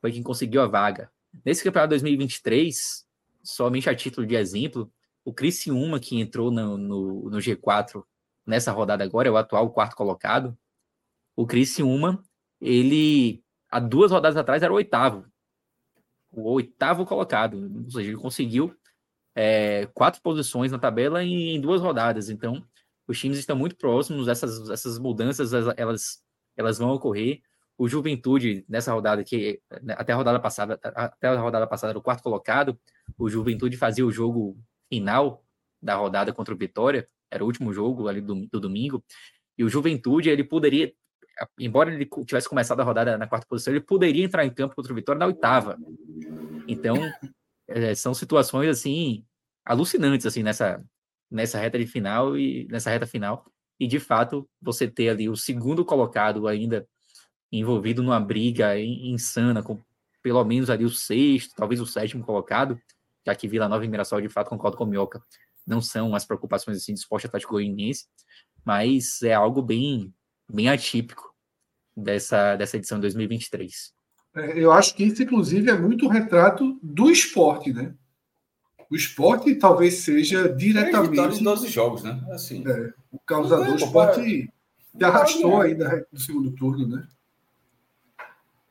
foi 0.00 0.12
quem 0.12 0.22
conseguiu 0.22 0.62
a 0.62 0.66
vaga. 0.66 1.10
Nesse 1.44 1.62
campeonato 1.62 1.90
2023, 1.90 3.06
somente 3.42 3.88
a 3.88 3.94
título 3.94 4.26
de 4.26 4.34
exemplo, 4.34 4.90
o 5.24 5.32
Criciúma, 5.32 6.00
que 6.00 6.18
entrou 6.18 6.50
no, 6.50 6.76
no, 6.76 7.30
no 7.30 7.38
G4 7.38 8.02
nessa 8.46 8.72
rodada 8.72 9.04
agora, 9.04 9.28
é 9.28 9.30
o 9.30 9.36
atual 9.36 9.70
quarto 9.70 9.96
colocado. 9.96 10.56
O 11.36 11.46
Criciúma, 11.46 12.22
ele, 12.60 13.42
há 13.70 13.78
duas 13.78 14.10
rodadas 14.10 14.36
atrás, 14.36 14.62
era 14.62 14.72
o 14.72 14.76
oitavo. 14.76 15.24
O 16.32 16.50
oitavo 16.50 17.04
colocado. 17.04 17.70
Ou 17.84 17.90
seja, 17.90 18.08
ele 18.08 18.16
conseguiu 18.16 18.74
é, 19.34 19.86
quatro 19.94 20.20
posições 20.22 20.72
na 20.72 20.78
tabela 20.78 21.22
em, 21.22 21.54
em, 21.56 21.60
duas 21.60 21.80
rodadas. 21.80 22.28
Então, 22.30 22.64
os 23.10 23.18
times 23.18 23.38
estão 23.38 23.56
muito 23.56 23.76
próximos, 23.76 24.28
essas, 24.28 24.70
essas 24.70 24.98
mudanças, 24.98 25.52
elas, 25.76 26.22
elas 26.56 26.78
vão 26.78 26.90
ocorrer. 26.90 27.40
O 27.76 27.88
Juventude, 27.88 28.64
nessa 28.68 28.92
rodada, 28.92 29.24
que 29.24 29.60
né, 29.82 29.96
até 29.98 30.12
a 30.12 30.16
rodada 30.16 30.38
passada, 30.38 30.78
até 30.82 31.26
a 31.26 31.40
rodada 31.40 31.66
passada 31.66 31.90
era 31.90 31.98
o 31.98 32.02
quarto 32.02 32.22
colocado, 32.22 32.78
o 33.18 33.28
Juventude 33.28 33.76
fazia 33.76 34.06
o 34.06 34.12
jogo 34.12 34.56
final 34.88 35.44
da 35.82 35.96
rodada 35.96 36.32
contra 36.32 36.54
o 36.54 36.56
Vitória, 36.56 37.04
era 37.28 37.42
o 37.42 37.46
último 37.46 37.72
jogo 37.72 38.06
ali 38.06 38.20
do, 38.20 38.46
do 38.46 38.60
domingo, 38.60 39.02
e 39.58 39.64
o 39.64 39.68
Juventude, 39.68 40.30
ele 40.30 40.44
poderia, 40.44 40.92
embora 41.58 41.92
ele 41.92 42.08
tivesse 42.24 42.48
começado 42.48 42.78
a 42.78 42.84
rodada 42.84 43.18
na 43.18 43.26
quarta 43.26 43.46
posição, 43.48 43.72
ele 43.72 43.80
poderia 43.80 44.24
entrar 44.24 44.44
em 44.46 44.54
campo 44.54 44.76
contra 44.76 44.92
o 44.92 44.94
Vitória 44.94 45.18
na 45.18 45.26
oitava. 45.26 45.76
Então, 46.68 46.96
é, 47.66 47.92
são 47.96 48.14
situações, 48.14 48.68
assim, 48.68 49.24
alucinantes, 49.64 50.26
assim, 50.26 50.44
nessa, 50.44 50.80
nessa 51.30 51.58
reta 51.58 51.78
de 51.78 51.86
final 51.86 52.36
e 52.36 52.66
nessa 52.70 52.90
reta 52.90 53.06
final. 53.06 53.46
E, 53.78 53.86
de 53.86 53.98
fato, 53.98 54.48
você 54.60 54.88
ter 54.88 55.08
ali 55.08 55.28
o 55.28 55.36
segundo 55.36 55.84
colocado 55.84 56.46
ainda 56.46 56.86
envolvido 57.50 58.02
numa 58.02 58.20
briga 58.20 58.78
insana, 58.78 59.62
com 59.62 59.80
pelo 60.22 60.44
menos 60.44 60.68
ali 60.68 60.84
o 60.84 60.90
sexto, 60.90 61.54
talvez 61.56 61.80
o 61.80 61.86
sétimo 61.86 62.22
colocado, 62.22 62.78
já 63.24 63.34
que 63.34 63.48
Vila 63.48 63.68
Nova 63.68 63.84
e 63.84 63.88
Mirassol, 63.88 64.20
de 64.20 64.28
fato, 64.28 64.50
concordo 64.50 64.76
com 64.76 64.84
o 64.84 64.86
Mioca, 64.86 65.22
não 65.66 65.80
são 65.80 66.14
as 66.14 66.24
preocupações 66.24 66.76
assim, 66.76 66.92
do 66.92 66.98
esporte 66.98 67.26
atlético 67.26 67.54
goianiense, 67.54 68.06
mas 68.64 69.22
é 69.22 69.32
algo 69.32 69.62
bem, 69.62 70.12
bem 70.48 70.68
atípico 70.68 71.34
dessa, 71.96 72.56
dessa 72.56 72.76
edição 72.76 72.98
de 72.98 73.02
2023. 73.02 73.92
É, 74.36 74.58
eu 74.58 74.70
acho 74.72 74.94
que 74.94 75.04
isso, 75.04 75.22
inclusive, 75.22 75.70
é 75.70 75.78
muito 75.78 76.06
retrato 76.08 76.78
do 76.82 77.10
esporte, 77.10 77.72
né? 77.72 77.94
O 78.90 78.96
esporte 78.96 79.54
talvez 79.54 79.98
seja 79.98 80.48
diretamente. 80.48 81.40
É 81.40 81.42
12 81.42 81.68
jogos, 81.68 82.02
né? 82.02 82.20
Assim. 82.30 82.66
É, 82.66 82.92
o 83.12 83.18
causador 83.20 83.66
do 83.66 83.72
é, 83.72 83.76
esporte 83.76 84.52
se 84.96 85.04
arrastou 85.04 85.60
aí 85.60 85.74
do 85.74 86.20
segundo 86.20 86.50
turno, 86.52 86.88
né? 86.88 87.06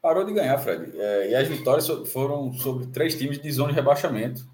Parou 0.02 0.26
de 0.26 0.34
ganhar, 0.34 0.58
Fred. 0.58 0.92
É, 0.98 1.32
e 1.32 1.36
as 1.36 1.48
vitórias 1.48 1.88
foram 2.12 2.54
sobre 2.54 2.88
três 2.88 3.16
times 3.16 3.42
de 3.42 3.52
zona 3.52 3.70
de 3.70 3.76
rebaixamento 3.76 4.48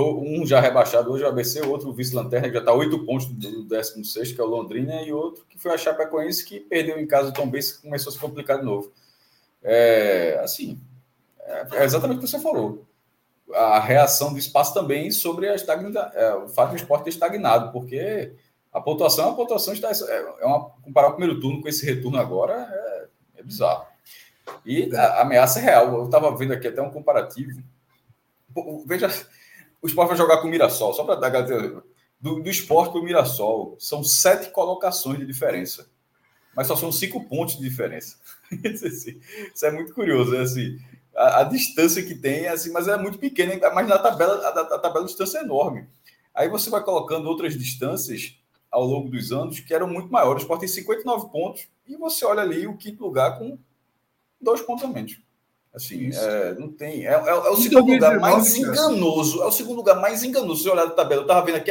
um 0.00 0.46
já 0.46 0.60
rebaixado 0.60 1.12
hoje, 1.12 1.24
o 1.24 1.28
ABC, 1.28 1.60
o 1.60 1.70
outro 1.70 1.90
o 1.90 1.92
vice-lanterna, 1.92 2.48
que 2.48 2.54
já 2.54 2.60
está 2.60 2.72
oito 2.72 3.04
pontos 3.04 3.26
do 3.26 3.64
16, 3.64 4.32
que 4.32 4.40
é 4.40 4.44
o 4.44 4.46
Londrina, 4.46 5.02
e 5.02 5.12
outro 5.12 5.44
que 5.48 5.58
foi 5.58 5.72
a 5.72 5.78
Chapecoense, 5.78 6.44
que 6.44 6.60
perdeu 6.60 6.98
em 6.98 7.06
casa 7.06 7.30
do 7.30 7.34
Tom 7.34 7.48
Benz, 7.48 7.72
que 7.72 7.82
começou 7.82 8.10
a 8.10 8.12
se 8.14 8.18
complicar 8.18 8.58
de 8.58 8.64
novo. 8.64 8.90
É, 9.62 10.40
assim, 10.42 10.80
é, 11.40 11.66
é 11.72 11.84
exatamente 11.84 12.18
o 12.18 12.20
que 12.22 12.28
você 12.28 12.40
falou. 12.40 12.86
A 13.54 13.80
reação 13.80 14.32
do 14.32 14.38
espaço 14.38 14.74
também 14.74 15.10
sobre 15.10 15.48
a 15.48 15.54
estagna, 15.54 16.10
é, 16.14 16.34
o 16.34 16.48
fato 16.48 16.70
do 16.70 16.76
esporte 16.76 17.04
ter 17.04 17.10
estagnado, 17.10 17.72
porque 17.72 18.32
a 18.72 18.80
pontuação, 18.80 19.30
a 19.30 19.34
pontuação 19.34 19.74
está. 19.74 19.90
É, 19.90 20.42
é 20.42 20.46
uma, 20.46 20.70
comparar 20.82 21.08
o 21.08 21.12
primeiro 21.12 21.40
turno 21.40 21.60
com 21.60 21.68
esse 21.68 21.84
retorno 21.84 22.18
agora 22.18 22.68
é, 22.70 23.06
é 23.40 23.42
bizarro. 23.42 23.86
E 24.64 24.94
a, 24.94 25.02
a 25.02 25.22
ameaça 25.22 25.58
é 25.58 25.62
real. 25.62 25.94
Eu 25.94 26.04
estava 26.06 26.34
vendo 26.36 26.52
aqui 26.52 26.68
até 26.68 26.80
um 26.80 26.90
comparativo. 26.90 27.62
Veja 28.86 29.08
o 29.82 29.88
esporte 29.88 30.10
vai 30.10 30.16
jogar 30.16 30.36
com 30.38 30.46
o 30.46 30.50
Mirassol, 30.50 30.94
só 30.94 31.02
para 31.02 31.16
dar 31.16 31.42
do, 32.20 32.40
do 32.40 32.48
esporte 32.48 32.92
para 32.92 33.00
o 33.00 33.04
Mirassol, 33.04 33.76
são 33.80 34.04
sete 34.04 34.50
colocações 34.50 35.18
de 35.18 35.26
diferença. 35.26 35.90
Mas 36.54 36.68
só 36.68 36.76
são 36.76 36.92
cinco 36.92 37.28
pontos 37.28 37.56
de 37.56 37.68
diferença. 37.68 38.16
Isso 38.62 39.66
é 39.66 39.70
muito 39.72 39.92
curioso, 39.92 40.30
né? 40.30 40.42
Assim, 40.42 40.78
a, 41.16 41.40
a, 41.40 41.44
distância 41.44 42.02
que 42.02 42.14
tem, 42.14 42.46
assim, 42.48 42.70
mas 42.70 42.88
é 42.88 42.96
muito 42.96 43.18
pequena, 43.18 43.70
mas 43.70 43.86
na 43.88 43.98
tabela, 43.98 44.34
a, 44.46 44.60
a 44.60 44.78
tabela 44.78 45.04
de 45.04 45.10
distância 45.10 45.38
é 45.38 45.42
enorme. 45.42 45.86
Aí 46.34 46.48
você 46.48 46.70
vai 46.70 46.82
colocando 46.82 47.28
outras 47.28 47.56
distâncias 47.56 48.36
ao 48.70 48.84
longo 48.84 49.10
dos 49.10 49.30
anos 49.32 49.60
que 49.60 49.74
eram 49.74 49.86
muito 49.86 50.10
maiores. 50.10 50.42
O 50.42 50.44
Sport 50.44 50.60
tem 50.60 50.68
59 50.68 51.30
pontos 51.30 51.68
e 51.86 51.94
você 51.96 52.24
olha 52.24 52.40
ali 52.40 52.66
o 52.66 52.76
quinto 52.76 53.04
lugar 53.04 53.38
com 53.38 53.58
dois 54.40 54.62
pontos 54.62 54.84
a 54.84 54.88
menos. 54.88 55.20
Assim, 55.74 56.10
é, 56.12 56.54
não 56.54 56.70
tem. 56.70 57.06
É, 57.06 57.12
é, 57.12 57.28
é 57.28 57.50
o 57.50 57.56
segundo 57.56 57.92
lugar 57.92 58.18
mais 58.18 58.54
enganoso. 58.56 59.42
É 59.42 59.46
o 59.46 59.52
segundo 59.52 59.76
lugar 59.76 60.00
mais 60.00 60.22
enganoso. 60.22 60.62
Se 60.62 60.68
olhar 60.68 60.86
a 60.86 60.90
tabela, 60.90 61.22
eu 61.22 61.26
estava 61.26 61.44
vendo 61.44 61.56
aqui, 61.56 61.70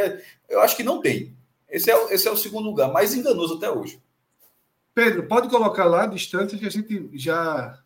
eu 0.49 0.61
acho 0.61 0.75
que 0.75 0.83
não 0.83 1.01
tem. 1.01 1.35
Esse 1.69 1.91
é, 1.91 2.13
esse 2.13 2.27
é 2.27 2.31
o 2.31 2.37
segundo 2.37 2.65
lugar 2.65 2.91
mais 2.91 3.13
enganoso 3.13 3.55
até 3.55 3.69
hoje. 3.69 4.01
Pedro, 4.93 5.27
pode 5.27 5.49
colocar 5.49 5.85
lá 5.85 6.03
a 6.03 6.07
distância 6.07 6.57
que 6.57 6.65
a 6.65 6.69
gente 6.69 7.09
já 7.13 7.79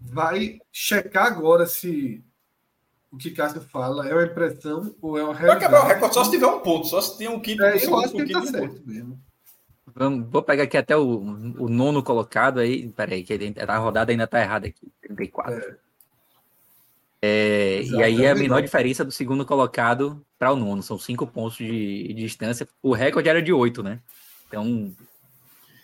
vai 0.00 0.58
checar 0.72 1.26
agora 1.26 1.66
se 1.66 2.24
o 3.10 3.16
que 3.16 3.30
Cássio 3.30 3.60
fala 3.60 4.08
é 4.08 4.14
uma 4.14 4.24
impressão 4.24 4.94
ou 5.02 5.18
é 5.18 5.22
uma 5.22 5.34
realidade. 5.34 5.60
Vai 5.60 5.68
quebrar 5.68 5.84
o 5.84 5.88
recorde 5.88 6.14
só 6.14 6.24
se 6.24 6.30
tiver 6.30 6.46
um 6.46 6.60
ponto, 6.60 6.86
só 6.86 7.00
se 7.00 7.18
tem 7.18 7.28
um 7.28 7.40
quinto. 7.40 7.62
É, 7.64 7.84
eu 7.84 7.98
acho 7.98 8.12
que 8.12 8.20
ele 8.20 8.32
tá 8.32 8.42
certo 8.42 8.82
mesmo. 8.86 9.20
Vamos, 9.94 10.30
vou 10.30 10.42
pegar 10.42 10.62
aqui 10.62 10.76
até 10.76 10.96
o, 10.96 11.18
o 11.18 11.68
nono 11.68 12.02
colocado 12.02 12.60
aí. 12.60 12.88
Peraí, 12.90 13.24
que 13.24 13.54
a 13.66 13.78
rodada 13.78 14.12
ainda 14.12 14.24
está 14.24 14.40
errada 14.40 14.68
aqui. 14.68 14.92
34. 15.02 15.54
É. 15.54 15.76
É, 17.22 17.82
e 17.82 18.02
aí 18.02 18.24
é 18.24 18.30
a 18.30 18.34
menor 18.34 18.62
diferença 18.62 19.04
do 19.04 19.12
segundo 19.12 19.44
colocado 19.44 20.24
para 20.38 20.52
o 20.52 20.56
nono. 20.56 20.82
São 20.82 20.98
cinco 20.98 21.26
pontos 21.26 21.58
de, 21.58 22.08
de, 22.08 22.14
distância. 22.14 22.66
O 22.82 22.94
recorde 22.94 23.28
era 23.28 23.42
de 23.42 23.52
oito, 23.52 23.82
né? 23.82 24.00
Então, 24.48 24.92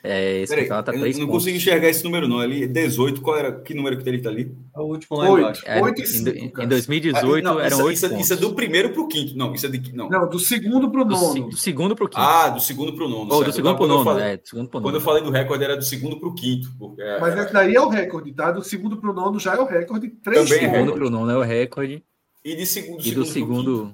é, 0.06 0.40
esse 0.42 0.54
Peraí, 0.54 0.68
tá 0.68 0.82
três 0.82 1.18
não 1.18 1.26
consigo 1.26 1.56
enxergar 1.56 1.88
esse 1.88 2.04
número, 2.04 2.28
não. 2.28 2.38
Ali, 2.38 2.66
18, 2.66 3.20
qual 3.20 3.36
era? 3.36 3.52
Que 3.52 3.74
número 3.74 3.96
que 3.98 4.08
ele 4.08 4.20
tá 4.20 4.28
ali? 4.28 4.54
É 4.74 4.78
o 4.78 4.84
último 4.84 5.18
lá 5.18 5.30
8, 5.30 5.62
é, 5.64 5.82
8 5.82 6.02
e 6.02 6.06
5, 6.06 6.28
em, 6.30 6.64
em 6.64 6.68
2018 6.68 7.46
ah, 7.46 7.52
não, 7.52 7.60
eram 7.60 7.82
oito 7.82 7.96
isso, 7.96 8.14
isso, 8.14 8.32
é 8.32 8.36
do 8.36 8.54
primeiro 8.54 8.90
para 8.90 9.02
o 9.02 9.08
quinto. 9.08 9.36
Não, 9.36 9.52
isso 9.52 9.66
é 9.66 9.68
de. 9.68 9.94
Não, 9.94 10.08
não 10.08 10.28
do 10.28 10.38
segundo 10.38 10.90
para 10.90 11.02
o 11.02 11.04
nono. 11.04 11.34
Do, 11.34 11.48
do 11.50 11.56
segundo 11.56 11.96
para 11.96 12.04
o 12.04 12.08
quinto. 12.08 12.20
Ah, 12.20 12.48
do 12.50 12.60
segundo 12.60 12.92
para 12.92 13.04
o 13.04 13.08
nono. 13.08 13.34
Ou 13.34 13.44
do 13.44 13.52
segundo 13.52 13.76
para 13.76 13.84
o 13.84 13.88
nono, 13.88 14.04
falei, 14.04 14.24
é, 14.24 14.36
do 14.36 14.48
segundo 14.48 14.68
pro 14.68 14.80
nono. 14.80 14.86
Quando 14.86 14.94
eu 14.94 15.00
falei 15.00 15.22
do 15.22 15.30
recorde, 15.30 15.64
era 15.64 15.76
do 15.76 15.84
segundo 15.84 16.20
para 16.20 16.28
o 16.28 16.34
quinto. 16.34 16.68
Porque, 16.78 17.02
é, 17.02 17.20
Mas 17.20 17.36
esse 17.36 17.52
daí 17.52 17.74
é 17.74 17.80
o 17.80 17.88
recorde, 17.88 18.32
tá? 18.32 18.52
Do 18.52 18.62
segundo 18.62 18.96
para 18.96 19.10
o 19.10 19.14
nono 19.14 19.40
já 19.40 19.54
é 19.54 19.58
o 19.58 19.66
recorde. 19.66 20.08
Três 20.08 20.48
Também 20.48 20.64
é 20.64 20.70
segundo 20.70 20.92
para 20.92 21.06
o 21.06 21.10
nono 21.10 21.30
é 21.30 21.36
o 21.36 21.42
recorde. 21.42 22.04
E 22.44 22.54
de 22.54 22.64
segundo, 22.64 23.04
e 23.04 23.10
do 23.12 23.24
segundo 23.24 23.92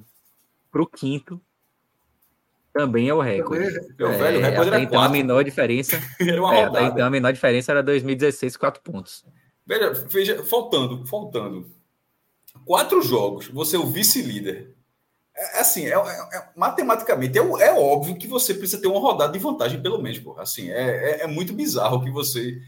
para 0.71 0.83
o 0.83 0.87
quinto 0.87 1.41
Também 2.73 3.09
é 3.09 3.15
o 3.15 3.21
recorde. 3.21 3.65
É, 3.67 4.05
o 4.05 4.13
velho, 4.19 4.39
o 4.39 4.43
recorde 4.43 4.69
até 4.69 4.77
era 4.77 4.81
então 4.81 4.99
a 4.99 5.03
quatro. 5.03 5.13
menor 5.13 5.45
diferença. 5.45 6.01
Era 6.19 6.41
uma 6.41 6.55
é, 6.55 6.59
até 6.59 6.67
rodada. 6.67 6.87
então 6.87 7.07
a 7.07 7.11
menor 7.11 7.33
diferença 7.33 7.71
era 7.71 7.83
2016, 7.83 8.57
4 8.57 8.83
pontos. 8.83 9.25
Veja, 9.67 9.93
veja, 10.09 10.43
faltando, 10.43 11.07
faltando 11.07 11.71
quatro 12.65 13.03
jogos, 13.03 13.49
você 13.49 13.77
é 13.77 13.79
o 13.79 13.87
vice-líder. 13.87 14.75
É, 15.35 15.61
assim, 15.61 15.87
é, 15.87 15.93
é- 15.93 16.29
é- 16.37 16.49
matematicamente, 16.57 17.39
é, 17.39 17.43
é 17.43 17.73
óbvio 17.73 18.17
que 18.17 18.27
você 18.27 18.55
precisa 18.55 18.81
ter 18.81 18.89
uma 18.89 19.01
rodada 19.01 19.33
de 19.33 19.39
vantagem, 19.39 19.81
pelo 19.81 20.01
menos, 20.01 20.19
pô. 20.19 20.39
Assim, 20.39 20.71
é, 20.71 21.21
é, 21.21 21.23
é 21.23 21.27
muito 21.27 21.53
bizarro 21.53 22.03
que 22.03 22.11
você, 22.11 22.61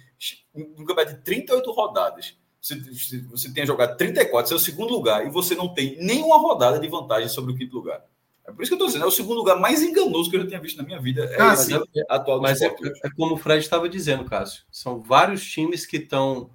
no 0.55 0.85
campeonato 0.87 1.17
de 1.17 1.23
38 1.23 1.71
rodadas, 1.73 2.37
você, 2.61 2.77
você 3.31 3.53
tenha 3.53 3.67
jogado 3.67 3.97
34, 3.97 4.49
seu 4.49 4.59
segundo 4.59 4.93
lugar, 4.95 5.27
e 5.27 5.31
você 5.31 5.55
não 5.55 5.73
tem 5.75 5.99
nenhuma 6.03 6.39
rodada 6.39 6.79
de 6.79 6.89
vantagem 6.89 7.29
sobre 7.29 7.53
o 7.53 7.57
quinto 7.57 7.77
lugar. 7.77 8.03
É 8.47 8.53
por 8.53 8.63
isso 8.63 8.71
que 8.71 8.75
eu 8.75 8.79
tô 8.79 8.87
dizendo, 8.87 9.05
é 9.05 9.09
o 9.09 9.11
segundo 9.11 9.37
lugar 9.39 9.59
mais 9.59 9.83
enganoso 9.83 10.29
que 10.29 10.37
eu 10.37 10.43
já 10.43 10.47
tinha 10.47 10.61
visto 10.61 10.77
na 10.77 10.85
minha 10.85 11.01
vida. 11.01 11.25
É 11.25 11.41
Ah, 11.41 11.55
esse 11.55 11.73
mas 11.73 11.83
atual 12.09 12.41
Mas 12.43 12.61
é, 12.61 12.67
é 12.67 13.11
como 13.17 13.35
o 13.35 13.39
Fred 13.39 13.63
estava 13.63 13.89
dizendo, 13.89 14.25
Cássio. 14.25 14.65
São 14.71 15.01
vários 15.01 15.45
times 15.45 15.87
que 15.87 15.97
estão. 15.97 16.51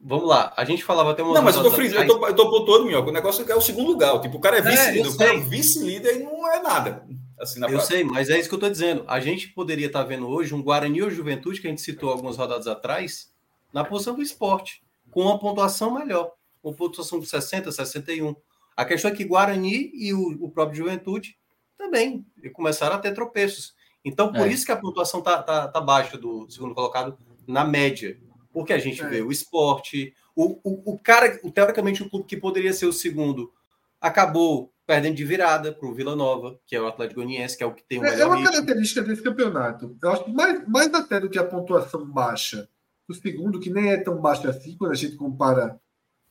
Vamos 0.00 0.28
lá, 0.28 0.52
a 0.56 0.64
gente 0.64 0.84
falava 0.84 1.10
até 1.10 1.22
uma 1.22 1.34
Não, 1.34 1.42
mas 1.42 1.56
eu 1.56 1.62
tô, 1.62 1.70
frisando, 1.70 2.02
eu 2.02 2.18
tô, 2.18 2.26
eu 2.26 2.36
tô 2.36 2.50
pontuando, 2.50 2.84
Minhoca. 2.84 3.08
O 3.08 3.12
negócio 3.12 3.50
é 3.50 3.54
o 3.56 3.60
segundo 3.60 3.88
lugar. 3.88 4.20
Tipo, 4.20 4.36
o 4.36 4.40
cara 4.40 4.56
é 4.56 4.60
É, 4.60 4.62
vice-líder, 4.62 5.06
eu 5.06 5.10
o 5.12 5.16
cara 5.16 5.34
é 5.34 5.40
vice-líder 5.40 6.16
e 6.16 6.22
não 6.22 6.52
é 6.52 6.62
nada. 6.62 7.06
Assim, 7.40 7.60
Eu 7.60 7.68
prática. 7.68 7.86
sei, 7.86 8.04
mas 8.04 8.30
é 8.30 8.38
isso 8.38 8.48
que 8.48 8.54
eu 8.54 8.58
estou 8.58 8.70
dizendo. 8.70 9.02
A 9.08 9.18
gente 9.18 9.48
poderia 9.48 9.86
estar 9.86 10.04
vendo 10.04 10.28
hoje 10.28 10.54
um 10.54 10.62
Guarani 10.62 11.02
ou 11.02 11.10
Juventude, 11.10 11.60
que 11.60 11.66
a 11.66 11.70
gente 11.70 11.82
citou 11.82 12.10
algumas 12.10 12.36
rodadas 12.36 12.66
atrás, 12.66 13.32
na 13.72 13.82
posição 13.82 14.14
do 14.14 14.22
esporte, 14.22 14.82
com 15.10 15.22
uma 15.22 15.38
pontuação 15.38 15.94
melhor. 15.94 16.32
Uma 16.62 16.72
pontuação 16.72 17.18
de 17.18 17.26
60, 17.26 17.72
61. 17.72 18.36
A 18.76 18.84
questão 18.84 19.10
é 19.10 19.14
que 19.14 19.24
Guarani 19.24 19.90
e 19.94 20.12
o, 20.12 20.44
o 20.44 20.50
próprio 20.50 20.76
Juventude 20.78 21.36
também 21.78 22.24
começaram 22.52 22.96
a 22.96 22.98
ter 22.98 23.12
tropeços. 23.14 23.74
Então, 24.04 24.32
por 24.32 24.46
É. 24.46 24.52
isso 24.52 24.66
que 24.66 24.72
a 24.72 24.76
pontuação 24.76 25.20
tá, 25.22 25.42
tá, 25.42 25.68
tá 25.68 25.80
baixa 25.80 26.18
do 26.18 26.48
segundo 26.50 26.74
colocado 26.74 27.16
na 27.46 27.64
média. 27.64 28.18
Porque 28.52 28.72
a 28.72 28.78
gente 28.78 29.02
É. 29.02 29.08
vê 29.08 29.22
o 29.22 29.30
esporte, 29.32 30.14
o, 30.36 30.58
o, 30.62 30.92
o 30.94 30.98
cara, 30.98 31.38
o, 31.42 31.50
teoricamente, 31.50 32.02
o 32.02 32.10
clube 32.10 32.26
que 32.26 32.36
poderia 32.36 32.72
ser 32.72 32.86
o 32.86 32.92
segundo 32.92 33.52
acabou 34.00 34.72
perdendo 34.86 35.14
de 35.16 35.24
virada 35.24 35.72
para 35.72 35.88
o 35.88 35.94
Vila 35.94 36.14
Nova, 36.14 36.60
que 36.66 36.76
é 36.76 36.80
o 36.80 36.86
Atlético 36.86 37.20
Goianiense, 37.22 37.56
que 37.56 37.64
é 37.64 37.66
o 37.66 37.72
que 37.72 37.82
tem 37.82 37.98
o 38.00 38.04
É, 38.04 38.08
é 38.08 38.12
melhor 38.12 38.26
uma 38.28 38.36
ritmo. 38.36 38.52
característica 38.52 39.02
desse 39.02 39.22
campeonato. 39.22 39.96
Eu 40.02 40.10
acho 40.10 40.24
que 40.24 40.32
mais, 40.32 40.68
mais 40.68 40.92
até 40.92 41.18
do 41.20 41.30
que 41.30 41.38
a 41.38 41.44
pontuação 41.44 42.04
baixa 42.04 42.68
do 43.08 43.14
segundo, 43.14 43.58
que 43.58 43.70
nem 43.70 43.90
é 43.90 43.96
tão 43.96 44.20
baixa 44.20 44.50
assim 44.50 44.76
quando 44.76 44.90
a 44.92 44.94
gente 44.96 45.16
compara 45.16 45.80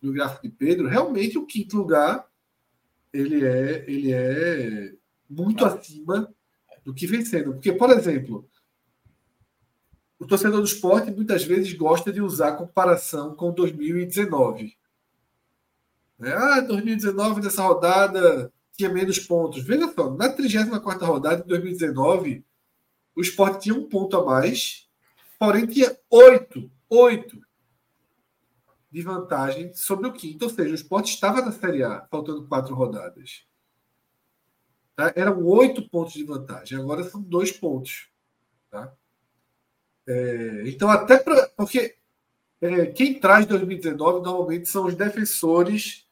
no 0.01 0.11
gráfico 0.13 0.43
de 0.43 0.49
Pedro, 0.49 0.87
realmente 0.87 1.37
o 1.37 1.45
quinto 1.47 1.77
lugar 1.77 2.27
ele 3.13 3.45
é, 3.45 3.85
ele 3.87 4.11
é 4.11 4.93
muito 5.29 5.63
acima 5.63 6.33
do 6.83 6.93
que 6.93 7.05
vem 7.05 7.23
sendo. 7.23 7.53
Porque, 7.53 7.71
por 7.71 7.91
exemplo, 7.91 8.49
o 10.19 10.25
torcedor 10.25 10.59
do 10.59 10.65
esporte 10.65 11.11
muitas 11.11 11.43
vezes 11.43 11.71
gosta 11.73 12.11
de 12.11 12.21
usar 12.21 12.49
a 12.49 12.55
comparação 12.55 13.35
com 13.35 13.53
2019. 13.53 14.75
Né? 16.17 16.33
Ah, 16.33 16.61
2019 16.61 17.41
nessa 17.41 17.63
rodada 17.63 18.51
tinha 18.75 18.89
menos 18.89 19.19
pontos. 19.19 19.63
Veja 19.63 19.91
só, 19.93 20.09
na 20.11 20.29
34 20.29 21.05
rodada 21.05 21.41
de 21.43 21.47
2019, 21.47 22.43
o 23.15 23.21
Sport 23.21 23.61
tinha 23.61 23.75
um 23.75 23.87
ponto 23.87 24.17
a 24.17 24.25
mais, 24.25 24.89
porém 25.37 25.67
tinha 25.67 25.95
oito, 26.09 26.71
oito 26.89 27.39
de 28.93 29.01
vantagem 29.01 29.73
sobre 29.73 30.07
o 30.07 30.13
quinto. 30.13 30.45
Ou 30.45 30.51
seja, 30.51 30.71
o 30.71 30.75
Sport 30.75 31.07
estava 31.07 31.41
na 31.41 31.51
Série 31.51 31.83
A, 31.83 32.05
faltando 32.11 32.47
quatro 32.47 32.75
rodadas. 32.75 33.43
Tá? 34.95 35.11
Eram 35.15 35.43
oito 35.43 35.89
pontos 35.89 36.13
de 36.13 36.23
vantagem, 36.23 36.77
agora 36.77 37.03
são 37.03 37.19
dois 37.19 37.51
pontos. 37.51 38.07
Tá? 38.69 38.93
É, 40.05 40.63
então, 40.67 40.89
até 40.91 41.17
para. 41.17 41.49
Porque 41.57 41.95
é, 42.61 42.85
quem 42.85 43.19
traz 43.19 43.47
2019 43.47 44.23
normalmente 44.23 44.69
são 44.69 44.85
os 44.85 44.93
defensores 44.93 46.07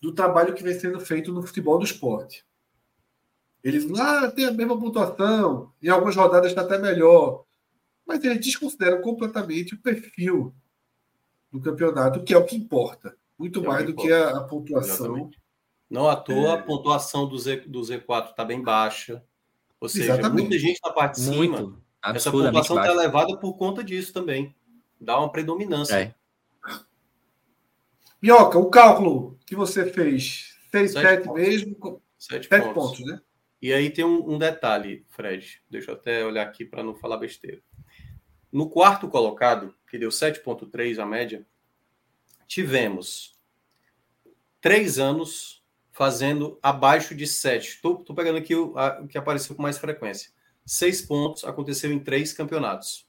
do 0.00 0.14
trabalho 0.14 0.54
que 0.54 0.62
vem 0.62 0.78
sendo 0.78 1.00
feito 1.00 1.32
no 1.32 1.42
futebol 1.42 1.78
do 1.78 1.84
esporte. 1.84 2.46
Eles 3.62 3.88
lá 3.88 4.24
ah, 4.24 4.30
tem 4.30 4.44
a 4.44 4.52
mesma 4.52 4.78
pontuação, 4.78 5.72
em 5.82 5.88
algumas 5.88 6.14
rodadas 6.14 6.50
está 6.50 6.62
até 6.62 6.78
melhor. 6.78 7.44
Mas 8.06 8.22
eles 8.22 8.44
desconsideram 8.44 9.00
completamente 9.00 9.74
o 9.74 9.80
perfil 9.80 10.54
do 11.52 11.60
campeonato, 11.60 12.22
que 12.24 12.32
é 12.32 12.38
o 12.38 12.44
que 12.44 12.56
importa. 12.56 13.16
Muito 13.38 13.60
É 13.62 13.66
mais 13.66 13.86
do 13.86 13.94
que 13.94 14.10
a, 14.12 14.38
a 14.38 14.44
pontuação. 14.44 15.06
Exatamente. 15.06 15.40
Não 15.90 16.08
à 16.08 16.16
toa, 16.16 16.48
É. 16.48 16.52
a 16.52 16.62
pontuação 16.62 17.28
do, 17.28 17.38
Z, 17.38 17.56
do 17.66 17.80
Z4 17.82 18.30
está 18.30 18.44
bem 18.44 18.62
baixa. 18.62 19.22
Ou 19.78 19.88
seja, 19.88 20.14
Exatamente. 20.14 20.40
muita 20.42 20.58
gente 20.58 20.80
na 20.82 20.92
parte 20.92 21.16
de 21.16 21.26
cima. 21.26 21.78
Essa 22.02 22.30
pontuação 22.30 22.78
está 22.78 22.90
elevada 22.92 23.36
por 23.36 23.54
conta 23.54 23.84
disso 23.84 24.12
também. 24.12 24.54
Dá 25.00 25.18
uma 25.18 25.30
predominância. 25.30 25.94
É. 25.96 26.14
Minhoca, 28.20 28.58
o 28.58 28.70
cálculo 28.70 29.36
que 29.46 29.54
você 29.56 29.84
fez, 29.84 30.56
6, 30.70 30.92
Sete 30.92 31.02
7 31.02 31.24
pontos. 31.26 31.42
mesmo, 31.42 32.02
Sete 32.18 32.48
7 32.48 32.62
pontos. 32.72 32.74
pontos, 32.98 33.06
né? 33.06 33.20
E 33.60 33.72
aí 33.72 33.90
tem 33.90 34.04
um, 34.04 34.34
um 34.34 34.38
detalhe, 34.38 35.04
Fred. 35.10 35.60
Deixa 35.68 35.90
eu 35.90 35.94
até 35.96 36.24
olhar 36.24 36.42
aqui 36.44 36.64
para 36.64 36.82
não 36.82 36.94
falar 36.94 37.16
besteira. 37.16 37.60
No 38.52 38.68
quarto 38.68 39.08
colocado, 39.08 39.74
que 39.88 39.98
deu 39.98 40.10
7,3 40.10 40.98
a 40.98 41.06
média, 41.06 41.46
tivemos 42.46 43.34
três 44.60 44.98
anos 44.98 45.62
fazendo 45.90 46.58
abaixo 46.62 47.14
de 47.14 47.26
7. 47.26 47.66
Estou 47.76 48.14
pegando 48.14 48.38
aqui 48.38 48.54
o, 48.54 48.76
a- 48.78 49.00
o 49.02 49.08
que 49.08 49.18
apareceu 49.18 49.54
com 49.56 49.62
mais 49.62 49.78
frequência. 49.78 50.30
Seis 50.64 51.02
pontos 51.02 51.44
aconteceu 51.44 51.92
em 51.92 51.98
três 51.98 52.32
campeonatos. 52.32 53.06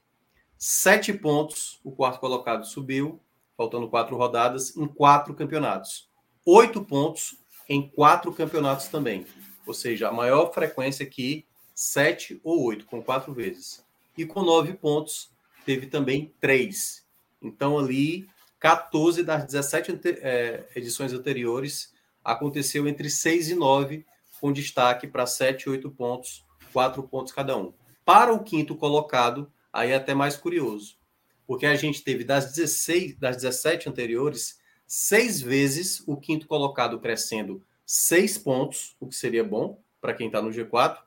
Sete 0.58 1.14
pontos, 1.14 1.80
o 1.84 1.92
quarto 1.92 2.20
colocado 2.20 2.66
subiu, 2.66 3.22
faltando 3.56 3.90
quatro 3.90 4.16
rodadas, 4.18 4.76
em 4.76 4.88
quatro 4.88 5.34
campeonatos. 5.36 6.10
Oito 6.46 6.84
pontos 6.84 7.38
em 7.70 7.88
quatro 7.90 8.34
campeonatos 8.34 8.88
também. 8.88 9.26
Ou 9.68 9.74
seja, 9.74 10.10
a 10.10 10.12
maior 10.12 10.52
frequência 10.54 11.06
aqui, 11.06 11.46
sete 11.76 12.40
ou 12.44 12.64
oito, 12.64 12.86
com 12.86 13.02
quatro 13.04 13.34
vezes. 13.34 13.86
E 14.18 14.26
com 14.26 14.42
nove 14.42 14.74
pontos, 14.74 15.32
teve 15.66 15.88
também 15.88 16.34
três. 16.40 17.06
Então, 17.42 17.78
ali, 17.78 18.28
14 18.60 19.24
das 19.24 19.46
17 19.46 19.92
ante- 19.92 20.18
eh, 20.22 20.68
edições 20.76 21.12
anteriores 21.14 21.94
aconteceu 22.24 22.88
entre 22.88 23.10
6 23.10 23.50
e 23.50 23.56
9, 23.56 24.06
com 24.40 24.52
destaque 24.54 25.08
para 25.08 25.26
7 25.26 25.64
e 25.64 25.70
8 25.70 25.90
pontos, 25.92 26.46
4 26.72 27.04
pontos 27.04 27.34
cada 27.34 27.58
um. 27.58 27.74
Para 28.06 28.34
o 28.34 28.44
quinto 28.44 28.76
colocado, 28.76 29.52
aí 29.72 29.92
é 29.92 29.96
até 29.96 30.14
mais 30.14 30.36
curioso, 30.38 30.98
porque 31.46 31.66
a 31.66 31.76
gente 31.76 32.04
teve 32.04 32.24
das 32.24 32.52
16, 32.54 33.16
das 33.18 33.38
17 33.38 33.90
anteriores, 33.90 34.60
seis 34.86 35.42
vezes 35.42 36.04
o 36.06 36.16
quinto 36.18 36.46
colocado 36.48 37.00
crescendo 37.00 37.62
6 37.86 38.38
pontos, 38.38 38.96
o 39.00 39.08
que 39.08 39.16
seria 39.16 39.44
bom 39.44 39.82
para 40.00 40.14
quem 40.14 40.28
está 40.28 40.42
no 40.42 40.50
G4, 40.52 40.98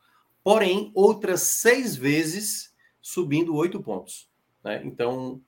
porém, 0.43 0.91
outras 0.95 1.43
seis 1.43 1.97
vezes 1.97 2.75
subindo 3.01 3.55
8 3.55 3.83
pontos. 3.83 4.29
Né? 4.67 4.83
Então, 4.85 5.41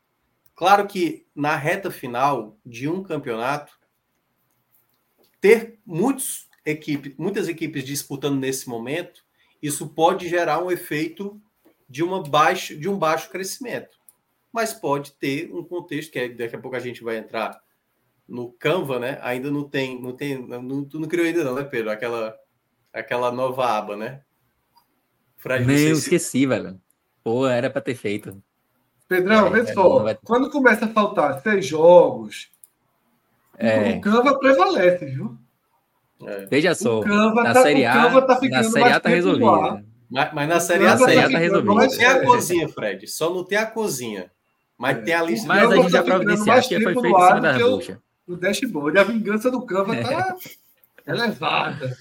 claro 0.54 0.86
que 0.86 1.26
na 1.34 1.56
reta 1.56 1.90
final 1.90 2.56
de 2.64 2.88
um 2.88 3.02
campeonato, 3.02 3.76
ter 5.40 5.80
muitos 5.84 6.48
equipe, 6.64 7.16
muitas 7.18 7.48
equipes 7.48 7.84
disputando 7.84 8.38
nesse 8.38 8.68
momento, 8.68 9.24
isso 9.60 9.88
pode 9.88 10.28
gerar 10.28 10.62
um 10.62 10.70
efeito 10.70 11.40
de, 11.88 12.04
uma 12.04 12.22
baixa, 12.22 12.76
de 12.76 12.88
um 12.88 12.96
baixo 12.96 13.28
crescimento. 13.28 13.98
Mas 14.52 14.72
pode 14.72 15.12
ter 15.14 15.52
um 15.52 15.64
contexto, 15.64 16.12
que 16.12 16.18
é, 16.20 16.28
daqui 16.28 16.54
a 16.54 16.60
pouco 16.60 16.76
a 16.76 16.80
gente 16.80 17.02
vai 17.02 17.16
entrar 17.16 17.60
no 18.26 18.52
Canva, 18.52 19.00
né? 19.00 19.18
Ainda 19.20 19.50
não 19.50 19.68
tem, 19.68 20.00
não 20.00 20.12
tem, 20.12 20.46
não, 20.46 20.84
tu 20.84 21.00
não 21.00 21.08
criou 21.08 21.26
ainda 21.26 21.42
não, 21.42 21.56
né, 21.56 21.64
Pedro? 21.64 21.90
Aquela, 21.90 22.38
aquela 22.92 23.32
nova 23.32 23.66
aba, 23.66 23.96
né? 23.96 24.22
Sei 25.76 25.94
se- 25.94 26.02
esqueci, 26.02 26.46
velho. 26.46 26.80
Pô, 27.24 27.48
era 27.48 27.68
pra 27.68 27.80
ter 27.80 27.96
feito. 27.96 28.40
Pedrão, 29.08 29.46
É, 29.46 29.50
vê 29.50 29.60
é, 29.60 29.72
só. 29.72 29.98
vai- 30.00 30.18
Quando 30.24 30.50
começa 30.50 30.84
a 30.84 30.88
faltar 30.88 31.40
seis 31.40 31.66
jogos, 31.66 32.48
É. 33.56 33.92
o 33.92 34.00
Canva 34.00 34.38
prevalece, 34.38 35.06
viu? 35.06 35.36
é. 36.26 36.46
Veja 36.46 36.74
só, 36.74 37.00
o 37.00 37.02
Canva 37.02 37.42
na 37.42 37.54
tá, 37.54 37.62
Série 37.62 37.84
o 37.84 37.88
A, 37.88 37.92
Canva 37.92 38.22
tá 38.22 38.34
na 38.34 38.40
ficando 38.40 38.70
Série 38.70 38.92
A 38.92 39.00
tá 39.00 39.08
ar. 39.08 39.14
resolvido. 39.14 39.84
Mas, 40.10 40.32
mas 40.34 40.48
na 40.48 40.60
Série 40.60 40.86
A, 40.86 40.92
Canva 40.92 41.04
Série 41.06 41.18
A 41.20 41.30
tá 41.30 41.38
resolvido. 41.38 41.74
mais 41.74 41.96
tem 41.96 42.06
a 42.06 42.24
cozinha, 42.24 42.68
Fred. 42.68 43.06
Só 43.06 43.30
não 43.32 43.44
tem 43.44 43.58
a 43.58 43.66
cozinha. 43.66 44.30
Mas 44.76 44.98
É. 44.98 45.00
tem 45.00 45.14
a 45.14 45.22
lista. 45.22 45.48
Mas 45.48 45.70
a 45.72 45.76
gente 45.76 45.90
já 45.90 45.98
tá 45.98 46.04
providenciar 46.04 46.46
mais 46.46 46.66
que 46.68 46.80
foi 46.80 46.92
feito 46.94 47.06
em 47.06 47.40
das 47.40 47.56
que 47.56 47.62
o- 48.28 48.36
dashboard. 48.36 48.98
A 48.98 49.02
vingança 49.04 49.50
do 49.50 49.64
Canva 49.66 49.96
tá 49.96 50.36
elevada. 51.06 51.96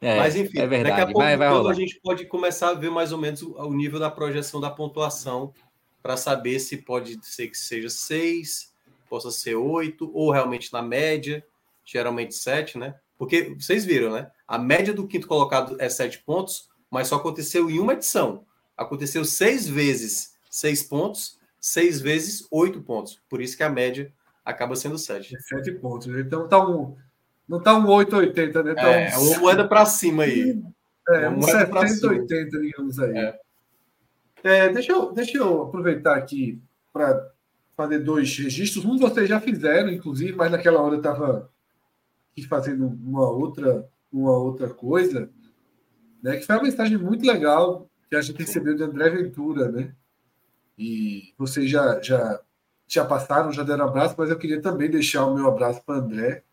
É, 0.00 0.18
Mas 0.18 0.36
enfim, 0.36 0.58
é 0.58 0.66
verdade. 0.66 0.90
daqui 0.90 1.00
a 1.00 1.06
pouco 1.06 1.20
vai, 1.20 1.36
vai 1.36 1.48
a 1.48 1.72
gente 1.72 1.98
pode 2.02 2.26
começar 2.26 2.70
a 2.70 2.74
ver 2.74 2.90
mais 2.90 3.10
ou 3.10 3.16
menos 3.18 3.40
o, 3.42 3.54
o 3.56 3.72
nível 3.72 3.98
da 3.98 4.10
projeção 4.10 4.60
da 4.60 4.68
pontuação 4.68 5.54
para 6.04 6.18
saber 6.18 6.60
se 6.60 6.76
pode 6.76 7.18
ser 7.22 7.48
que 7.48 7.56
seja 7.56 7.88
6, 7.88 8.70
possa 9.08 9.30
ser 9.30 9.54
8, 9.54 10.10
ou 10.14 10.30
realmente 10.30 10.70
na 10.70 10.82
média, 10.82 11.42
geralmente 11.82 12.34
7, 12.34 12.76
né? 12.76 12.94
Porque 13.16 13.54
vocês 13.58 13.86
viram, 13.86 14.12
né? 14.12 14.30
A 14.46 14.58
média 14.58 14.92
do 14.92 15.08
quinto 15.08 15.26
colocado 15.26 15.80
é 15.80 15.88
7 15.88 16.18
pontos, 16.18 16.68
mas 16.90 17.08
só 17.08 17.16
aconteceu 17.16 17.70
em 17.70 17.78
uma 17.78 17.94
edição. 17.94 18.44
Aconteceu 18.76 19.24
seis 19.24 19.66
vezes 19.66 20.34
seis 20.54 20.82
pontos, 20.82 21.38
seis 21.60 22.00
vezes 22.00 22.46
oito 22.50 22.80
pontos. 22.80 23.20
Por 23.28 23.40
isso 23.40 23.56
que 23.56 23.62
a 23.64 23.68
média 23.68 24.12
acaba 24.44 24.76
sendo 24.76 24.96
sete. 24.96 25.34
É 25.34 25.40
sete 25.40 25.72
pontos. 25.72 26.06
Né? 26.06 26.20
Então 26.20 26.46
tá 26.46 26.64
um, 26.64 26.96
não 27.48 27.60
tá 27.60 27.74
um 27.74 27.88
880, 27.88 28.62
né? 28.62 28.74
Tá 28.74 28.82
é, 28.82 29.18
um... 29.18 29.22
uma 29.30 29.38
moeda 29.40 29.66
para 29.66 29.84
cima 29.84 30.22
aí. 30.22 30.62
É, 31.08 31.28
um 31.28 31.42
70, 31.42 32.06
80, 32.06 32.60
digamos 32.60 32.98
aí. 33.00 33.18
É. 33.18 33.40
É, 34.44 34.68
deixa, 34.68 34.92
eu, 34.92 35.10
deixa 35.10 35.38
eu 35.38 35.62
aproveitar 35.62 36.18
aqui 36.18 36.62
para 36.92 37.32
fazer 37.74 38.00
dois 38.00 38.36
registros. 38.36 38.84
Um 38.84 38.98
vocês 38.98 39.26
já 39.26 39.40
fizeram, 39.40 39.88
inclusive, 39.88 40.34
mas 40.34 40.52
naquela 40.52 40.82
hora 40.82 40.96
eu 40.96 40.98
estava 40.98 41.50
fazendo 42.46 42.86
uma 42.86 43.26
outra, 43.30 43.88
uma 44.12 44.36
outra 44.36 44.68
coisa, 44.68 45.30
né? 46.22 46.36
Que 46.36 46.44
foi 46.44 46.56
uma 46.56 46.64
mensagem 46.64 46.98
muito 46.98 47.26
legal 47.26 47.88
que 48.10 48.14
a 48.14 48.20
gente 48.20 48.38
recebeu 48.38 48.76
de 48.76 48.82
André 48.82 49.08
Ventura, 49.08 49.72
né? 49.72 49.94
E 50.76 51.32
vocês 51.38 51.70
já, 51.70 51.98
já, 52.02 52.38
já 52.86 53.02
passaram, 53.02 53.50
já 53.50 53.62
deram 53.62 53.86
abraço, 53.86 54.14
mas 54.18 54.28
eu 54.28 54.36
queria 54.36 54.60
também 54.60 54.90
deixar 54.90 55.24
o 55.24 55.34
meu 55.34 55.48
abraço 55.48 55.82
para 55.86 56.00
André, 56.00 56.44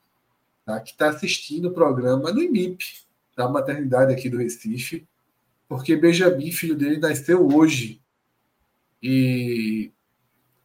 tá? 0.65 0.79
que 0.79 0.91
está 0.91 1.09
assistindo 1.09 1.67
o 1.67 1.73
programa 1.73 2.31
no 2.31 2.41
IMIP, 2.41 2.85
da 3.35 3.49
maternidade 3.49 4.13
aqui 4.13 4.29
do 4.29 4.37
Recife, 4.37 5.05
porque 5.71 5.95
Benjamin, 5.95 6.51
filho 6.51 6.75
dele, 6.75 6.97
nasceu 6.97 7.47
hoje. 7.47 8.01
E 9.01 9.89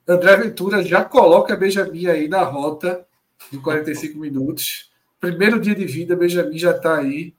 André 0.05 0.37
Ventura 0.37 0.83
já 0.83 1.05
coloca 1.05 1.57
Benjamin 1.57 2.09
aí 2.09 2.27
na 2.27 2.43
rota 2.43 3.07
de 3.49 3.57
45 3.57 4.19
minutos. 4.19 4.91
Primeiro 5.20 5.61
dia 5.61 5.77
de 5.77 5.85
vida, 5.85 6.16
Benjamin 6.16 6.59
já 6.59 6.73
está 6.73 6.99
aí 6.99 7.37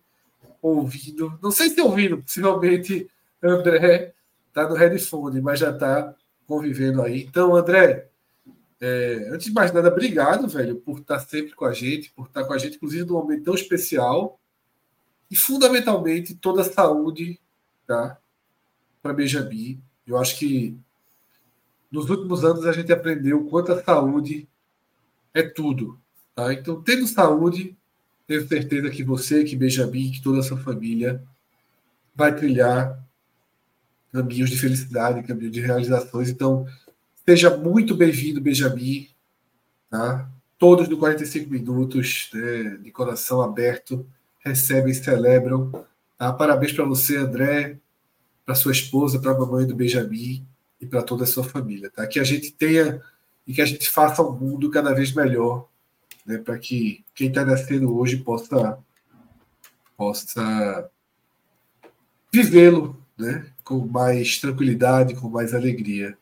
ouvindo. 0.61 1.37
Não 1.43 1.51
sei 1.51 1.69
se 1.69 1.81
ouvindo, 1.81 2.19
possivelmente 2.19 3.09
André 3.43 4.13
está 4.47 4.69
no 4.69 4.73
headphone, 4.73 5.41
mas 5.41 5.59
já 5.59 5.71
está 5.71 6.15
convivendo 6.45 7.01
aí. 7.01 7.23
Então, 7.23 7.53
André, 7.53 8.07
é, 8.79 9.27
antes 9.29 9.47
de 9.47 9.53
mais 9.53 9.73
nada, 9.73 9.89
obrigado, 9.89 10.47
velho, 10.47 10.77
por 10.77 10.99
estar 10.99 11.17
tá 11.17 11.19
sempre 11.19 11.53
com 11.53 11.65
a 11.65 11.73
gente, 11.73 12.13
por 12.13 12.27
estar 12.27 12.43
tá 12.43 12.47
com 12.47 12.53
a 12.53 12.57
gente, 12.57 12.77
inclusive 12.77 13.03
num 13.03 13.15
momento 13.15 13.43
tão 13.43 13.55
especial. 13.55 14.39
E 15.29 15.35
fundamentalmente 15.35 16.33
toda 16.33 16.61
a 16.61 16.63
saúde 16.63 17.41
tá? 17.87 18.19
para 19.01 19.13
Benjamin. 19.13 19.81
Eu 20.05 20.17
acho 20.17 20.37
que 20.37 20.77
nos 21.89 22.09
últimos 22.09 22.43
anos 22.43 22.65
a 22.65 22.73
gente 22.73 22.91
aprendeu 22.91 23.45
quanto 23.45 23.71
a 23.71 23.83
saúde 23.83 24.47
é 25.33 25.41
tudo. 25.41 25.97
Tá? 26.35 26.53
Então, 26.53 26.81
tendo 26.81 27.07
saúde, 27.07 27.75
tenho 28.27 28.47
certeza 28.47 28.89
que 28.89 29.03
você, 29.03 29.43
que 29.43 29.55
Benjamin, 29.55 30.11
que 30.11 30.21
toda 30.21 30.39
a 30.39 30.43
sua 30.43 30.57
família 30.57 31.23
vai 32.13 32.35
trilhar 32.35 33.01
caminhos 34.11 34.49
de 34.49 34.57
felicidade, 34.57 35.23
caminhos 35.23 35.51
de 35.51 35.61
realizações. 35.61 36.29
Então, 36.29 36.65
seja 37.25 37.55
muito 37.55 37.95
bem-vindo, 37.95 38.41
Benjamin. 38.41 39.07
Tá? 39.89 40.29
Todos 40.57 40.87
do 40.87 40.97
45 40.97 41.49
minutos, 41.49 42.29
né, 42.33 42.77
de 42.81 42.91
coração 42.91 43.41
aberto, 43.41 44.05
recebem 44.39 44.93
celebram. 44.93 45.85
Tá? 46.17 46.33
Parabéns 46.33 46.71
para 46.71 46.85
você, 46.85 47.17
André, 47.17 47.77
para 48.45 48.55
sua 48.55 48.71
esposa, 48.71 49.19
para 49.19 49.31
a 49.31 49.37
mamãe 49.37 49.67
do 49.67 49.75
Benjamin 49.75 50.45
e 50.81 50.85
para 50.85 51.03
toda 51.03 51.23
a 51.23 51.27
sua 51.27 51.43
família. 51.43 51.89
Tá? 51.89 52.07
Que 52.07 52.19
a 52.19 52.23
gente 52.23 52.51
tenha 52.51 53.01
e 53.45 53.53
que 53.53 53.61
a 53.61 53.65
gente 53.65 53.89
faça 53.89 54.21
um 54.21 54.33
mundo 54.33 54.69
cada 54.69 54.93
vez 54.93 55.13
melhor, 55.13 55.67
né? 56.25 56.37
para 56.37 56.57
que 56.57 57.05
quem 57.13 57.29
está 57.29 57.45
nascendo 57.45 57.97
hoje 57.97 58.17
possa, 58.17 58.77
possa 59.95 60.89
vivê-lo 62.33 63.01
né? 63.17 63.47
com 63.63 63.85
mais 63.87 64.37
tranquilidade, 64.37 65.15
com 65.15 65.29
mais 65.29 65.53
alegria. 65.53 66.17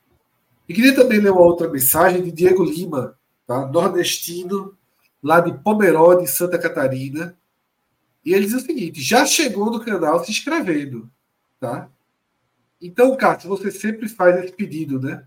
E 0.67 0.73
queria 0.73 0.95
também 0.95 1.19
ler 1.19 1.31
uma 1.31 1.41
outra 1.41 1.69
mensagem 1.69 2.23
de 2.23 2.31
Diego 2.31 2.63
Lima, 2.63 3.15
tá? 3.45 3.65
nordestino, 3.67 4.75
lá 5.21 5.39
de 5.39 5.53
Pomerode, 5.59 6.27
Santa 6.27 6.57
Catarina. 6.57 7.35
E 8.25 8.33
ele 8.33 8.45
diz 8.45 8.55
o 8.55 8.59
seguinte: 8.59 9.01
já 9.01 9.25
chegou 9.25 9.71
no 9.71 9.79
canal 9.79 10.23
se 10.23 10.31
inscrevendo, 10.31 11.09
tá? 11.59 11.87
Então, 12.81 13.15
Cássio, 13.15 13.49
você 13.49 13.71
sempre 13.71 14.09
faz 14.09 14.43
esse 14.43 14.53
pedido, 14.53 14.99
né? 14.99 15.23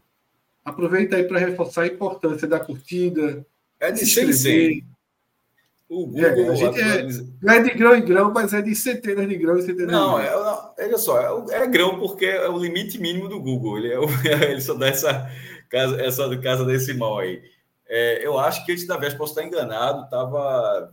Aproveita 0.64 1.16
aí 1.16 1.24
para 1.24 1.38
reforçar 1.38 1.82
a 1.82 1.86
importância 1.86 2.46
da 2.46 2.60
curtida. 2.60 3.46
É 3.80 3.90
de 3.90 4.04
100 4.04 4.84
O 5.88 6.06
Google. 6.06 6.24
É, 6.24 6.48
a 6.48 6.54
gente 6.54 6.80
é, 6.80 7.02
não 7.40 7.54
é 7.54 7.62
de 7.62 7.70
grão 7.70 7.94
em 7.94 8.04
grão, 8.04 8.32
mas 8.32 8.52
é 8.52 8.60
de 8.60 8.74
centenas 8.74 9.28
de 9.28 9.36
grãos 9.36 9.64
e 9.64 9.66
centenas 9.66 9.92
não, 9.92 10.18
de 10.18 10.24
grãos. 10.24 10.42
Não, 10.42 10.74
é, 10.76 10.86
olha 10.86 10.98
só, 10.98 11.48
é, 11.50 11.62
é, 11.62 11.66
grão 11.66 11.98
porque 11.98 12.26
é 12.26 12.48
o 12.48 12.58
limite 12.58 13.00
mínimo 13.00 13.28
do 13.28 13.40
Google. 13.40 13.78
Ele, 13.78 13.92
é 13.92 13.98
ele 14.50 14.60
só 14.60 14.74
dá 14.74 14.88
essa 14.88 15.30
casa, 15.70 16.00
essa 16.02 16.38
casa 16.38 16.64
decimal 16.64 17.20
aí. 17.20 17.40
É, 17.88 18.26
eu 18.26 18.38
acho 18.38 18.66
que 18.66 18.72
antes 18.72 18.86
da 18.86 18.96
véspera, 18.96 19.18
posso 19.18 19.32
estar 19.32 19.46
enganado, 19.46 20.04
estava 20.04 20.92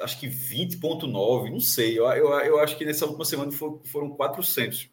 acho 0.00 0.18
que 0.18 0.28
20,9, 0.28 1.50
não 1.50 1.60
sei. 1.60 1.98
Eu, 1.98 2.06
eu, 2.06 2.32
eu 2.40 2.58
acho 2.60 2.76
que 2.76 2.84
nessa 2.84 3.06
última 3.06 3.24
semana 3.24 3.50
foram, 3.52 3.80
foram 3.84 4.10
400 4.10 4.90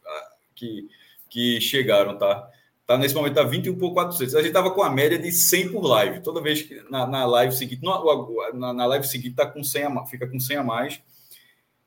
que, 0.54 0.88
que 1.30 1.62
chegaram, 1.62 2.18
tá? 2.18 2.50
Tá 2.86 2.98
nesse 2.98 3.16
momento 3.16 3.34
tá 3.34 3.44
21 3.44 3.78
por 3.78 3.94
400. 3.94 4.36
A 4.36 4.42
gente 4.44 4.54
tava 4.54 4.72
com 4.72 4.84
a 4.84 4.90
média 4.92 5.18
de 5.18 5.32
100 5.32 5.72
por 5.72 5.86
live. 5.86 6.22
Toda 6.22 6.40
vez 6.40 6.62
que 6.62 6.84
na, 6.90 7.08
na 7.08 7.26
live 7.26 7.54
seguinte, 7.54 7.82
na, 7.84 8.74
na 8.74 8.86
live 8.86 9.08
seguinte 9.08 9.36
tá 9.36 9.46
com 9.46 9.64
100 9.64 9.84
a, 9.84 10.06
fica 10.06 10.28
com 10.28 10.40
100 10.40 10.58
a 10.58 10.64
mais. 10.64 11.02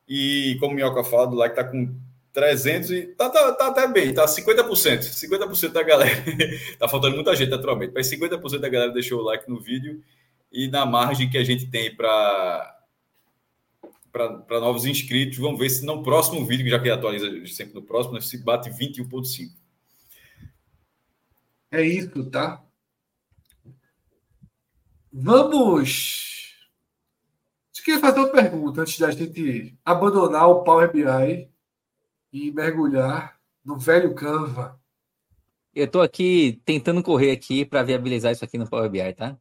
E 0.09 0.57
como 0.59 0.73
o 0.73 0.77
Minhoca 0.77 1.05
fala, 1.05 1.29
do 1.29 1.37
like 1.37 1.55
tá 1.55 1.63
com 1.63 1.95
300 2.33 2.91
e 2.91 3.03
tá, 3.15 3.29
tá, 3.31 3.53
tá 3.53 3.69
até 3.69 3.87
bem, 3.87 4.13
tá 4.13 4.25
50%. 4.25 5.01
50% 5.01 5.69
da 5.69 5.83
galera. 5.83 6.25
tá 6.79 6.89
faltando 6.89 7.15
muita 7.15 7.35
gente, 7.37 7.51
naturalmente, 7.51 7.93
mas 7.95 8.11
50% 8.11 8.59
da 8.59 8.69
galera 8.69 8.93
deixou 8.93 9.21
o 9.21 9.25
like 9.25 9.49
no 9.49 9.61
vídeo 9.61 10.03
e 10.51 10.67
na 10.69 10.85
margem 10.85 11.29
que 11.31 11.39
a 11.39 11.45
gente 11.45 11.67
tem 11.67 11.95
para 11.95 12.78
para 14.11 14.61
novos 14.61 14.85
inscritos. 14.85 15.39
Vamos 15.39 15.59
ver 15.59 15.71
se 15.71 15.85
no 15.85 16.03
próximo 16.03 16.45
vídeo, 16.45 16.69
já 16.69 16.81
que 16.81 16.91
atualiza 16.91 17.47
sempre 17.47 17.75
no 17.75 17.83
próximo, 17.83 18.15
né, 18.15 18.21
se 18.21 18.39
bate 18.39 18.71
21,5. 18.71 19.53
É 21.71 21.83
isso, 21.83 22.31
tá? 22.31 22.65
Vamos. 25.13 26.57
Eu 27.77 27.85
queria 27.85 28.01
fazer 28.01 28.21
uma 28.21 28.29
pergunta 28.29 28.83
antes 28.83 28.99
da 28.99 29.11
gente 29.11 29.79
abandonar 29.85 30.49
o 30.49 30.63
Power 30.63 30.93
BI 30.93 31.49
e 32.33 32.51
mergulhar 32.53 33.39
no 33.65 33.79
velho 33.79 34.15
Canva. 34.15 34.79
Eu 35.75 35.87
estou 35.87 36.03
aqui 36.03 36.61
tentando 36.65 37.03
correr 37.03 37.31
aqui 37.31 37.65
para 37.65 37.83
viabilizar 37.83 38.33
isso 38.33 38.45
aqui 38.45 38.59
no 38.59 38.69
Power 38.69 38.91
BI, 38.91 39.13
tá? 39.15 39.39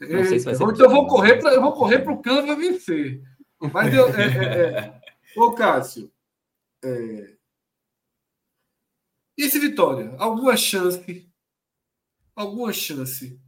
Não 0.00 0.24
sei 0.24 0.38
se 0.38 0.44
vai 0.44 0.54
ser 0.54 0.62
então 0.62 0.86
eu 0.86 0.90
vou 0.90 1.06
correr 1.06 1.36
para 1.36 1.54
eu 1.54 1.60
vou 1.60 1.72
correr 1.72 2.00
para 2.00 2.12
o 2.12 2.20
Canva 2.20 2.54
vencer. 2.54 3.22
Mas 3.60 3.94
eu. 3.94 4.08
É, 4.08 4.22
é, 4.22 4.78
é. 4.78 5.00
Ô, 5.36 5.52
Cássio. 5.52 6.12
É... 6.84 7.36
E 9.36 9.44
esse 9.44 9.58
Vitória? 9.58 10.14
Alguma 10.18 10.56
chance? 10.56 11.30
Alguma 12.34 12.72
chance 12.72 13.38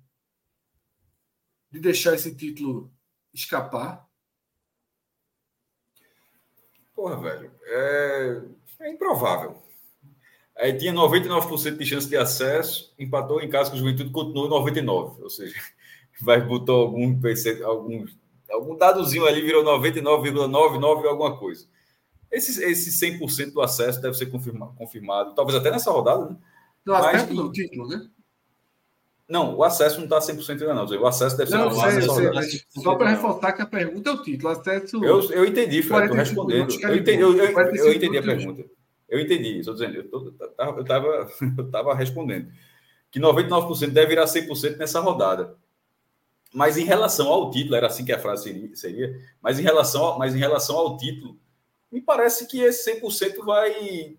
de 1.71 1.81
deixar 1.81 2.15
esse 2.15 2.35
título 2.35 2.93
escapar? 3.33 4.09
Porra, 6.95 7.21
velho. 7.21 7.53
É, 7.65 8.43
é 8.81 8.91
improvável. 8.91 9.63
Aí 10.57 10.77
tinha 10.77 10.93
99% 10.93 11.77
de 11.77 11.87
chance 11.87 12.09
de 12.09 12.17
acesso, 12.17 12.93
empatou 12.99 13.41
em 13.41 13.49
casa 13.49 13.71
com 13.71 13.77
o 13.77 13.79
Juventude, 13.79 14.11
continuou 14.11 14.49
99%. 14.49 15.23
Ou 15.23 15.31
seja, 15.31 15.55
vai 16.21 16.41
botou 16.41 16.83
algum, 16.83 17.21
alguns 17.65 18.19
Algum 18.51 18.77
dadozinho 18.77 19.27
ali 19.27 19.41
virou 19.43 19.65
99,99 19.65 21.07
alguma 21.07 21.37
coisa. 21.37 21.67
Esse, 22.31 22.63
esse 22.63 22.91
100% 22.91 23.53
do 23.53 23.63
acesso 23.63 24.01
deve 24.01 24.17
ser 24.17 24.27
confirmado, 24.27 24.75
confirmado, 24.75 25.35
talvez 25.35 25.59
até 25.59 25.71
nessa 25.71 25.91
rodada, 25.91 26.27
né? 26.27 26.37
Do 26.85 26.95
acesso 26.95 27.35
do 27.35 27.53
título, 27.53 27.89
né? 27.89 28.09
Não, 29.29 29.57
o 29.57 29.63
acesso 29.63 29.99
não 29.99 30.05
está 30.05 30.19
100% 30.19 30.63
ainda 30.63 30.75
não. 30.75 30.87
O 30.87 31.07
acesso 31.07 31.37
deve 31.37 31.51
ser... 31.51 31.59
Não, 31.59 31.71
sei, 31.71 32.01
sei, 32.01 32.61
só 32.83 32.95
para 32.95 33.11
reforçar 33.11 33.53
que 33.53 33.61
a 33.61 33.67
pergunta 33.67 34.09
é 34.09 34.13
o 34.15 34.23
título. 34.23 34.49
Acesso... 34.49 35.05
Eu, 35.05 35.23
eu 35.31 35.45
entendi, 35.45 35.83
Fred, 35.83 36.05
estou 36.05 36.17
respondendo. 36.17 36.73
Eu 36.81 36.97
entendi, 36.97 37.21
eu, 37.21 37.37
eu, 37.37 37.59
eu 37.59 37.93
entendi 37.93 38.17
a 38.17 38.23
pergunta. 38.23 38.65
Eu 39.07 39.21
entendi, 39.21 39.59
estou 39.59 39.75
dizendo. 39.75 39.97
Eu 39.97 40.81
estava 40.81 41.29
eu 41.59 41.71
tava 41.71 41.95
respondendo. 41.95 42.51
Que 43.11 43.21
99% 43.21 43.91
deve 43.91 44.07
virar 44.09 44.25
100% 44.25 44.77
nessa 44.77 45.01
rodada. 45.01 45.57
Mas 46.53 46.77
em 46.79 46.85
relação 46.85 47.29
ao 47.29 47.51
título, 47.51 47.77
era 47.77 47.87
assim 47.87 48.05
que 48.05 48.13
a 48.13 48.19
frase 48.19 48.71
seria, 48.75 49.21
mas 49.41 49.59
em 49.59 49.63
relação 49.63 50.05
ao, 50.05 50.19
mas 50.19 50.35
em 50.35 50.39
relação 50.39 50.77
ao 50.77 50.97
título, 50.97 51.39
me 51.93 52.01
parece 52.01 52.47
que 52.47 52.61
esse 52.61 53.01
100% 53.01 53.45
vai 53.45 54.17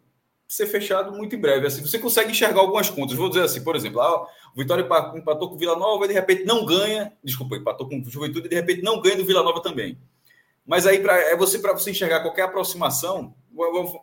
ser 0.48 0.68
fechado 0.68 1.12
muito 1.12 1.36
em 1.36 1.40
breve. 1.40 1.68
Assim, 1.68 1.82
você 1.82 2.00
consegue 2.00 2.32
enxergar 2.32 2.62
algumas 2.62 2.90
contas. 2.90 3.16
Vou 3.16 3.30
dizer 3.30 3.44
assim, 3.44 3.64
por 3.64 3.76
exemplo, 3.76 4.02
ah, 4.02 4.28
o 4.56 4.60
Vitória 4.60 4.88
empatou 5.16 5.50
com 5.50 5.56
o 5.56 5.58
Vila 5.58 5.76
Nova 5.76 6.06
e 6.06 6.08
de 6.08 6.14
repente 6.14 6.44
não 6.46 6.66
ganha. 6.66 7.14
Desculpa, 7.24 7.56
empatou 7.56 7.88
com 7.88 8.00
o 8.00 8.10
Juventude 8.10 8.48
e 8.48 8.50
de 8.50 8.56
repente 8.56 8.82
não 8.82 9.02
ganha 9.02 9.18
do 9.18 9.26
Vila 9.26 9.44
Nova 9.44 9.62
também. 9.62 9.98
Mas 10.66 10.86
aí 10.86 11.00
pra, 11.00 11.16
é 11.18 11.36
você 11.36 11.60
para 11.60 11.74
você 11.74 11.92
enxergar 11.92 12.22
qualquer 12.22 12.44
aproximação, 12.44 13.34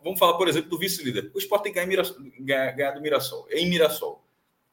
Vamos 0.03 0.19
falar, 0.19 0.37
por 0.37 0.47
exemplo, 0.47 0.69
do 0.69 0.77
vice-líder. 0.77 1.31
O 1.33 1.39
Sport 1.39 1.63
tem 1.63 1.73
que 1.73 1.83
ganhar, 1.83 2.71
ganhar 2.73 2.91
do 2.91 3.01
Mirassol, 3.01 3.47
em 3.49 3.67
Mirassol. 3.67 4.23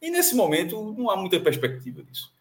E 0.01 0.11
nesse 0.11 0.35
momento 0.35 0.95
não 0.97 1.09
há 1.09 1.17
muita 1.17 1.41
perspectiva 1.41 2.03
disso. 2.03 2.34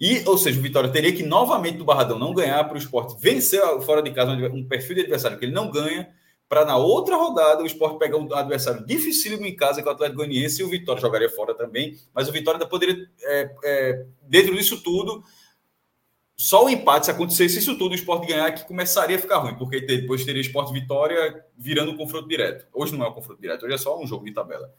E, 0.00 0.22
ou 0.26 0.38
seja, 0.38 0.58
o 0.58 0.62
Vitória 0.62 0.88
teria 0.90 1.12
que 1.12 1.24
novamente 1.24 1.76
do 1.76 1.84
Barradão 1.84 2.18
não 2.18 2.32
ganhar 2.32 2.62
para 2.64 2.74
o 2.74 2.78
esporte 2.78 3.16
vencer 3.20 3.60
fora 3.82 4.00
de 4.00 4.12
casa 4.12 4.32
um 4.32 4.66
perfil 4.66 4.94
de 4.94 5.00
adversário 5.02 5.38
que 5.38 5.44
ele 5.44 5.52
não 5.52 5.70
ganha, 5.70 6.08
para 6.48 6.64
na 6.64 6.76
outra 6.76 7.16
rodada 7.16 7.62
o 7.62 7.66
esporte 7.66 7.98
pegar 7.98 8.16
um 8.16 8.32
adversário 8.32 8.86
dificílimo 8.86 9.44
em 9.44 9.54
casa, 9.54 9.82
que 9.82 9.88
é 9.88 9.90
o 9.90 9.94
Atlético 9.94 10.18
Goianiense, 10.18 10.62
e 10.62 10.64
o 10.64 10.68
Vitória 10.68 11.00
jogaria 11.00 11.28
fora 11.28 11.54
também, 11.54 11.98
mas 12.14 12.28
o 12.28 12.32
Vitória 12.32 12.56
ainda 12.56 12.68
poderia, 12.68 13.06
é, 13.22 13.54
é, 13.64 14.06
dentro 14.22 14.54
disso 14.54 14.82
tudo, 14.82 15.22
só 16.34 16.64
o 16.64 16.70
empate, 16.70 17.06
se 17.06 17.10
acontecesse 17.10 17.58
isso 17.58 17.76
tudo, 17.76 17.92
o 17.92 17.94
esporte 17.96 18.28
ganhar, 18.28 18.52
que 18.52 18.64
começaria 18.66 19.16
a 19.16 19.20
ficar 19.20 19.38
ruim, 19.38 19.56
porque 19.56 19.80
depois 19.80 20.24
teria 20.24 20.40
esporte 20.40 20.72
Vitória 20.72 21.44
virando 21.56 21.90
um 21.90 21.96
confronto 21.96 22.28
direto. 22.28 22.66
Hoje 22.72 22.96
não 22.96 23.04
é 23.04 23.08
um 23.08 23.12
confronto 23.12 23.42
direto, 23.42 23.66
hoje 23.66 23.74
é 23.74 23.78
só 23.78 24.00
um 24.00 24.06
jogo 24.06 24.24
de 24.24 24.32
tabela. 24.32 24.72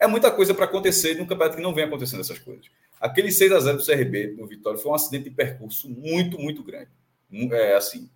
É 0.00 0.06
muita 0.06 0.30
coisa 0.30 0.54
para 0.54 0.64
acontecer 0.64 1.18
num 1.18 1.26
campeonato 1.26 1.56
que 1.56 1.62
não 1.62 1.74
vem 1.74 1.84
acontecendo 1.84 2.20
essas 2.20 2.38
coisas. 2.38 2.66
Aquele 3.02 3.32
6 3.32 3.50
a 3.50 3.58
0 3.58 3.78
do 3.78 3.84
CRB 3.84 4.36
no 4.38 4.46
Vitória 4.46 4.78
foi 4.78 4.92
um 4.92 4.94
acidente 4.94 5.24
de 5.24 5.34
percurso 5.34 5.90
muito, 5.90 6.38
muito 6.38 6.62
grande. 6.62 6.88
É 7.50 7.74
assim. 7.74 8.08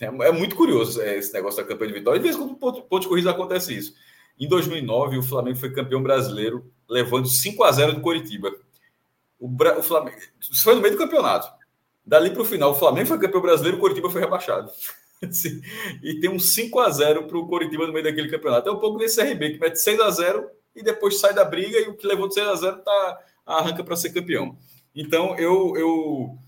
É, 0.00 0.06
é 0.06 0.32
muito 0.32 0.56
curioso 0.56 1.00
é, 1.00 1.16
esse 1.16 1.32
negócio 1.32 1.62
da 1.62 1.68
campanha 1.68 1.92
de 1.92 1.98
Vitória. 2.00 2.18
De 2.18 2.24
vez 2.24 2.34
quando, 2.34 2.56
ponto, 2.56 2.82
ponto 2.82 3.02
de 3.02 3.08
corrida 3.08 3.30
acontece 3.30 3.76
isso. 3.76 3.94
Em 4.36 4.48
2009, 4.48 5.18
o 5.18 5.22
Flamengo 5.22 5.56
foi 5.56 5.72
campeão 5.72 6.02
brasileiro, 6.02 6.68
levando 6.88 7.28
5 7.28 7.62
a 7.62 7.70
0 7.70 7.92
do 7.92 8.00
Coritiba. 8.00 8.52
O, 9.38 9.46
Bra... 9.46 9.78
o 9.78 9.84
Flamengo. 9.84 10.16
Isso 10.40 10.64
foi 10.64 10.74
no 10.74 10.80
meio 10.80 10.94
do 10.94 10.98
campeonato. 10.98 11.48
Dali 12.04 12.30
para 12.30 12.42
o 12.42 12.44
final, 12.44 12.72
o 12.72 12.74
Flamengo 12.74 13.06
foi 13.06 13.20
campeão 13.20 13.40
brasileiro, 13.40 13.76
o 13.76 13.80
Coritiba 13.80 14.10
foi 14.10 14.20
rebaixado. 14.20 14.68
e 16.02 16.18
tem 16.18 16.28
um 16.28 16.40
5 16.40 16.80
a 16.80 16.90
0 16.90 17.28
para 17.28 17.38
o 17.38 17.46
Coritiba 17.46 17.86
no 17.86 17.92
meio 17.92 18.04
daquele 18.04 18.28
campeonato. 18.28 18.68
É 18.68 18.72
um 18.72 18.80
pouco 18.80 18.98
desse 18.98 19.22
RB, 19.22 19.50
que 19.50 19.60
mete 19.60 19.76
6 19.76 20.00
a 20.00 20.10
0 20.10 20.50
e 20.74 20.82
depois 20.82 21.20
sai 21.20 21.32
da 21.32 21.44
briga 21.44 21.78
e 21.78 21.88
o 21.88 21.94
que 21.94 22.06
levou 22.06 22.26
de 22.26 22.34
6 22.34 22.48
a 22.48 22.54
0 22.56 22.78
tá 22.78 23.18
arranca 23.56 23.82
para 23.82 23.96
ser 23.96 24.10
campeão. 24.10 24.56
Então, 24.94 25.36
eu, 25.38 25.76
eu 25.76 26.38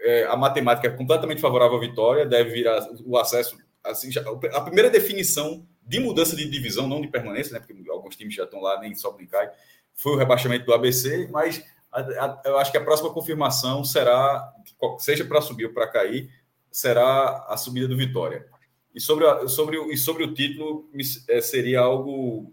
é, 0.00 0.24
a 0.26 0.36
matemática 0.36 0.86
é 0.86 0.90
completamente 0.90 1.40
favorável 1.40 1.76
à 1.76 1.80
vitória, 1.80 2.24
deve 2.24 2.50
virar 2.50 2.88
o 3.04 3.18
acesso. 3.18 3.58
Assim, 3.82 4.10
já, 4.10 4.22
a 4.52 4.60
primeira 4.60 4.90
definição 4.90 5.66
de 5.82 6.00
mudança 6.00 6.34
de 6.34 6.48
divisão, 6.48 6.88
não 6.88 7.00
de 7.00 7.08
permanência, 7.08 7.52
né, 7.52 7.64
porque 7.64 7.90
alguns 7.90 8.16
times 8.16 8.34
já 8.34 8.44
estão 8.44 8.60
lá, 8.60 8.80
nem 8.80 8.92
nem 9.18 9.26
cai, 9.26 9.50
foi 9.94 10.12
o 10.12 10.16
rebaixamento 10.16 10.66
do 10.66 10.74
ABC, 10.74 11.28
mas 11.30 11.64
a, 11.92 12.00
a, 12.00 12.42
eu 12.44 12.58
acho 12.58 12.70
que 12.70 12.76
a 12.76 12.84
próxima 12.84 13.12
confirmação 13.12 13.84
será, 13.84 14.52
seja 14.98 15.24
para 15.24 15.40
subir 15.40 15.66
ou 15.66 15.72
para 15.72 15.88
cair, 15.88 16.30
será 16.70 17.46
a 17.48 17.56
subida 17.56 17.88
do 17.88 17.96
Vitória. 17.96 18.46
E 18.94 19.00
sobre, 19.00 19.26
a, 19.26 19.48
sobre, 19.48 19.78
o, 19.78 19.90
e 19.90 19.96
sobre 19.96 20.24
o 20.24 20.34
título, 20.34 20.88
é, 21.28 21.40
seria 21.40 21.80
algo. 21.80 22.52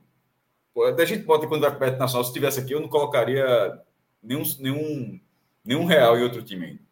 A 0.75 1.05
gente 1.05 1.23
pode, 1.23 1.47
quando 1.47 1.61
vai 1.61 1.75
para 1.75 1.95
o 1.95 1.99
Nacional, 1.99 2.23
se 2.23 2.31
estivesse 2.31 2.59
aqui, 2.59 2.73
eu 2.73 2.81
não 2.81 2.87
colocaria 2.89 3.79
nenhum, 4.23 4.43
nenhum, 4.59 5.19
nenhum 5.63 5.85
real 5.85 6.17
em 6.17 6.23
outro 6.23 6.41
time 6.41 6.65
ainda. 6.65 6.83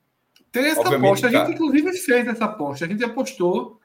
Tem 0.52 0.66
essa 0.66 0.82
Obviamente, 0.82 1.06
aposta. 1.06 1.28
A 1.28 1.32
gente, 1.32 1.52
inclusive, 1.53 1.94
fez 1.94 2.28
essa 2.28 2.45
aposta. 2.45 2.86
A 2.86 2.88
gente 2.88 3.03
apostou 3.03 3.80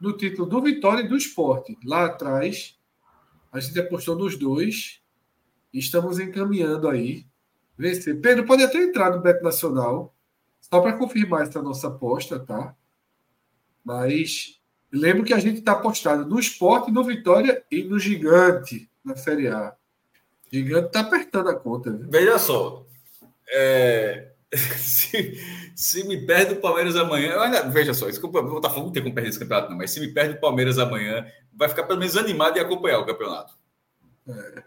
no 0.00 0.16
título 0.16 0.48
do 0.48 0.62
Vitória 0.62 1.02
e 1.02 1.08
do 1.08 1.16
Esporte. 1.16 1.76
Lá 1.84 2.06
atrás, 2.06 2.78
a 3.52 3.60
gente 3.60 3.78
apostou 3.78 4.16
nos 4.16 4.36
dois. 4.36 5.02
Estamos 5.72 6.18
encaminhando 6.18 6.88
aí. 6.88 7.26
Vencer. 7.76 8.18
Pedro, 8.20 8.46
pode 8.46 8.62
até 8.62 8.78
entrar 8.78 9.10
no 9.10 9.20
Beto 9.20 9.44
Nacional. 9.44 10.14
Só 10.60 10.80
para 10.80 10.94
confirmar 10.94 11.42
essa 11.42 11.62
nossa 11.62 11.88
aposta, 11.88 12.40
tá? 12.40 12.74
Mas 13.84 14.58
lembro 14.90 15.22
que 15.22 15.34
a 15.34 15.38
gente 15.38 15.58
está 15.58 15.72
apostado 15.72 16.24
no 16.24 16.40
Esporte, 16.40 16.90
no 16.90 17.04
Vitória 17.04 17.62
e 17.70 17.84
no 17.84 17.98
Gigante 17.98 18.90
na 19.04 19.16
Série 19.16 19.48
A. 19.48 19.76
Gigante 20.50 20.86
está 20.86 21.00
apertando 21.00 21.50
a 21.50 21.54
conta. 21.54 21.92
Viu? 21.92 22.10
Veja 22.10 22.38
só. 22.38 22.85
É... 23.48 24.32
se, 24.78 25.40
se 25.74 26.04
me 26.04 26.24
perde 26.24 26.54
o 26.54 26.60
Palmeiras 26.60 26.96
amanhã, 26.96 27.36
veja 27.70 27.92
só, 27.92 28.06
desculpa, 28.06 28.38
o 28.38 28.48
Botafogo 28.48 28.86
não 28.86 28.92
tem 28.92 29.02
como 29.02 29.14
perder 29.14 29.30
esse 29.30 29.38
campeonato, 29.38 29.70
não, 29.70 29.76
mas 29.76 29.90
se 29.90 30.00
me 30.00 30.08
perde 30.08 30.34
o 30.34 30.40
Palmeiras 30.40 30.78
amanhã, 30.78 31.26
vai 31.52 31.68
ficar 31.68 31.84
pelo 31.84 31.98
menos 31.98 32.16
animado 32.16 32.56
e 32.56 32.60
acompanhar 32.60 33.00
o 33.00 33.06
campeonato. 33.06 33.54
É. 34.28 34.62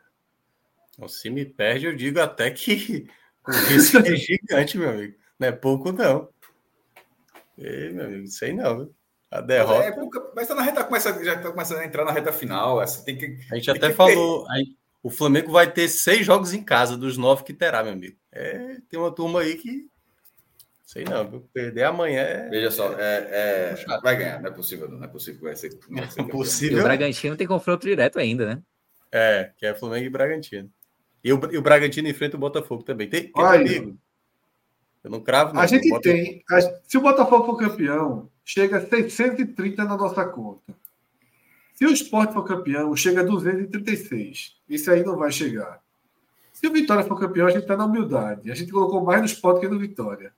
Se 1.08 1.30
me 1.30 1.46
perde, 1.46 1.86
eu 1.86 1.96
digo 1.96 2.20
até 2.20 2.52
que 2.52 3.08
o 3.48 3.52
risco 3.52 3.98
é 3.98 4.16
gigante, 4.16 4.78
meu 4.78 4.90
amigo. 4.90 5.16
Não 5.40 5.48
é 5.48 5.52
pouco, 5.52 5.92
não. 5.92 6.30
E, 7.58 7.90
meu 7.90 8.06
amigo, 8.06 8.28
sei 8.28 8.54
não. 8.54 8.90
A 9.32 9.42
derrota. 9.42 9.84
É, 9.84 9.96
mas 10.36 10.48
tá 10.48 10.56
na 10.56 10.64
reta, 10.64 10.84
começa, 10.84 11.24
já 11.24 11.36
está 11.36 11.52
começando 11.52 11.80
a 11.80 11.86
entrar 11.86 12.04
na 12.04 12.12
reta 12.12 12.34
final. 12.34 12.80
Assim, 12.80 13.06
tem 13.06 13.18
que, 13.18 13.40
a 13.52 13.56
gente 13.56 13.72
até 13.72 13.94
falou. 13.94 14.46
Ter... 14.48 14.66
O 15.02 15.10
Flamengo 15.10 15.52
vai 15.52 15.72
ter 15.72 15.88
seis 15.88 16.26
jogos 16.26 16.54
em 16.54 16.62
casa 16.62 16.98
dos 16.98 17.18
nove 17.18 17.44
que 17.44 17.54
terá, 17.54 17.82
meu 17.84 17.94
amigo. 17.94 18.18
É, 18.32 18.78
tem 18.90 19.00
uma 19.00 19.14
turma 19.14 19.42
aí 19.42 19.56
que. 19.56 19.90
Sei 20.84 21.04
não, 21.04 21.30
viu? 21.30 21.50
Perder 21.54 21.84
amanhã 21.84 22.22
é. 22.22 22.50
Veja 22.50 22.72
só, 22.72 22.94
é, 22.94 23.76
é... 23.78 24.00
vai 24.02 24.18
ganhar, 24.18 24.42
não 24.42 24.50
é 24.50 24.52
possível, 24.52 24.90
não 24.90 25.04
é 25.04 25.08
possível. 25.08 25.42
Vai 25.42 25.56
ser, 25.56 25.78
não 25.88 26.02
vai 26.02 26.12
ser 26.12 26.24
possível. 26.30 26.78
E 26.78 26.82
o 26.82 26.84
Bragantino 26.84 27.36
tem 27.38 27.48
confronto 27.48 27.86
direto 27.86 28.18
ainda, 28.18 28.56
né? 28.56 28.62
É, 29.12 29.52
que 29.58 29.66
é 29.66 29.74
Flamengo 29.74 30.06
e 30.06 30.10
Bragantino. 30.10 30.72
E 31.24 31.34
o, 31.34 31.40
e 31.52 31.58
o 31.58 31.62
Bragantino 31.62 32.08
enfrenta 32.08 32.38
o 32.38 32.40
Botafogo 32.40 32.84
também. 32.84 33.10
Tem, 33.10 33.24
tem 33.24 33.32
Olha, 33.36 33.60
amigo. 33.60 33.98
Eu 35.04 35.12
não 35.12 35.22
cravo. 35.22 35.54
Não, 35.54 35.62
a 35.62 35.68
gente 35.68 35.90
Botafogo... 35.90 36.02
tem. 36.02 36.44
A, 36.50 36.62
se 36.62 36.98
o 36.98 37.02
Botafogo 37.02 37.46
for 37.46 37.58
campeão, 37.58 38.30
chega 38.44 38.78
a 38.78 38.82
630 38.82 39.84
na 39.84 39.98
nossa 39.98 40.26
conta. 40.26 40.74
Se 41.74 41.86
o 41.86 41.92
esporte 41.92 42.34
for 42.34 42.44
campeão, 42.44 42.96
chega 42.96 43.22
a 43.22 43.24
236. 43.24 44.58
Isso 44.68 44.92
aí 44.92 45.04
não 45.04 45.18
vai 45.18 45.32
chegar. 45.32 45.82
Se 46.60 46.68
o 46.68 46.74
Vitória 46.74 47.06
for 47.06 47.18
campeão, 47.18 47.48
a 47.48 47.52
gente 47.52 47.62
está 47.62 47.78
na 47.78 47.86
humildade. 47.86 48.52
A 48.52 48.54
gente 48.54 48.70
colocou 48.70 49.02
mais 49.02 49.22
no 49.22 49.26
esporte 49.26 49.62
que 49.62 49.70
no 49.70 49.80
Vitória. 49.80 50.34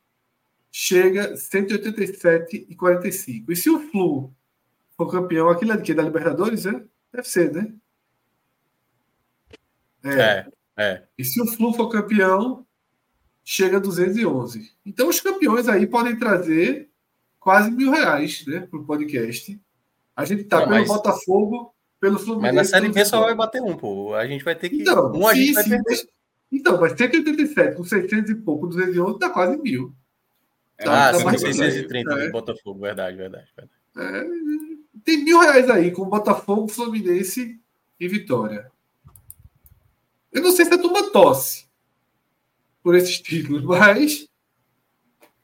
Chega 0.72 1.36
187 1.36 2.68
e 2.70 2.76
45. 2.76 3.52
E 3.52 3.56
se 3.56 3.72
o 3.72 3.80
Flu 3.90 4.32
for 4.96 5.10
campeão, 5.10 5.50
aquilo 5.50 5.72
é 5.72 5.78
de 5.78 5.82
quê? 5.82 5.96
Da 5.96 6.04
Libertadores, 6.04 6.68
é? 6.68 6.86
Deve 7.12 7.28
ser, 7.28 7.52
né? 7.52 7.74
É. 10.04 10.22
é, 10.22 10.48
é. 10.78 11.04
E 11.18 11.26
se 11.26 11.42
o 11.42 11.48
Flu 11.48 11.74
for 11.74 11.90
campeão, 11.90 12.68
chega 13.44 13.78
a 13.78 13.80
211. 13.80 14.76
Então 14.86 15.10
os 15.10 15.20
campeões 15.20 15.68
aí 15.68 15.88
podem 15.88 16.16
trazer 16.20 16.88
quase 17.40 17.72
mil 17.72 17.90
reais 17.90 18.46
né, 18.46 18.60
para 18.60 18.80
o 18.80 18.86
podcast. 18.86 19.60
A 20.16 20.24
gente 20.24 20.44
tá 20.44 20.60
pelo 20.60 20.70
mas... 20.70 20.88
Botafogo, 20.88 21.74
pelo 22.02 22.20
Fluminense. 22.20 22.56
Mas 22.56 22.72
na 22.72 22.78
Série 22.78 22.92
B 22.92 23.06
só 23.06 23.22
vai 23.22 23.34
bater 23.34 23.62
um, 23.62 23.78
pô. 23.78 24.14
A 24.14 24.28
gente 24.28 24.44
vai 24.44 24.56
ter 24.56 24.70
que. 24.70 24.82
Então, 24.82 25.14
um 25.14 25.26
a 25.26 25.34
gente 25.34 25.54
vai 25.54 25.64
perder. 25.64 26.10
Então, 26.52 26.82
mas 26.82 26.98
187 26.98 27.78
com 27.78 27.84
600 27.86 28.32
e 28.32 28.36
pouco, 28.36 28.68
211, 28.68 29.20
dá 29.20 29.30
quase 29.30 29.58
mil. 29.62 29.96
ah, 30.80 31.14
tá 31.14 31.38
630 31.38 32.14
é. 32.14 32.30
Botafogo, 32.30 32.82
verdade, 32.82 33.16
verdade. 33.16 33.48
verdade. 33.56 33.72
É, 33.98 34.26
tem 35.06 35.24
mil 35.24 35.40
reais 35.40 35.70
aí 35.70 35.92
com 35.92 36.10
Botafogo, 36.10 36.68
Fluminense 36.68 37.58
e 37.98 38.08
Vitória. 38.08 38.70
Eu 40.34 40.42
não 40.42 40.52
sei 40.52 40.66
se 40.66 40.74
a 40.74 40.78
turma 40.78 41.10
tosse 41.12 41.68
por 42.84 42.96
esses 42.96 43.22
títulos, 43.22 43.64
mas 43.64 44.28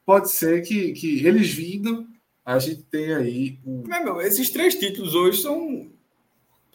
pode 0.05 0.29
ser 0.29 0.61
que, 0.61 0.91
que 0.91 1.25
eles 1.25 1.49
vindo 1.53 2.05
a 2.43 2.59
gente 2.59 2.83
tem 2.83 3.13
aí. 3.13 3.59
Um... 3.65 3.83
Não, 3.85 4.03
meu, 4.05 4.21
esses 4.21 4.49
três 4.49 4.73
títulos 4.75 5.13
hoje 5.13 5.41
são. 5.41 5.91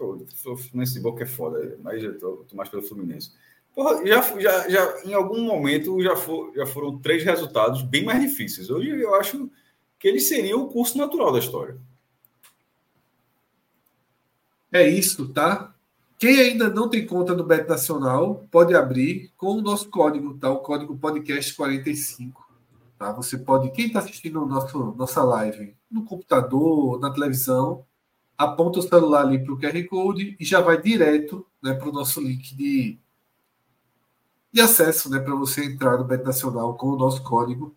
Pô, 0.02 0.18
o 0.50 0.56
Fluminense 0.56 0.94
de 0.94 1.00
boca 1.00 1.22
é 1.22 1.26
foda, 1.26 1.78
mas 1.80 2.02
eu 2.02 2.18
tô, 2.18 2.44
tô 2.48 2.56
mais 2.56 2.68
pelo 2.68 2.82
Fluminense. 2.82 3.30
Porra, 3.72 4.04
já, 4.04 4.20
já, 4.40 4.68
já, 4.68 5.02
em 5.04 5.14
algum 5.14 5.42
momento 5.42 6.02
já, 6.02 6.16
for, 6.16 6.52
já 6.56 6.66
foram 6.66 6.98
três 6.98 7.22
resultados 7.22 7.82
bem 7.82 8.04
mais 8.04 8.20
difíceis. 8.20 8.68
Hoje 8.68 8.90
eu 8.90 9.14
acho 9.14 9.48
que 10.00 10.08
eles 10.08 10.26
seriam 10.26 10.64
o 10.64 10.68
curso 10.68 10.98
natural 10.98 11.32
da 11.32 11.38
história. 11.38 11.78
É 14.72 14.88
isso, 14.88 15.32
tá? 15.32 15.72
Quem 16.18 16.40
ainda 16.40 16.68
não 16.68 16.88
tem 16.88 17.06
conta 17.06 17.32
no 17.34 17.44
Bet 17.44 17.68
Nacional, 17.68 18.46
pode 18.50 18.74
abrir 18.74 19.32
com 19.36 19.52
o 19.52 19.62
nosso 19.62 19.88
código, 19.88 20.34
tá? 20.34 20.50
O 20.50 20.58
código 20.58 20.98
podcast 20.98 21.54
45. 21.54 22.44
Tá? 22.98 23.12
Você 23.12 23.38
pode, 23.38 23.70
quem 23.70 23.86
está 23.86 24.00
assistindo 24.00 24.44
nosso, 24.46 24.94
nossa 24.96 25.22
live 25.22 25.76
no 25.88 26.04
computador, 26.04 26.98
na 26.98 27.10
televisão, 27.12 27.84
aponta 28.36 28.78
o 28.78 28.82
celular 28.82 29.22
ali 29.22 29.42
para 29.42 29.52
o 29.52 29.58
QR 29.58 29.86
Code 29.88 30.36
e 30.38 30.44
já 30.44 30.60
vai 30.60 30.80
direto 30.80 31.46
né, 31.62 31.74
para 31.74 31.88
o 31.88 31.92
nosso 31.92 32.20
link 32.20 32.54
de, 32.54 32.98
de 34.52 34.60
acesso 34.60 35.10
né, 35.10 35.18
para 35.18 35.34
você 35.34 35.64
entrar 35.64 35.98
no 35.98 36.04
Bet 36.04 36.24
Nacional 36.24 36.74
com 36.76 36.88
o 36.88 36.96
nosso 36.96 37.22
código. 37.22 37.74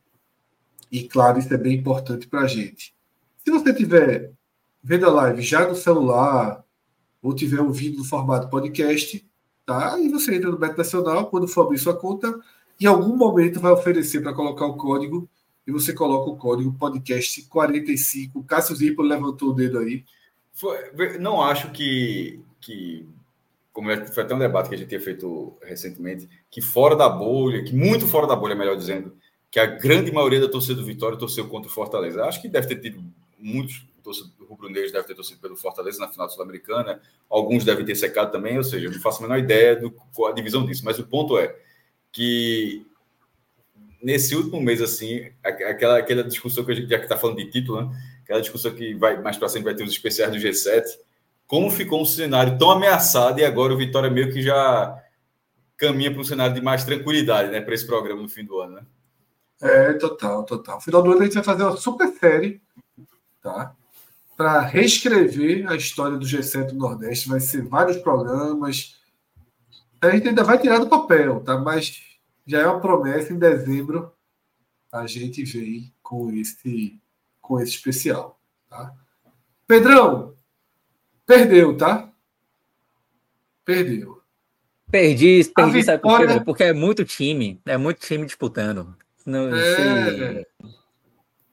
E 0.92 1.08
claro, 1.08 1.40
isso 1.40 1.54
é 1.54 1.58
bem 1.58 1.78
importante 1.78 2.28
para 2.28 2.42
a 2.42 2.48
gente. 2.48 2.96
Se 3.44 3.52
você 3.52 3.74
tiver 3.74 4.32
vendo 4.82 5.06
a 5.08 5.12
live 5.12 5.42
já 5.42 5.68
no 5.68 5.76
celular 5.76 6.64
ou 7.22 7.34
tiver 7.34 7.60
ouvindo 7.60 7.98
no 7.98 8.06
formato 8.06 8.50
podcast, 8.50 9.28
tá? 9.66 10.00
E 10.00 10.10
você 10.10 10.36
entra 10.36 10.52
no 10.52 10.58
Bet 10.58 10.78
Nacional, 10.78 11.28
quando 11.28 11.48
for 11.48 11.64
abrir 11.64 11.80
sua 11.80 11.96
conta, 11.98 12.40
em 12.80 12.86
algum 12.86 13.16
momento 13.16 13.60
vai 13.60 13.72
oferecer 13.72 14.22
para 14.22 14.34
colocar 14.34 14.66
o 14.66 14.78
código 14.78 15.28
e 15.66 15.72
você 15.72 15.92
coloca 15.92 16.30
o 16.30 16.38
código 16.38 16.74
podcast 16.74 17.42
45. 17.44 18.44
Cássio 18.44 18.76
Zipo 18.76 19.02
levantou 19.02 19.50
o 19.50 19.54
dedo 19.54 19.80
aí. 19.80 20.04
Foi, 20.56 21.18
não 21.20 21.42
acho 21.42 21.70
que, 21.72 22.40
que 22.60 23.08
como 23.72 23.92
é, 23.92 24.08
foi 24.08 24.24
até 24.24 24.34
um 24.34 24.40
debate 24.40 24.70
que 24.70 24.76
a 24.76 24.78
gente 24.78 24.88
tinha 24.88 25.02
feito 25.02 25.56
recentemente, 25.62 26.28
que 26.50 26.62
fora 26.62 26.96
da 26.96 27.08
bolha, 27.08 27.64
que 27.64 27.76
muito 27.76 28.08
fora 28.08 28.26
da 28.26 28.36
bolha, 28.36 28.56
melhor 28.56 28.76
dizendo, 28.76 29.16
que 29.52 29.60
a 29.60 29.66
grande 29.68 30.12
maioria 30.12 30.40
da 30.40 30.50
torcida 30.50 30.76
do 30.76 30.86
Vitória 30.86 31.18
torceu 31.18 31.48
contra 31.48 31.70
o 31.70 31.74
Fortaleza. 31.74 32.24
Acho 32.24 32.42
que 32.42 32.50
deve 32.50 32.68
ter 32.68 32.80
tido 32.80 33.04
muitos 33.38 33.86
rubro-negros 34.48 34.92
devem 34.92 35.08
ter 35.08 35.16
torcido 35.16 35.40
pelo 35.40 35.56
Fortaleza 35.56 36.00
na 36.00 36.08
final 36.08 36.30
sul-americana, 36.30 37.02
alguns 37.30 37.64
devem 37.66 37.86
ter 37.86 37.96
secado 37.96 38.32
também, 38.32 38.58
ou 38.58 38.64
seja, 38.64 38.90
não 38.90 39.00
faço 39.00 39.24
a 39.24 39.28
menor 39.28 39.40
ideia 39.40 39.76
do 39.76 39.92
qual 39.92 40.32
a 40.32 40.36
divisão 40.36 40.66
disso, 40.66 40.84
mas 40.86 41.00
o 41.00 41.08
ponto 41.08 41.38
é 41.38 41.56
que 42.12 42.86
nesse 44.02 44.36
último 44.36 44.62
mês, 44.62 44.82
assim, 44.82 45.32
aquela, 45.44 45.98
aquela 45.98 46.24
discussão 46.24 46.64
que 46.64 46.72
a 46.72 46.76
gente 46.76 46.90
já 46.90 46.98
está 46.98 47.18
falando 47.18 47.38
de 47.38 47.50
título, 47.50 47.82
né? 47.82 48.15
Aquela 48.26 48.42
discussão 48.42 48.74
que 48.74 48.96
vai 48.96 49.22
mais 49.22 49.38
para 49.38 49.48
frente 49.48 49.64
vai 49.64 49.76
ter 49.76 49.84
os 49.84 49.92
especiais 49.92 50.32
do 50.32 50.38
G7, 50.38 50.84
como 51.48 51.70
ficou 51.70 52.02
um 52.02 52.06
cenário 52.06 52.58
tão 52.58 52.72
ameaçado 52.72 53.40
e 53.40 53.46
agora 53.46 53.74
o 53.74 53.78
Vitória 53.78 54.10
meio 54.10 54.34
que 54.34 54.42
já 54.42 55.02
caminha 55.78 56.12
para 56.12 56.20
um 56.20 56.24
cenário 56.24 56.56
de 56.56 56.62
mais 56.62 56.84
tranquilidade, 56.84 57.52
né, 57.52 57.62
para 57.62 57.76
esse 57.76 57.86
programa 57.86 58.22
no 58.22 58.28
fim 58.28 58.44
do 58.44 58.60
ano, 58.60 58.76
né? 58.76 58.82
É, 59.62 59.94
total, 59.94 60.44
total. 60.44 60.76
No 60.76 60.82
final 60.82 61.04
do 61.04 61.12
ano 61.12 61.22
a 61.22 61.24
gente 61.26 61.36
vai 61.36 61.44
fazer 61.44 61.64
uma 61.64 61.78
super 61.78 62.08
série, 62.08 62.62
tá? 63.42 63.74
Para 64.36 64.62
reescrever 64.62 65.70
a 65.70 65.76
história 65.76 66.18
do 66.18 66.26
G7 66.26 66.72
do 66.72 66.76
Nordeste. 66.76 67.30
Vai 67.30 67.40
ser 67.40 67.64
vários 67.64 67.98
programas. 67.98 69.00
A 70.02 70.10
gente 70.10 70.28
ainda 70.28 70.44
vai 70.44 70.58
tirar 70.58 70.80
do 70.80 70.90
papel, 70.90 71.40
tá? 71.40 71.58
Mas 71.58 72.02
já 72.46 72.60
é 72.60 72.68
uma 72.68 72.82
promessa 72.82 73.32
em 73.32 73.40
dezembro 73.40 74.12
a 74.96 75.08
gente 75.08 75.44
vem 75.44 75.94
com 76.02 76.32
esse 76.32 76.98
com 77.48 77.60
esse 77.60 77.72
especial, 77.74 78.40
tá? 78.70 78.94
Pedrão, 79.68 80.36
perdeu, 81.26 81.76
tá? 81.76 82.12
Perdeu. 83.64 84.22
Perdi, 84.92 85.44
perdi, 85.54 85.84
sabe 85.84 86.02
por 86.02 86.20
quê? 86.20 86.40
Porque 86.46 86.64
é 86.64 86.74
muito 86.74 87.04
time, 87.04 87.60
é 87.66 87.78
muito 87.78 88.00
time 88.00 88.26
disputando. 88.26 88.96
Não, 89.26 89.54
é... 89.56 90.36
se, 90.36 90.48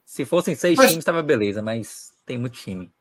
se 0.05 0.25
fossem 0.25 0.55
seis 0.55 0.77
mas... 0.77 0.89
times, 0.89 1.01
estava 1.01 1.23
beleza, 1.23 1.61
mas 1.61 2.13
tem 2.25 2.37
muito 2.37 2.57
time. 2.57 2.91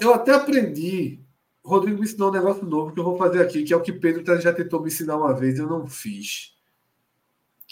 Eu 0.00 0.14
até 0.14 0.32
aprendi. 0.32 1.20
O 1.64 1.70
Rodrigo 1.70 1.98
me 1.98 2.04
ensinou 2.04 2.28
um 2.28 2.32
negócio 2.32 2.64
novo 2.64 2.92
que 2.92 3.00
eu 3.00 3.04
vou 3.04 3.18
fazer 3.18 3.42
aqui, 3.42 3.64
que 3.64 3.72
é 3.72 3.76
o 3.76 3.82
que 3.82 3.92
Pedro 3.92 4.40
já 4.40 4.52
tentou 4.52 4.80
me 4.80 4.86
ensinar 4.86 5.16
uma 5.16 5.34
vez, 5.34 5.58
eu 5.58 5.66
não 5.66 5.86
fiz 5.86 6.56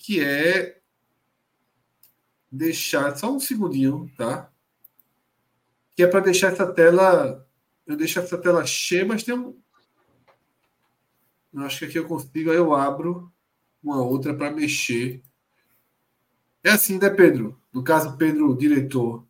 que 0.04 0.20
é 0.20 0.76
deixar 2.54 3.16
só 3.16 3.32
um 3.32 3.40
segundinho, 3.40 4.10
tá? 4.16 4.50
Que 5.96 6.02
é 6.02 6.06
para 6.06 6.20
deixar 6.20 6.52
essa 6.52 6.66
tela, 6.72 7.46
eu 7.86 7.96
deixo 7.96 8.18
essa 8.18 8.38
tela 8.38 8.64
cheia, 8.64 9.04
mas 9.04 9.22
tem 9.22 9.36
um, 9.36 9.56
eu 11.52 11.62
acho 11.62 11.78
que 11.80 11.84
aqui 11.84 11.98
eu 11.98 12.08
consigo, 12.08 12.50
aí 12.50 12.56
eu 12.56 12.74
abro 12.74 13.32
uma 13.82 14.02
outra 14.02 14.34
para 14.34 14.50
mexer. 14.50 15.22
É 16.64 16.70
assim, 16.70 16.98
né, 16.98 17.10
Pedro? 17.10 17.60
No 17.72 17.84
caso, 17.84 18.16
Pedro, 18.16 18.56
diretor, 18.56 19.26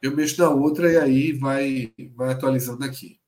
eu 0.00 0.14
mexo 0.14 0.40
na 0.40 0.50
outra 0.50 0.90
e 0.92 0.96
aí 0.96 1.32
vai, 1.32 1.92
vai 2.14 2.32
atualizando 2.32 2.84
aqui. 2.84 3.20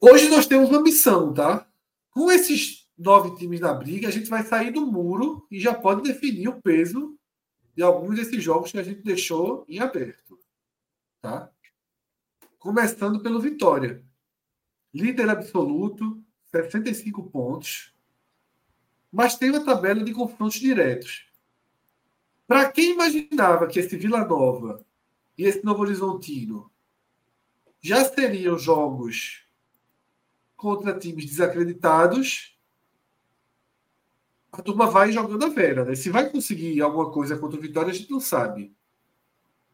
Hoje 0.00 0.28
nós 0.28 0.46
temos 0.46 0.68
uma 0.68 0.82
missão, 0.82 1.32
tá? 1.32 1.66
Com 2.10 2.30
esses 2.30 2.88
nove 2.96 3.36
times 3.36 3.60
na 3.60 3.72
briga, 3.72 4.08
a 4.08 4.10
gente 4.10 4.28
vai 4.28 4.42
sair 4.42 4.70
do 4.70 4.86
muro 4.86 5.46
e 5.50 5.58
já 5.60 5.74
pode 5.74 6.02
definir 6.02 6.48
o 6.48 6.60
peso 6.60 7.17
de 7.78 7.84
alguns 7.84 8.16
desses 8.16 8.42
jogos 8.42 8.72
que 8.72 8.78
a 8.80 8.82
gente 8.82 9.04
deixou 9.04 9.64
em 9.68 9.78
aberto. 9.78 10.36
Tá? 11.20 11.48
Começando 12.58 13.22
pelo 13.22 13.40
Vitória. 13.40 14.04
Líder 14.92 15.28
absoluto, 15.28 16.20
65 16.46 17.30
pontos. 17.30 17.94
Mas 19.12 19.36
tem 19.36 19.50
uma 19.50 19.64
tabela 19.64 20.02
de 20.02 20.12
confrontos 20.12 20.58
diretos. 20.58 21.30
Para 22.48 22.68
quem 22.68 22.94
imaginava 22.94 23.68
que 23.68 23.78
esse 23.78 23.96
Vila 23.96 24.24
Nova 24.24 24.84
e 25.36 25.44
esse 25.44 25.64
Novo 25.64 25.82
Horizontino 25.82 26.72
já 27.80 28.04
seriam 28.06 28.58
jogos 28.58 29.46
contra 30.56 30.98
times 30.98 31.26
desacreditados, 31.26 32.57
a 34.52 34.62
turma 34.62 34.86
vai 34.86 35.12
jogando 35.12 35.44
a 35.44 35.48
Vera. 35.48 35.84
Né? 35.84 35.94
Se 35.94 36.10
vai 36.10 36.28
conseguir 36.28 36.80
alguma 36.80 37.10
coisa 37.10 37.36
contra 37.36 37.58
o 37.58 37.62
Vitória, 37.62 37.90
a 37.90 37.94
gente 37.94 38.10
não 38.10 38.20
sabe. 38.20 38.74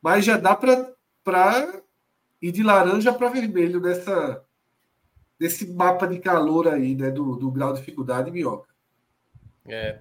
Mas 0.03 0.25
já 0.25 0.37
dá 0.37 0.55
para 0.55 1.83
ir 2.43 2.53
de 2.53 2.63
laranja 2.63 3.13
para 3.13 3.31
vermelho 3.31 3.81
nessa, 3.81 4.45
nesse 5.39 5.73
mapa 5.73 6.07
de 6.07 6.19
calor 6.19 6.69
aí, 6.69 6.95
né? 6.95 7.11
Do, 7.11 7.37
do 7.37 7.51
grau 7.51 7.73
de 7.73 7.79
dificuldade 7.79 8.31
minhoca. 8.31 8.69
É. 9.67 10.01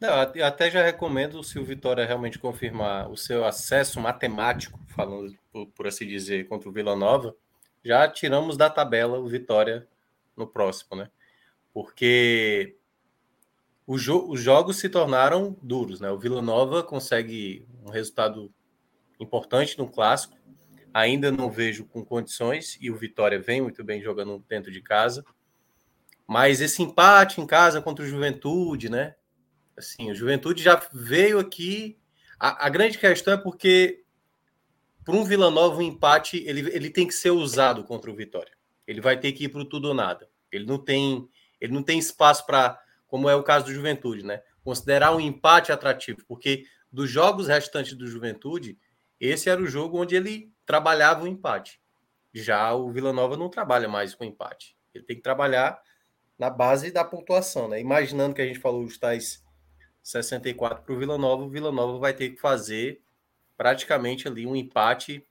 Não, 0.00 0.14
até 0.18 0.70
já 0.70 0.82
recomendo, 0.82 1.42
se 1.42 1.58
o 1.58 1.64
Vitória 1.64 2.06
realmente 2.06 2.38
confirmar 2.38 3.10
o 3.10 3.16
seu 3.16 3.44
acesso 3.44 4.00
matemático, 4.00 4.78
falando 4.88 5.36
por, 5.52 5.66
por 5.68 5.86
assim 5.86 6.06
dizer, 6.06 6.48
contra 6.48 6.68
o 6.68 6.72
Vila 6.72 6.96
Nova, 6.96 7.34
já 7.84 8.08
tiramos 8.08 8.56
da 8.56 8.70
tabela 8.70 9.18
o 9.18 9.28
Vitória 9.28 9.86
no 10.36 10.46
próximo, 10.46 10.96
né? 10.96 11.10
Porque 11.72 12.76
jo 13.98 14.30
os 14.30 14.40
jogos 14.40 14.78
se 14.78 14.88
tornaram 14.88 15.56
duros, 15.62 16.00
né? 16.00 16.10
O 16.10 16.18
Vila 16.18 16.40
Nova 16.40 16.82
consegue 16.82 17.66
um 17.84 17.90
resultado 17.90 18.52
importante 19.20 19.78
no 19.78 19.88
clássico. 19.88 20.36
Ainda 20.92 21.30
não 21.30 21.50
vejo 21.50 21.84
com 21.84 22.04
condições 22.04 22.78
e 22.80 22.90
o 22.90 22.96
Vitória 22.96 23.40
vem 23.40 23.60
muito 23.60 23.82
bem 23.84 24.00
jogando 24.00 24.44
dentro 24.48 24.70
de 24.70 24.80
casa. 24.80 25.24
Mas 26.26 26.60
esse 26.60 26.82
empate 26.82 27.40
em 27.40 27.46
casa 27.46 27.82
contra 27.82 28.04
o 28.04 28.08
Juventude, 28.08 28.88
né? 28.88 29.14
Assim, 29.76 30.10
o 30.10 30.14
Juventude 30.14 30.62
já 30.62 30.80
veio 30.92 31.38
aqui. 31.38 31.98
A, 32.38 32.66
a 32.66 32.68
grande 32.68 32.96
questão 32.96 33.34
é 33.34 33.36
porque 33.36 34.04
para 35.04 35.14
um 35.14 35.24
Vila 35.24 35.50
Nova, 35.50 35.76
um 35.76 35.82
empate 35.82 36.42
ele, 36.46 36.60
ele 36.74 36.88
tem 36.88 37.06
que 37.06 37.12
ser 37.12 37.30
usado 37.30 37.84
contra 37.84 38.10
o 38.10 38.14
Vitória. 38.14 38.52
Ele 38.86 39.00
vai 39.00 39.18
ter 39.18 39.32
que 39.32 39.44
ir 39.44 39.48
para 39.48 39.60
o 39.60 39.64
tudo 39.64 39.88
ou 39.88 39.94
nada. 39.94 40.28
Ele 40.50 40.64
não 40.64 40.78
tem, 40.78 41.28
ele 41.60 41.72
não 41.72 41.82
tem 41.82 41.98
espaço 41.98 42.46
para 42.46 42.80
como 43.14 43.30
é 43.30 43.36
o 43.36 43.44
caso 43.44 43.66
do 43.66 43.72
Juventude, 43.72 44.24
né? 44.24 44.42
Considerar 44.64 45.14
um 45.14 45.20
empate 45.20 45.70
atrativo, 45.70 46.24
porque 46.26 46.64
dos 46.90 47.08
jogos 47.08 47.46
restantes 47.46 47.94
do 47.94 48.08
Juventude, 48.08 48.76
esse 49.20 49.48
era 49.48 49.62
o 49.62 49.68
jogo 49.68 50.02
onde 50.02 50.16
ele 50.16 50.52
trabalhava 50.66 51.22
o 51.22 51.28
empate. 51.28 51.80
Já 52.32 52.74
o 52.74 52.90
Vila 52.90 53.12
Nova 53.12 53.36
não 53.36 53.48
trabalha 53.48 53.88
mais 53.88 54.16
com 54.16 54.24
empate. 54.24 54.76
Ele 54.92 55.04
tem 55.04 55.14
que 55.14 55.22
trabalhar 55.22 55.80
na 56.36 56.50
base 56.50 56.90
da 56.90 57.04
pontuação, 57.04 57.68
né? 57.68 57.80
Imaginando 57.80 58.34
que 58.34 58.42
a 58.42 58.46
gente 58.46 58.58
falou 58.58 58.82
os 58.82 58.98
tais 58.98 59.44
64 60.02 60.82
para 60.82 60.92
o 60.92 60.98
Vila 60.98 61.16
Nova, 61.16 61.44
o 61.44 61.48
Vila 61.48 61.70
Nova 61.70 62.00
vai 62.00 62.14
ter 62.14 62.30
que 62.30 62.40
fazer 62.40 63.00
praticamente 63.56 64.26
ali 64.26 64.44
um 64.44 64.56
empate 64.56 65.24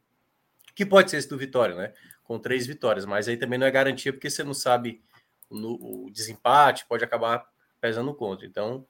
que 0.73 0.85
pode 0.85 1.11
ser 1.11 1.17
esse 1.17 1.27
do 1.27 1.37
Vitória, 1.37 1.75
né? 1.75 1.91
Com 2.23 2.39
três 2.39 2.65
vitórias, 2.65 3.05
mas 3.05 3.27
aí 3.27 3.35
também 3.35 3.59
não 3.59 3.67
é 3.67 3.71
garantia 3.71 4.13
porque 4.13 4.29
você 4.29 4.41
não 4.41 4.53
sabe 4.53 5.03
no, 5.51 6.05
o 6.05 6.09
desempate 6.09 6.85
pode 6.85 7.03
acabar 7.03 7.51
pesando 7.83 8.13
contra. 8.13 8.45
Então, 8.45 8.87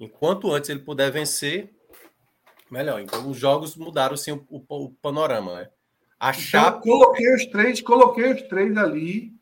enquanto 0.00 0.50
antes 0.50 0.70
ele 0.70 0.80
puder 0.80 1.12
vencer, 1.12 1.70
melhor. 2.70 2.98
Então, 2.98 3.28
os 3.28 3.36
jogos 3.36 3.76
mudaram 3.76 4.16
sim 4.16 4.32
o, 4.32 4.46
o, 4.48 4.64
o 4.68 4.90
panorama, 4.90 5.54
né? 5.54 5.70
A 6.18 6.30
então, 6.30 6.40
Chape... 6.40 6.88
coloquei 6.88 7.34
os 7.34 7.44
três, 7.44 7.82
coloquei 7.82 8.32
os 8.32 8.40
três 8.48 8.74
ali 8.78 9.34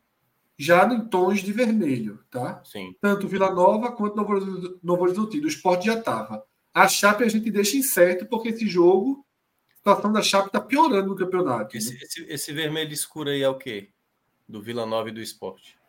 já 0.59 0.85
em 0.93 1.07
tons 1.07 1.39
de 1.39 1.53
vermelho, 1.53 2.19
tá? 2.29 2.61
Sim. 2.65 2.93
Tanto 3.01 3.29
Vila 3.29 3.55
Nova 3.55 3.93
quanto 3.93 4.17
Novo, 4.17 4.81
Novo 4.83 5.05
Horizontino. 5.05 5.45
O 5.45 5.49
esporte 5.49 5.87
já 5.87 5.95
estava. 5.95 6.45
A 6.75 6.89
Chape 6.89 7.23
a 7.23 7.29
gente 7.29 7.49
deixa 7.49 7.77
incerto 7.77 8.27
porque 8.27 8.49
esse 8.49 8.67
jogo, 8.67 9.25
a 9.73 9.77
situação 9.77 10.13
da 10.13 10.21
Chape 10.21 10.49
está 10.49 10.61
piorando 10.61 11.11
no 11.11 11.17
campeonato. 11.17 11.77
Esse, 11.77 11.95
né? 11.95 12.01
esse, 12.03 12.25
esse, 12.25 12.53
vermelho 12.53 12.93
escuro 12.93 13.31
aí 13.31 13.41
é 13.41 13.49
o 13.49 13.57
quê? 13.57 13.91
Do 14.49 14.61
Vila 14.61 14.85
Nova 14.85 15.11
e 15.11 15.13
do 15.13 15.21
esporte? 15.21 15.80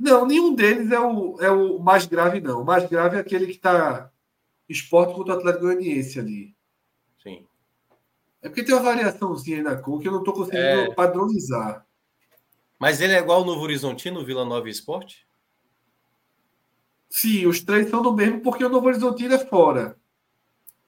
Não, 0.00 0.26
nenhum 0.26 0.54
deles 0.54 0.90
é 0.90 0.98
o, 0.98 1.38
é 1.42 1.50
o 1.50 1.78
mais 1.78 2.06
grave, 2.06 2.40
não. 2.40 2.62
O 2.62 2.64
mais 2.64 2.88
grave 2.88 3.18
é 3.18 3.20
aquele 3.20 3.44
que 3.44 3.52
está 3.52 4.10
esporte 4.66 5.14
contra 5.14 5.34
o 5.34 5.36
Atlético 5.36 5.66
Goianiense 5.66 6.18
ali. 6.18 6.56
Sim. 7.22 7.46
É 8.40 8.48
porque 8.48 8.64
tem 8.64 8.74
uma 8.74 8.82
variaçãozinha 8.82 9.58
aí 9.58 9.62
na 9.62 9.76
cor 9.76 10.00
que 10.00 10.08
eu 10.08 10.12
não 10.12 10.20
estou 10.20 10.32
conseguindo 10.32 10.62
é... 10.62 10.94
padronizar. 10.94 11.86
Mas 12.78 13.02
ele 13.02 13.12
é 13.12 13.18
igual 13.18 13.40
ao 13.40 13.44
Novo 13.44 13.60
Horizontino, 13.60 14.24
Vila 14.24 14.42
Nova 14.42 14.70
Esporte? 14.70 15.26
Sim, 17.10 17.46
os 17.46 17.60
três 17.60 17.90
são 17.90 18.00
do 18.00 18.14
mesmo, 18.14 18.40
porque 18.40 18.64
o 18.64 18.70
Novo 18.70 18.86
Horizontino 18.86 19.34
é 19.34 19.38
fora. 19.38 19.98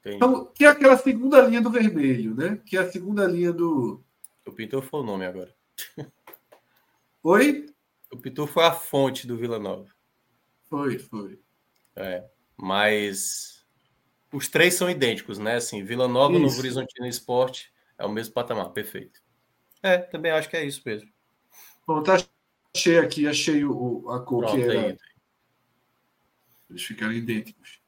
Então, 0.07 0.47
que 0.47 0.65
é 0.65 0.69
aquela 0.69 0.97
segunda 0.97 1.43
linha 1.43 1.61
do 1.61 1.71
vermelho, 1.71 2.35
né? 2.35 2.59
Que 2.65 2.79
é 2.79 2.81
a 2.81 2.91
segunda 2.91 3.27
linha 3.27 3.53
do. 3.53 4.03
O 4.47 4.53
pintor 4.53 4.83
foi 4.83 5.01
o 5.01 5.05
nome 5.05 5.27
agora. 5.27 5.55
Oi? 7.23 7.72
O 8.13 8.17
Pitu 8.19 8.47
foi 8.47 8.65
a 8.65 8.73
fonte 8.73 9.27
do 9.27 9.39
Vila 9.39 9.59
Nova. 9.59 9.89
Foi, 10.69 10.99
foi. 10.99 11.41
É, 11.97 12.25
mas 12.57 13.65
os 14.33 14.49
três 14.49 14.75
são 14.75 14.89
idênticos, 14.89 15.39
né? 15.39 15.57
Assim, 15.57 15.83
Vila 15.83 16.07
Nova, 16.07 16.35
Isso. 16.35 16.43
Novo 16.43 16.59
Horizontino 16.59 17.07
Esporte 17.07 17.73
é 17.99 18.05
o 18.05 18.13
mesmo 18.13 18.35
patamar, 18.35 18.71
perfeito. 18.71 19.21
É, 19.83 19.99
também 19.99 20.31
acho 20.31 20.49
que 20.49 20.57
é 20.57 20.65
isso 20.65 20.83
mesmo. 20.85 21.11
Pronto, 21.85 22.11
achei 22.75 22.99
aqui, 22.99 23.27
achei 23.27 23.65
o, 23.65 24.09
a 24.11 24.21
cor 24.21 24.45
Pronto, 24.45 24.57
que 24.57 24.63
era. 24.63 24.89
Aí. 24.89 24.99
Eles 26.71 26.83
ficaram 26.83 27.13
idênticos. 27.13 27.81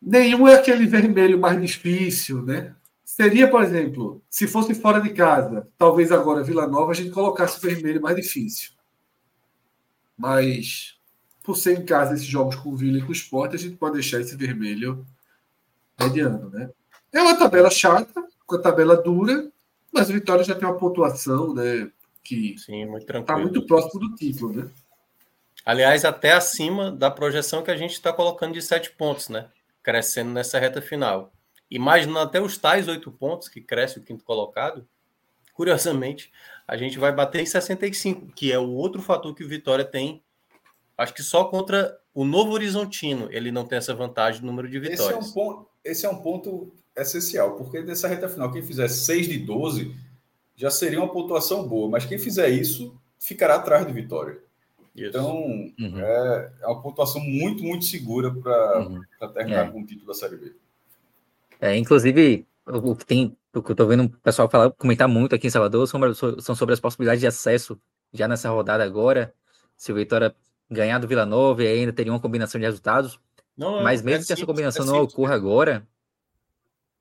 Nenhum 0.00 0.48
é 0.48 0.56
aquele 0.56 0.86
vermelho 0.86 1.38
mais 1.38 1.60
difícil, 1.60 2.42
né? 2.42 2.74
Seria, 3.14 3.46
por 3.46 3.62
exemplo, 3.62 4.22
se 4.30 4.46
fosse 4.46 4.74
fora 4.74 4.98
de 4.98 5.10
casa, 5.10 5.68
talvez 5.76 6.10
agora 6.10 6.42
Vila 6.42 6.66
Nova 6.66 6.92
a 6.92 6.94
gente 6.94 7.10
colocasse 7.10 7.58
o 7.58 7.60
vermelho 7.60 8.00
mais 8.00 8.16
difícil. 8.16 8.70
Mas, 10.16 10.98
por 11.42 11.54
ser 11.54 11.78
em 11.78 11.84
casa 11.84 12.14
esses 12.14 12.24
jogos 12.24 12.56
com 12.56 12.70
o 12.70 12.76
Vila 12.76 12.96
e 12.96 13.02
com 13.02 13.10
o 13.10 13.12
Sport, 13.12 13.52
a 13.52 13.58
gente 13.58 13.76
pode 13.76 13.96
deixar 13.96 14.18
esse 14.18 14.34
vermelho 14.34 15.06
mediano, 16.00 16.48
né? 16.48 16.70
É 17.12 17.20
uma 17.20 17.36
tabela 17.36 17.70
chata, 17.70 18.26
com 18.46 18.56
a 18.56 18.62
tabela 18.62 18.96
dura, 18.96 19.52
mas 19.92 20.08
o 20.08 20.14
Vitória 20.14 20.42
já 20.42 20.54
tem 20.54 20.66
uma 20.66 20.78
pontuação, 20.78 21.52
né? 21.52 21.92
Que 22.24 22.54
está 22.54 23.36
muito 23.36 23.66
próximo 23.66 24.00
do 24.00 24.14
título, 24.14 24.54
né? 24.54 24.70
Aliás, 25.66 26.06
até 26.06 26.32
acima 26.32 26.90
da 26.90 27.10
projeção 27.10 27.62
que 27.62 27.70
a 27.70 27.76
gente 27.76 27.92
está 27.92 28.10
colocando 28.10 28.54
de 28.54 28.62
sete 28.62 28.90
pontos, 28.90 29.28
né? 29.28 29.50
Crescendo 29.82 30.30
nessa 30.30 30.58
reta 30.58 30.80
final. 30.80 31.30
Imaginando 31.74 32.18
até 32.18 32.40
os 32.40 32.58
tais 32.58 32.86
oito 32.86 33.10
pontos 33.10 33.48
que 33.48 33.60
cresce 33.60 33.98
o 33.98 34.02
quinto 34.02 34.24
colocado, 34.24 34.86
curiosamente, 35.54 36.30
a 36.68 36.76
gente 36.76 36.98
vai 36.98 37.10
bater 37.12 37.40
em 37.40 37.46
65, 37.46 38.26
que 38.34 38.52
é 38.52 38.58
o 38.58 38.70
outro 38.70 39.00
fator 39.00 39.34
que 39.34 39.42
o 39.42 39.48
Vitória 39.48 39.84
tem. 39.84 40.22
Acho 40.98 41.14
que 41.14 41.22
só 41.22 41.44
contra 41.44 41.98
o 42.14 42.26
Novo 42.26 42.52
Horizontino 42.52 43.26
ele 43.30 43.50
não 43.50 43.64
tem 43.64 43.78
essa 43.78 43.94
vantagem 43.94 44.40
de 44.40 44.46
número 44.46 44.68
de 44.68 44.78
vitórias. 44.78 45.00
Esse 45.00 45.14
é 45.14 45.16
um 45.16 45.32
ponto, 45.32 45.68
esse 45.82 46.06
é 46.06 46.10
um 46.10 46.20
ponto 46.20 46.72
essencial, 46.94 47.56
porque 47.56 47.80
nessa 47.80 48.06
reta 48.06 48.28
final, 48.28 48.52
quem 48.52 48.62
fizer 48.62 48.88
6 48.88 49.28
de 49.28 49.38
12 49.38 49.96
já 50.54 50.70
seria 50.70 50.98
uma 51.00 51.10
pontuação 51.10 51.66
boa, 51.66 51.88
mas 51.88 52.04
quem 52.04 52.18
fizer 52.18 52.50
isso 52.50 52.94
ficará 53.18 53.54
atrás 53.54 53.86
do 53.86 53.94
Vitória. 53.94 54.38
Isso. 54.94 55.08
Então, 55.08 55.34
uhum. 55.78 55.98
é, 55.98 56.52
é, 56.60 56.66
uma 56.66 56.82
pontuação 56.82 57.18
muito, 57.22 57.62
muito 57.64 57.86
segura 57.86 58.30
para 58.30 58.80
uhum. 58.80 59.02
terminar 59.32 59.68
é. 59.68 59.70
com 59.70 59.80
o 59.80 59.86
título 59.86 60.08
da 60.08 60.14
Série 60.14 60.36
B. 60.36 60.52
É, 61.62 61.76
inclusive, 61.76 62.44
o 62.66 62.96
que 62.96 63.06
tem, 63.06 63.36
o 63.54 63.62
que 63.62 63.70
eu 63.70 63.76
tô 63.76 63.86
vendo 63.86 64.06
o 64.06 64.10
pessoal 64.18 64.50
falar, 64.50 64.72
comentar 64.72 65.06
muito 65.06 65.32
aqui 65.32 65.46
em 65.46 65.50
Salvador 65.50 65.86
são 65.86 66.56
sobre 66.56 66.72
as 66.74 66.80
possibilidades 66.80 67.20
de 67.20 67.26
acesso 67.28 67.80
já 68.12 68.26
nessa 68.26 68.50
rodada 68.50 68.82
agora. 68.82 69.32
Se 69.76 69.92
o 69.92 69.94
Vitória 69.94 70.34
ganhar 70.68 70.98
do 70.98 71.06
Vila 71.06 71.24
Nova 71.24 71.62
e 71.62 71.68
ainda 71.68 71.92
teria 71.92 72.12
uma 72.12 72.18
combinação 72.18 72.58
de 72.58 72.66
resultados. 72.66 73.20
Não, 73.56 73.80
mas 73.80 74.00
é 74.00 74.04
mesmo 74.04 74.24
é 74.24 74.26
que 74.26 74.32
essa 74.32 74.44
combinação 74.44 74.84
é 74.84 74.88
não 74.88 75.02
ocorra 75.02 75.36
agora, 75.36 75.86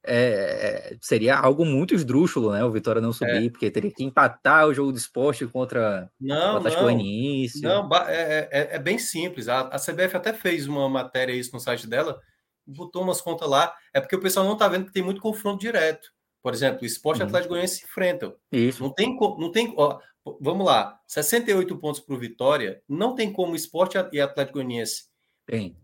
é, 0.03 0.95
seria 0.99 1.37
algo 1.37 1.65
muito 1.65 1.95
esdrúxulo, 1.95 2.51
né? 2.51 2.63
O 2.63 2.71
Vitória 2.71 3.01
não 3.01 3.13
subir, 3.13 3.47
é. 3.47 3.49
porque 3.49 3.71
teria 3.71 3.91
que 3.91 4.03
empatar 4.03 4.67
o 4.67 4.73
jogo 4.73 4.91
de 4.91 4.99
esporte 4.99 5.45
contra 5.47 6.07
não, 6.19 6.55
o 6.55 6.57
Atlético 6.57 6.83
Goianiense. 6.83 7.61
Não, 7.61 7.89
é, 8.07 8.47
é, 8.51 8.75
é, 8.75 8.79
bem 8.79 8.99
simples. 8.99 9.47
A, 9.47 9.61
a 9.61 9.79
CBF 9.79 10.17
até 10.17 10.33
fez 10.33 10.67
uma 10.67 10.87
matéria 10.89 11.33
isso 11.33 11.51
no 11.53 11.59
site 11.59 11.87
dela, 11.87 12.19
botou 12.65 13.03
umas 13.03 13.21
contas 13.21 13.49
lá, 13.49 13.73
é 13.93 13.99
porque 13.99 14.15
o 14.15 14.21
pessoal 14.21 14.45
não 14.45 14.53
está 14.53 14.67
vendo 14.67 14.85
que 14.85 14.93
tem 14.93 15.03
muito 15.03 15.21
confronto 15.21 15.59
direto. 15.59 16.11
Por 16.41 16.53
exemplo, 16.53 16.81
o 16.81 16.85
Esporte 16.85 17.19
e 17.19 17.21
uhum. 17.21 17.27
Atlético 17.27 17.49
Goianiense 17.49 17.77
se 17.77 17.85
enfrentam. 17.85 18.35
Isso. 18.51 18.81
Não 18.81 18.91
tem, 18.91 19.15
não 19.15 19.51
tem, 19.51 19.73
ó, 19.77 19.99
vamos 20.39 20.65
lá, 20.65 20.99
68 21.07 21.77
pontos 21.77 22.01
para 22.01 22.15
o 22.15 22.19
Vitória, 22.19 22.81
não 22.87 23.13
tem 23.13 23.31
como 23.31 23.55
Esporte 23.55 23.97
e 24.11 24.19
Atlético 24.19 24.57
Goianiense. 24.57 25.05
Tem. 25.45 25.77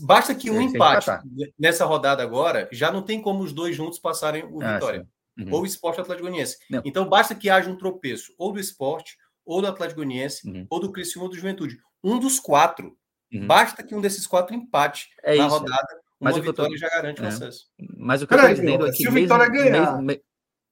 Basta 0.00 0.34
que 0.34 0.50
um 0.50 0.60
empate 0.60 1.10
nessa 1.58 1.84
rodada 1.84 2.22
agora, 2.22 2.68
já 2.72 2.90
não 2.90 3.02
tem 3.02 3.20
como 3.20 3.42
os 3.42 3.52
dois 3.52 3.76
juntos 3.76 3.98
passarem 3.98 4.44
o 4.44 4.62
ah, 4.62 4.74
Vitória. 4.74 5.08
Uhum. 5.38 5.52
Ou 5.52 5.62
o 5.62 5.66
Esporte 5.66 6.00
Atlético 6.00 6.26
Goianiense. 6.28 6.58
Então 6.84 7.08
basta 7.08 7.34
que 7.34 7.50
haja 7.50 7.70
um 7.70 7.76
tropeço, 7.76 8.32
ou 8.38 8.52
do 8.52 8.60
Esporte, 8.60 9.16
ou 9.44 9.60
do 9.60 9.68
Atlético 9.68 10.00
Goianiense, 10.00 10.48
uhum. 10.48 10.66
ou 10.68 10.80
do 10.80 10.90
Criciúma 10.90 11.26
ou 11.26 11.30
do 11.30 11.36
Juventude. 11.36 11.78
Um 12.02 12.18
dos 12.18 12.40
quatro. 12.40 12.96
Uhum. 13.32 13.46
Basta 13.46 13.82
que 13.82 13.94
um 13.94 14.00
desses 14.00 14.26
quatro 14.26 14.54
empate 14.54 15.10
é 15.22 15.36
na 15.36 15.46
isso. 15.46 15.56
rodada 15.56 16.05
mas 16.20 16.36
o 16.36 16.42
Vitória 16.42 16.72
tô... 16.72 16.78
já 16.78 16.88
garante 16.88 17.20
o 17.20 17.24
é. 17.24 17.28
acesso. 17.28 17.66
Mas 17.96 18.22
o 18.22 18.26
que 18.26 18.34
Peraí, 18.34 18.52
eu 18.52 18.56
tô 18.56 18.62
dizendo 18.62 18.86
é 18.86 18.90
que 18.90 18.96
se 18.96 19.08
o 19.08 19.12
Vitória 19.12 19.48
mesmo, 19.50 19.70
ganhar, 19.70 20.02
mesmo... 20.02 20.22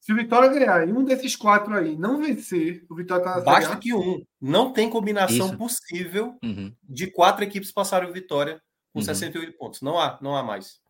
se 0.00 0.12
o 0.12 0.16
Vitória 0.16 0.48
ganhar 0.48 0.88
e 0.88 0.92
um 0.92 1.04
desses 1.04 1.36
quatro 1.36 1.74
aí 1.74 1.96
não 1.96 2.20
vencer, 2.20 2.84
o 2.88 2.94
Vitória 2.94 3.24
tá 3.24 3.40
Basta 3.40 3.76
que 3.76 3.94
um. 3.94 4.24
Não 4.40 4.72
tem 4.72 4.88
combinação 4.88 5.46
Isso. 5.48 5.58
possível 5.58 6.36
uhum. 6.42 6.72
de 6.82 7.10
quatro 7.10 7.44
equipes 7.44 7.72
passarem 7.72 8.08
o 8.08 8.12
Vitória 8.12 8.60
com 8.92 9.00
uhum. 9.00 9.04
68 9.04 9.56
pontos. 9.58 9.82
Não 9.82 9.98
há, 9.98 10.18
não 10.22 10.36
há 10.36 10.42
mais. 10.42 10.82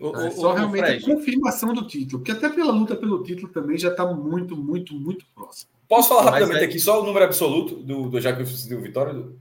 O, 0.03 0.17
é 0.17 0.31
só 0.33 0.51
o, 0.51 0.55
realmente 0.55 0.85
a 0.85 1.01
confirmação 1.01 1.73
do 1.73 1.87
título, 1.87 2.19
porque 2.19 2.33
até 2.33 2.49
pela 2.49 2.73
luta 2.73 2.97
pelo 2.97 3.23
título 3.23 3.53
também 3.53 3.79
já 3.79 3.89
está 3.89 4.05
muito, 4.05 4.57
muito, 4.57 4.95
muito 4.95 5.25
próximo. 5.33 5.71
Posso 5.89 6.09
falar 6.09 6.25
rapidamente 6.25 6.63
é... 6.63 6.65
aqui 6.65 6.81
só 6.81 7.01
o 7.01 7.07
número 7.07 7.25
absoluto 7.25 7.77
do, 7.77 8.09
do 8.09 8.21
já 8.21 8.35
que 8.35 8.43
eu 8.43 8.81
vitória? 8.81 9.15
Do... 9.15 9.39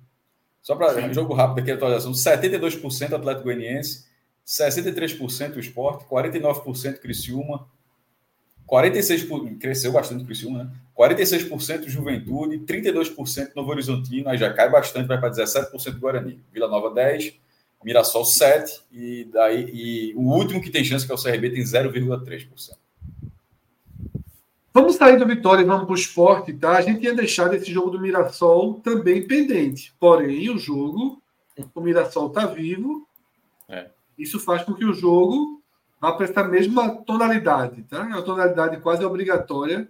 Só 0.61 0.75
para 0.75 1.03
um 1.03 1.13
jogo 1.13 1.33
rápido 1.33 1.59
aqui, 1.63 1.71
atualização: 1.71 2.11
72% 2.11 3.13
Atlético 3.13 3.45
Goianiense, 3.45 4.05
63% 4.45 5.55
o 5.55 5.59
Esporte, 5.59 6.05
49% 6.05 6.99
Criciúma, 6.99 7.67
46% 8.69 9.57
cresceu 9.57 9.91
bastante 9.91 10.23
o 10.23 10.25
Criciúma, 10.27 10.65
né? 10.65 10.71
46% 10.97 11.89
Juventude, 11.89 12.59
32% 12.59 13.55
Novo 13.55 13.71
Horizontino, 13.71 14.29
aí 14.29 14.37
já 14.37 14.53
cai 14.53 14.69
bastante, 14.69 15.07
vai 15.07 15.19
para 15.19 15.31
17% 15.31 15.97
Guarani. 15.97 16.39
Vila 16.53 16.67
Nova 16.67 16.93
10, 16.93 17.33
Mirassol 17.83 18.25
7 18.25 18.81
e 18.91 19.25
daí 19.25 19.69
e 19.73 20.13
o 20.15 20.21
último 20.21 20.61
que 20.61 20.69
tem 20.69 20.83
chance 20.83 21.05
que 21.05 21.11
é 21.11 21.15
o 21.15 21.21
CRB 21.21 21.49
tem 21.49 21.63
0,3%. 21.63 22.77
Vamos 24.73 24.95
sair 24.95 25.17
do 25.17 25.27
Vitória 25.27 25.63
e 25.63 25.65
vamos 25.65 25.83
para 25.83 25.91
o 25.91 25.97
esporte, 25.97 26.53
tá? 26.53 26.77
A 26.77 26.81
gente 26.81 27.01
tinha 27.01 27.13
deixado 27.13 27.53
esse 27.53 27.71
jogo 27.71 27.89
do 27.89 27.99
Mirassol 27.99 28.75
também 28.75 29.27
pendente. 29.27 29.93
Porém, 29.99 30.49
o 30.49 30.57
jogo, 30.57 31.21
o 31.75 31.81
Mirassol 31.81 32.27
está 32.27 32.45
vivo. 32.45 33.05
É. 33.67 33.89
Isso 34.17 34.39
faz 34.39 34.63
com 34.63 34.73
que 34.73 34.85
o 34.85 34.93
jogo 34.93 35.61
vá 35.99 36.13
para 36.13 36.25
essa 36.25 36.43
mesma 36.43 37.03
tonalidade, 37.03 37.83
tá? 37.83 37.97
É 37.97 38.15
uma 38.15 38.21
tonalidade 38.21 38.79
quase 38.79 39.03
obrigatória. 39.03 39.89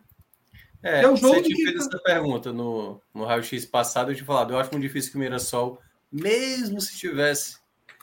É, 0.82 1.04
é 1.04 1.10
um 1.10 1.16
jogo 1.16 1.36
você 1.36 1.42
que... 1.44 1.56
fez 1.56 1.76
essa 1.76 2.00
pergunta 2.00 2.52
no, 2.52 3.00
no 3.14 3.24
raio-x 3.24 3.66
passado, 3.66 4.12
eu 4.12 4.16
te 4.16 4.24
falado, 4.24 4.52
eu 4.52 4.58
acho 4.58 4.72
muito 4.72 4.82
difícil 4.82 5.12
que 5.12 5.18
o 5.18 5.20
Mirassol, 5.20 5.80
mesmo 6.12 6.82
se 6.82 6.98
tivesse 6.98 7.61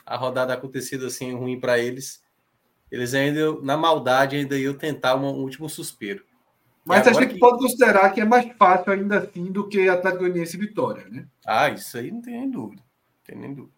a 0.09 0.17
rodada 0.17 0.55
acontecido 0.55 1.05
assim 1.05 1.35
ruim 1.35 1.59
para 1.59 1.77
eles, 1.77 2.23
eles 2.91 3.13
ainda, 3.13 3.61
na 3.61 3.77
maldade, 3.77 4.35
ainda 4.35 4.57
iam 4.57 4.73
tentar 4.73 5.15
um, 5.15 5.27
último 5.27 5.69
suspiro. 5.69 6.25
Mas 6.83 7.05
a 7.05 7.13
gente 7.13 7.35
que... 7.35 7.39
pode 7.39 7.59
considerar 7.59 8.09
que 8.09 8.19
é 8.19 8.25
mais 8.25 8.51
fácil 8.57 8.91
ainda 8.91 9.19
assim 9.19 9.51
do 9.51 9.69
que 9.69 9.87
Atlético 9.87 10.23
Goianiense 10.23 10.57
e 10.57 10.59
Vitória, 10.59 11.07
né? 11.07 11.27
Ah, 11.45 11.69
isso 11.69 11.95
aí 11.95 12.09
não 12.09 12.21
tem 12.23 12.39
nem 12.39 12.49
dúvida. 12.49 12.81
Não 12.81 13.23
tem 13.23 13.35
nem 13.37 13.53
dúvida. 13.53 13.75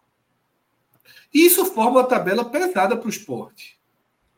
Isso 1.33 1.65
forma 1.65 1.99
uma 1.99 2.07
tabela 2.07 2.45
pesada 2.45 2.95
para 2.95 3.07
o 3.07 3.09
esporte. 3.09 3.77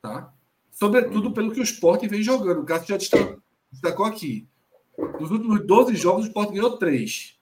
Tá? 0.01 0.33
Sobretudo 0.71 1.29
hum. 1.29 1.33
pelo 1.33 1.51
que 1.51 1.59
o 1.59 1.63
esporte 1.63 2.07
vem 2.07 2.23
jogando. 2.23 2.61
O 2.61 2.65
Cássio 2.65 2.87
já 2.87 2.97
destacou 3.71 4.07
aqui. 4.07 4.47
Nos 5.19 5.29
últimos 5.29 5.63
12 5.63 5.95
jogos, 5.95 6.25
o 6.25 6.27
esporte 6.29 6.53
ganhou 6.53 6.75
3. 6.77 7.39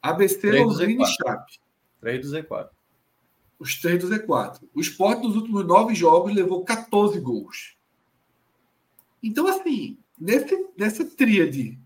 ABC, 0.00 0.62
Londrina 0.62 1.02
e 1.02 1.06
Chape. 1.06 1.60
3 2.00 2.26
do 2.26 2.38
Z4 2.38 2.70
os 3.64 3.80
três 3.80 3.98
do 3.98 4.10
Z4. 4.10 4.60
O 4.74 4.80
esporte 4.80 5.22
nos 5.22 5.36
últimos 5.36 5.66
nove 5.66 5.94
jogos 5.94 6.34
levou 6.34 6.62
14 6.64 7.18
gols. 7.18 7.74
Então, 9.22 9.46
assim, 9.48 9.96
nesse, 10.20 10.68
nessa 10.76 11.02
tríade, 11.02 11.78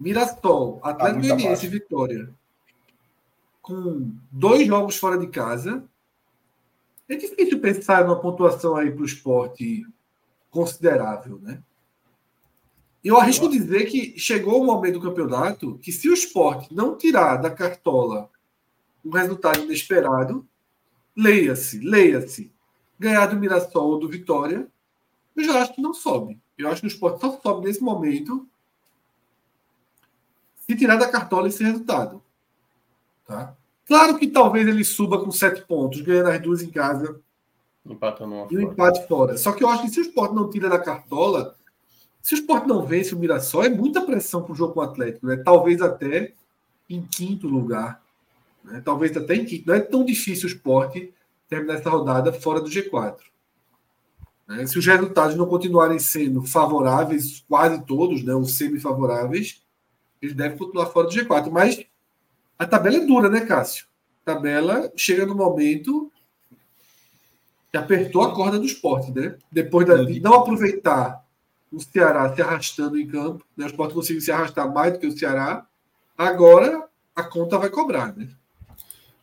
Mirassol, 0.00 0.80
tá 0.80 0.88
Atlético 0.88 1.20
Goianiense 1.20 1.66
e 1.66 1.68
Vitória, 1.68 2.34
com 3.60 4.10
dois 4.30 4.66
jogos 4.66 4.96
fora 4.96 5.18
de 5.18 5.26
casa, 5.26 5.86
é 7.06 7.14
difícil 7.14 7.60
pensar 7.60 8.06
numa 8.06 8.18
pontuação 8.18 8.74
aí 8.74 8.90
para 8.90 9.02
o 9.02 9.06
esporte 9.06 9.86
considerável, 10.50 11.38
né? 11.42 11.62
Eu 13.04 13.18
arrisco 13.18 13.50
dizer 13.50 13.84
que 13.86 14.18
chegou 14.18 14.62
o 14.62 14.64
momento 14.64 14.94
do 14.94 15.02
campeonato 15.02 15.78
que, 15.82 15.92
se 15.92 16.08
o 16.08 16.14
esporte 16.14 16.72
não 16.72 16.96
tirar 16.96 17.36
da 17.36 17.50
cartola 17.50 18.30
um 19.04 19.10
resultado 19.10 19.60
inesperado, 19.60 20.48
leia-se, 21.16 21.78
leia-se, 21.80 22.52
ganhar 22.98 23.26
do 23.26 23.36
Mirassol 23.36 23.90
ou 23.90 23.98
do 23.98 24.08
Vitória, 24.08 24.66
eu 25.36 25.44
já 25.44 25.62
acho 25.62 25.74
que 25.74 25.82
não 25.82 25.94
sobe. 25.94 26.40
Eu 26.56 26.68
acho 26.68 26.80
que 26.80 26.86
o 26.86 26.88
esporte 26.88 27.20
só 27.20 27.38
sobe 27.40 27.66
nesse 27.66 27.82
momento 27.82 28.46
se 30.66 30.76
tirar 30.76 30.96
da 30.96 31.08
cartola 31.08 31.48
esse 31.48 31.64
resultado. 31.64 32.22
Tá? 33.26 33.56
Claro 33.86 34.18
que 34.18 34.26
talvez 34.28 34.66
ele 34.66 34.84
suba 34.84 35.22
com 35.22 35.30
sete 35.30 35.62
pontos, 35.62 36.00
ganhando 36.00 36.30
as 36.30 36.40
duas 36.40 36.62
em 36.62 36.70
casa 36.70 37.20
Empatando 37.84 38.46
e 38.50 38.56
o 38.56 38.60
um 38.60 38.62
empate 38.62 39.06
fora. 39.08 39.36
Só 39.36 39.52
que 39.52 39.64
eu 39.64 39.68
acho 39.68 39.82
que 39.82 39.90
se 39.90 40.00
o 40.00 40.02
esporte 40.02 40.34
não 40.34 40.48
tira 40.48 40.68
da 40.68 40.78
cartola, 40.78 41.56
se 42.20 42.34
o 42.34 42.36
esporte 42.36 42.68
não 42.68 42.86
vence 42.86 43.14
o 43.14 43.18
Mirassol, 43.18 43.64
é 43.64 43.68
muita 43.68 44.00
pressão 44.02 44.42
para 44.42 44.52
o 44.52 44.54
jogo 44.54 44.74
com 44.74 44.80
o 44.80 44.84
Atlético. 44.84 45.26
Né? 45.26 45.36
Talvez 45.36 45.82
até 45.82 46.32
em 46.88 47.02
quinto 47.02 47.48
lugar. 47.48 48.01
Né? 48.64 48.82
Talvez 48.84 49.16
até 49.16 49.34
em 49.34 49.44
quinto. 49.44 49.66
Não 49.66 49.74
é 49.74 49.80
tão 49.80 50.04
difícil 50.04 50.48
o 50.48 50.52
esporte 50.52 51.12
terminar 51.48 51.74
essa 51.74 51.90
rodada 51.90 52.32
fora 52.32 52.60
do 52.60 52.68
G4. 52.68 53.16
Né? 54.48 54.66
Se 54.66 54.78
os 54.78 54.86
resultados 54.86 55.36
não 55.36 55.46
continuarem 55.46 55.98
sendo 55.98 56.42
favoráveis, 56.42 57.44
quase 57.48 57.84
todos, 57.84 58.22
né, 58.22 58.34
os 58.34 58.54
semi-favoráveis, 58.54 59.62
ele 60.20 60.34
deve 60.34 60.56
continuar 60.56 60.86
fora 60.86 61.08
do 61.08 61.12
G4. 61.12 61.50
Mas 61.50 61.84
a 62.58 62.66
tabela 62.66 62.96
é 62.96 63.06
dura, 63.06 63.28
né, 63.28 63.40
Cássio? 63.40 63.86
A 64.24 64.32
tabela 64.34 64.92
chega 64.96 65.26
no 65.26 65.34
momento 65.34 66.10
que 67.70 67.76
apertou 67.76 68.22
a 68.22 68.34
corda 68.34 68.58
do 68.58 68.66
esporte, 68.66 69.10
né? 69.10 69.36
Depois 69.50 69.86
de 69.86 70.20
não 70.20 70.34
aproveitar 70.34 71.24
o 71.72 71.80
Ceará 71.80 72.32
se 72.34 72.42
arrastando 72.42 72.98
em 72.98 73.08
campo, 73.08 73.44
né? 73.56 73.64
o 73.64 73.68
esporte 73.68 73.94
conseguiu 73.94 74.20
se 74.20 74.30
arrastar 74.30 74.70
mais 74.72 74.92
do 74.92 74.98
que 74.98 75.06
o 75.06 75.18
Ceará, 75.18 75.66
agora 76.16 76.86
a 77.16 77.22
conta 77.22 77.58
vai 77.58 77.70
cobrar, 77.70 78.14
né? 78.14 78.28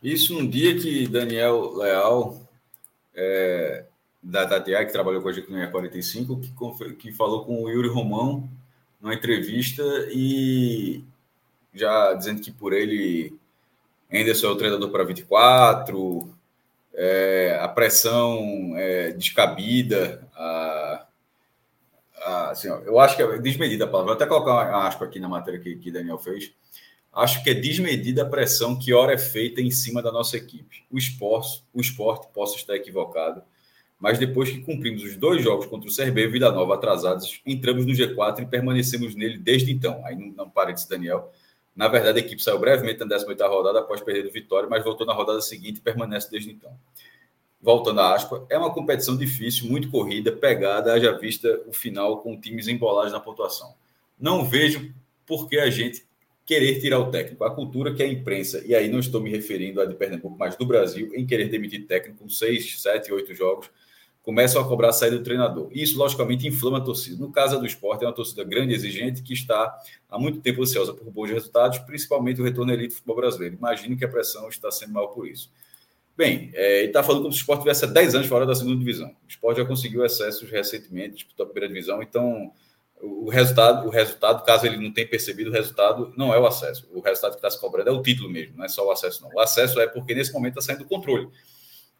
Isso 0.02 0.34
num 0.34 0.48
dia 0.48 0.78
que 0.78 1.06
Daniel 1.06 1.74
Leal, 1.74 2.40
é, 3.14 3.84
da 4.22 4.46
Tatiá, 4.46 4.84
que 4.84 4.92
trabalhou 4.92 5.22
com 5.22 5.28
a 5.28 5.32
gente 5.32 5.50
no 5.50 5.70
45, 5.70 6.40
que, 6.40 6.94
que 6.94 7.12
falou 7.12 7.44
com 7.44 7.64
o 7.64 7.68
Yuri 7.68 7.88
Romão 7.88 8.48
numa 9.00 9.14
entrevista 9.14 9.82
e 10.10 11.02
já 11.74 12.12
dizendo 12.14 12.40
que 12.40 12.50
por 12.50 12.72
ele 12.72 13.38
Anderson 14.12 14.48
é 14.48 14.50
o 14.50 14.56
treinador 14.56 14.90
para 14.90 15.04
24, 15.04 16.34
é, 16.94 17.58
a 17.60 17.68
pressão 17.68 18.72
é, 18.76 19.12
descabida, 19.12 20.26
a, 20.34 21.06
a, 22.16 22.50
assim, 22.50 22.68
ó, 22.68 22.78
eu 22.80 22.98
acho 22.98 23.16
que 23.16 23.22
é 23.22 23.38
desmedida 23.38 23.84
a 23.84 23.88
palavra, 23.88 24.14
vou 24.14 24.14
até 24.14 24.26
colocar 24.26 24.68
uma 24.68 24.86
aspa 24.86 25.04
aqui 25.04 25.20
na 25.20 25.28
matéria 25.28 25.60
que, 25.60 25.76
que 25.76 25.92
Daniel 25.92 26.18
fez. 26.18 26.52
Acho 27.12 27.42
que 27.42 27.50
é 27.50 27.54
desmedida 27.54 28.22
a 28.22 28.28
pressão 28.28 28.78
que 28.78 28.92
hora 28.92 29.12
é 29.12 29.18
feita 29.18 29.60
em 29.60 29.70
cima 29.70 30.00
da 30.00 30.12
nossa 30.12 30.36
equipe. 30.36 30.84
O 30.90 30.96
esporte, 30.96 31.64
o 31.74 31.80
esporte 31.80 32.28
posso 32.32 32.56
estar 32.56 32.76
equivocado, 32.76 33.42
mas 33.98 34.18
depois 34.18 34.48
que 34.48 34.60
cumprimos 34.60 35.02
os 35.02 35.16
dois 35.16 35.42
jogos 35.42 35.66
contra 35.66 35.90
o 35.90 35.94
CRB 35.94 36.22
e 36.22 36.26
o 36.26 36.30
Vida 36.30 36.52
Nova 36.52 36.74
atrasados, 36.74 37.40
entramos 37.44 37.84
no 37.84 37.92
G4 37.92 38.42
e 38.42 38.46
permanecemos 38.46 39.14
nele 39.14 39.38
desde 39.38 39.72
então. 39.72 40.00
Aí 40.06 40.16
não, 40.16 40.28
não 40.28 40.50
parece 40.50 40.88
Daniel. 40.88 41.32
Na 41.74 41.88
verdade, 41.88 42.18
a 42.18 42.22
equipe 42.22 42.42
saiu 42.42 42.58
brevemente 42.58 43.00
na 43.00 43.06
18ª 43.06 43.48
rodada 43.48 43.80
após 43.80 44.00
perder 44.00 44.28
o 44.28 44.32
Vitória, 44.32 44.68
mas 44.68 44.84
voltou 44.84 45.06
na 45.06 45.12
rodada 45.12 45.40
seguinte 45.40 45.78
e 45.78 45.80
permanece 45.80 46.30
desde 46.30 46.50
então. 46.50 46.72
Voltando 47.60 48.00
à 48.00 48.14
aspa, 48.14 48.44
é 48.48 48.56
uma 48.56 48.72
competição 48.72 49.16
difícil, 49.16 49.68
muito 49.68 49.90
corrida, 49.90 50.32
pegada, 50.32 50.94
haja 50.94 51.12
vista 51.12 51.60
o 51.66 51.72
final 51.72 52.18
com 52.18 52.40
times 52.40 52.68
embolados 52.68 53.12
na 53.12 53.20
pontuação. 53.20 53.74
Não 54.18 54.44
vejo 54.44 54.94
por 55.26 55.48
que 55.48 55.58
a 55.58 55.68
gente 55.68 56.04
querer 56.50 56.80
tirar 56.80 56.98
o 56.98 57.12
técnico. 57.12 57.44
A 57.44 57.54
cultura 57.54 57.94
que 57.94 58.02
a 58.02 58.08
imprensa, 58.08 58.60
e 58.66 58.74
aí 58.74 58.88
não 58.88 58.98
estou 58.98 59.20
me 59.20 59.30
referindo 59.30 59.80
a 59.80 59.84
de 59.84 59.94
Pernambuco, 59.94 60.36
mas 60.36 60.56
do 60.56 60.66
Brasil, 60.66 61.08
em 61.14 61.24
querer 61.24 61.48
demitir 61.48 61.86
técnico 61.86 62.18
com 62.18 62.28
seis, 62.28 62.82
sete, 62.82 63.12
oito 63.12 63.32
jogos, 63.36 63.70
começam 64.20 64.60
a 64.60 64.66
cobrar 64.66 64.88
a 64.88 64.92
saída 64.92 65.16
do 65.16 65.22
treinador. 65.22 65.68
Isso, 65.70 65.96
logicamente, 65.96 66.48
inflama 66.48 66.78
a 66.78 66.80
torcida. 66.80 67.24
No 67.24 67.30
caso 67.30 67.56
do 67.60 67.64
esporte, 67.64 68.02
é 68.02 68.08
uma 68.08 68.12
torcida 68.12 68.42
grande 68.42 68.74
exigente 68.74 69.22
que 69.22 69.32
está 69.32 69.72
há 70.08 70.18
muito 70.18 70.40
tempo 70.40 70.60
ansiosa 70.60 70.92
por 70.92 71.08
bons 71.12 71.30
resultados, 71.30 71.78
principalmente 71.78 72.40
o 72.40 72.44
retorno 72.44 72.72
elite 72.72 72.88
do 72.88 72.94
futebol 72.94 73.14
brasileiro. 73.14 73.54
Imagino 73.54 73.96
que 73.96 74.04
a 74.04 74.08
pressão 74.08 74.48
está 74.48 74.72
sendo 74.72 74.92
maior 74.92 75.06
por 75.06 75.28
isso. 75.28 75.52
Bem, 76.16 76.50
é, 76.52 76.80
ele 76.80 76.88
está 76.88 77.00
falando 77.04 77.22
como 77.22 77.32
se 77.32 77.38
o 77.38 77.42
esporte 77.42 77.60
tivesse 77.60 77.84
há 77.84 77.88
10 77.88 78.16
anos 78.16 78.26
fora 78.26 78.44
da 78.44 78.56
segunda 78.56 78.76
divisão. 78.76 79.06
O 79.08 79.28
esporte 79.28 79.58
já 79.58 79.64
conseguiu 79.64 80.02
acessos 80.02 80.50
recentemente, 80.50 81.14
disputou 81.14 81.46
a 81.46 81.48
primeira 81.48 81.72
divisão, 81.72 82.02
então 82.02 82.50
o 83.02 83.28
resultado, 83.28 83.86
o 83.86 83.90
resultado, 83.90 84.44
caso 84.44 84.66
ele 84.66 84.76
não 84.76 84.92
tenha 84.92 85.08
percebido, 85.08 85.50
o 85.50 85.52
resultado 85.52 86.12
não 86.16 86.34
é 86.34 86.38
o 86.38 86.46
acesso. 86.46 86.88
O 86.92 87.00
resultado 87.00 87.32
que 87.32 87.38
está 87.38 87.50
se 87.50 87.60
cobrando 87.60 87.88
é 87.88 87.92
o 87.92 88.02
título 88.02 88.28
mesmo, 88.28 88.56
não 88.56 88.64
é 88.64 88.68
só 88.68 88.86
o 88.86 88.90
acesso, 88.90 89.22
não. 89.22 89.30
O 89.34 89.40
acesso 89.40 89.80
é 89.80 89.86
porque 89.86 90.14
nesse 90.14 90.32
momento 90.32 90.58
está 90.58 90.72
saindo 90.72 90.84
do 90.84 90.88
controle 90.88 91.28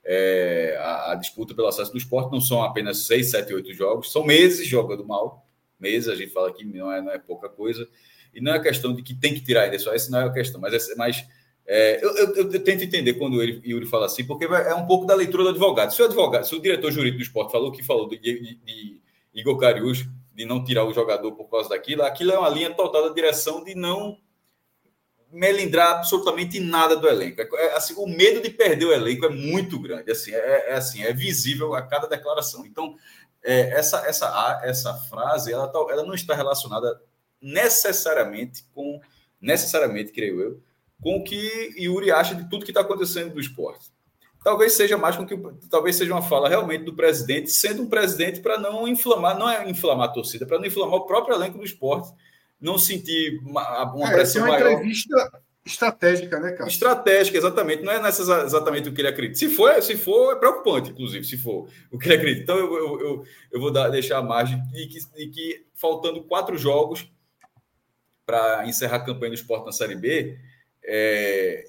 é, 0.04 0.76
a, 0.80 1.12
a, 1.12 1.14
disputa 1.14 1.54
pelo 1.54 1.68
acesso 1.68 1.92
do 1.92 1.98
esporte 1.98 2.32
não 2.32 2.40
são 2.40 2.62
apenas 2.62 3.06
seis, 3.06 3.30
sete, 3.30 3.52
oito 3.52 3.72
jogos, 3.74 4.10
são 4.10 4.24
meses 4.24 4.66
jogando 4.66 5.06
mal. 5.06 5.46
Meses, 5.78 6.08
a 6.08 6.14
gente 6.14 6.32
fala 6.32 6.52
que 6.52 6.64
não 6.64 6.92
é, 6.92 7.00
não 7.00 7.10
é 7.10 7.18
pouca 7.18 7.48
coisa. 7.48 7.88
E 8.34 8.40
não 8.40 8.52
é 8.52 8.60
questão 8.60 8.94
de 8.94 9.02
que 9.02 9.14
tem 9.14 9.34
que 9.34 9.40
tirar 9.40 9.62
ainda, 9.62 9.78
só 9.78 9.92
essa 9.92 10.10
não 10.10 10.20
é 10.20 10.24
a 10.24 10.32
questão, 10.32 10.60
mas, 10.60 10.90
é, 10.90 10.94
mas 10.94 11.26
é, 11.66 12.04
eu, 12.04 12.16
eu, 12.16 12.52
eu, 12.52 12.64
tento 12.64 12.84
entender 12.84 13.14
quando 13.14 13.34
o 13.34 13.42
Yuri 13.42 13.86
fala 13.86 14.06
assim, 14.06 14.24
porque 14.24 14.44
é 14.44 14.74
um 14.74 14.86
pouco 14.86 15.06
da 15.06 15.14
leitura 15.14 15.44
do 15.44 15.50
advogado. 15.50 15.92
Se 15.92 16.00
o 16.02 16.04
advogado, 16.04 16.44
se 16.44 16.54
o 16.54 16.60
diretor 16.60 16.92
jurídico 16.92 17.18
do 17.18 17.24
esporte 17.24 17.50
falou 17.50 17.72
que 17.72 17.82
falou 17.82 18.08
de, 18.08 18.18
de, 18.18 18.54
de 18.56 19.00
Igor 19.34 19.58
Cariús, 19.58 20.06
de 20.40 20.46
não 20.46 20.64
tirar 20.64 20.86
o 20.86 20.94
jogador 20.94 21.32
por 21.32 21.50
causa 21.50 21.68
daquilo, 21.68 22.02
aquilo 22.02 22.32
é 22.32 22.38
uma 22.38 22.48
linha 22.48 22.72
total 22.72 23.06
da 23.06 23.14
direção 23.14 23.62
de 23.62 23.74
não 23.74 24.16
melindrar 25.30 25.98
absolutamente 25.98 26.58
nada 26.58 26.96
do 26.96 27.06
elenco. 27.06 27.42
É, 27.42 27.74
assim, 27.74 27.92
o 27.98 28.06
medo 28.06 28.40
de 28.40 28.48
perder 28.48 28.86
o 28.86 28.92
elenco 28.92 29.26
é 29.26 29.28
muito 29.28 29.78
grande. 29.78 30.10
Assim, 30.10 30.32
é, 30.32 30.70
é 30.70 30.72
assim, 30.76 31.02
é 31.02 31.12
visível 31.12 31.74
a 31.74 31.82
cada 31.82 32.06
declaração. 32.06 32.64
Então, 32.64 32.96
é, 33.42 33.78
essa, 33.78 33.98
essa, 34.06 34.62
essa 34.64 34.94
frase 35.10 35.52
ela, 35.52 35.68
tá, 35.68 35.78
ela 35.90 36.04
não 36.04 36.14
está 36.14 36.34
relacionada 36.34 36.98
necessariamente 37.38 38.64
com, 38.74 38.98
necessariamente, 39.38 40.10
creio 40.10 40.40
eu, 40.40 40.62
com 41.02 41.18
o 41.18 41.22
que 41.22 41.74
Yuri 41.76 42.10
acha 42.10 42.34
de 42.34 42.48
tudo 42.48 42.64
que 42.64 42.70
está 42.70 42.80
acontecendo 42.80 43.34
no 43.34 43.40
esporte. 43.40 43.89
Talvez 44.42 44.72
seja 44.72 44.96
mais 44.96 45.16
com 45.16 45.26
que 45.26 45.36
talvez 45.68 45.96
seja 45.96 46.12
uma 46.12 46.22
fala 46.22 46.48
realmente 46.48 46.84
do 46.84 46.94
presidente, 46.94 47.50
sendo 47.50 47.82
um 47.82 47.88
presidente 47.88 48.40
para 48.40 48.58
não 48.58 48.88
inflamar, 48.88 49.38
não 49.38 49.48
é 49.48 49.68
inflamar 49.68 50.08
a 50.08 50.12
torcida, 50.12 50.46
para 50.46 50.58
não 50.58 50.66
inflamar 50.66 50.94
o 50.94 51.06
próprio 51.06 51.34
elenco 51.34 51.58
do 51.58 51.64
esporte 51.64 52.10
não 52.60 52.78
sentir 52.78 53.38
uma, 53.42 53.94
uma 53.94 54.10
é, 54.10 54.12
pressão 54.12 54.42
maior. 54.42 54.60
É 54.60 54.64
uma 54.64 54.72
entrevista 54.74 55.42
estratégica, 55.64 56.38
né, 56.38 56.52
cara? 56.52 56.68
Estratégica, 56.68 57.38
exatamente. 57.38 57.82
Não 57.82 57.92
é 57.92 58.02
nessa, 58.02 58.22
exatamente 58.42 58.88
o 58.88 58.92
que 58.92 59.00
ele 59.00 59.08
acredita. 59.08 59.38
Se 59.38 59.48
for, 59.48 59.82
se 59.82 59.96
for, 59.96 60.34
é 60.34 60.36
preocupante, 60.36 60.90
inclusive, 60.90 61.24
se 61.24 61.38
for 61.38 61.68
o 61.90 61.98
que 61.98 62.06
ele 62.06 62.16
acredita. 62.16 62.42
Então, 62.42 62.58
eu, 62.58 62.74
eu, 62.74 63.00
eu, 63.00 63.24
eu 63.52 63.60
vou 63.60 63.70
dar, 63.70 63.88
deixar 63.88 64.18
a 64.18 64.22
margem 64.22 64.62
de 64.68 64.86
que, 64.86 64.98
de 65.16 65.26
que 65.28 65.66
faltando 65.74 66.22
quatro 66.24 66.56
jogos 66.58 67.10
para 68.26 68.66
encerrar 68.66 68.96
a 68.96 69.04
campanha 69.04 69.30
do 69.30 69.36
esporte 69.36 69.66
na 69.66 69.72
Série 69.72 69.96
B, 69.96 70.38
é, 70.84 71.64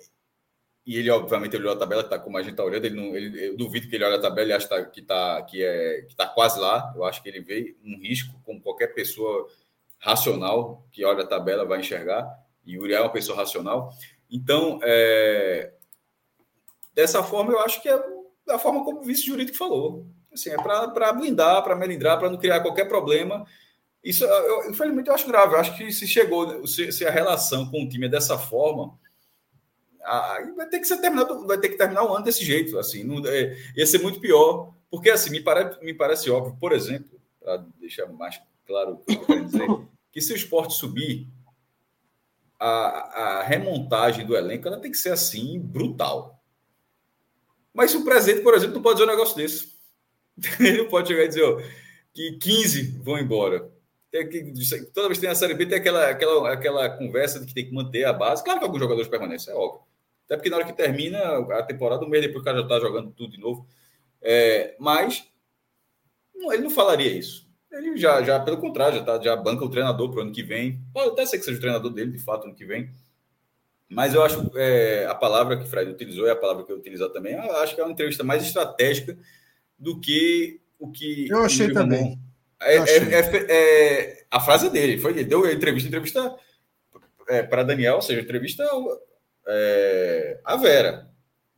e 0.85 0.97
ele, 0.97 1.09
obviamente, 1.11 1.55
olhou 1.55 1.73
a 1.73 1.77
tabela, 1.77 2.01
está 2.01 2.17
como 2.17 2.37
a 2.37 2.41
gente 2.41 2.51
está 2.51 2.63
olhando, 2.63 2.85
ele 2.85 2.95
não, 2.95 3.15
ele, 3.15 3.49
eu 3.49 3.57
duvido 3.57 3.87
que 3.87 3.95
ele 3.95 4.03
olhe 4.03 4.15
a 4.15 4.21
tabela 4.21 4.49
e 4.49 4.53
acha 4.53 4.85
que 4.85 4.99
está 4.99 5.41
que 5.43 5.63
é, 5.63 6.01
que 6.01 6.15
tá 6.15 6.27
quase 6.27 6.59
lá. 6.59 6.91
Eu 6.95 7.03
acho 7.03 7.21
que 7.21 7.29
ele 7.29 7.41
vê 7.41 7.75
um 7.83 7.99
risco, 7.99 8.39
como 8.43 8.61
qualquer 8.61 8.87
pessoa 8.87 9.47
racional, 9.99 10.83
que 10.91 11.05
olha 11.05 11.23
a 11.23 11.27
tabela 11.27 11.65
vai 11.65 11.79
enxergar, 11.79 12.27
e 12.65 12.73
Yuri 12.73 12.93
é 12.93 13.01
uma 13.01 13.11
pessoa 13.11 13.37
racional. 13.37 13.93
Então, 14.29 14.79
é, 14.83 15.71
dessa 16.93 17.21
forma, 17.21 17.51
eu 17.51 17.59
acho 17.59 17.81
que 17.81 17.89
é 17.89 18.01
da 18.45 18.57
forma 18.57 18.83
como 18.83 19.01
o 19.01 19.03
vice-jurídico 19.03 19.57
falou. 19.57 20.07
Assim, 20.33 20.49
é 20.49 20.55
para 20.55 21.13
blindar, 21.13 21.61
para 21.63 21.75
melindrar, 21.75 22.17
para 22.17 22.29
não 22.29 22.37
criar 22.37 22.61
qualquer 22.61 22.85
problema. 22.85 23.45
Isso, 24.03 24.23
eu, 24.23 24.69
infelizmente, 24.69 25.07
eu 25.07 25.13
acho 25.13 25.27
grave. 25.27 25.53
Eu 25.53 25.59
acho 25.59 25.77
que 25.77 25.91
se 25.91 26.07
chegou, 26.07 26.65
se, 26.65 26.91
se 26.91 27.05
a 27.05 27.11
relação 27.11 27.69
com 27.69 27.83
o 27.83 27.89
time 27.89 28.07
é 28.07 28.09
dessa 28.09 28.37
forma, 28.37 28.97
vai 30.55 30.67
ter 30.67 30.79
que 30.79 30.85
ser 30.85 30.97
terminado, 30.97 31.45
vai 31.45 31.59
ter 31.59 31.69
que 31.69 31.77
terminar 31.77 32.03
o 32.03 32.13
ano 32.13 32.25
desse 32.25 32.43
jeito. 32.43 32.77
Assim, 32.77 33.03
não, 33.03 33.25
é, 33.27 33.55
ia 33.75 33.85
ser 33.85 33.99
muito 33.99 34.19
pior, 34.19 34.73
porque 34.89 35.09
assim 35.09 35.29
me 35.29 35.41
parece, 35.41 35.83
me 35.83 35.93
parece 35.93 36.29
óbvio, 36.29 36.57
por 36.59 36.71
exemplo, 36.71 37.19
para 37.39 37.57
deixar 37.79 38.07
mais 38.07 38.39
claro 38.65 38.93
o 38.93 38.97
que 38.97 39.13
eu 39.13 39.25
quero 39.25 39.45
dizer, 39.45 39.67
que 40.11 40.21
se 40.21 40.33
o 40.33 40.35
esporte 40.35 40.73
subir, 40.73 41.27
a, 42.59 43.39
a 43.39 43.43
remontagem 43.43 44.23
do 44.23 44.37
elenco 44.37 44.67
ela 44.67 44.79
tem 44.79 44.91
que 44.91 44.97
ser 44.97 45.11
assim, 45.11 45.59
brutal. 45.59 46.39
Mas 47.73 47.91
se 47.91 47.97
o 47.97 48.03
presidente, 48.03 48.43
por 48.43 48.53
exemplo, 48.53 48.75
não 48.75 48.81
pode 48.83 48.99
dizer 48.99 49.09
um 49.09 49.13
negócio 49.13 49.35
desse. 49.35 49.71
Ele 50.59 50.77
não 50.79 50.87
pode 50.87 51.07
chegar 51.07 51.23
e 51.23 51.27
dizer 51.27 51.43
ó, 51.43 51.59
que 52.13 52.33
15 52.33 52.99
vão 53.01 53.17
embora. 53.17 53.71
Que, 54.11 54.53
toda 54.93 55.07
vez 55.07 55.17
que 55.17 55.21
tem 55.21 55.29
a 55.29 55.35
Série 55.35 55.53
B, 55.53 55.65
tem 55.65 55.77
aquela, 55.77 56.09
aquela, 56.09 56.53
aquela 56.53 56.89
conversa 56.89 57.39
de 57.39 57.47
que 57.47 57.53
tem 57.53 57.65
que 57.65 57.73
manter 57.73 58.03
a 58.03 58.13
base. 58.13 58.43
Claro 58.43 58.59
que 58.59 58.65
alguns 58.65 58.79
jogadores 58.79 59.09
permanecem, 59.09 59.53
é 59.53 59.57
óbvio. 59.57 59.81
Até 60.25 60.37
porque 60.37 60.49
na 60.49 60.57
hora 60.57 60.65
que 60.65 60.73
termina 60.73 61.19
a 61.57 61.63
temporada, 61.63 62.05
um 62.05 62.09
mês 62.09 62.23
depois 62.23 62.41
o 62.41 62.45
cara 62.45 62.57
já 62.57 62.63
está 62.63 62.79
jogando 62.79 63.11
tudo 63.11 63.33
de 63.33 63.39
novo. 63.39 63.67
É, 64.21 64.75
mas 64.79 65.27
ele 66.35 66.63
não 66.63 66.69
falaria 66.69 67.11
isso. 67.11 67.49
Ele 67.71 67.95
já, 67.97 68.21
já 68.21 68.39
pelo 68.39 68.57
contrário, 68.57 68.99
já, 68.99 69.03
tá, 69.03 69.21
já 69.21 69.35
banca 69.35 69.63
o 69.63 69.69
treinador 69.69 70.09
para 70.09 70.19
o 70.19 70.21
ano 70.23 70.31
que 70.31 70.43
vem. 70.43 70.81
Pode 70.93 71.09
até 71.11 71.25
ser 71.25 71.37
que 71.37 71.45
seja 71.45 71.57
o 71.57 71.61
treinador 71.61 71.91
dele, 71.91 72.11
de 72.11 72.19
fato, 72.19 72.45
ano 72.45 72.55
que 72.55 72.65
vem. 72.65 72.89
Mas 73.89 74.13
eu 74.13 74.23
acho 74.23 74.51
é, 74.55 75.05
a 75.05 75.15
palavra 75.15 75.57
que 75.57 75.63
o 75.63 75.67
Fred 75.67 75.91
utilizou 75.91 76.27
é 76.27 76.31
a 76.31 76.35
palavra 76.35 76.63
que 76.63 76.71
eu 76.71 76.77
utilizar 76.77 77.09
também. 77.09 77.33
Eu 77.33 77.57
acho 77.57 77.75
que 77.75 77.81
é 77.81 77.83
uma 77.83 77.91
entrevista 77.91 78.23
mais 78.23 78.43
estratégica 78.43 79.17
do 79.77 79.99
que 79.99 80.61
o 80.79 80.89
que. 80.89 81.27
Eu 81.29 81.43
achei 81.43 81.71
também. 81.71 82.17
É, 82.61 82.77
eu 82.77 82.83
achei. 82.83 82.97
É, 82.97 83.19
é, 83.19 83.45
é, 83.49 84.25
a 84.31 84.39
frase 84.39 84.67
é 84.67 84.69
dele. 84.69 84.97
Foi, 84.97 85.11
ele 85.11 85.25
deu 85.25 85.43
a 85.43 85.51
entrevista, 85.51 85.89
entrevista 85.89 86.35
é, 87.27 87.43
para 87.43 87.63
Daniel, 87.63 87.95
ou 87.95 88.01
seja, 88.01 88.21
entrevista 88.21 88.63
é, 89.47 90.39
a 90.43 90.55
Vera. 90.57 91.09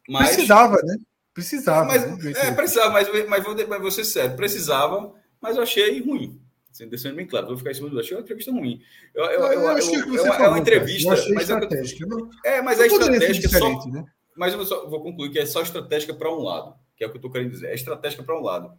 Mas, 0.08 0.30
precisava, 0.30 0.82
né? 0.84 0.98
Precisava. 1.34 1.86
Mas, 1.86 2.24
né? 2.24 2.32
é, 2.36 2.52
precisava, 2.52 2.92
mas, 2.92 3.08
mas, 3.28 3.44
vou, 3.44 3.56
mas 3.68 3.82
vou 3.82 3.92
ser 3.92 4.06
sério, 4.06 4.36
precisava, 4.36 5.14
mas 5.42 5.58
eu 5.58 5.64
achei 5.64 6.02
ruim. 6.02 6.40
Assim, 6.72 6.88
deixando 6.88 7.16
bem 7.16 7.28
claro, 7.28 7.48
vou 7.48 7.58
ficar 7.58 7.72
em 7.72 7.76
cima 7.76 7.90
do. 7.90 8.00
Achei 8.00 8.18
uma 8.18 8.24
entrevista 8.24 8.52
ruim. 8.52 8.82
Eu, 9.14 9.26
eu, 9.26 9.42
eu, 9.42 9.62
eu, 9.62 10.16
eu 10.16 10.26
é 10.26 10.48
uma 10.48 10.58
entrevista. 10.58 11.10
Mas 11.10 11.50
estratégica. 11.50 12.08
É, 12.44 12.62
mas 12.62 12.80
é 12.80 12.88
estratégica 12.88 13.60
só. 13.60 13.86
Né? 13.90 14.04
Mas 14.36 14.54
eu 14.54 14.66
só, 14.66 14.90
vou 14.90 15.04
concluir 15.04 15.30
que 15.30 15.38
é 15.38 15.46
só 15.46 15.62
estratégica 15.62 16.16
para 16.16 16.34
um 16.34 16.42
lado, 16.42 16.74
que 16.98 17.04
é 17.04 17.08
o 17.08 17.12
que 17.12 17.18
eu 17.18 17.20
estou 17.20 17.32
querendo 17.32 17.52
dizer. 17.52 17.68
É 17.68 17.76
estratégica 17.76 18.24
para 18.24 18.36
um 18.36 18.42
lado. 18.42 18.74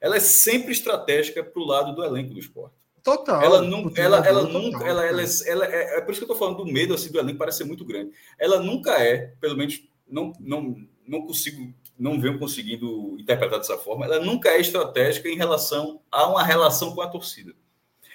Ela 0.00 0.16
é 0.16 0.20
sempre 0.20 0.70
estratégica 0.70 1.42
para 1.42 1.60
o 1.60 1.66
lado 1.66 1.92
do 1.92 2.04
elenco 2.04 2.32
do 2.32 2.38
esporte. 2.38 2.76
Total. 3.02 3.42
Ela, 3.42 3.62
não, 3.62 3.90
ela, 3.96 4.26
ela 4.26 4.42
nunca. 4.42 4.86
Ela, 4.86 5.06
ela, 5.06 5.22
ela, 5.46 5.66
é, 5.66 5.98
é 5.98 6.00
por 6.00 6.12
isso 6.12 6.20
que 6.20 6.30
eu 6.30 6.34
estou 6.34 6.36
falando 6.36 6.64
do 6.64 6.72
medo 6.72 6.94
assim, 6.94 7.10
do 7.10 7.18
elenco, 7.18 7.38
parece 7.38 7.58
ser 7.58 7.64
muito 7.64 7.84
grande. 7.84 8.12
Ela 8.38 8.60
nunca 8.60 8.92
é, 9.02 9.34
pelo 9.40 9.56
menos, 9.56 9.82
não, 10.08 10.32
não, 10.40 10.76
não 11.06 11.22
consigo 11.22 11.72
não 12.00 12.18
venho 12.18 12.38
conseguindo 12.38 13.14
interpretar 13.20 13.58
dessa 13.58 13.76
forma, 13.76 14.06
ela 14.06 14.20
nunca 14.20 14.48
é 14.48 14.58
estratégica 14.58 15.28
em 15.28 15.36
relação 15.36 16.00
a 16.10 16.26
uma 16.26 16.42
relação 16.42 16.94
com 16.94 17.02
a 17.02 17.06
torcida. 17.06 17.54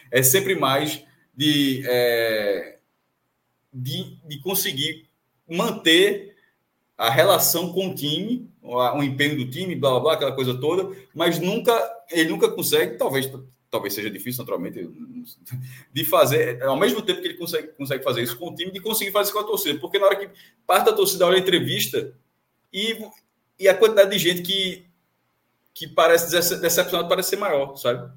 É 0.10 0.24
sempre 0.24 0.56
mais 0.56 1.04
de, 1.36 1.84
é, 1.86 2.80
de, 3.72 4.18
de 4.26 4.40
conseguir 4.40 5.08
manter 5.48 6.36
a 6.98 7.12
relação 7.12 7.72
com 7.74 7.90
o 7.90 7.94
time, 7.94 8.50
o 8.64 9.04
empenho 9.04 9.38
do 9.38 9.52
time, 9.52 9.76
blá 9.76 9.92
blá 9.92 10.00
blá, 10.00 10.14
aquela 10.14 10.32
coisa 10.32 10.60
toda, 10.60 10.98
mas 11.14 11.38
nunca 11.38 11.72
ele 12.10 12.30
nunca 12.30 12.50
consegue, 12.50 12.98
talvez 12.98 13.30
talvez 13.76 13.94
seja 13.94 14.10
difícil 14.10 14.40
naturalmente 14.40 14.90
de 15.92 16.06
fazer 16.06 16.64
ao 16.64 16.78
mesmo 16.78 17.02
tempo 17.02 17.22
que 17.22 17.28
ele 17.28 17.38
consegue, 17.38 17.68
consegue 17.70 18.04
fazer 18.04 18.24
isso 18.24 18.38
com 18.38 18.50
o 18.50 18.56
time, 18.56 18.72
de 18.72 18.80
conseguir 18.80 19.12
fazer 19.12 19.26
isso 19.26 19.34
com 19.34 19.44
a 19.44 19.48
torcida, 19.48 19.80
porque 19.80 20.00
na 20.00 20.06
hora 20.06 20.16
que 20.16 20.30
parte 20.66 20.86
da 20.86 20.94
torcida 20.94 21.26
olha 21.26 21.38
a 21.38 21.42
entrevista 21.42 22.14
e 22.72 22.98
e 23.60 23.68
a 23.68 23.76
quantidade 23.76 24.12
de 24.12 24.18
gente 24.18 24.42
que, 24.42 24.86
que 25.74 25.88
parece 25.88 26.32
decepcionado 26.32 27.08
parece 27.08 27.30
ser 27.30 27.38
maior, 27.38 27.76
sabe? 27.78 28.12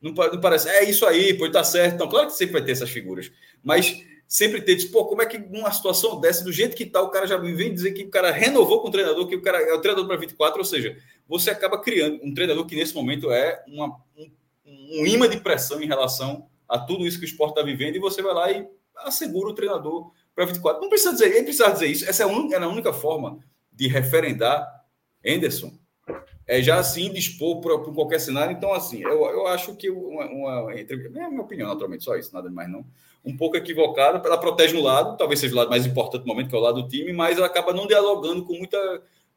Não, 0.00 0.12
não 0.12 0.40
parece, 0.40 0.68
é 0.68 0.88
isso 0.88 1.06
aí, 1.06 1.34
pô, 1.34 1.50
tá 1.50 1.64
certo. 1.64 1.94
Então, 1.94 2.08
claro 2.08 2.28
que 2.28 2.34
sempre 2.34 2.54
vai 2.54 2.64
ter 2.64 2.72
essas 2.72 2.90
figuras, 2.90 3.30
mas 3.62 4.04
sempre 4.28 4.60
ter, 4.60 4.76
tipo, 4.76 4.92
pô, 4.92 5.06
como 5.06 5.22
é 5.22 5.26
que 5.26 5.38
numa 5.38 5.72
situação 5.72 6.20
dessa, 6.20 6.44
do 6.44 6.52
jeito 6.52 6.76
que 6.76 6.86
tá, 6.86 7.00
o 7.00 7.10
cara 7.10 7.26
já 7.26 7.36
vem 7.36 7.72
dizer 7.72 7.92
que 7.92 8.04
o 8.04 8.10
cara 8.10 8.30
renovou 8.30 8.80
com 8.80 8.88
o 8.88 8.90
treinador, 8.90 9.26
que 9.26 9.36
o 9.36 9.42
cara 9.42 9.58
é 9.58 9.72
o 9.72 9.80
treinador 9.80 10.06
para 10.06 10.16
24, 10.16 10.58
ou 10.58 10.64
seja, 10.64 10.96
você 11.28 11.50
acaba 11.50 11.80
criando 11.80 12.20
um 12.22 12.34
treinador 12.34 12.66
que 12.66 12.76
nesse 12.76 12.94
momento 12.94 13.30
é 13.30 13.64
uma, 13.66 13.88
um, 14.16 14.30
um 14.66 15.06
imã 15.06 15.28
de 15.28 15.38
pressão 15.40 15.80
em 15.80 15.86
relação 15.86 16.46
a 16.68 16.78
tudo 16.78 17.06
isso 17.06 17.18
que 17.18 17.24
o 17.24 17.28
esporte 17.28 17.52
está 17.52 17.62
vivendo, 17.62 17.96
e 17.96 18.00
você 18.00 18.22
vai 18.22 18.34
lá 18.34 18.50
e 18.50 18.66
assegura 18.96 19.50
o 19.50 19.54
treinador 19.54 20.10
para 20.34 20.44
24. 20.44 20.80
Não 20.80 20.88
precisa 20.88 21.12
dizer, 21.12 21.34
ele 21.34 21.44
precisa 21.44 21.70
dizer 21.70 21.86
isso, 21.86 22.08
essa 22.08 22.22
é 22.22 22.26
a, 22.26 22.28
un, 22.28 22.52
é 22.52 22.56
a 22.56 22.68
única 22.68 22.92
forma 22.92 23.38
de 23.72 23.86
referendar 23.88 24.66
Anderson, 25.24 25.72
é 26.46 26.62
já 26.62 26.78
assim 26.78 27.12
dispor 27.12 27.60
para 27.60 27.78
qualquer 27.92 28.20
cenário. 28.20 28.56
Então, 28.56 28.72
assim, 28.72 29.02
eu, 29.02 29.24
eu 29.26 29.46
acho 29.48 29.74
que 29.74 29.90
uma, 29.90 30.26
uma 30.26 30.72
é 30.72 30.86
a 31.24 31.28
minha 31.28 31.42
opinião, 31.42 31.68
naturalmente, 31.68 32.04
só 32.04 32.16
isso, 32.16 32.32
nada 32.32 32.48
mais 32.50 32.70
não. 32.70 32.84
Um 33.24 33.36
pouco 33.36 33.56
equivocada, 33.56 34.22
ela 34.24 34.38
protege 34.38 34.76
um 34.76 34.82
lado, 34.82 35.16
talvez 35.16 35.40
seja 35.40 35.52
o 35.52 35.56
lado 35.56 35.70
mais 35.70 35.84
importante 35.84 36.22
no 36.22 36.28
momento, 36.28 36.48
que 36.48 36.54
é 36.54 36.58
o 36.58 36.62
lado 36.62 36.82
do 36.82 36.88
time, 36.88 37.12
mas 37.12 37.36
ela 37.36 37.48
acaba 37.48 37.72
não 37.72 37.86
dialogando 37.88 38.44
com 38.44 38.54
muita 38.54 38.78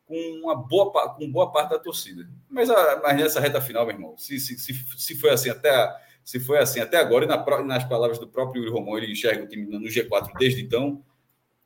com 0.10 0.16
uma 0.42 0.56
boa, 0.56 1.14
com 1.14 1.32
boa 1.32 1.52
parte 1.52 1.70
da 1.70 1.78
torcida. 1.78 2.28
Mas, 2.50 2.68
a, 2.68 3.00
mas 3.04 3.16
nessa 3.16 3.40
reta 3.40 3.62
final, 3.62 3.86
meu 3.86 3.94
irmão, 3.94 4.18
se, 4.18 4.40
se, 4.40 4.58
se, 4.58 4.74
se 4.74 5.16
foi 5.16 5.30
assim 5.30 5.52
até 5.52 6.10
se 6.26 6.40
foi 6.40 6.58
assim 6.60 6.80
até 6.80 6.98
agora, 6.98 7.26
e 7.26 7.28
na, 7.28 7.64
nas 7.64 7.84
palavras 7.86 8.20
do 8.20 8.28
próprio 8.28 8.64
Yuri 8.64 8.72
Romão, 8.72 8.98
ele 8.98 9.12
enxerga 9.12 9.44
o 9.44 9.48
time 9.48 9.66
no 9.66 9.88
G4 9.88 10.32
desde 10.38 10.62
então, 10.62 11.04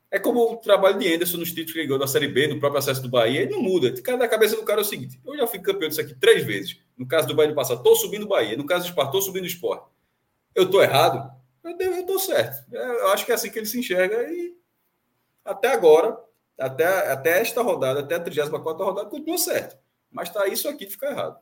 é 0.10 0.20
como 0.20 0.54
o 0.54 0.58
trabalho 0.58 1.00
de 1.00 1.14
Anderson 1.14 1.38
nos 1.38 1.50
títulos 1.50 1.74
que 1.74 1.80
ele 1.80 1.88
ganhou 1.88 2.00
da 2.00 2.08
Série 2.08 2.28
B, 2.28 2.48
no 2.48 2.60
próprio 2.60 2.80
acesso 2.80 3.02
do 3.02 3.10
Bahia, 3.10 3.42
ele 3.42 3.52
não 3.52 3.62
muda. 3.62 3.94
Cada 4.02 4.28
cabeça 4.28 4.56
do 4.56 4.64
cara 4.64 4.82
é 4.82 4.84
o 4.84 4.86
seguinte: 4.86 5.20
eu 5.26 5.36
já 5.36 5.48
fui 5.48 5.60
campeão 5.60 5.90
disso 5.90 6.02
aqui 6.02 6.14
três 6.14 6.46
vezes. 6.46 6.80
No 6.98 7.08
caso 7.08 7.28
do 7.28 7.36
Bahia 7.36 7.50
do 7.50 7.56
passado, 7.56 7.78
estou 7.78 7.96
subindo 7.96 8.24
o 8.24 8.28
Bahia. 8.28 8.56
No 8.56 8.66
caso 8.66 8.84
do 8.84 8.90
Sport, 8.90 9.08
estou 9.08 9.22
subindo 9.22 9.44
o 9.44 9.48
Sport. 9.48 9.86
Eu 10.54 10.64
estou 10.66 10.84
errado? 10.84 11.32
Eu 11.64 12.00
estou 12.00 12.20
certo. 12.20 12.64
É, 12.74 13.02
eu 13.02 13.08
acho 13.08 13.26
que 13.26 13.32
é 13.32 13.36
assim 13.36 13.50
que 13.50 13.58
ele 13.58 13.66
se 13.66 13.80
enxerga 13.80 14.22
e 14.32 14.56
até 15.44 15.70
agora, 15.70 16.18
até, 16.60 17.12
até 17.12 17.42
esta 17.42 17.62
rodada, 17.62 18.02
até 18.02 18.16
a 18.16 18.20
34 18.20 18.86
rodada, 18.86 19.10
continua 19.10 19.38
certo. 19.38 19.78
Mas 20.12 20.30
está 20.30 20.48
isso 20.48 20.68
aqui 20.68 20.86
de 20.86 20.92
ficar 20.92 21.12
errado. 21.12 21.40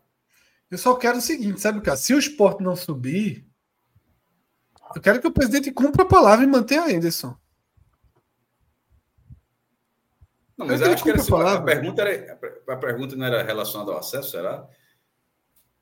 Eu 0.69 0.77
só 0.77 0.95
quero 0.95 1.17
o 1.17 1.21
seguinte, 1.21 1.59
sabe, 1.59 1.81
cara? 1.81 1.97
Se 1.97 2.13
o 2.13 2.19
Sport 2.19 2.61
não 2.61 2.75
subir, 2.75 3.45
eu 4.95 5.01
quero 5.01 5.19
que 5.19 5.27
o 5.27 5.31
presidente 5.31 5.71
cumpra 5.71 6.03
a 6.03 6.07
palavra 6.07 6.45
e 6.45 6.47
mantenha 6.47 6.83
a 6.83 6.89
Anderson. 6.89 7.35
Não, 10.57 10.67
mas 10.67 10.79
eu 10.79 10.93
acho 10.93 11.03
que 11.03 11.09
era, 11.09 11.19
assim, 11.19 11.33
a, 11.33 11.61
pergunta 11.61 12.01
era, 12.03 12.39
a 12.69 12.75
pergunta 12.77 13.15
não 13.15 13.25
era 13.25 13.43
relacionada 13.43 13.91
ao 13.91 13.97
acesso, 13.97 14.31
será? 14.31 14.67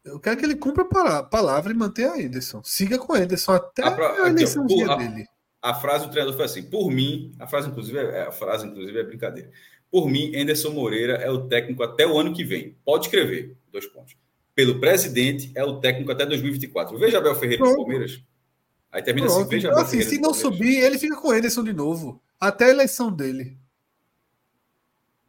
Eu 0.04 0.20
quero 0.20 0.38
que 0.38 0.46
ele 0.46 0.56
cumpra 0.56 0.84
a 0.84 1.24
palavra 1.24 1.72
e 1.72 1.76
mantenha 1.76 2.14
a 2.14 2.20
Ederson. 2.20 2.64
Siga 2.64 2.98
com 2.98 3.14
a 3.14 3.20
Ederson 3.20 3.52
até 3.52 3.84
a, 3.84 4.24
a 4.24 4.30
eleiçãozinha 4.30 4.96
dele. 4.96 5.28
A 5.62 5.74
frase 5.74 6.06
do 6.06 6.12
treinador 6.12 6.36
foi 6.36 6.46
assim: 6.46 6.64
por 6.64 6.90
mim, 6.90 7.34
a 7.40 7.48
frase, 7.48 7.70
inclusive, 7.70 7.98
é, 7.98 8.24
a 8.24 8.32
frase, 8.32 8.68
inclusive, 8.68 8.98
é 8.98 9.04
brincadeira. 9.04 9.52
Por 9.92 10.10
mim, 10.10 10.36
Anderson 10.36 10.72
Moreira 10.72 11.14
é 11.16 11.30
o 11.30 11.48
técnico 11.48 11.84
até 11.84 12.06
o 12.06 12.18
ano 12.18 12.34
que 12.34 12.44
vem. 12.44 12.78
Pode 12.86 13.06
escrever, 13.06 13.58
dois 13.72 13.86
pontos. 13.88 14.16
Pelo 14.54 14.80
presidente, 14.80 15.52
é 15.56 15.64
o 15.64 15.80
técnico 15.80 16.12
até 16.12 16.26
2024. 16.26 16.98
Veja 16.98 17.18
Abel 17.18 17.36
Ferreira 17.36 17.64
do 17.64 17.76
Palmeiras. 17.76 18.22
Aí 18.92 19.02
termina 19.02 19.28
Pronto. 19.28 19.42
assim: 19.42 19.50
veja 19.50 19.68
então, 19.68 19.82
assim, 19.82 20.02
Se 20.02 20.20
não 20.20 20.34
subir, 20.34 20.78
ele 20.78 20.98
fica 20.98 21.16
com 21.16 21.30
o 21.30 21.34
Ederson 21.34 21.64
de 21.64 21.74
novo. 21.74 22.22
Até 22.40 22.66
a 22.66 22.70
eleição 22.70 23.12
dele. 23.12 23.58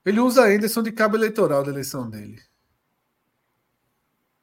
Ele 0.04 0.20
usa 0.20 0.46
Anderson 0.46 0.82
de 0.82 0.92
cabo 0.92 1.16
eleitoral 1.16 1.62
da 1.62 1.70
eleição 1.70 2.08
dele. 2.08 2.40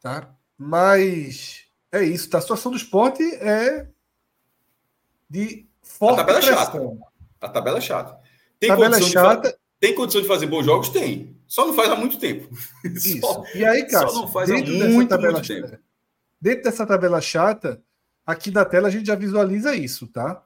Tá? 0.01 0.35
Mas 0.57 1.65
é 1.91 2.03
isso. 2.03 2.29
Tá? 2.29 2.37
A 2.37 2.41
situação 2.41 2.71
do 2.71 2.77
esporte 2.77 3.23
é 3.35 3.87
de 5.29 5.66
forte 5.97 6.13
a 6.13 6.23
tabela 6.23 6.39
é 6.39 6.41
chata. 6.41 6.81
A 7.41 7.49
tabela 7.49 7.77
é 7.77 7.81
chata. 7.81 8.19
Tem 8.59 8.69
tabela 8.69 8.99
condição 8.99 9.23
chata. 9.23 9.49
De, 9.49 9.57
tem 9.79 9.95
condição 9.95 10.21
de 10.21 10.27
fazer 10.27 10.47
bons 10.47 10.65
jogos? 10.65 10.89
Tem. 10.89 11.35
Só 11.47 11.65
não 11.65 11.73
faz 11.73 11.89
há 11.89 11.95
muito 11.95 12.19
tempo. 12.19 12.49
Isso. 12.83 13.19
Só, 13.19 13.43
e 13.53 13.65
aí, 13.65 13.85
cara, 13.87 14.07
só 14.07 14.21
não 14.21 14.27
faz 14.27 14.49
há 14.49 14.53
muito, 14.53 15.09
tabela 15.09 15.33
muito 15.33 15.47
chata, 15.47 15.67
tempo. 15.69 15.83
Dentro 16.39 16.63
dessa 16.63 16.85
tabela 16.85 17.21
chata, 17.21 17.81
aqui 18.25 18.51
na 18.51 18.65
tela 18.65 18.87
a 18.87 18.91
gente 18.91 19.07
já 19.07 19.15
visualiza 19.15 19.75
isso, 19.75 20.07
tá? 20.07 20.43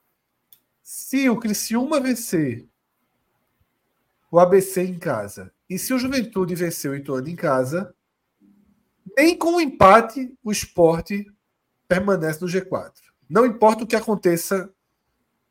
Se 0.82 1.30
o 1.30 1.38
Criciúma 1.38 1.99
vencer 1.99 2.68
o 4.32 4.40
ABC 4.40 4.82
em 4.82 4.98
casa. 4.98 5.52
E 5.69 5.78
se 5.78 5.94
o 5.94 5.99
Juventude 5.99 6.56
venceu 6.56 6.94
o 6.94 6.95
Ituano 6.95 7.28
em 7.28 7.36
casa, 7.36 7.94
nem 9.18 9.38
com 9.38 9.56
o 9.56 9.61
empate 9.61 10.34
o 10.41 10.52
esporte 10.52 11.26
permanece 11.88 12.41
no 12.41 12.48
G4. 12.48 12.94
Não 13.30 13.45
importa 13.45 13.84
o 13.84 13.88
que 13.88 13.95
aconteça 13.95 14.69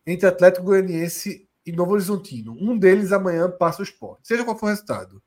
entre 0.06 0.27
Atlético 0.27 0.66
Goianiense 0.66 1.48
e 1.64 1.72
Novo 1.72 1.93
Horizontino. 1.93 2.56
Um 2.60 2.77
deles 2.78 3.12
amanhã 3.12 3.51
passa 3.51 3.81
o 3.81 3.85
esporte, 3.85 4.27
seja 4.27 4.44
qual 4.44 4.59
for 4.59 4.66
o 4.66 4.68
resultado. 4.70 5.22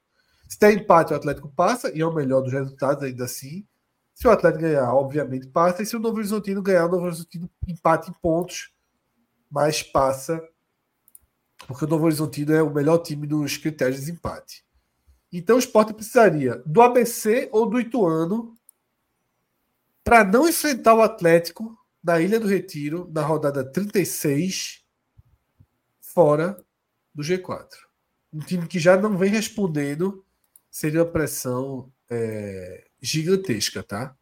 Se 0.47 0.59
der 0.59 0.73
empate, 0.73 1.13
o 1.13 1.15
Atlético 1.15 1.49
passa, 1.49 1.91
e 1.95 2.01
é 2.01 2.05
o 2.05 2.13
melhor 2.13 2.41
dos 2.41 2.53
resultados, 2.53 3.03
ainda 3.03 3.25
assim. 3.25 3.65
Se 4.13 4.27
o 4.27 4.31
Atlético 4.31 4.63
ganhar, 4.63 4.93
obviamente 4.93 5.47
passa. 5.47 5.81
E 5.81 5.85
se 5.85 5.95
o 5.95 5.99
Novo 5.99 6.17
Horizontino 6.17 6.61
ganhar, 6.61 6.85
o 6.85 6.91
Novo 6.91 7.05
Horizontino 7.05 7.49
empate 7.67 8.11
em 8.11 8.13
pontos, 8.21 8.71
mas 9.49 9.81
passa 9.81 10.41
porque 11.67 11.85
o 11.85 11.87
Novo 11.87 12.05
Horizontino 12.05 12.53
é 12.53 12.61
o 12.61 12.73
melhor 12.73 12.97
time 12.99 13.27
nos 13.27 13.57
critérios 13.57 13.99
de 13.99 14.05
desempate. 14.05 14.65
Então 15.31 15.55
o 15.55 15.59
esporte 15.59 15.93
precisaria 15.93 16.61
do 16.65 16.81
ABC 16.81 17.49
ou 17.51 17.65
do 17.65 17.79
Ituano 17.79 18.57
para 20.03 20.23
não 20.23 20.47
enfrentar 20.47 20.93
o 20.93 21.01
Atlético 21.01 21.75
na 22.03 22.19
Ilha 22.19 22.39
do 22.39 22.47
Retiro 22.47 23.09
na 23.13 23.21
rodada 23.21 23.63
36 23.63 24.83
fora 26.01 26.57
do 27.15 27.23
G4. 27.23 27.69
Um 28.33 28.39
time 28.39 28.67
que 28.67 28.79
já 28.79 28.97
não 28.97 29.17
vem 29.17 29.29
respondendo 29.29 30.25
seria 30.69 31.03
uma 31.03 31.11
pressão 31.11 31.91
é, 32.09 32.85
gigantesca, 33.01 33.81
tá? 33.81 34.15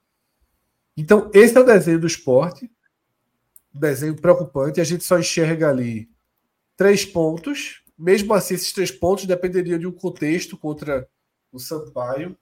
Então 0.96 1.32
esse 1.34 1.58
é 1.58 1.60
o 1.60 1.66
desenho 1.66 2.00
do 2.00 2.08
esporte, 2.08 2.70
um 3.74 3.80
desenho 3.80 4.16
preocupante. 4.16 4.80
A 4.80 4.84
gente 4.84 5.04
só 5.04 5.18
enxerga 5.18 5.70
ali 5.70 6.10
três 6.76 7.06
pontos. 7.06 7.84
Mesmo 7.98 8.34
assim, 8.34 8.56
esses 8.56 8.72
três 8.74 8.92
pontos 8.92 9.26
dependeriam 9.26 9.80
de 9.80 9.88
um 9.88 9.92
contexto 9.92 10.58
contra 10.58 11.08
o 11.52 11.60
Sampaio. 11.60 12.38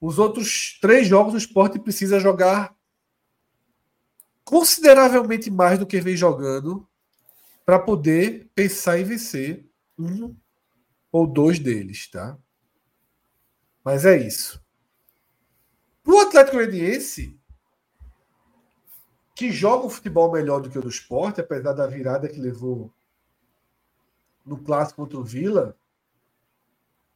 Os 0.00 0.18
outros 0.18 0.78
três 0.80 1.06
jogos 1.06 1.34
o 1.34 1.38
esporte 1.38 1.78
precisa 1.78 2.20
jogar 2.20 2.77
consideravelmente 4.48 5.50
mais 5.50 5.78
do 5.78 5.86
que 5.86 6.00
vem 6.00 6.16
jogando 6.16 6.88
para 7.66 7.78
poder 7.78 8.50
pensar 8.54 8.98
em 8.98 9.04
vencer 9.04 9.70
um 9.98 10.34
ou 11.12 11.26
dois 11.26 11.58
deles, 11.58 12.10
tá? 12.10 12.38
Mas 13.84 14.06
é 14.06 14.16
isso. 14.16 14.58
O 16.02 16.18
Atlético 16.20 16.56
Goianiense, 16.56 17.38
que 19.34 19.52
joga 19.52 19.86
um 19.86 19.90
futebol 19.90 20.32
melhor 20.32 20.62
do 20.62 20.70
que 20.70 20.78
o 20.78 20.82
do 20.82 20.88
esporte, 20.88 21.42
apesar 21.42 21.74
da 21.74 21.86
virada 21.86 22.26
que 22.26 22.40
levou 22.40 22.90
no 24.46 24.56
clássico 24.56 25.02
contra 25.02 25.18
o 25.18 25.24
Vila, 25.24 25.76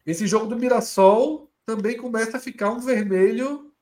esse 0.04 0.26
jogo 0.26 0.44
do 0.44 0.56
Mirassol 0.56 1.50
também 1.64 1.96
começa 1.96 2.36
a 2.36 2.40
ficar 2.40 2.72
um 2.72 2.80
vermelho 2.80 3.72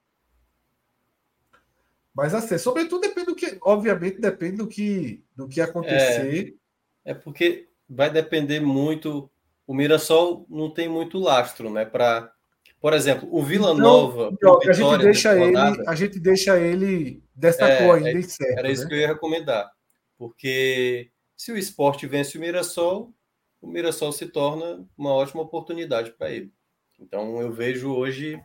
mas 2.15 2.35
assim, 2.35 2.59
sobretudo 2.59 3.01
depende 3.01 3.30
obviamente, 3.63 4.21
depende 4.21 4.57
do 4.57 4.67
que, 4.67 5.23
do 5.35 5.49
que 5.49 5.61
acontecer. 5.61 6.57
É, 7.05 7.13
é 7.13 7.15
porque 7.15 7.69
vai 7.89 8.11
depender 8.11 8.61
muito. 8.61 9.31
O 9.67 9.75
Mirassol 9.75 10.47
não 10.49 10.71
tem 10.71 10.89
muito 10.89 11.19
lastro, 11.19 11.71
né? 11.71 11.85
Para, 11.85 12.33
por 12.81 12.93
exemplo, 12.93 13.29
o 13.31 13.43
Vila 13.43 13.73
então, 13.73 13.79
Nova. 13.79 14.37
a 14.69 14.73
gente 14.73 14.99
deixa 14.99 15.35
ele, 15.35 15.45
rodada, 15.47 15.85
a 15.87 15.95
gente 15.95 16.21
deixa 16.21 16.59
ele 16.59 17.23
dessa 17.35 17.69
é, 17.69 17.87
cor 17.87 17.97
ainda, 17.97 18.19
é, 18.19 18.23
certo, 18.23 18.59
Era 18.59 18.71
isso 18.71 18.83
né? 18.83 18.89
que 18.89 18.95
eu 18.95 18.99
ia 18.99 19.09
recomendar, 19.09 19.71
porque 20.19 21.11
se 21.37 21.53
o 21.53 21.57
esporte 21.57 22.07
vence 22.07 22.37
o 22.37 22.41
Mirassol, 22.41 23.15
o 23.61 23.67
Mirassol 23.67 24.13
se 24.13 24.27
torna 24.27 24.87
uma 24.97 25.13
ótima 25.13 25.43
oportunidade 25.43 26.13
para 26.13 26.31
ele. 26.31 26.53
Então 26.99 27.41
eu 27.41 27.53
vejo 27.53 27.95
hoje 27.95 28.43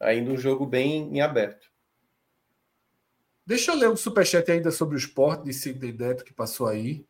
ainda 0.00 0.30
um 0.30 0.36
jogo 0.36 0.66
bem 0.66 1.16
em 1.16 1.20
aberto. 1.20 1.73
Deixa 3.46 3.72
eu 3.72 3.76
ler 3.76 3.90
um 3.90 3.96
superchat 3.96 4.50
ainda 4.50 4.70
sobre 4.70 4.96
o 4.96 4.98
esporte 4.98 5.44
de 5.44 5.52
Sidney 5.52 5.92
Neto 5.92 6.24
que 6.24 6.32
passou 6.32 6.66
aí. 6.66 7.04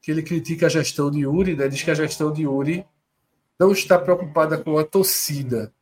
Que 0.00 0.10
ele 0.10 0.22
critica 0.22 0.66
a 0.66 0.70
gestão 0.70 1.10
de 1.10 1.20
Yuri, 1.20 1.56
né? 1.56 1.68
Diz 1.68 1.82
que 1.82 1.90
a 1.90 1.94
gestão 1.94 2.32
de 2.32 2.42
Yuri 2.42 2.86
não 3.58 3.72
está 3.72 3.98
preocupada 3.98 4.62
com 4.62 4.78
a 4.78 4.84
torcida. 4.84 5.72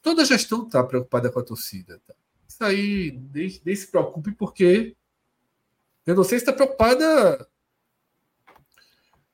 Toda 0.00 0.24
gestão 0.24 0.64
está 0.64 0.82
preocupada 0.82 1.30
com 1.30 1.40
a 1.40 1.44
torcida. 1.44 2.00
Tá? 2.06 2.14
Isso 2.48 2.64
aí, 2.64 3.20
nem, 3.32 3.60
nem 3.64 3.76
se 3.76 3.86
preocupe, 3.86 4.32
porque 4.32 4.96
eu 6.06 6.14
não 6.14 6.24
sei 6.24 6.38
se 6.38 6.44
está 6.44 6.52
preocupada 6.52 7.48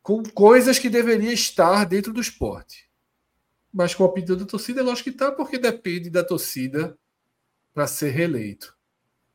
com 0.03 0.23
coisas 0.23 0.79
que 0.79 0.91
deveriam 0.91 1.33
estar 1.33 1.85
dentro 1.85 2.13
do 2.13 2.21
esporte. 2.21 2.91
Mas 3.73 3.95
com 3.95 4.05
a 4.05 4.07
opinião 4.07 4.37
da 4.37 4.45
torcida, 4.45 4.83
lógico 4.83 5.11
que 5.11 5.17
está, 5.17 5.33
porque 5.33 5.59
depende 5.59 6.11
da 6.11 6.23
torcida 6.23 6.99
para 7.73 7.87
ser 7.87 8.11
reeleito. 8.11 8.74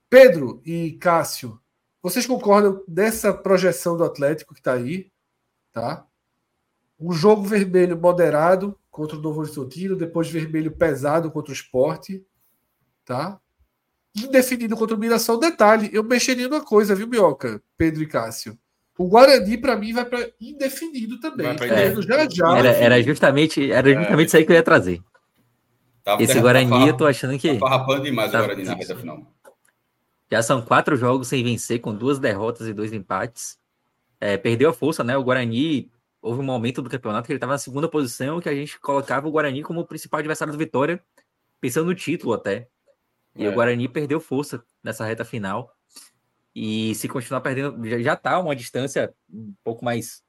Pedro 0.09 0.61
e 0.65 0.93
Cássio, 0.93 1.59
vocês 2.01 2.25
concordam 2.25 2.83
dessa 2.87 3.33
projeção 3.33 3.95
do 3.95 4.03
Atlético 4.03 4.53
que 4.53 4.59
está 4.59 4.73
aí? 4.73 5.11
Tá? 5.71 6.05
Um 6.99 7.11
jogo 7.11 7.43
vermelho 7.43 7.97
moderado 7.97 8.77
contra 8.89 9.17
o 9.17 9.21
Novo 9.21 9.41
Horizontino, 9.41 9.95
depois 9.95 10.29
vermelho 10.29 10.71
pesado 10.71 11.29
contra 11.29 11.51
o 11.51 11.55
esporte. 11.55 12.25
Tá? 13.05 13.39
Indefinido 14.15 14.75
contra 14.75 14.95
o 14.95 14.99
Mirassol. 14.99 15.39
Detalhe, 15.39 15.89
eu 15.93 16.03
mexeria 16.03 16.47
numa 16.47 16.63
coisa, 16.63 16.95
viu, 16.95 17.07
Mioca, 17.07 17.61
Pedro 17.77 18.01
e 18.01 18.07
Cássio? 18.07 18.57
O 18.97 19.07
Guarani, 19.07 19.57
para 19.57 19.77
mim, 19.77 19.93
vai 19.93 20.03
para 20.03 20.29
indefinido 20.41 21.19
também. 21.21 21.47
É, 21.47 22.01
já, 22.01 22.29
já, 22.29 22.57
era, 22.57 22.69
era, 22.69 23.01
justamente, 23.01 23.71
era 23.71 23.93
justamente 23.93 24.21
é. 24.21 24.25
isso 24.25 24.37
aí 24.37 24.45
que 24.45 24.51
eu 24.51 24.55
ia 24.55 24.63
trazer. 24.63 25.01
Tava 26.03 26.21
Esse 26.21 26.39
Guarani, 26.39 26.87
eu 26.87 26.97
tô 26.97 27.05
achando 27.05 27.37
que. 27.39 27.53
Tá 27.53 27.59
farrapando 27.59 28.03
demais 28.03 28.29
tá, 28.29 28.39
o 28.39 28.41
Guarani 28.41 28.63
na 28.65 28.73
reta 28.73 28.95
final. 28.97 29.25
Já 30.31 30.43
são 30.43 30.61
quatro 30.61 30.95
jogos 30.95 31.27
sem 31.27 31.43
vencer, 31.43 31.79
com 31.79 31.93
duas 31.93 32.19
derrotas 32.19 32.67
e 32.67 32.73
dois 32.73 32.93
empates. 32.93 33.59
É, 34.19 34.37
perdeu 34.37 34.69
a 34.69 34.73
força, 34.73 35.03
né? 35.03 35.17
O 35.17 35.23
Guarani. 35.23 35.91
Houve 36.21 36.41
um 36.41 36.43
momento 36.43 36.81
do 36.81 36.89
campeonato 36.89 37.25
que 37.25 37.31
ele 37.31 37.37
estava 37.37 37.53
na 37.53 37.57
segunda 37.57 37.87
posição, 37.87 38.41
que 38.41 38.49
a 38.49 38.53
gente 38.53 38.77
colocava 38.79 39.27
o 39.27 39.31
Guarani 39.31 39.63
como 39.63 39.79
o 39.79 39.87
principal 39.87 40.19
adversário 40.19 40.51
do 40.51 40.59
Vitória, 40.59 41.01
pensando 41.61 41.85
no 41.85 41.95
título 41.95 42.33
até. 42.33 42.67
E 43.35 43.45
é. 43.45 43.49
o 43.49 43.53
Guarani 43.53 43.87
perdeu 43.87 44.19
força 44.19 44.61
nessa 44.83 45.05
reta 45.05 45.23
final. 45.23 45.73
E 46.53 46.93
se 46.95 47.07
continuar 47.07 47.39
perdendo, 47.39 47.81
já 48.01 48.13
está 48.13 48.37
uma 48.37 48.55
distância 48.55 49.13
um 49.31 49.53
pouco 49.63 49.85
mais 49.85 50.21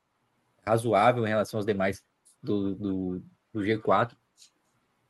razoável 0.64 1.26
em 1.26 1.28
relação 1.28 1.58
aos 1.58 1.66
demais 1.66 2.04
do, 2.40 2.74
do, 2.76 3.22
do 3.52 3.60
G4. 3.60 4.12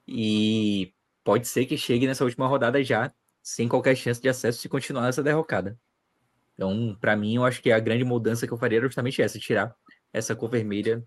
E 0.08 0.94
pode 1.22 1.46
ser 1.46 1.66
que 1.66 1.76
chegue 1.76 2.06
nessa 2.06 2.24
última 2.24 2.46
rodada 2.46 2.82
já 2.82 3.12
sem 3.42 3.68
qualquer 3.68 3.96
chance 3.96 4.20
de 4.20 4.28
acesso 4.28 4.60
se 4.60 4.68
continuar 4.68 5.08
essa 5.08 5.22
derrocada. 5.22 5.78
Então, 6.54 6.96
para 7.00 7.16
mim, 7.16 7.36
eu 7.36 7.44
acho 7.44 7.62
que 7.62 7.72
a 7.72 7.78
grande 7.78 8.04
mudança 8.04 8.46
que 8.46 8.52
eu 8.52 8.58
faria 8.58 8.78
era 8.78 8.86
justamente 8.86 9.22
essa, 9.22 9.38
tirar 9.38 9.74
essa 10.12 10.36
cor 10.36 10.50
vermelha 10.50 11.02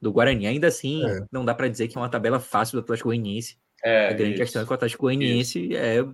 do 0.00 0.12
Guarani. 0.12 0.46
Ainda 0.46 0.66
assim, 0.66 1.04
é. 1.06 1.24
não 1.32 1.44
dá 1.44 1.54
para 1.54 1.68
dizer 1.68 1.88
que 1.88 1.96
é 1.96 2.00
uma 2.00 2.08
tabela 2.08 2.38
fácil 2.38 2.78
do 2.78 2.82
Atlético 2.82 3.08
Goianiense. 3.08 3.58
É, 3.82 4.08
a 4.08 4.12
grande 4.12 4.34
isso, 4.34 4.42
questão 4.42 4.62
é 4.62 4.64
que 4.66 4.70
o 4.70 4.74
Atlético 4.74 5.02
Goianiense 5.02 5.74
é 5.74 6.04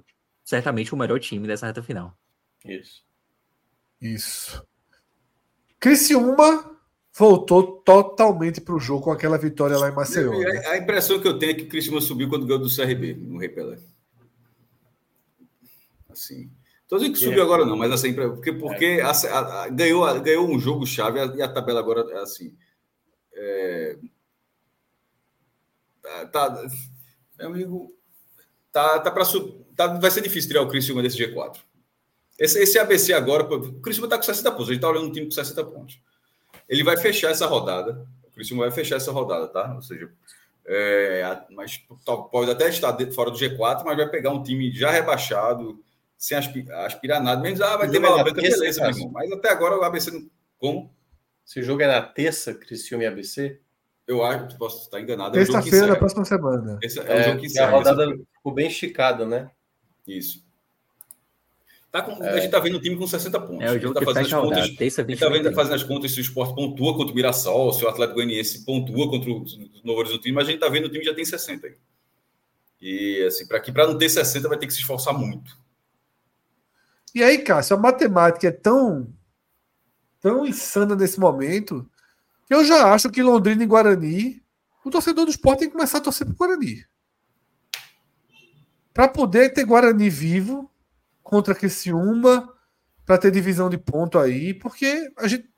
certamente 0.45 0.95
o 0.95 0.97
melhor 0.97 1.19
time 1.19 1.47
dessa 1.49 1.67
reta 1.67 1.83
final. 1.83 2.17
Isso. 2.65 3.05
Isso. 4.01 4.65
Criciúma 5.81 6.77
voltou 7.17 7.81
totalmente 7.81 8.61
para 8.61 8.75
o 8.75 8.79
jogo 8.79 9.05
com 9.05 9.11
aquela 9.11 9.39
vitória 9.39 9.77
lá 9.77 9.89
em 9.89 9.95
Maceió. 9.95 10.39
Né? 10.39 10.67
A, 10.67 10.77
impressão 10.77 11.21
que 11.21 11.27
eu 11.27 11.39
tenho 11.39 11.53
é 11.53 11.55
que 11.55 11.65
o 11.65 11.69
Criciúma 11.69 12.01
subiu 12.01 12.29
quando 12.29 12.47
ganhou 12.47 12.63
do 12.63 12.75
CRB, 12.75 13.15
no 13.15 13.39
Repelé. 13.39 13.79
Assim. 16.17 16.51
Tô 16.89 16.97
dizendo 16.97 17.15
que 17.15 17.19
subiu 17.19 17.41
é. 17.41 17.43
agora 17.43 17.65
não, 17.65 17.77
mas 17.77 17.93
assim, 17.93 18.15
porque, 18.15 18.53
porque 18.53 18.85
é. 18.85 19.03
a, 19.03 19.11
a, 19.11 19.65
a, 19.65 19.69
ganhou, 19.69 20.21
ganhou 20.21 20.49
um 20.49 20.59
jogo 20.59 20.87
chave 20.87 21.19
e 21.37 21.43
a 21.43 21.49
tabela 21.49 21.81
agora 21.81 22.07
é 22.13 22.21
assim. 22.21 22.57
É, 23.33 23.99
tá, 26.01 26.27
tá, 26.27 26.69
meu 27.39 27.49
amigo, 27.49 27.95
tá, 28.73 29.01
tá 29.01 29.11
para 29.11 29.25
tá, 29.75 29.87
vai 29.99 30.11
ser 30.11 30.23
difícil 30.23 30.49
tirar 30.49 30.63
o 30.63 30.69
Criciúma 30.69 31.03
desse 31.03 31.19
G4. 31.19 31.59
Esse, 32.39 32.63
esse 32.63 32.79
ABC 32.79 33.13
agora, 33.13 33.43
o 33.43 33.81
Criciúma 33.81 34.09
tá 34.09 34.17
com 34.17 34.23
60 34.23 34.51
pontos, 34.53 34.71
a 34.71 34.73
gente 34.73 34.81
tá 34.81 34.89
olhando 34.89 35.09
um 35.09 35.13
time 35.13 35.27
com 35.27 35.33
60 35.33 35.65
pontos. 35.65 36.01
Ele 36.69 36.85
vai 36.85 36.97
fechar 36.97 37.31
essa 37.31 37.47
rodada, 37.47 38.07
o 38.25 38.31
Criciúma 38.31 38.65
vai 38.65 38.73
fechar 38.73 38.97
essa 38.97 39.11
rodada, 39.11 39.49
tá? 39.49 39.75
Ou 39.75 39.83
seja, 39.83 40.11
é, 40.67 41.45
mas 41.51 41.79
pode 42.31 42.51
até 42.51 42.69
estar 42.69 42.97
fora 43.13 43.31
do 43.31 43.39
G4, 43.39 43.85
mas 43.85 43.97
vai 43.97 44.09
pegar 44.09 44.31
um 44.31 44.43
time 44.43 44.71
já 44.73 44.91
rebaixado, 44.91 45.85
sem 46.17 46.37
aspirar, 46.37 46.87
aspirar 46.87 47.23
nada. 47.23 47.41
Menos, 47.41 47.61
ah, 47.61 47.77
vai 47.77 47.91
ter 47.91 47.99
uma 47.99 48.23
branca, 48.23 48.41
beleza, 48.41 48.81
meu 48.81 48.91
irmão. 48.91 49.11
Mas 49.13 49.31
até 49.33 49.51
agora 49.51 49.79
o 49.79 49.83
ABC 49.83 50.11
não. 50.11 50.29
Como? 50.59 50.95
Esse 51.47 51.63
jogo 51.63 51.83
é 51.83 51.87
na 51.87 52.03
terça, 52.03 52.55
Criciúma 52.55 53.05
e 53.05 53.07
ABC? 53.07 53.61
Eu 54.07 54.23
acho 54.25 54.49
que 54.49 54.59
posso 54.59 54.85
estar 54.85 55.01
enganado. 55.01 55.33
Terça-feira 55.33 55.89
da 55.89 55.97
próxima 55.97 56.25
semana. 56.25 56.79
Esse 56.83 57.01
é, 57.01 57.19
é 57.19 57.23
jogo 57.25 57.41
que 57.41 57.47
encerra. 57.47 57.69
A 57.69 57.71
rodada 57.71 58.07
ficou 58.35 58.53
bem 58.53 58.69
esticada, 58.69 59.27
né? 59.27 59.51
Isso. 60.07 60.47
Tá 61.91 62.03
com, 62.03 62.23
é. 62.23 62.31
A 62.31 62.41
gente 62.41 62.51
tá 62.51 62.61
vendo 62.61 62.79
um 62.79 62.81
time 62.81 62.97
com 62.97 63.07
60 63.07 63.41
pontos. 63.41 63.65
É 63.65 63.73
o 63.73 63.81
jogo 63.81 63.95
tá 63.95 64.01
que 64.01 64.07
fazendo 64.07 64.27
as 64.27 64.33
contas. 64.33 64.59
a 64.59 64.63
gente 64.67 65.19
tá 65.19 65.29
vendo, 65.29 65.53
fazendo 65.55 65.75
as 65.75 65.83
contas 65.83 66.13
se 66.13 66.21
o 66.21 66.23
esporte 66.23 66.55
pontua 66.55 66.97
contra 66.97 67.13
o 67.13 67.17
Mirassol, 67.17 67.73
se 67.73 67.85
o 67.85 67.89
Atlético 67.89 68.17
Goianiense 68.17 68.65
pontua 68.65 69.09
contra 69.09 69.31
o 69.31 69.45
Novo 69.83 70.01
Horizonte, 70.01 70.31
mas 70.31 70.47
a 70.47 70.51
gente 70.51 70.61
tá 70.61 70.69
vendo 70.69 70.87
o 70.87 70.91
time 70.91 71.05
já 71.05 71.15
tem 71.15 71.25
60 71.25 71.67
aí. 71.67 71.75
E 72.81 73.25
assim, 73.25 73.47
para 73.47 73.61
para 73.61 73.87
não 73.87 73.97
ter 73.97 74.09
60 74.09 74.49
vai 74.49 74.59
ter 74.59 74.67
que 74.67 74.75
se 74.75 74.81
esforçar 74.81 75.15
muito. 75.15 75.57
E 77.17 77.25
aí, 77.25 77.39
Cássio, 77.39 77.75
a 77.75 77.81
matemática 77.81 78.47
é 78.47 78.51
tão, 78.51 79.11
tão 80.21 80.47
insana 80.47 80.95
nesse 80.95 81.19
momento 81.19 81.91
que 82.45 82.53
eu 82.53 82.63
já 82.63 82.93
acho 82.93 83.09
que 83.09 83.23
Londrina 83.23 83.63
e 83.63 83.67
Guarani, 83.67 84.45
o 84.85 84.91
torcedor 84.91 85.25
do 85.25 85.31
esporte 85.31 85.61
tem 85.61 85.69
que 85.69 85.75
começar 85.75 85.97
a 85.97 86.03
torcer 86.03 86.27
para 86.27 86.37
Guarani. 86.37 86.85
Para 88.93 89.09
poder 89.09 89.49
ter 89.55 89.65
Guarani 89.65 90.11
vivo 90.11 90.71
contra 91.23 91.55
Criciúma, 91.55 92.55
para 93.07 93.17
ter 93.17 93.31
divisão 93.31 93.71
de 93.71 93.79
ponto 93.79 94.19
aí, 94.19 94.53
porque 94.53 95.11
a 95.17 95.27
gente 95.27 95.49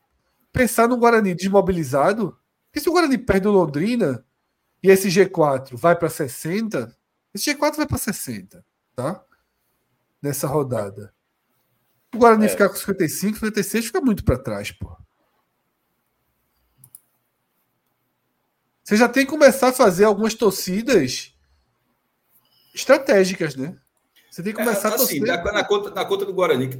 pensar 0.52 0.86
no 0.86 0.96
Guarani 0.96 1.34
desmobilizado, 1.34 2.38
porque 2.66 2.78
se 2.78 2.88
o 2.88 2.92
Guarani 2.92 3.18
perde 3.18 3.48
o 3.48 3.50
Londrina 3.50 4.24
e 4.80 4.90
esse 4.90 5.08
G4 5.08 5.76
vai 5.76 5.96
para 5.96 6.08
60, 6.08 6.96
esse 7.34 7.52
G4 7.52 7.78
vai 7.78 7.86
para 7.88 7.98
60, 7.98 8.64
tá? 8.94 9.24
Nessa 10.22 10.46
rodada. 10.46 11.17
O 12.18 12.20
Guarani 12.20 12.46
é. 12.46 12.48
ficar 12.48 12.68
com 12.68 12.74
55, 12.74 13.34
56 13.36 13.86
fica 13.86 14.00
muito 14.00 14.24
para 14.24 14.36
trás, 14.36 14.72
pô. 14.72 14.90
Você 18.82 18.96
já 18.96 19.08
tem 19.08 19.24
que 19.24 19.30
começar 19.30 19.68
a 19.68 19.72
fazer 19.72 20.04
algumas 20.04 20.34
torcidas 20.34 21.32
estratégicas, 22.74 23.54
né? 23.54 23.76
Você 24.28 24.42
tem 24.42 24.52
que 24.52 24.58
começar 24.58 24.90
é, 24.90 24.94
assim, 24.94 25.22
a 25.22 25.26
torcer. 25.26 25.44
Na, 25.44 25.52
na, 25.52 25.64
conta, 25.64 25.90
na 25.90 26.04
conta 26.04 26.24
do 26.24 26.34
Guarani, 26.34 26.70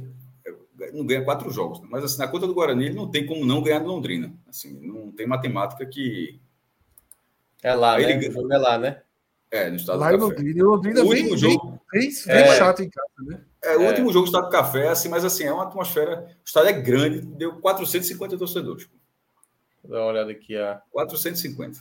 não 0.93 1.05
ganha 1.05 1.23
quatro 1.23 1.49
jogos, 1.51 1.79
né? 1.79 1.87
mas 1.89 2.03
assim, 2.03 2.17
na 2.17 2.27
conta 2.27 2.45
do 2.45 2.53
Guarani 2.53 2.87
ele 2.87 2.95
não 2.95 3.09
tem 3.09 3.25
como 3.25 3.45
não 3.45 3.63
ganhar 3.63 3.79
do 3.79 3.87
Londrina. 3.87 4.33
Assim, 4.49 4.77
não 4.81 5.09
tem 5.09 5.25
matemática 5.25 5.85
que. 5.85 6.41
É 7.63 7.73
lá, 7.73 7.95
Aí 7.95 8.05
né? 8.05 8.11
Ele... 8.13 8.27
O 8.27 8.31
jogo 8.33 8.53
é 8.53 8.57
lá, 8.57 8.77
né? 8.77 9.01
É, 9.51 9.69
no 9.69 9.77
estado 9.77 9.99
lá 9.99 10.11
do 10.11 10.17
Londrina, 10.17 10.63
Londrina 10.63 11.01
o 11.01 11.07
último 11.07 11.29
vem, 11.29 11.37
jogo, 11.37 11.81
bem, 11.91 12.09
bem 12.27 12.35
é, 12.35 12.55
chato 12.55 12.83
em 12.83 12.89
casa, 12.89 13.09
né? 13.19 13.41
É, 13.63 13.75
o 13.75 13.81
é. 13.81 13.89
último 13.89 14.13
jogo 14.13 14.27
está 14.27 14.43
com 14.43 14.49
café, 14.49 14.89
assim, 14.89 15.09
mas 15.09 15.25
assim, 15.25 15.43
é 15.43 15.51
uma 15.51 15.63
atmosfera. 15.63 16.37
O 16.41 16.45
estádio 16.45 16.69
é 16.69 16.73
grande, 16.73 17.21
deu 17.21 17.59
450 17.59 18.37
torcedores. 18.37 18.87
Vou 19.83 19.91
dar 19.91 20.01
uma 20.01 20.11
olhada 20.11 20.31
aqui. 20.31 20.55
A... 20.55 20.81
450. 20.91 21.79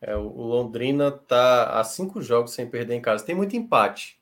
É, 0.00 0.14
o 0.14 0.28
Londrina 0.28 1.10
tá 1.10 1.80
a 1.80 1.82
cinco 1.82 2.22
jogos 2.22 2.52
sem 2.52 2.68
perder 2.68 2.94
em 2.94 3.00
casa. 3.00 3.24
Tem 3.24 3.34
muito 3.34 3.56
empate. 3.56 4.20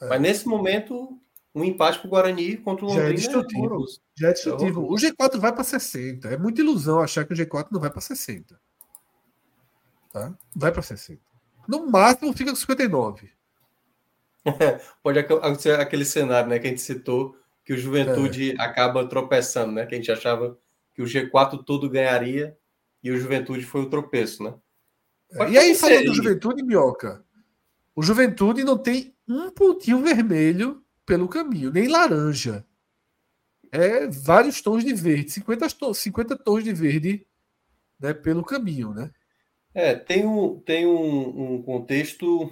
É. 0.00 0.06
Mas 0.06 0.20
nesse 0.20 0.46
momento, 0.46 1.18
um 1.54 1.64
empate 1.64 1.98
para 1.98 2.06
o 2.06 2.10
Guarani 2.10 2.58
contra 2.58 2.84
o 2.84 2.88
Londrina 2.88 3.08
já 3.08 3.12
é 3.12 3.16
destrutivo. 3.16 3.84
É 3.84 4.20
já 4.20 4.28
é 4.28 4.32
destrutivo. 4.32 4.82
o 4.82 4.94
G4 4.94 5.38
vai 5.38 5.52
para 5.52 5.64
60. 5.64 6.28
É 6.28 6.36
muita 6.36 6.60
ilusão 6.60 7.00
achar 7.00 7.24
que 7.24 7.32
o 7.32 7.36
G4 7.36 7.68
não 7.72 7.80
vai 7.80 7.90
para 7.90 8.00
60. 8.00 8.60
Tá? 10.12 10.32
Vai 10.54 10.72
para 10.72 10.82
60. 10.82 11.20
No 11.66 11.90
máximo 11.90 12.32
fica 12.32 12.50
com 12.50 12.56
59. 12.56 13.30
Pode 15.02 15.18
acontecer 15.18 15.78
aquele 15.78 16.04
cenário 16.04 16.48
né, 16.48 16.58
que 16.58 16.66
a 16.66 16.70
gente 16.70 16.80
citou, 16.80 17.36
que 17.64 17.72
o 17.72 17.78
Juventude 17.78 18.52
é. 18.52 18.54
acaba 18.62 19.06
tropeçando, 19.06 19.72
né? 19.72 19.84
Que 19.84 19.94
a 19.94 19.98
gente 19.98 20.10
achava 20.10 20.58
que 20.94 21.02
o 21.02 21.04
G4 21.04 21.62
todo 21.64 21.90
ganharia 21.90 22.56
e 23.02 23.10
o 23.10 23.18
Juventude 23.18 23.64
foi 23.64 23.82
o 23.82 23.90
tropeço, 23.90 24.42
né? 24.42 24.54
É. 25.32 25.50
E 25.50 25.58
aí, 25.58 25.74
falando 25.74 26.06
do 26.06 26.14
Juventude, 26.14 26.62
Minhoca, 26.62 27.22
o 27.94 28.02
Juventude 28.02 28.64
não 28.64 28.78
tem 28.78 29.14
um 29.28 29.50
pontinho 29.50 30.02
vermelho 30.02 30.82
pelo 31.04 31.28
caminho, 31.28 31.70
nem 31.70 31.88
laranja. 31.88 32.64
É 33.70 34.06
vários 34.06 34.62
tons 34.62 34.82
de 34.82 34.94
verde, 34.94 35.30
50 35.30 35.68
tons, 35.70 35.98
50 35.98 36.36
tons 36.38 36.64
de 36.64 36.72
verde 36.72 37.26
né, 38.00 38.14
pelo 38.14 38.42
caminho, 38.42 38.94
né? 38.94 39.10
É, 39.74 39.94
tem 39.94 40.26
um, 40.26 40.58
tem 40.60 40.86
um, 40.86 41.54
um 41.54 41.62
contexto 41.62 42.50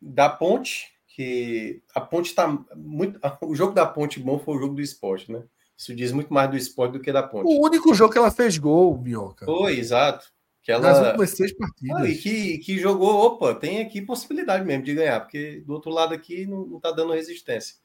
da 0.00 0.28
ponte, 0.28 0.92
que 1.06 1.82
a 1.94 2.00
ponte 2.00 2.26
está 2.26 2.46
muito. 2.74 3.18
O 3.42 3.54
jogo 3.54 3.72
da 3.72 3.86
ponte 3.86 4.20
bom 4.20 4.38
foi 4.38 4.56
o 4.56 4.60
jogo 4.60 4.74
do 4.74 4.82
esporte, 4.82 5.30
né? 5.30 5.42
Isso 5.76 5.94
diz 5.94 6.10
muito 6.10 6.32
mais 6.32 6.50
do 6.50 6.56
esporte 6.56 6.92
do 6.92 7.00
que 7.00 7.12
da 7.12 7.22
ponte. 7.22 7.46
O 7.46 7.64
único 7.64 7.94
jogo 7.94 8.12
que 8.12 8.18
ela 8.18 8.32
fez 8.32 8.58
gol, 8.58 8.98
Minhoca. 8.98 9.46
Foi, 9.46 9.78
exato. 9.78 10.32
Que 10.60 10.72
ela... 10.72 10.82
Nas 10.82 11.06
últimas 11.06 11.30
seis 11.30 11.56
partidas. 11.56 12.02
Ah, 12.02 12.08
e 12.08 12.16
que, 12.16 12.58
que 12.58 12.78
jogou, 12.78 13.26
opa, 13.26 13.54
tem 13.54 13.80
aqui 13.80 14.02
possibilidade 14.02 14.64
mesmo 14.64 14.82
de 14.82 14.94
ganhar, 14.94 15.20
porque 15.20 15.62
do 15.64 15.72
outro 15.72 15.90
lado 15.90 16.12
aqui 16.12 16.46
não, 16.46 16.66
não 16.66 16.80
tá 16.80 16.90
dando 16.90 17.12
resistência. 17.12 17.76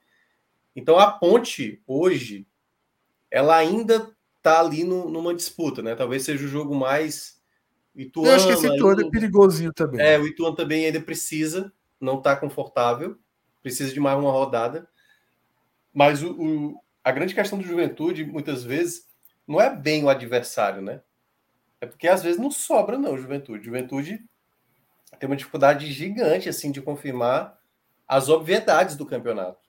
Então 0.76 0.98
a 0.98 1.12
ponte, 1.12 1.82
hoje, 1.86 2.48
ela 3.30 3.56
ainda 3.56 4.12
tá 4.42 4.60
ali 4.60 4.84
no, 4.84 5.10
numa 5.10 5.34
disputa, 5.34 5.82
né? 5.82 5.96
Talvez 5.96 6.24
seja 6.24 6.44
o 6.44 6.50
jogo 6.50 6.76
mais. 6.76 7.33
Ituano, 7.96 8.30
Eu 8.30 8.36
acho 8.36 8.48
que 8.48 8.54
esse 8.54 8.68
Ituano 8.68 9.02
é 9.02 9.10
perigosinho 9.10 9.74
também. 9.74 10.02
É, 10.02 10.18
o 10.18 10.28
Ituano 10.28 10.56
também 10.56 10.86
ainda 10.86 11.00
precisa, 11.00 11.72
não 12.00 12.22
tá 12.22 12.36
confortável, 12.36 13.18
precisa 13.62 13.94
de 13.94 14.00
mais 14.00 14.18
uma 14.18 14.32
rodada. 14.32 14.88
Mas 15.94 16.24
o, 16.24 16.32
o, 16.32 16.82
a 17.04 17.12
grande 17.12 17.36
questão 17.36 17.60
do 17.60 17.64
juventude, 17.64 18.26
muitas 18.26 18.64
vezes, 18.64 19.08
não 19.48 19.62
é 19.62 19.74
bem 19.76 20.04
o 20.04 20.10
adversário, 20.10 20.82
né? 20.82 21.02
É 21.80 21.86
porque 21.86 22.08
às 22.08 22.24
vezes 22.24 22.40
não 22.40 22.50
sobra, 22.50 22.98
não, 22.98 23.18
juventude. 23.18 23.66
Juventude 23.66 24.24
tem 25.20 25.30
uma 25.30 25.36
dificuldade 25.36 25.92
gigante 25.92 26.50
assim 26.50 26.72
de 26.72 26.82
confirmar 26.82 27.60
as 28.08 28.30
obviedades 28.30 28.96
do 28.96 29.06
campeonato. 29.06 29.62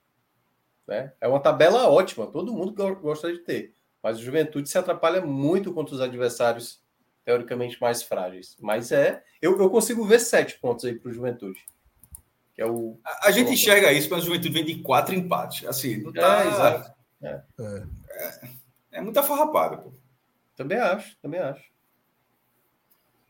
Né? 0.87 1.13
É 1.19 1.27
uma 1.27 1.39
tabela 1.39 1.89
ótima, 1.89 2.27
todo 2.27 2.53
mundo 2.53 2.73
gosta 2.95 3.31
de 3.31 3.39
ter. 3.39 3.73
Mas 4.01 4.19
o 4.19 4.21
Juventude 4.21 4.69
se 4.69 4.77
atrapalha 4.77 5.21
muito 5.21 5.73
contra 5.73 5.95
os 5.95 6.01
adversários 6.01 6.79
teoricamente 7.25 7.81
mais 7.81 8.03
frágeis. 8.03 8.55
Mas 8.61 8.91
é. 8.91 9.23
Eu, 9.41 9.59
eu 9.59 9.69
consigo 9.69 10.05
ver 10.05 10.19
sete 10.19 10.57
pontos 10.59 10.85
aí 10.85 10.95
para 10.95 11.09
o 11.09 11.13
Juventude. 11.13 11.59
Que 12.53 12.61
é 12.61 12.65
o, 12.65 12.97
a, 13.03 13.27
a 13.27 13.31
gente 13.31 13.51
enxerga 13.51 13.91
isso, 13.91 14.09
mas 14.09 14.23
o 14.23 14.27
Juventude 14.27 14.53
vem 14.53 14.63
de 14.63 14.81
quatro 14.81 15.15
empates. 15.15 15.67
Assim, 15.67 15.97
não 15.97 16.13
tá. 16.13 16.43
É, 16.43 16.47
exato. 16.47 16.93
É. 17.21 17.41
É, 17.59 18.49
é 18.93 19.01
muita 19.01 19.23
farrapada, 19.23 19.77
pô. 19.77 19.91
Também 20.55 20.77
acho, 20.77 21.17
também 21.21 21.39
acho. 21.41 21.65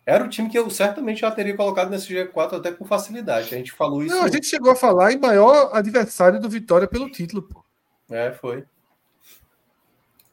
Era 0.05 0.23
o 0.23 0.30
time 0.30 0.49
que 0.49 0.59
eu 0.59 0.69
certamente 0.69 1.22
já 1.22 1.31
teria 1.31 1.57
colocado 1.57 1.89
nesse 1.89 2.13
G4 2.13 2.57
até 2.57 2.72
com 2.72 2.85
facilidade. 2.85 3.47
A 3.55 3.57
gente 3.57 3.72
falou 3.72 4.03
isso. 4.03 4.13
Não, 4.13 4.23
a 4.23 4.30
gente 4.30 4.45
chegou 4.45 4.72
a 4.72 4.76
falar 4.76 5.11
em 5.11 5.17
maior 5.17 5.72
adversário 5.73 6.39
do 6.39 6.47
Vitória 6.47 6.88
pelo 6.88 7.09
título, 7.09 7.41
pô. 7.41 7.65
É, 8.11 8.31
foi. 8.31 8.63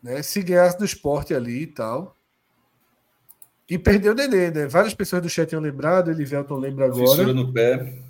Né? 0.02 0.22
Se 0.22 0.43
ganhasse 0.43 0.76
do 0.76 0.84
esporte 0.84 1.32
ali 1.32 1.62
e 1.62 1.66
tal. 1.66 2.14
E 3.73 3.78
perdeu 3.78 4.12
o 4.12 4.15
Nenê, 4.15 4.51
né? 4.51 4.66
Várias 4.66 4.93
pessoas 4.93 5.23
do 5.23 5.31
chat 5.31 5.49
tinham 5.49 5.62
lembrado, 5.62 6.11
Elivelton 6.11 6.57
lembra 6.57 6.85
agora. 6.85 7.07
Fissura 7.07 7.32
no 7.32 7.51
pé. 7.51 8.03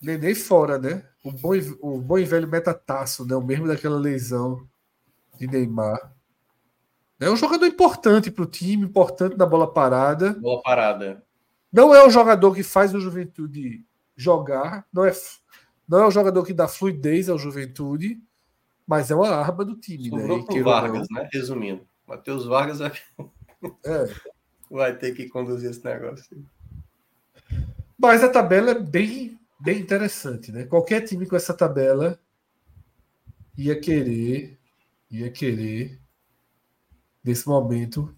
Nenê 0.00 0.36
fora, 0.36 0.78
né? 0.78 1.04
O 1.24 1.32
bom, 1.32 1.50
o 1.80 1.98
bom 1.98 2.16
e 2.16 2.24
velho 2.24 2.46
metataço, 2.46 3.26
né? 3.26 3.34
O 3.34 3.42
mesmo 3.42 3.66
daquela 3.66 3.98
lesão 3.98 4.64
de 5.36 5.48
Neymar. 5.48 6.14
É 7.18 7.28
um 7.28 7.34
jogador 7.34 7.66
importante 7.66 8.30
para 8.30 8.44
o 8.44 8.46
time, 8.46 8.84
importante 8.84 9.36
na 9.36 9.44
bola 9.44 9.66
parada. 9.66 10.34
Bola 10.34 10.62
parada. 10.62 11.24
Não 11.72 11.92
é 11.92 12.06
o 12.06 12.10
jogador 12.10 12.54
que 12.54 12.62
faz 12.62 12.94
o 12.94 13.00
Juventude 13.00 13.84
jogar, 14.16 14.86
não 14.92 15.04
é, 15.04 15.12
não 15.88 16.04
é 16.04 16.06
o 16.06 16.12
jogador 16.12 16.44
que 16.44 16.52
dá 16.52 16.68
fluidez 16.68 17.28
ao 17.28 17.36
Juventude, 17.36 18.22
mas 18.86 19.10
é 19.10 19.16
uma 19.16 19.28
arma 19.28 19.64
do 19.64 19.74
time. 19.74 20.08
Né? 20.08 20.20
Sobrou 20.20 20.46
né? 20.48 20.62
Vargas, 20.62 21.08
né? 21.10 21.28
Resumindo. 21.32 21.84
Matheus 22.06 22.46
Vargas 22.46 22.78
vai... 22.78 22.92
É. 23.84 24.37
vai 24.70 24.96
ter 24.96 25.14
que 25.14 25.28
conduzir 25.28 25.70
esse 25.70 25.84
negócio. 25.84 26.44
Mas 27.98 28.22
a 28.22 28.28
tabela 28.28 28.70
é 28.70 28.78
bem, 28.78 29.38
bem 29.58 29.80
interessante, 29.80 30.52
né? 30.52 30.64
Qualquer 30.64 31.02
time 31.02 31.26
com 31.26 31.36
essa 31.36 31.54
tabela 31.54 32.18
ia 33.56 33.78
querer, 33.80 34.58
ia 35.10 35.30
querer 35.30 36.00
desse 37.22 37.48
momento 37.48 38.14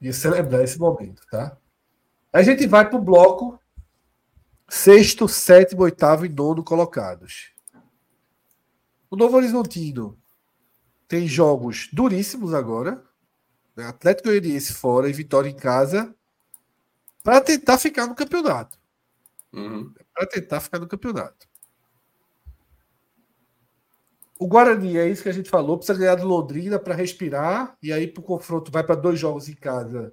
e 0.00 0.12
celebrar 0.12 0.62
esse 0.62 0.78
momento, 0.78 1.22
tá? 1.30 1.56
A 2.32 2.42
gente 2.42 2.66
vai 2.66 2.88
para 2.88 2.98
o 2.98 3.02
bloco 3.02 3.58
sexto, 4.68 5.26
sétimo, 5.28 5.82
oitavo 5.82 6.26
e 6.26 6.28
nono 6.28 6.62
colocados. 6.62 7.52
O 9.10 9.16
Novo 9.16 9.36
Horizontino 9.36 10.18
tem 11.08 11.26
jogos 11.26 11.88
duríssimos 11.92 12.52
agora. 12.52 13.02
Né? 13.78 13.86
Atlético 13.86 14.28
Goianiense 14.28 14.74
fora 14.74 15.08
e 15.08 15.12
Vitória 15.12 15.48
em 15.48 15.54
casa 15.54 16.12
para 17.22 17.40
tentar 17.40 17.78
ficar 17.78 18.08
no 18.08 18.14
campeonato. 18.16 18.76
Uhum. 19.52 19.94
Para 20.12 20.26
tentar 20.26 20.58
ficar 20.58 20.80
no 20.80 20.88
campeonato. 20.88 21.46
O 24.36 24.48
Guarani, 24.48 24.98
é 24.98 25.08
isso 25.08 25.22
que 25.22 25.28
a 25.28 25.32
gente 25.32 25.48
falou, 25.48 25.78
precisa 25.78 25.96
ganhar 25.96 26.16
do 26.16 26.26
Londrina 26.26 26.76
para 26.76 26.94
respirar, 26.94 27.76
e 27.80 27.92
aí 27.92 28.08
para 28.08 28.20
o 28.20 28.24
confronto 28.24 28.70
vai 28.70 28.82
para 28.82 28.96
dois 28.96 29.18
jogos 29.18 29.48
em 29.48 29.54
casa 29.54 30.12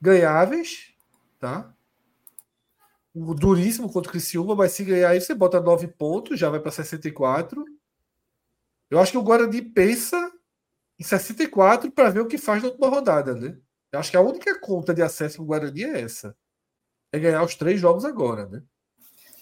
ganháveis, 0.00 0.94
tá? 1.38 1.74
O 3.14 3.34
duríssimo 3.34 3.90
contra 3.90 4.08
o 4.08 4.12
Criciúma, 4.12 4.54
mas 4.54 4.72
se 4.72 4.82
ganhar 4.82 5.10
aí 5.10 5.20
você 5.20 5.34
bota 5.34 5.60
nove 5.60 5.88
pontos, 5.88 6.40
já 6.40 6.48
vai 6.48 6.60
para 6.60 6.72
64. 6.72 7.64
Eu 8.90 8.98
acho 8.98 9.12
que 9.12 9.18
o 9.18 9.22
Guarani 9.22 9.60
pensa 9.60 10.33
em 10.98 11.04
64 11.04 11.90
para 11.90 12.10
ver 12.10 12.20
o 12.20 12.26
que 12.26 12.38
faz 12.38 12.62
na 12.62 12.68
última 12.68 12.88
rodada, 12.88 13.34
né? 13.34 13.56
Eu 13.92 14.00
acho 14.00 14.10
que 14.10 14.16
a 14.16 14.20
única 14.20 14.58
conta 14.60 14.92
de 14.92 15.02
acesso 15.02 15.38
do 15.38 15.44
Guarani 15.44 15.84
é 15.84 16.00
essa. 16.00 16.36
É 17.12 17.18
ganhar 17.18 17.42
os 17.42 17.54
três 17.54 17.80
jogos 17.80 18.04
agora, 18.04 18.46
né? 18.46 18.62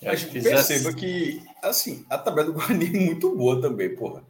Mas 0.02 0.24
perceba 0.24 0.92
que, 0.92 1.42
assim, 1.62 2.04
a 2.10 2.18
tabela 2.18 2.48
do 2.48 2.54
Guarani 2.54 2.86
é 2.86 3.00
muito 3.06 3.34
boa 3.34 3.60
também, 3.60 3.94
porra. 3.94 4.22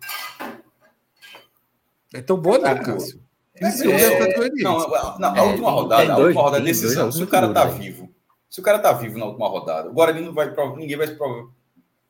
É 2.14 2.20
tão 2.20 2.36
boa, 2.36 2.58
não, 2.58 2.68
é 2.68 2.78
Cássio. 2.78 3.22
É, 3.54 3.66
é, 3.66 4.50
não, 4.62 5.18
não, 5.18 5.36
a 5.36 5.42
última 5.42 5.70
rodada, 5.70 6.12
a 6.12 6.18
última 6.18 6.42
rodada 6.42 6.62
é 6.62 6.66
decisão. 6.66 7.12
Se 7.12 7.22
o 7.22 7.26
cara 7.26 7.52
tá 7.52 7.64
vivo, 7.64 8.12
se 8.48 8.60
o 8.60 8.62
cara 8.62 8.78
tá 8.78 8.92
vivo 8.92 9.18
na 9.18 9.26
última 9.26 9.48
rodada, 9.48 9.88
o 9.88 9.92
Guarani 9.92 10.20
não 10.20 10.32
vai, 10.32 10.52
ninguém 10.76 10.96
vai, 10.96 11.16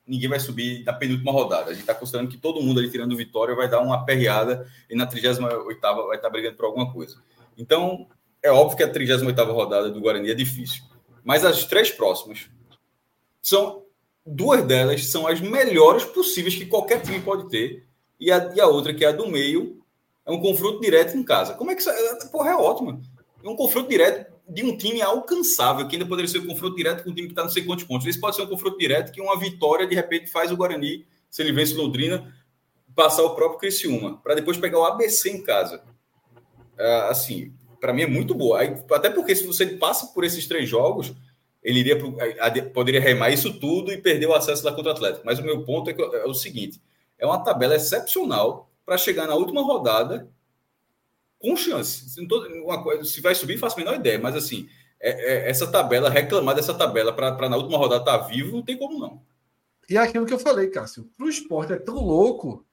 ninguém 0.05 0.29
vai 0.29 0.39
subir 0.39 0.83
na 0.83 0.93
penúltima 0.93 1.31
rodada. 1.31 1.71
A 1.71 1.73
gente 1.73 1.85
tá 1.85 1.95
considerando 1.95 2.29
que 2.29 2.37
todo 2.37 2.61
mundo 2.61 2.79
ali 2.79 2.89
tirando 2.89 3.15
vitória 3.15 3.55
vai 3.55 3.69
dar 3.69 3.79
uma 3.81 4.05
perreada 4.05 4.67
e 4.89 4.95
na 4.95 5.05
38 5.05 5.41
vai 5.41 5.75
estar 5.75 6.17
tá 6.21 6.29
brigando 6.29 6.55
por 6.55 6.65
alguma 6.65 6.91
coisa. 6.91 7.21
Então, 7.57 8.07
é 8.41 8.51
óbvio 8.51 8.77
que 8.77 8.83
a 8.83 8.89
38 8.89 9.43
rodada 9.51 9.89
do 9.89 10.01
Guarani 10.01 10.31
é 10.31 10.33
difícil. 10.33 10.83
Mas 11.23 11.45
as 11.45 11.65
três 11.65 11.89
próximas, 11.89 12.49
são 13.41 13.83
duas 14.25 14.63
delas 14.63 15.05
são 15.05 15.27
as 15.27 15.39
melhores 15.39 16.03
possíveis 16.05 16.55
que 16.55 16.65
qualquer 16.65 17.01
time 17.01 17.19
pode 17.19 17.49
ter. 17.49 17.85
E 18.19 18.31
a, 18.31 18.53
e 18.55 18.61
a 18.61 18.67
outra, 18.67 18.93
que 18.93 19.03
é 19.03 19.09
a 19.09 19.11
do 19.11 19.27
meio, 19.27 19.81
é 20.25 20.31
um 20.31 20.41
confronto 20.41 20.79
direto 20.79 21.17
em 21.17 21.23
casa. 21.23 21.53
Como 21.53 21.71
é 21.71 21.75
que 21.75 21.81
isso. 21.81 21.91
Porra, 22.31 22.51
é 22.51 22.55
ótimo. 22.55 23.01
É 23.43 23.49
um 23.49 23.55
confronto 23.55 23.89
direto 23.89 24.32
de 24.47 24.63
um 24.63 24.77
time 24.77 25.01
alcançável, 25.01 25.87
que 25.87 25.95
ainda 25.95 26.07
poderia 26.07 26.29
ser 26.29 26.39
um 26.39 26.47
confronto 26.47 26.75
direto 26.75 27.03
com 27.03 27.09
um 27.09 27.13
time 27.13 27.27
que 27.27 27.31
está 27.31 27.43
não 27.43 27.49
sei 27.49 27.63
quantos 27.63 27.85
pontos. 27.85 28.05
Isso 28.05 28.19
pode 28.19 28.35
ser 28.35 28.43
um 28.43 28.47
confronto 28.47 28.77
direto 28.77 29.11
que 29.11 29.21
uma 29.21 29.39
vitória, 29.39 29.87
de 29.87 29.95
repente, 29.95 30.29
faz 30.29 30.51
o 30.51 30.57
Guarani, 30.57 31.05
se 31.29 31.41
ele 31.41 31.51
vence 31.51 31.73
Londrina, 31.73 32.33
passar 32.95 33.23
o 33.23 33.35
próprio 33.35 33.59
Criciúma, 33.59 34.17
para 34.17 34.35
depois 34.35 34.57
pegar 34.57 34.79
o 34.79 34.85
ABC 34.85 35.29
em 35.29 35.41
casa. 35.41 35.83
É, 36.77 36.95
assim, 37.09 37.53
para 37.79 37.93
mim 37.93 38.03
é 38.03 38.07
muito 38.07 38.35
boa. 38.35 38.59
Aí, 38.59 38.75
até 38.91 39.09
porque 39.09 39.35
se 39.35 39.45
você 39.45 39.65
passa 39.65 40.07
por 40.07 40.23
esses 40.23 40.47
três 40.47 40.69
jogos, 40.69 41.13
ele 41.63 41.79
iria 41.79 41.97
pro, 41.97 42.15
poderia 42.73 42.99
remar 42.99 43.29
isso 43.29 43.59
tudo 43.59 43.91
e 43.91 43.97
perder 43.97 44.27
o 44.27 44.33
acesso 44.33 44.65
lá 44.65 44.73
contra 44.73 44.91
o 44.91 44.95
Atlético. 44.95 45.25
Mas 45.25 45.39
o 45.39 45.43
meu 45.43 45.63
ponto 45.63 45.89
é, 45.89 45.93
que, 45.93 46.01
é 46.01 46.25
o 46.25 46.33
seguinte: 46.33 46.81
é 47.17 47.25
uma 47.25 47.43
tabela 47.43 47.75
excepcional 47.75 48.69
para 48.85 48.97
chegar 48.97 49.27
na 49.27 49.35
última 49.35 49.61
rodada 49.61 50.29
com 51.43 51.57
chance. 51.57 52.09
Se, 52.09 52.21
uma 52.61 52.81
coisa, 52.81 53.03
se 53.03 53.19
vai 53.19 53.35
subir, 53.35 53.57
faço 53.57 53.75
a 53.75 53.79
menor 53.79 53.95
ideia, 53.95 54.17
mas 54.17 54.33
assim, 54.33 54.69
é, 54.97 55.09
é, 55.11 55.49
essa 55.49 55.69
tabela, 55.69 56.09
reclamar 56.09 56.55
dessa 56.55 56.73
tabela 56.73 57.13
para 57.13 57.49
na 57.49 57.57
última 57.57 57.77
rodada 57.77 58.01
estar 58.01 58.19
tá 58.19 58.25
vivo, 58.25 58.55
não 58.55 58.63
tem 58.63 58.77
como 58.77 58.97
não. 58.97 59.21
E 59.89 59.97
é 59.97 59.99
aquilo 59.99 60.25
que 60.25 60.33
eu 60.33 60.39
falei, 60.39 60.69
Cássio, 60.69 61.11
para 61.17 61.25
o 61.25 61.29
esporte 61.29 61.73
é 61.73 61.75
tão 61.75 61.95
louco 61.95 62.65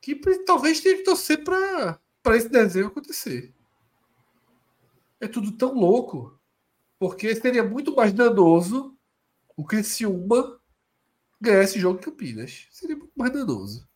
que 0.00 0.16
talvez 0.44 0.80
tenha 0.80 0.96
que 0.96 1.04
torcer 1.04 1.44
para 1.44 2.00
esse 2.36 2.48
desenho 2.48 2.88
acontecer. 2.88 3.54
É 5.20 5.28
tudo 5.28 5.52
tão 5.52 5.72
louco, 5.72 6.36
porque 6.98 7.36
seria 7.36 7.62
muito 7.62 7.94
mais 7.94 8.12
danoso 8.12 8.98
o 9.56 9.64
Criciúma 9.64 10.60
ganhar 11.40 11.62
esse 11.62 11.78
jogo 11.78 12.00
em 12.00 12.02
Campinas. 12.02 12.66
Seria 12.72 12.96
muito 12.96 13.12
mais 13.16 13.32
danoso. 13.32 13.88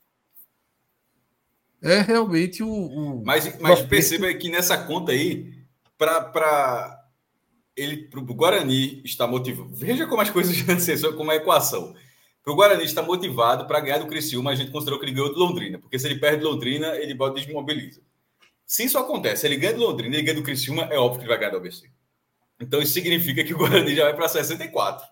É 1.82 2.00
realmente 2.00 2.62
um. 2.62 2.70
um 2.70 3.22
mas 3.24 3.58
mas 3.58 3.80
perceba 3.82 4.32
que 4.34 4.50
nessa 4.50 4.76
conta 4.76 5.12
aí, 5.12 5.52
para 5.96 7.00
ele 7.76 8.08
para 8.08 8.20
o 8.20 8.24
Guarani 8.24 9.00
estar 9.04 9.26
motivado. 9.26 9.70
Veja 9.74 10.06
como 10.06 10.20
as 10.20 10.30
coisas 10.30 10.54
já 11.00 11.12
como 11.12 11.30
a 11.30 11.36
equação. 11.36 11.94
Para 12.42 12.52
o 12.52 12.56
Guarani 12.56 12.84
estar 12.84 13.02
motivado 13.02 13.66
para 13.66 13.80
ganhar 13.80 13.98
do 13.98 14.06
Criciúma, 14.06 14.50
a 14.50 14.54
gente 14.54 14.70
considerou 14.70 14.98
que 14.98 15.04
ele 15.04 15.12
ganhou 15.12 15.32
de 15.32 15.38
Londrina, 15.38 15.78
porque 15.78 15.98
se 15.98 16.06
ele 16.06 16.18
perde 16.18 16.42
Londrina, 16.42 16.96
ele 16.96 17.14
bota 17.14 17.34
desmobiliza. 17.34 18.00
Se 18.64 18.84
isso 18.84 18.98
acontece, 18.98 19.46
ele 19.46 19.56
ganha 19.56 19.74
de 19.74 19.80
Londrina, 19.80 20.14
ele 20.14 20.22
ganha 20.22 20.36
do 20.36 20.42
Criciúma, 20.42 20.84
é 20.84 20.98
óbvio 20.98 21.18
que 21.18 21.24
ele 21.24 21.28
vai 21.28 21.38
ganhar 21.38 21.50
do 21.50 21.58
ABC. 21.58 21.90
Então 22.58 22.80
isso 22.80 22.92
significa 22.92 23.44
que 23.44 23.54
o 23.54 23.58
Guarani 23.58 23.94
já 23.94 24.04
vai 24.04 24.14
para 24.14 24.28
64. 24.28 25.06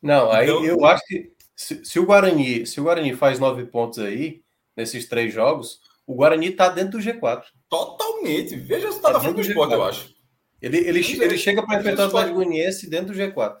Não, 0.00 0.30
aí 0.30 0.48
então, 0.48 0.64
eu 0.64 0.84
acho 0.84 1.04
que 1.06 1.32
se, 1.54 1.84
se, 1.84 1.98
o 1.98 2.06
Guarani, 2.06 2.66
se 2.66 2.80
o 2.80 2.84
Guarani 2.84 3.14
faz 3.14 3.38
nove 3.38 3.64
pontos 3.64 3.98
aí 3.98 4.42
nesses 4.78 5.06
três 5.06 5.34
jogos, 5.34 5.80
o 6.06 6.14
Guarani 6.14 6.46
está 6.46 6.68
dentro 6.68 6.98
do 6.98 7.04
G4. 7.04 7.42
Totalmente. 7.68 8.56
Veja 8.56 8.90
se 8.90 8.96
está 8.96 9.08
tá 9.08 9.14
na 9.14 9.20
frente 9.20 9.34
do 9.34 9.42
esporte, 9.42 9.74
eu 9.74 9.82
acho. 9.82 10.14
Ele, 10.62 10.78
ele, 10.78 11.00
ele, 11.00 11.24
ele 11.24 11.38
chega 11.38 11.64
para 11.66 11.78
enfrentar 11.78 12.04
o 12.04 12.06
Atlético 12.06 12.36
Goianiense 12.36 12.88
dentro 12.88 13.12
do 13.12 13.18
G4. 13.18 13.58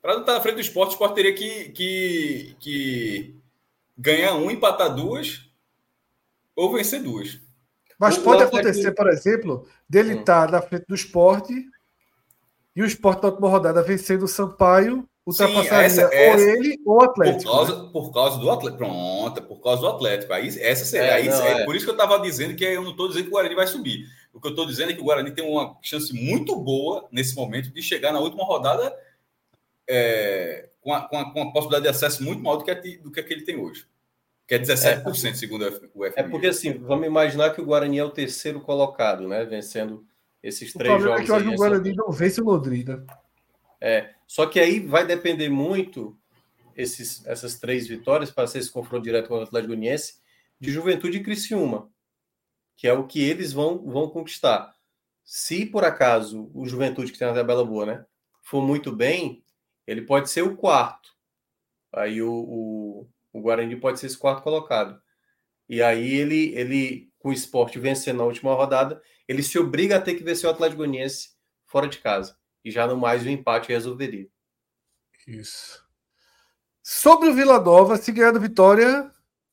Para 0.00 0.14
não 0.14 0.20
estar 0.20 0.34
na 0.34 0.40
frente 0.40 0.56
do 0.56 0.60
esporte, 0.60 0.90
o 0.90 0.92
esporte 0.92 1.14
teria 1.14 1.34
que, 1.34 1.68
que, 1.70 2.56
que 2.58 3.36
ganhar 3.96 4.34
um, 4.34 4.50
empatar 4.50 4.94
duas 4.94 5.48
ou 6.56 6.72
vencer 6.72 7.02
duas. 7.02 7.40
Mas 7.98 8.16
o 8.16 8.22
pode 8.22 8.42
acontecer, 8.42 8.92
por 8.92 9.08
exemplo, 9.08 9.68
dele 9.88 10.14
hum. 10.14 10.20
estar 10.20 10.50
na 10.50 10.62
frente 10.62 10.86
do 10.88 10.94
esporte 10.94 11.52
e 12.74 12.82
o 12.82 12.86
esporte 12.86 13.22
na 13.22 13.28
última 13.28 13.48
rodada 13.48 13.82
vencendo 13.82 14.22
o 14.22 14.28
Sampaio, 14.28 15.08
ultrapassaria 15.28 15.90
Sim, 15.90 16.00
essa, 16.00 16.14
essa, 16.14 16.42
ou 16.42 16.48
ele 16.48 16.80
ou 16.84 16.96
o 16.96 17.02
Atlético. 17.02 17.42
Por 17.42 17.52
causa, 17.52 17.82
né? 17.82 17.90
por 17.92 18.12
causa 18.12 18.38
do 18.38 18.50
Atlético. 18.50 18.78
Pronto, 18.78 19.42
por 19.42 19.60
causa 19.60 19.82
do 19.82 19.88
Atlético. 19.88 20.32
Aí, 20.32 20.48
essa 20.48 20.84
seria, 20.84 21.06
é, 21.06 21.12
aí, 21.14 21.28
não, 21.28 21.42
é, 21.42 21.62
é, 21.62 21.64
por 21.64 21.76
isso 21.76 21.84
que 21.84 21.90
eu 21.90 21.94
estava 21.94 22.18
dizendo 22.20 22.56
que 22.56 22.64
eu 22.64 22.82
não 22.82 22.92
estou 22.92 23.08
dizendo 23.08 23.24
que 23.24 23.28
o 23.28 23.32
Guarani 23.32 23.54
vai 23.54 23.66
subir. 23.66 24.06
O 24.32 24.40
que 24.40 24.46
eu 24.46 24.50
estou 24.50 24.66
dizendo 24.66 24.92
é 24.92 24.94
que 24.94 25.00
o 25.00 25.04
Guarani 25.04 25.30
tem 25.30 25.44
uma 25.44 25.76
chance 25.82 26.12
muito 26.14 26.56
boa 26.56 27.06
nesse 27.12 27.36
momento 27.36 27.70
de 27.70 27.82
chegar 27.82 28.12
na 28.12 28.20
última 28.20 28.44
rodada 28.44 28.94
é, 29.88 30.68
com, 30.80 30.92
a, 30.92 31.02
com, 31.02 31.18
a, 31.18 31.32
com, 31.32 31.42
a, 31.42 31.52
possibilidade 31.52 31.82
de 31.82 31.88
acesso 31.88 32.22
muito 32.22 32.42
maior 32.42 32.56
do 32.56 32.64
que, 32.64 32.70
a, 32.70 32.74
do 32.74 33.10
que, 33.10 33.20
a 33.20 33.22
que 33.22 33.32
ele 33.32 33.44
tem 33.44 33.56
hoje. 33.56 33.86
Que 34.46 34.54
é 34.54 34.58
17%, 34.58 35.30
é, 35.30 35.34
segundo 35.34 35.66
o 35.66 35.72
FMI. 35.72 36.12
É 36.16 36.22
porque, 36.22 36.46
assim, 36.46 36.72
vamos 36.72 37.06
imaginar 37.06 37.50
que 37.50 37.60
o 37.60 37.66
Guarani 37.66 37.98
é 37.98 38.04
o 38.04 38.10
terceiro 38.10 38.60
colocado, 38.60 39.28
né? 39.28 39.44
Vencendo 39.44 40.06
esses 40.42 40.74
o 40.74 40.78
três 40.78 41.02
jogos. 41.02 41.20
É 41.20 41.24
que 41.24 41.30
eu 41.30 41.34
acho 41.34 41.44
que 41.44 41.54
o 41.54 41.56
Guarani 41.56 41.94
não 41.94 42.10
vence 42.10 42.40
o 42.40 42.44
Londrina. 42.44 43.04
É, 43.78 44.14
só 44.28 44.44
que 44.44 44.60
aí 44.60 44.78
vai 44.78 45.06
depender 45.06 45.48
muito 45.48 46.14
esses, 46.76 47.24
essas 47.26 47.58
três 47.58 47.88
vitórias 47.88 48.30
para 48.30 48.46
ser 48.46 48.58
esse 48.58 48.70
confronto 48.70 49.02
direto 49.02 49.26
com 49.26 49.38
o 49.38 49.42
Atlético 49.42 49.74
Goianiense 49.74 50.20
de 50.60 50.70
Juventude 50.70 51.16
e 51.16 51.22
Criciúma, 51.22 51.90
que 52.76 52.86
é 52.86 52.92
o 52.92 53.06
que 53.06 53.22
eles 53.22 53.54
vão, 53.54 53.78
vão 53.86 54.10
conquistar. 54.10 54.74
Se 55.24 55.64
por 55.64 55.82
acaso 55.82 56.50
o 56.52 56.66
Juventude, 56.66 57.10
que 57.10 57.18
tem 57.18 57.26
uma 57.26 57.34
tabela 57.34 57.64
boa, 57.64 57.86
né, 57.86 58.06
for 58.42 58.62
muito 58.62 58.94
bem, 58.94 59.42
ele 59.86 60.02
pode 60.02 60.28
ser 60.28 60.42
o 60.42 60.56
quarto. 60.56 61.16
Aí 61.90 62.20
o, 62.20 62.30
o, 62.30 63.08
o 63.32 63.40
Guarani 63.40 63.76
pode 63.76 63.98
ser 63.98 64.06
esse 64.06 64.18
quarto 64.18 64.42
colocado. 64.42 65.00
E 65.66 65.82
aí 65.82 66.14
ele, 66.14 66.54
ele 66.54 67.10
com 67.18 67.30
o 67.30 67.32
esporte 67.32 67.78
vencendo 67.78 68.18
na 68.18 68.24
última 68.24 68.52
rodada, 68.52 69.00
ele 69.26 69.42
se 69.42 69.58
obriga 69.58 69.96
a 69.96 70.00
ter 70.00 70.16
que 70.16 70.22
vencer 70.22 70.48
o 70.48 70.52
Atlético 70.52 70.78
Goianiense 70.78 71.30
fora 71.66 71.88
de 71.88 71.98
casa. 71.98 72.36
E 72.68 72.70
já 72.70 72.86
no 72.86 72.98
mais 72.98 73.24
o 73.24 73.30
empate 73.30 73.72
resolveria. 73.72 74.28
Isso. 75.26 75.82
Sobre 76.82 77.30
o 77.30 77.34
Vila 77.34 77.58
Nova, 77.58 77.96
se 77.96 78.12
ganhar 78.12 78.30
do 78.30 78.40
Vitória, 78.40 79.10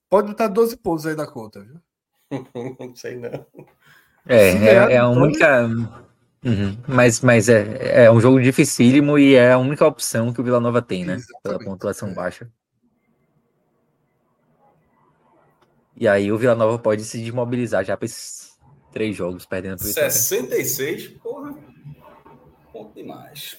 pode 0.10 0.28
botar 0.28 0.50
12 0.50 0.76
pontos 0.76 1.06
aí 1.06 1.16
na 1.16 1.26
conta, 1.26 1.62
viu? 1.64 1.80
não 2.78 2.94
sei 2.94 3.16
não. 3.16 3.46
É, 4.28 4.50
é, 4.50 4.74
é 4.94 4.98
a 4.98 5.08
única. 5.08 5.66
Uhum. 6.44 6.78
Mas, 6.86 7.22
mas 7.22 7.48
é, 7.48 8.04
é 8.04 8.12
um 8.12 8.20
jogo 8.20 8.42
dificílimo 8.42 9.18
e 9.18 9.36
é 9.36 9.54
a 9.54 9.58
única 9.58 9.88
opção 9.88 10.34
que 10.34 10.42
o 10.42 10.44
Vila 10.44 10.60
Nova 10.60 10.82
tem, 10.82 11.06
né? 11.06 11.14
Exatamente. 11.14 11.42
Pela 11.42 11.60
pontuação 11.60 12.10
é. 12.10 12.14
baixa. 12.14 12.52
E 15.96 16.06
aí 16.06 16.34
o 16.34 16.38
Vila 16.38 16.56
Nova 16.56 16.78
pode 16.78 17.06
se 17.06 17.18
desmobilizar 17.18 17.86
já 17.86 17.96
para 17.96 18.08
esses 18.08 18.60
três 18.92 19.16
jogos 19.16 19.46
perdendo 19.46 19.78
pro 19.78 19.88
66, 19.88 21.08
porra. 21.24 21.74
Ponto 22.76 22.93
demais. 22.93 23.57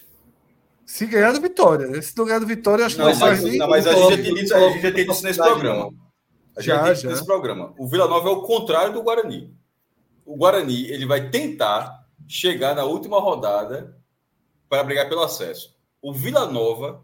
Se 0.85 1.07
ganhar 1.07 1.33
do 1.33 1.41
Vitória, 1.41 1.87
né? 1.87 2.03
Se 2.03 2.15
não 2.19 2.27
ganhar 2.27 2.39
do 2.39 2.47
Vitória, 2.47 2.85
acho 2.85 2.97
que 2.97 3.01
não, 3.01 3.09
não 3.09 3.17
faz 3.17 3.43
nem. 3.43 3.57
Não, 3.57 3.67
mas 3.67 3.87
a 3.87 3.95
gente 3.95 4.11
já 4.11 4.23
tem 4.23 4.45
isso, 4.45 4.55
a 4.55 4.61
gente 4.69 4.83
já 4.83 4.93
tem 4.93 5.11
isso 5.11 5.25
nesse 5.25 5.39
programa. 5.39 5.95
A 6.55 6.61
gente 6.61 6.67
já, 6.67 6.93
já. 6.93 7.09
nesse 7.09 7.25
programa. 7.25 7.73
O 7.79 7.89
Vila 7.89 8.07
Nova 8.07 8.29
é 8.29 8.33
o 8.33 8.43
contrário 8.43 8.93
do 8.93 9.03
Guarani. 9.03 9.57
O 10.27 10.37
Guarani 10.37 10.91
ele 10.91 11.07
vai 11.07 11.31
tentar 11.31 12.07
chegar 12.29 12.75
na 12.75 12.85
última 12.85 13.19
rodada 13.19 13.97
para 14.69 14.85
brigar 14.85 15.09
pelo 15.09 15.23
acesso. 15.23 15.75
O 16.03 16.13
Vila 16.13 16.45
Nova, 16.45 17.03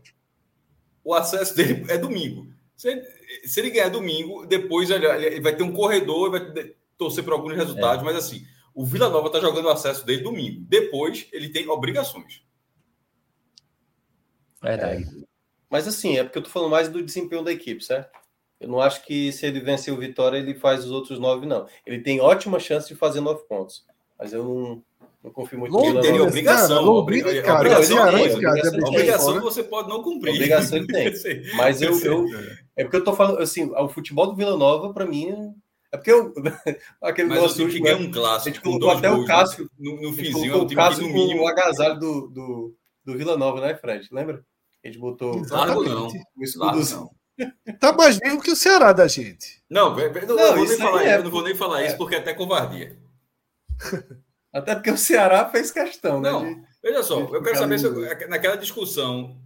o 1.03 1.15
acesso 1.15 1.57
dele 1.57 1.87
é 1.89 1.97
domingo. 1.97 2.47
Se 2.77 2.91
ele, 2.91 3.07
se 3.47 3.59
ele 3.59 3.71
ganhar 3.71 3.89
domingo, 3.89 4.45
depois 4.45 4.91
ele, 4.91 5.07
ele 5.07 5.41
vai 5.41 5.57
ter 5.57 5.63
um 5.63 5.73
corredor, 5.73 6.31
vai 6.31 6.75
torcer 6.99 7.25
por 7.25 7.33
alguns 7.33 7.57
resultados, 7.57 8.03
é. 8.03 8.05
mas 8.05 8.17
assim, 8.17 8.45
o 8.75 8.85
Vila 8.85 9.09
Nova 9.09 9.27
está 9.27 9.41
jogando 9.41 9.67
o 9.67 9.71
acesso 9.71 10.05
dele 10.05 10.23
domingo. 10.23 10.65
Depois 10.69 11.27
ele 11.33 11.49
tem 11.49 11.69
obrigações. 11.69 12.43
Verdade. 14.63 15.05
É. 15.05 15.23
Mas 15.69 15.89
assim, 15.89 16.19
é 16.19 16.25
porque 16.25 16.39
eu 16.39 16.43
tô 16.43 16.51
falando 16.51 16.71
mais 16.71 16.89
do 16.89 17.03
desempenho 17.03 17.43
da 17.43 17.53
equipe, 17.53 17.83
certo? 17.83 18.11
Eu 18.61 18.69
não 18.69 18.81
acho 18.81 19.05
que 19.05 19.33
se 19.33 19.45
ele 19.45 19.59
vencer 19.59 19.93
o 19.93 19.97
Vitória, 19.97 20.39
ele 20.39 20.55
faz 20.55 20.85
os 20.85 20.91
outros 20.93 21.19
nove, 21.19 21.47
não. 21.47 21.67
Ele 21.85 21.99
tem 22.01 22.21
ótima 22.21 22.61
chance 22.61 22.87
de 22.87 22.95
fazer 22.95 23.21
nove 23.21 23.43
pontos. 23.49 23.85
Mas 24.17 24.33
eu 24.33 24.45
não, 24.45 24.83
não 25.25 25.31
confio 25.33 25.59
muito 25.59 25.73
Não 25.73 26.01
tem 26.01 26.21
obrigação. 26.21 26.85
obrigação, 26.87 27.49
obrigação, 27.49 28.79
obrigação 28.87 29.41
você 29.41 29.65
pode 29.65 29.89
não 29.89 30.01
cumprir. 30.01 30.35
Obrigação 30.35 30.79
ele 30.79 30.87
tem. 30.87 31.13
Mas 31.57 31.83
eu, 31.83 31.99
eu, 32.03 32.27
é 32.77 32.85
porque 32.85 32.99
eu 32.99 33.05
tô 33.05 33.15
falando 33.15 33.41
assim, 33.41 33.69
o 33.75 33.89
futebol 33.89 34.29
do 34.29 34.37
Vila 34.37 34.57
Nova, 34.57 34.93
para 34.93 35.07
mim, 35.07 35.53
é 35.93 35.97
porque 35.99 36.11
eu, 36.11 36.33
aquele 37.03 37.29
Mas 37.29 37.43
nosso 37.43 37.63
último 37.63 37.87
é 37.87 37.95
um 37.95 38.11
clássico. 38.11 38.49
A 38.49 38.53
gente 38.53 38.63
colocou 38.63 38.91
até 38.91 39.11
o 39.11 39.27
Cássio 39.27 39.71
no, 39.79 40.01
no 40.01 40.13
finzinho, 40.15 40.63
o 40.63 40.75
Cássio 40.75 41.07
no 41.07 41.13
mínimo 41.13 41.43
o 41.43 41.49
agasalho 41.49 41.99
do, 41.99 42.29
do, 42.29 42.77
do 43.05 43.19
Vila 43.19 43.37
Nova, 43.37 43.61
né, 43.61 43.75
Fred? 43.75 44.09
Lembra? 44.11 44.43
A 44.83 44.89
gente 44.89 44.99
botou 44.99 45.39
Exatamente. 45.39 45.91
não. 45.91 46.09
o 46.09 46.75
não. 46.75 47.11
Tá 47.79 47.93
mais 47.93 48.19
vivo 48.19 48.41
que 48.41 48.51
o 48.51 48.57
Ceará 48.57 48.93
da 48.93 49.07
gente. 49.07 49.63
Não, 49.69 49.95
não, 49.95 49.97
não, 49.97 50.37
não 50.37 50.57
vou 50.57 50.67
nem 50.67 50.79
falar, 50.79 51.05
é... 51.05 51.17
eu 51.17 51.25
não 51.25 51.31
vou 51.31 51.43
nem 51.43 51.55
falar 51.55 51.83
é. 51.83 51.87
isso 51.87 51.97
porque 51.97 52.15
é 52.15 52.19
até 52.19 52.35
covardia. 52.35 52.99
Até 54.53 54.75
porque 54.75 54.91
o 54.91 54.99
Ceará 54.99 55.49
fez 55.49 55.71
questão, 55.71 56.21
né? 56.21 56.31
Não, 56.31 56.45
de, 56.45 56.63
veja 56.83 57.03
só, 57.03 57.21
eu 57.21 57.43
quero 57.43 57.57
saber 57.57 57.79
se 57.79 57.87
eu, 57.87 58.29
naquela 58.29 58.55
discussão, 58.55 59.41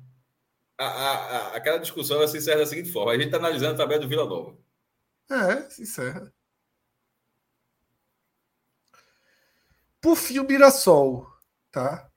a, 0.76 0.84
a, 0.84 1.12
a, 1.12 1.56
aquela 1.56 1.78
discussão 1.78 2.16
ela 2.16 2.26
se 2.26 2.38
encerra 2.38 2.58
da 2.58 2.66
seguinte 2.66 2.90
forma: 2.90 3.12
a 3.12 3.14
gente 3.14 3.26
está 3.26 3.36
analisando 3.36 3.74
a 3.74 3.76
tabela 3.76 4.00
do 4.00 4.08
Vila 4.08 4.26
Nova. 4.26 4.56
É, 5.30 5.70
se 5.70 5.82
encerra. 5.82 6.32
Por 10.00 10.16
fim, 10.16 10.38
o 10.38 10.44
Mirassol, 10.44 11.26
tá? 11.70 12.08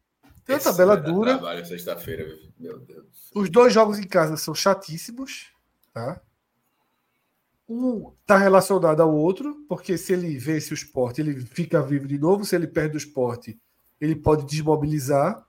Tem 0.46 0.56
uma 0.56 0.62
tabela 0.62 0.98
dura. 0.98 1.66
sexta-feira, 1.66 2.26
meu 2.58 2.80
Deus. 2.80 3.32
Os 3.36 3.50
dois 3.50 3.74
jogos 3.74 4.00
em 4.00 4.08
casa 4.08 4.36
são 4.38 4.56
chatíssimos, 4.56 5.52
tá? 5.94 6.22
um 7.70 8.12
está 8.22 8.36
relacionado 8.36 9.02
ao 9.02 9.14
outro, 9.14 9.64
porque 9.70 9.96
se 9.96 10.12
ele 10.12 10.36
vence 10.40 10.74
o 10.74 10.74
esporte, 10.74 11.22
ele 11.22 11.40
fica 11.40 11.82
vivo 11.82 12.08
de 12.08 12.18
novo. 12.18 12.44
Se 12.44 12.56
ele 12.56 12.68
perde 12.68 12.96
o 12.96 12.98
esporte, 12.98 13.60
ele 14.02 14.16
pode 14.16 14.46
desmobilizar. 14.48 15.46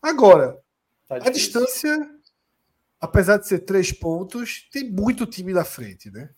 Agora, 0.00 0.58
tá 1.06 1.16
a 1.16 1.30
distância, 1.30 2.10
apesar 2.98 3.36
de 3.36 3.46
ser 3.46 3.60
três 3.60 3.92
pontos, 3.92 4.66
tem 4.72 4.90
muito 4.90 5.26
time 5.26 5.52
na 5.52 5.62
frente, 5.62 6.10
né? 6.10 6.30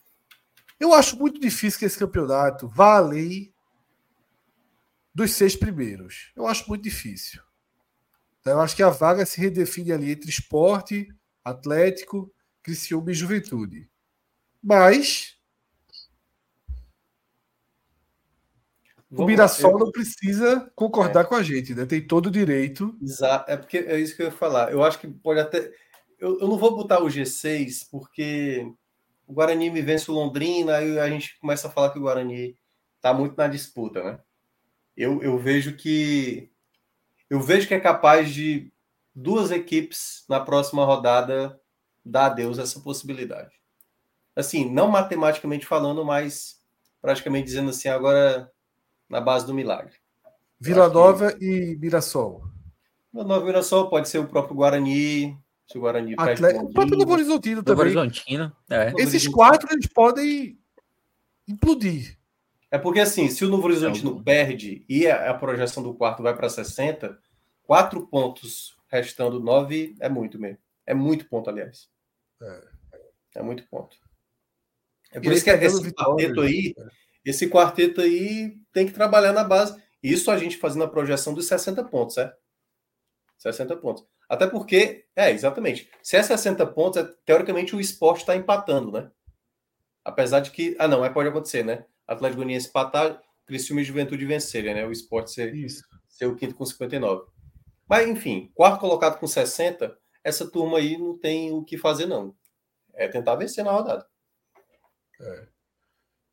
Eu 0.81 0.93
acho 0.93 1.17
muito 1.17 1.41
difícil 1.41 1.79
que 1.79 1.85
esse 1.85 1.99
campeonato 1.99 2.69
vá 2.69 2.97
além 2.97 3.54
dos 5.15 5.33
seis 5.33 5.55
primeiros. 5.55 6.33
Eu 6.35 6.47
acho 6.47 6.69
muito 6.69 6.83
difícil. 6.83 7.41
Então, 8.41 8.55
eu 8.55 8.61
acho 8.61 8.77
que 8.77 8.83
a 8.83 8.91
vaga 8.91 9.25
se 9.25 9.41
redefine 9.41 9.93
ali 9.93 10.11
entre 10.11 10.29
esporte, 10.29 11.09
Atlético, 11.43 12.33
Criciúma 12.63 13.11
e 13.11 13.15
Juventude. 13.15 13.89
Mas 14.63 15.35
o 19.11 19.25
Mirassol 19.25 19.73
eu... 19.73 19.79
não 19.79 19.93
precisa 19.93 20.71
concordar 20.75 21.23
é. 21.23 21.25
com 21.25 21.35
a 21.35 21.43
gente, 21.43 21.75
né? 21.75 21.87
Tem 21.87 22.05
todo 22.05 22.27
o 22.27 22.31
direito. 22.31 22.97
Exato, 23.01 23.51
é 23.51 23.57
porque 23.57 23.79
é 23.79 23.99
isso 23.99 24.17
que 24.17 24.23
eu 24.23 24.27
ia 24.27 24.33
falar. 24.33 24.73
Eu 24.73 24.83
acho 24.83 24.99
que 24.99 25.07
pode 25.07 25.41
até. 25.41 25.71
Eu, 26.19 26.41
eu 26.41 26.49
não 26.49 26.59
vou 26.59 26.75
botar 26.75 27.03
o 27.03 27.07
G6, 27.07 27.89
porque 27.91 28.67
o 29.27 29.33
Guarani 29.33 29.71
me 29.71 29.83
vence 29.83 30.11
o 30.11 30.15
Londrina, 30.15 30.77
aí 30.77 30.99
a 30.99 31.09
gente 31.09 31.39
começa 31.39 31.69
a 31.69 31.71
falar 31.71 31.91
que 31.91 31.99
o 31.99 32.03
Guarani 32.03 32.57
está 32.97 33.15
muito 33.15 33.37
na 33.37 33.47
disputa, 33.47 34.03
né? 34.03 34.19
Eu, 34.97 35.23
eu 35.23 35.39
vejo 35.39 35.77
que 35.77 36.51
eu 37.29 37.41
vejo 37.41 37.67
que 37.67 37.75
é 37.75 37.81
capaz 37.81 38.33
de 38.33 38.71
duas 39.15 39.51
equipes 39.51 40.25
na 40.29 40.41
próxima 40.41 40.85
rodada 40.85 41.61
dar 42.05 42.27
a 42.27 42.29
Deus 42.29 42.59
essa 42.59 42.81
possibilidade. 42.81 43.55
Assim, 44.37 44.71
não 44.71 44.89
matematicamente 44.89 45.65
falando, 45.65 46.05
mas 46.05 46.61
praticamente 47.01 47.47
dizendo 47.47 47.71
assim, 47.71 47.89
agora 47.89 48.51
na 49.09 49.21
base 49.21 49.47
do 49.47 49.55
milagre. 49.55 49.95
Vila 50.61 50.89
Nova 50.89 51.33
que... 51.33 51.45
e 51.45 51.77
Mirassol. 51.77 52.45
Vila 53.13 53.25
Nova 53.25 53.43
e 53.43 53.47
Mirassol 53.47 53.89
pode 53.89 54.09
ser 54.09 54.19
o 54.19 54.29
próprio 54.29 54.57
Guarani, 54.57 55.39
se 55.67 55.79
o 55.79 55.81
Guarani 55.81 56.15
Atle... 56.19 56.59
O 56.59 56.73
próprio 56.73 56.99
Novo 56.99 57.13
Horizontino 57.13 57.63
também. 57.63 57.85
Horizontino, 57.87 58.53
é. 58.69 58.93
Esses 58.99 59.29
quatro 59.29 59.73
eles 59.73 59.87
podem 59.87 60.59
implodir. 61.47 62.19
É 62.75 62.79
porque 62.79 62.99
assim, 62.99 63.29
se 63.29 63.45
o 63.45 63.49
Novo 63.49 63.69
Horizontino 63.69 64.19
é. 64.19 64.25
perde 64.25 64.85
e 64.89 65.07
a, 65.07 65.31
a, 65.31 65.35
projeção 65.35 65.81
do 65.81 65.95
quarto 65.95 66.25
vai 66.25 66.37
para 66.37 66.49
60, 66.49 67.17
quatro 67.63 68.05
pontos 68.05 68.77
restando 68.89 69.39
nove 69.39 69.95
é 70.01 70.09
muito 70.09 70.41
mesmo. 70.41 70.59
É 70.85 70.93
muito 70.93 71.29
ponto, 71.29 71.49
aliás. 71.49 71.89
É, 72.43 72.65
é 73.37 73.43
muito 73.45 73.65
ponto. 73.69 73.97
É 75.13 75.21
por 75.21 75.33
isso 75.33 75.45
que 75.45 75.51
esse 75.51 75.85
vitória, 75.85 76.27
quarteto 76.27 76.41
aí, 76.41 76.75
é. 76.77 76.87
esse 77.25 77.49
quarteto 77.49 78.01
aí 78.01 78.57
tem 78.73 78.87
que 78.87 78.93
trabalhar 78.93 79.33
na 79.33 79.45
base. 79.45 79.81
Isso 80.03 80.29
a 80.29 80.37
gente 80.37 80.57
fazendo 80.57 80.83
a 80.83 80.91
projeção 80.91 81.33
dos 81.33 81.47
60 81.47 81.85
pontos, 81.85 82.19
é? 82.19 82.35
60 83.39 83.77
pontos. 83.77 84.05
Até 84.29 84.49
porque, 84.49 85.07
é, 85.15 85.31
exatamente. 85.31 85.89
Se 86.03 86.17
é 86.17 86.23
60 86.25 86.67
pontos, 86.67 87.01
é, 87.01 87.09
teoricamente 87.25 87.77
o 87.77 87.81
esporte 87.81 88.23
está 88.23 88.35
empatando, 88.35 88.91
né? 88.91 89.13
Apesar 90.05 90.41
de 90.41 90.51
que. 90.51 90.75
Ah, 90.77 90.89
não, 90.89 91.05
é, 91.05 91.09
pode 91.09 91.29
acontecer, 91.29 91.65
né? 91.65 91.85
Atlético 92.07 92.39
Goianiense 92.39 92.69
empatar, 92.69 93.23
Criciúma 93.47 93.81
e 93.81 93.85
Juventude 93.85 94.25
vencerem, 94.25 94.75
né? 94.75 94.87
O 94.87 94.93
esporte 94.93 95.31
ser, 95.31 95.55
Isso. 95.55 95.85
ser 96.09 96.27
o 96.27 96.37
quinto 96.37 96.55
com 96.55 96.65
59. 96.65 97.27
Mas, 97.89 98.09
enfim, 98.09 98.51
quarto 98.55 98.81
colocado 98.81 99.19
com 99.19 99.27
60, 99.27 99.97
essa 100.23 100.51
turma 100.51 100.79
aí 100.79 100.97
não 100.97 101.19
tem 101.19 101.53
o 101.53 101.63
que 101.63 101.77
fazer, 101.77 102.07
não. 102.07 102.35
É 102.95 103.09
tentar 103.09 103.37
vencer 103.37 103.65
na 103.65 103.73
rodada. 103.73 104.07
É. 105.21 105.49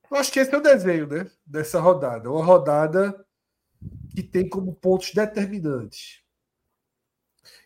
Eu 0.09 0.17
acho 0.17 0.31
que 0.31 0.39
esse 0.39 0.53
é 0.53 0.57
o 0.57 0.61
desenho, 0.61 1.07
né? 1.07 1.29
Dessa 1.45 1.79
rodada. 1.79 2.29
Uma 2.29 2.43
rodada 2.43 3.25
que 4.13 4.21
tem 4.23 4.47
como 4.47 4.75
pontos 4.75 5.13
determinantes 5.13 6.21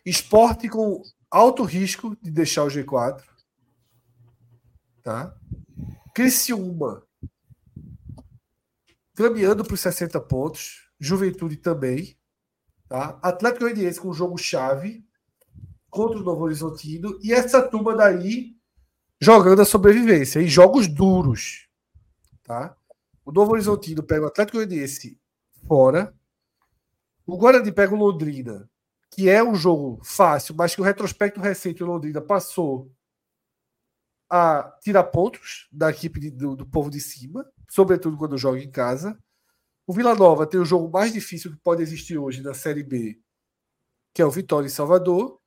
Esporte 0.04 0.68
com 0.68 1.02
alto 1.30 1.64
risco 1.64 2.16
de 2.22 2.30
deixar 2.30 2.64
o 2.64 2.68
G4. 2.68 3.22
Tá? 5.02 5.36
Criciúma 6.14 7.05
caminhando 9.16 9.64
para 9.64 9.74
os 9.74 9.80
60 9.80 10.20
pontos. 10.20 10.88
Juventude 11.00 11.56
também. 11.56 12.16
Tá? 12.88 13.18
Atlético 13.20 13.64
Goianiense 13.64 14.00
com 14.00 14.12
jogo 14.12 14.38
chave 14.38 15.04
contra 15.90 16.18
o 16.18 16.22
Novo 16.22 16.44
Horizontino. 16.44 17.18
E 17.22 17.32
essa 17.32 17.60
turma 17.60 17.96
daí 17.96 18.54
jogando 19.20 19.62
a 19.62 19.64
sobrevivência 19.64 20.40
em 20.40 20.46
jogos 20.46 20.86
duros. 20.86 21.68
Tá? 22.44 22.76
O 23.24 23.32
Novo 23.32 23.52
Horizontino 23.52 24.02
pega 24.02 24.24
o 24.24 24.28
Atlético 24.28 24.58
Goianiense 24.58 25.18
fora. 25.66 26.14
O 27.26 27.36
Guarani 27.36 27.72
pega 27.72 27.92
o 27.92 27.98
Londrina 27.98 28.70
que 29.16 29.30
é 29.30 29.42
um 29.42 29.54
jogo 29.54 29.98
fácil, 30.04 30.54
mas 30.54 30.74
que 30.74 30.80
o 30.82 30.84
retrospecto 30.84 31.40
recente 31.40 31.78
do 31.78 31.86
Londrina 31.86 32.20
passou 32.20 32.92
a 34.28 34.76
tirar 34.80 35.04
pontos 35.04 35.68
da 35.70 35.90
equipe 35.90 36.18
de, 36.18 36.30
do, 36.30 36.56
do, 36.56 36.66
povo 36.66 36.90
de 36.90 37.00
cima, 37.00 37.48
sobretudo 37.68 38.16
quando 38.16 38.36
joga 38.36 38.58
em 38.58 38.70
casa. 38.70 39.18
O 39.86 39.92
Vila 39.92 40.14
Nova 40.14 40.46
tem 40.46 40.58
o 40.58 40.64
jogo 40.64 40.90
mais 40.90 41.12
difícil 41.12 41.52
que 41.52 41.58
pode 41.58 41.82
existir 41.82 42.18
hoje 42.18 42.42
na 42.42 42.52
Série 42.52 42.82
B, 42.82 43.20
que 44.12 44.20
é 44.20 44.26
o 44.26 44.30
Vitória 44.30 44.66
em 44.66 44.70
Salvador. 44.70 45.40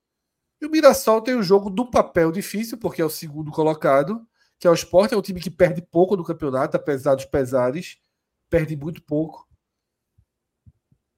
E 0.61 0.65
o 0.65 0.69
Mirassol 0.69 1.21
tem 1.21 1.35
o 1.35 1.43
jogo 1.43 1.69
do 1.69 1.89
papel 1.89 2.31
difícil, 2.31 2.77
porque 2.77 3.01
é 3.01 3.05
o 3.05 3.09
segundo 3.09 3.51
colocado, 3.51 4.25
que 4.57 4.67
é 4.67 4.69
o 4.69 4.73
Sport, 4.73 5.11
é 5.11 5.17
um 5.17 5.21
time 5.21 5.39
que 5.39 5.49
perde 5.49 5.81
pouco 5.81 6.15
no 6.15 6.23
campeonato, 6.23 6.75
apesar 6.75 7.15
dos 7.15 7.25
pesares, 7.25 7.97
perde 8.49 8.75
muito 8.75 9.01
pouco. 9.03 9.47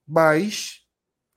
Mas 0.07 0.85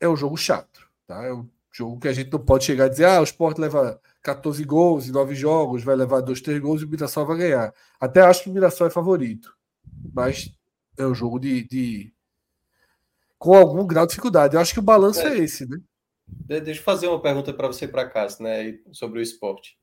é 0.00 0.08
um 0.08 0.16
jogo 0.16 0.36
chato. 0.36 0.88
Tá? 1.06 1.22
É 1.24 1.32
um 1.32 1.48
jogo 1.72 1.98
que 1.98 2.08
a 2.08 2.12
gente 2.12 2.30
não 2.30 2.38
pode 2.38 2.64
chegar 2.64 2.84
a 2.84 2.88
dizer, 2.88 3.06
ah, 3.06 3.20
o 3.20 3.24
Sport 3.24 3.58
leva 3.58 4.00
14 4.24 4.64
gols 4.64 5.06
em 5.06 5.12
9 5.12 5.34
jogos, 5.34 5.84
vai 5.84 5.94
levar 5.94 6.22
2, 6.22 6.40
3 6.40 6.58
gols 6.58 6.80
e 6.80 6.86
o 6.86 6.88
Mirassol 6.88 7.26
vai 7.26 7.36
ganhar. 7.36 7.74
Até 8.00 8.22
acho 8.22 8.42
que 8.42 8.50
o 8.50 8.52
Mirassol 8.54 8.86
é 8.86 8.90
favorito. 8.90 9.54
Mas 10.14 10.50
é 10.98 11.06
um 11.06 11.14
jogo 11.14 11.38
de, 11.38 11.62
de... 11.68 12.12
com 13.38 13.54
algum 13.54 13.86
grau 13.86 14.06
de 14.06 14.10
dificuldade. 14.10 14.54
Eu 14.54 14.60
acho 14.60 14.72
que 14.72 14.78
o 14.78 14.82
balanço 14.82 15.20
é, 15.20 15.34
é 15.34 15.38
esse, 15.38 15.68
né? 15.68 15.76
Deixa 16.26 16.80
eu 16.80 16.84
fazer 16.84 17.06
uma 17.06 17.20
pergunta 17.20 17.52
para 17.52 17.66
você 17.66 17.86
para 17.86 18.08
casa, 18.08 18.42
né, 18.42 18.78
sobre 18.92 19.18
o 19.18 19.22
esporte. 19.22 19.78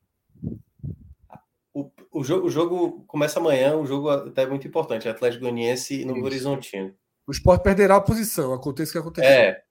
O, 1.72 1.88
o, 2.10 2.24
jogo, 2.24 2.46
o 2.46 2.50
jogo 2.50 3.04
começa 3.06 3.38
amanhã, 3.38 3.76
o 3.76 3.86
jogo 3.86 4.10
até 4.10 4.42
é 4.42 4.46
muito 4.46 4.66
importante, 4.66 5.08
Atlético 5.08 5.42
Goianiense 5.42 6.02
e 6.02 6.04
Novo 6.04 6.24
Horizontino. 6.24 6.92
O 7.28 7.30
esporte 7.30 7.62
perderá 7.62 7.96
a 7.96 8.00
posição, 8.00 8.52
aconteça 8.52 8.90
o 8.90 8.92
que 8.92 8.98
acontecer. 8.98 9.26
É, 9.28 9.62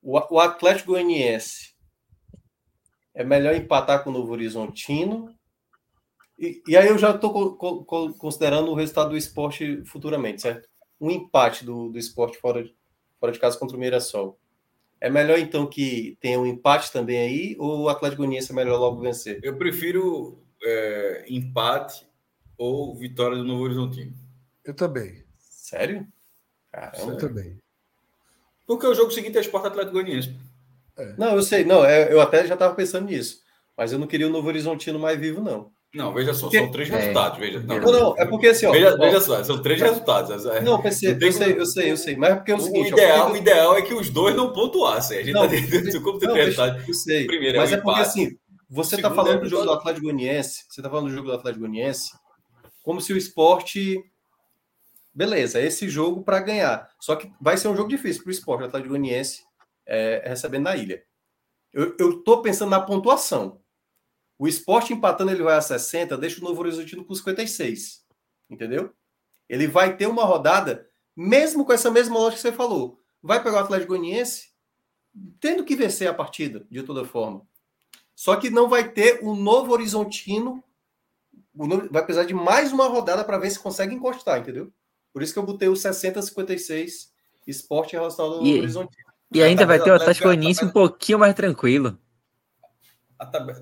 o, 0.00 0.36
o 0.36 0.38
Atlético 0.38 0.92
Goianiense 0.92 1.67
é 3.18 3.24
melhor 3.24 3.52
empatar 3.56 4.04
com 4.04 4.10
o 4.10 4.12
Novo 4.12 4.30
Horizontino. 4.30 5.34
E, 6.38 6.62
e 6.68 6.76
aí 6.76 6.86
eu 6.86 6.96
já 6.96 7.10
estou 7.10 7.56
co, 7.56 7.84
co, 7.84 8.14
considerando 8.14 8.70
o 8.70 8.74
resultado 8.74 9.10
do 9.10 9.16
esporte 9.16 9.82
futuramente, 9.84 10.42
certo? 10.42 10.68
Um 11.00 11.10
empate 11.10 11.64
do, 11.64 11.88
do 11.88 11.98
esporte 11.98 12.38
fora 12.38 12.62
de, 12.62 12.72
fora 13.18 13.32
de 13.32 13.40
casa 13.40 13.58
contra 13.58 13.76
o 13.76 13.80
Mirassol. 13.80 14.38
É 15.00 15.10
melhor 15.10 15.36
então 15.36 15.66
que 15.66 16.16
tenha 16.20 16.38
um 16.38 16.46
empate 16.46 16.92
também 16.92 17.18
aí, 17.18 17.56
ou 17.58 17.80
o 17.80 17.88
Atlético 17.88 18.22
Goianiense 18.22 18.52
é 18.52 18.54
melhor 18.54 18.78
logo 18.78 19.00
vencer? 19.00 19.40
Eu 19.42 19.56
prefiro 19.56 20.40
é, 20.62 21.24
empate 21.28 22.06
ou 22.56 22.94
vitória 22.94 23.36
do 23.36 23.44
Novo 23.44 23.64
Horizontino. 23.64 24.14
Eu 24.64 24.74
também. 24.74 25.24
Sério? 25.40 26.06
Caramba. 26.70 27.12
Eu 27.12 27.16
também. 27.16 27.58
Porque 28.64 28.86
o 28.86 28.94
jogo 28.94 29.10
seguinte 29.10 29.38
é 29.38 29.40
Sport 29.40 29.64
Atlético 29.66 29.94
Goianiense. 29.94 30.36
É. 30.98 31.14
Não, 31.16 31.36
eu 31.36 31.42
sei, 31.42 31.64
não, 31.64 31.84
é, 31.84 32.12
eu 32.12 32.20
até 32.20 32.46
já 32.46 32.54
estava 32.54 32.74
pensando 32.74 33.06
nisso. 33.06 33.40
Mas 33.76 33.92
eu 33.92 33.98
não 33.98 34.06
queria 34.06 34.26
o 34.26 34.30
Novo 34.30 34.48
Horizontino 34.48 34.98
mais 34.98 35.18
vivo, 35.18 35.40
não. 35.40 35.70
Não, 35.94 36.12
veja 36.12 36.34
só, 36.34 36.46
porque... 36.46 36.58
são 36.58 36.70
três 36.70 36.90
é. 36.90 36.96
resultados. 36.96 37.38
Veja. 37.38 37.60
Não, 37.60 37.80
não, 37.80 37.92
não, 37.92 38.14
é 38.18 38.26
porque 38.26 38.48
assim, 38.48 38.66
ó. 38.66 38.72
Veja, 38.72 38.94
ó, 38.94 38.98
veja 38.98 39.20
só, 39.20 39.42
são 39.42 39.62
três 39.62 39.80
resultados. 39.80 40.44
É- 40.44 40.60
não, 40.60 40.82
pensei, 40.82 41.16
eu, 41.18 41.32
sei, 41.32 41.58
eu 41.58 41.66
sei, 41.66 41.92
eu 41.92 41.96
sei. 41.96 42.16
Mas 42.16 42.30
é 42.30 42.34
porque 42.34 42.50
é 42.50 42.54
o, 42.54 42.58
o 42.58 42.60
seguinte. 42.60 42.92
Ideal, 42.92 43.28
ó, 43.28 43.32
O 43.32 43.36
ideal 43.36 43.76
é 43.76 43.82
que 43.82 43.94
os 43.94 44.10
dois 44.10 44.36
não 44.36 44.52
pontuassem. 44.52 45.18
A 45.18 45.22
gente 45.22 45.32
não, 45.32 45.42
tá 45.42 45.46
dentro 45.46 46.02
como 46.02 46.18
tem 46.18 46.30
resultado. 46.30 46.84
Eu 46.86 46.94
sei. 46.94 47.26
Primeiro 47.26 47.58
mas 47.58 47.72
é, 47.72 47.76
um 47.76 47.78
é 47.78 47.82
porque 47.82 48.00
assim, 48.00 48.36
você 48.68 48.96
está 48.96 49.10
falando 49.10 49.40
do 49.40 49.48
jogo 49.48 49.64
do 49.64 49.72
Atlético 49.72 50.04
Goianiense, 50.04 50.64
você 50.68 50.80
está 50.80 50.90
falando 50.90 51.06
do 51.06 51.14
jogo 51.14 51.28
do 51.28 51.34
Atlético 51.34 51.64
Goianiense, 51.64 52.10
como 52.82 53.00
se 53.00 53.12
o 53.14 53.16
esporte 53.16 54.02
beleza, 55.14 55.60
esse 55.60 55.88
jogo 55.88 56.22
para 56.22 56.38
ganhar. 56.38 56.88
Só 57.00 57.16
que 57.16 57.32
vai 57.40 57.56
ser 57.56 57.68
um 57.68 57.76
jogo 57.76 57.88
difícil 57.88 58.22
para 58.22 58.30
o 58.30 58.32
esporte, 58.32 58.62
o 58.62 58.66
Atlético 58.66 58.90
Goianiense 58.90 59.47
é, 59.88 60.22
recebendo 60.24 60.64
na 60.64 60.76
ilha. 60.76 61.02
Eu, 61.72 62.18
estou 62.18 62.42
pensando 62.42 62.70
na 62.70 62.80
pontuação. 62.80 63.60
O 64.38 64.46
esporte 64.46 64.92
empatando, 64.92 65.32
ele 65.32 65.42
vai 65.42 65.56
a 65.56 65.60
60, 65.60 66.16
deixa 66.16 66.40
o 66.40 66.44
Novo 66.44 66.60
Horizontino 66.60 67.04
com 67.04 67.14
56. 67.14 68.04
Entendeu? 68.48 68.92
Ele 69.48 69.66
vai 69.66 69.96
ter 69.96 70.06
uma 70.06 70.24
rodada, 70.24 70.88
mesmo 71.16 71.64
com 71.64 71.72
essa 71.72 71.90
mesma 71.90 72.16
lógica 72.16 72.36
que 72.36 72.48
você 72.48 72.52
falou. 72.52 73.00
Vai 73.22 73.42
pegar 73.42 73.56
o 73.56 73.64
Atlético 73.64 73.96
Goianiense 73.96 74.48
tendo 75.40 75.64
que 75.64 75.74
vencer 75.74 76.08
a 76.08 76.14
partida, 76.14 76.64
de 76.70 76.82
toda 76.82 77.04
forma. 77.04 77.46
Só 78.14 78.36
que 78.36 78.50
não 78.50 78.68
vai 78.68 78.88
ter 78.92 79.20
o 79.22 79.34
Novo 79.34 79.72
Horizontino. 79.72 80.62
Vai 81.90 82.04
precisar 82.04 82.24
de 82.24 82.34
mais 82.34 82.72
uma 82.72 82.86
rodada 82.86 83.24
para 83.24 83.38
ver 83.38 83.50
se 83.50 83.58
consegue 83.58 83.94
encostar, 83.94 84.40
entendeu? 84.40 84.72
Por 85.12 85.22
isso 85.22 85.32
que 85.32 85.38
eu 85.38 85.46
botei 85.46 85.68
o 85.68 85.72
60-56 85.72 87.08
esporte 87.46 87.94
em 87.94 87.98
relação 87.98 88.26
ao 88.26 88.46
e, 88.46 88.58
Horizonte. 88.58 88.96
E 89.32 89.42
ainda 89.42 89.66
vai 89.66 89.78
ter 89.78 89.90
o 89.90 89.94
Atlético 89.94 90.28
Goianiense 90.28 90.64
um 90.64 90.70
pouquinho 90.70 91.18
mais 91.18 91.34
tranquilo. 91.34 91.98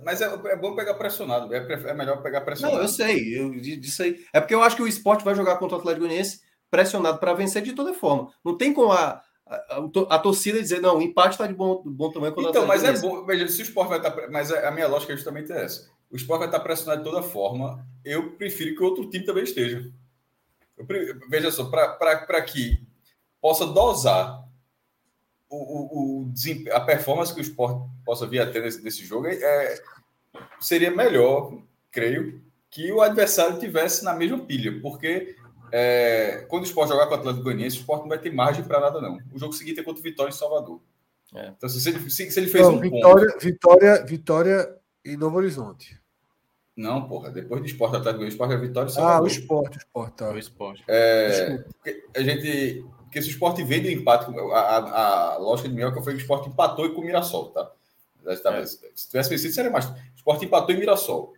Mas 0.05 0.21
é, 0.21 0.27
é, 0.27 0.57
bom 0.57 0.75
pegar 0.77 0.95
pressionado. 0.95 1.53
É, 1.53 1.59
é, 1.59 1.95
melhor 1.95 2.23
pegar 2.23 2.43
pressionado. 2.43 2.77
Não, 2.77 2.85
eu 2.85 2.89
sei. 2.89 3.39
Eu 3.39 3.51
disse 3.59 4.03
aí. 4.03 4.25
É 4.33 4.41
porque 4.41 4.55
eu 4.55 4.63
acho 4.63 4.77
que 4.77 4.83
o 4.83 4.89
esporte 4.89 5.25
vai 5.25 5.35
jogar 5.35 5.57
contra 5.57 5.77
o 5.77 5.81
Atlético 5.81 6.07
Goianiense 6.07 6.41
pressionado 6.71 7.19
para 7.19 7.33
vencer 7.33 7.63
de 7.63 7.73
toda 7.73 7.95
forma. 7.95 8.31
Não 8.45 8.57
tem 8.57 8.73
como 8.73 8.93
a, 8.93 9.23
a, 9.47 9.83
a, 10.11 10.19
torcida 10.19 10.61
dizer, 10.61 10.81
não, 10.81 10.99
o 10.99 11.03
empate 11.03 11.31
está 11.31 11.47
de 11.47 11.55
bom, 11.55 11.83
bom 11.87 12.13
tamanho. 12.13 12.35
Então, 12.37 12.67
mas 12.67 12.85
é 12.85 12.99
bom. 13.01 13.25
Veja, 13.25 13.49
se 13.49 13.63
o 13.63 13.65
esporte 13.65 13.89
vai 13.89 13.99
estar. 13.99 14.11
Tá 14.11 14.29
mas 14.31 14.53
a 14.53 14.71
minha 14.71 14.87
lógica 14.87 15.15
é 15.15 15.17
justamente 15.17 15.51
essa. 15.51 15.89
O 16.11 16.17
esporte 16.17 16.41
vai 16.41 16.49
estar 16.49 16.59
tá 16.59 16.65
pressionado 16.65 17.03
de 17.03 17.11
toda 17.11 17.23
forma. 17.23 17.85
Eu 18.05 18.33
prefiro 18.33 18.77
que 18.77 18.83
outro 18.85 19.09
time 19.09 19.25
também 19.25 19.45
esteja. 19.45 19.91
Eu, 20.77 20.87
veja 21.31 21.51
só, 21.51 21.65
para 21.65 22.43
que 22.43 22.79
possa 23.41 23.65
dosar 23.67 24.46
o, 25.49 25.57
o, 25.57 26.23
o, 26.23 26.33
a 26.73 26.81
performance 26.81 27.33
que 27.33 27.41
o 27.41 27.43
esporte 27.43 27.89
possa 28.05 28.27
vir 28.27 28.41
a 28.41 28.51
ter 28.51 28.63
nesse, 28.63 28.83
nesse 28.83 29.05
jogo, 29.05 29.27
é, 29.27 29.81
seria 30.61 30.91
melhor, 30.91 31.57
creio, 31.91 32.43
que 32.71 32.93
o 32.93 33.01
adversário 33.01 33.59
tivesse 33.59 34.05
na 34.05 34.13
mesma 34.13 34.39
pilha, 34.39 34.81
porque 34.81 35.37
é, 35.73 36.45
quando 36.49 36.65
o 36.65 36.67
esporte 36.67 36.93
jogar 36.93 37.07
com 37.07 37.15
o 37.15 37.19
Atlético 37.19 37.45
Goianiense, 37.45 37.79
o 37.79 37.81
esporte 37.81 38.03
não 38.03 38.09
vai 38.09 38.19
ter 38.19 38.33
margem 38.33 38.65
para 38.65 38.81
nada, 38.81 39.01
não. 39.01 39.19
O 39.33 39.39
jogo 39.39 39.53
seguinte 39.53 39.81
é 39.81 39.83
contra 39.83 40.01
o 40.01 40.03
Vitória 40.03 40.31
em 40.31 40.35
Salvador. 40.35 40.81
É. 41.35 41.49
Então, 41.57 41.69
se 41.69 41.89
ele, 41.89 42.11
se, 42.11 42.31
se 42.31 42.41
ele 42.41 42.49
fez 42.49 42.65
não, 42.65 42.75
um 42.75 42.81
Vitória, 42.81 43.27
ponto... 43.33 43.43
Vitória, 43.43 44.05
Vitória 44.05 44.77
em 45.05 45.17
Novo 45.17 45.39
Horizonte. 45.39 46.01
Não, 46.77 47.09
porra, 47.09 47.31
depois 47.31 47.63
do 47.63 47.67
esporte 47.67 47.97
Atlético 47.97 48.19
Goianiense, 48.19 48.35
esporte 48.35 48.55
é 48.55 48.59
Vitória 48.59 48.89
e 48.89 48.93
Salvador. 48.93 49.19
Ah, 49.19 49.23
o 49.23 49.27
esporte, 49.27 49.77
o 49.77 49.79
esporte, 49.79 50.17
tá. 50.17 50.31
O 50.31 50.39
esporte. 50.39 50.85
É, 50.89 51.65
a 52.15 52.21
gente... 52.21 52.85
Porque 53.07 53.23
se 53.23 53.29
o 53.29 53.31
esporte 53.31 53.65
veio 53.65 53.83
do 53.83 53.91
empate, 53.91 54.31
a, 54.53 54.59
a, 54.59 55.35
a 55.35 55.39
lógica 55.39 55.69
de 55.69 55.75
Minhoca 55.75 56.03
foi 56.03 56.13
que 56.13 56.19
o 56.19 56.23
esporte 56.23 56.49
empatou 56.49 56.87
e 56.87 56.93
com 56.93 57.01
o 57.01 57.05
Mirassol, 57.05 57.51
tá? 57.51 57.71
É. 58.27 58.67
Se 58.67 59.09
tivesse 59.09 59.31
vencido, 59.31 59.55
seria 59.55 59.71
mais. 59.71 59.87
O 59.87 59.95
esporte 60.17 60.45
empatou 60.45 60.75
em 60.75 60.79
Mirassol 60.79 61.35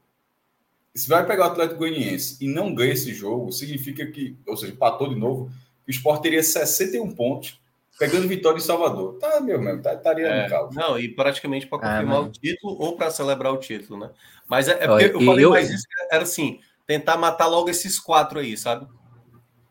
se 0.99 1.09
vai 1.09 1.25
pegar 1.25 1.45
o 1.45 1.51
Atlético 1.51 1.79
Goianiense 1.79 2.37
e 2.45 2.49
não 2.49 2.75
ganha 2.75 2.93
esse 2.93 3.15
jogo, 3.15 3.53
significa 3.53 4.05
que, 4.07 4.37
ou 4.47 4.57
seja, 4.57 4.73
empatou 4.73 5.09
de 5.09 5.15
novo, 5.15 5.51
que 5.85 5.91
o 5.91 5.95
Sport 5.95 6.21
teria 6.21 6.43
61 6.43 7.15
pontos, 7.15 7.61
pegando 7.99 8.29
vitória 8.29 8.59
em 8.59 8.63
Salvador. 8.63 9.15
Tá, 9.19 9.41
meu 9.41 9.57
irmão, 9.57 9.81
tá, 9.81 9.95
estaria 9.95 10.27
é, 10.27 10.43
no 10.43 10.51
caos. 10.51 10.75
Não, 10.75 10.99
e 10.99 11.09
praticamente 11.09 11.67
para 11.67 11.79
ah, 11.79 11.93
confirmar 11.93 12.17
ah, 12.17 12.21
o 12.21 12.31
título 12.31 12.77
ou 12.81 12.97
para 12.97 13.11
celebrar 13.11 13.53
o 13.53 13.59
título, 13.59 13.99
né? 14.01 14.11
Mas 14.47 14.69
é, 14.69 14.73
é 14.73 14.87
porque 14.87 15.05
eu 15.05 15.21
falei 15.21 15.45
eu... 15.45 15.51
mais 15.51 15.71
isso, 15.71 15.87
era 16.11 16.23
assim, 16.25 16.61
tentar 16.87 17.17
matar 17.17 17.47
logo 17.47 17.71
esses 17.71 17.99
quatro 17.99 18.41
aí, 18.41 18.57
sabe? 18.57 18.87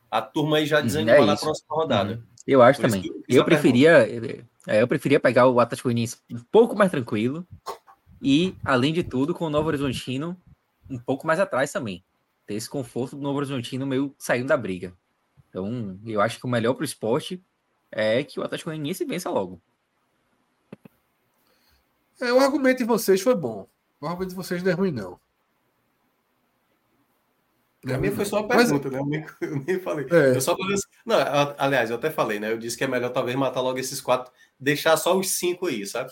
A 0.09 0.21
turma 0.21 0.57
aí 0.57 0.65
já 0.65 0.79
uhum, 0.79 0.85
desanimou 0.85 1.23
é 1.23 1.25
na 1.25 1.35
próxima 1.35 1.67
rodada. 1.69 2.13
Uhum. 2.13 2.23
Eu 2.45 2.61
acho 2.61 2.79
Por 2.79 2.89
também. 2.89 3.01
Que, 3.01 3.23
eu 3.27 3.43
preferia, 3.43 4.07
é, 4.67 4.81
eu 4.81 4.87
preferia 4.87 5.19
pegar 5.19 5.47
o 5.47 5.59
Atlético 5.59 5.89
Goianiense 5.89 6.17
um 6.31 6.39
pouco 6.51 6.75
mais 6.75 6.89
tranquilo 6.89 7.45
e, 8.21 8.55
além 8.63 8.93
de 8.93 9.03
tudo, 9.03 9.33
com 9.33 9.45
o 9.45 9.49
Novo 9.49 9.67
Horizontino 9.67 10.35
um 10.89 10.97
pouco 10.97 11.27
mais 11.27 11.39
atrás 11.39 11.71
também. 11.71 12.03
Ter 12.45 12.55
esse 12.55 12.69
conforto 12.69 13.15
do 13.17 13.21
Novo 13.21 13.37
Horizontino 13.37 13.85
meio 13.85 14.15
saindo 14.17 14.47
da 14.47 14.55
briga. 14.55 14.93
Então, 15.49 15.99
eu 16.05 16.21
acho 16.21 16.39
que 16.39 16.45
o 16.45 16.49
melhor 16.49 16.73
para 16.73 16.83
o 16.83 16.85
esporte 16.85 17.43
é 17.91 18.23
que 18.23 18.39
o 18.39 18.43
Atlético 18.43 18.69
Goianiense 18.69 19.03
vença 19.03 19.29
logo. 19.29 19.61
É, 22.19 22.31
o 22.31 22.39
argumento 22.39 22.79
de 22.79 22.83
vocês 22.83 23.21
foi 23.21 23.35
bom. 23.35 23.67
O 23.99 24.07
argumento 24.07 24.29
de 24.29 24.35
vocês 24.35 24.63
não 24.63 24.71
é 24.71 24.73
ruim, 24.73 24.91
não. 24.91 25.19
Pra 27.87 27.97
mim 27.97 28.11
foi 28.11 28.25
só 28.25 28.39
uma 28.39 28.47
pergunta, 28.47 28.89
Mas... 28.91 29.07
né? 29.07 29.25
Eu 29.41 29.51
nem, 29.51 29.63
nem 29.65 29.79
falei. 29.79 30.05
É. 30.11 30.35
Eu 30.35 30.41
só 30.41 30.55
falei 30.55 30.75
assim, 30.75 30.87
não, 31.05 31.15
aliás, 31.57 31.89
eu 31.89 31.95
até 31.95 32.09
falei, 32.09 32.39
né? 32.39 32.51
Eu 32.51 32.57
disse 32.57 32.77
que 32.77 32.83
é 32.83 32.87
melhor 32.87 33.09
talvez 33.09 33.35
matar 33.35 33.61
logo 33.61 33.79
esses 33.79 34.01
quatro, 34.01 34.31
deixar 34.59 34.97
só 34.97 35.17
os 35.17 35.29
cinco 35.29 35.67
aí, 35.67 35.85
sabe? 35.85 36.11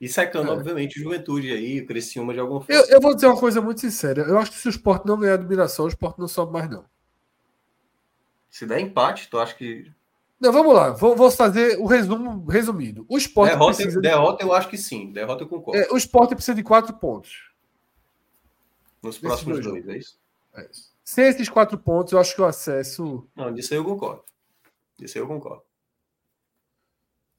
E 0.00 0.08
secando, 0.08 0.50
é. 0.50 0.54
obviamente, 0.54 1.00
juventude 1.00 1.50
aí, 1.52 1.80
o 1.80 1.86
Criciúma 1.86 2.32
de 2.32 2.40
alguma 2.40 2.60
forma. 2.60 2.74
Eu, 2.74 2.86
eu, 2.88 3.00
vou 3.00 3.14
dizer 3.14 3.26
uma 3.26 3.38
coisa 3.38 3.60
muito 3.60 3.80
sincera. 3.80 4.22
Eu 4.22 4.38
acho 4.38 4.50
que 4.50 4.58
se 4.58 4.68
o 4.68 4.70
esporte 4.70 5.06
não 5.06 5.18
ganhar 5.18 5.36
do 5.36 5.48
Mirassol, 5.48 5.86
o 5.86 5.88
esporte 5.88 6.18
não 6.18 6.28
sobe 6.28 6.52
mais, 6.52 6.68
não. 6.68 6.84
Se 8.50 8.66
der 8.66 8.80
empate, 8.80 9.28
tu 9.28 9.38
acha 9.38 9.54
que. 9.54 9.90
Não, 10.38 10.52
vamos 10.52 10.74
lá. 10.74 10.90
Vou, 10.90 11.16
vou 11.16 11.30
fazer 11.30 11.78
o 11.78 11.86
resumo 11.86 12.46
resumido. 12.46 13.06
O 13.08 13.16
esporte 13.16 13.52
derrota, 13.52 13.74
precisa 13.74 14.00
de... 14.00 14.08
derrota, 14.08 14.44
eu 14.44 14.52
acho 14.52 14.68
que 14.68 14.76
sim. 14.76 15.12
Derrota, 15.12 15.44
eu 15.44 15.48
concordo. 15.48 15.80
É, 15.80 15.88
o 15.90 15.96
esporte 15.96 16.34
precisa 16.34 16.54
de 16.54 16.62
quatro 16.62 16.94
pontos. 16.94 17.50
Nos 19.02 19.18
próximos 19.18 19.60
dois, 19.60 19.84
dois, 19.84 19.88
é 19.88 19.98
isso? 19.98 20.18
É. 20.56 20.68
Sem 21.04 21.28
esses 21.28 21.48
quatro 21.48 21.78
pontos, 21.78 22.12
eu 22.12 22.18
acho 22.18 22.34
que 22.34 22.40
o 22.40 22.44
acesso. 22.46 23.28
Não, 23.36 23.52
disso 23.52 23.72
aí 23.72 23.78
eu 23.78 23.84
concordo. 23.84 24.24
Disso 24.98 25.18
aí 25.18 25.22
eu 25.22 25.28
concordo. 25.28 25.62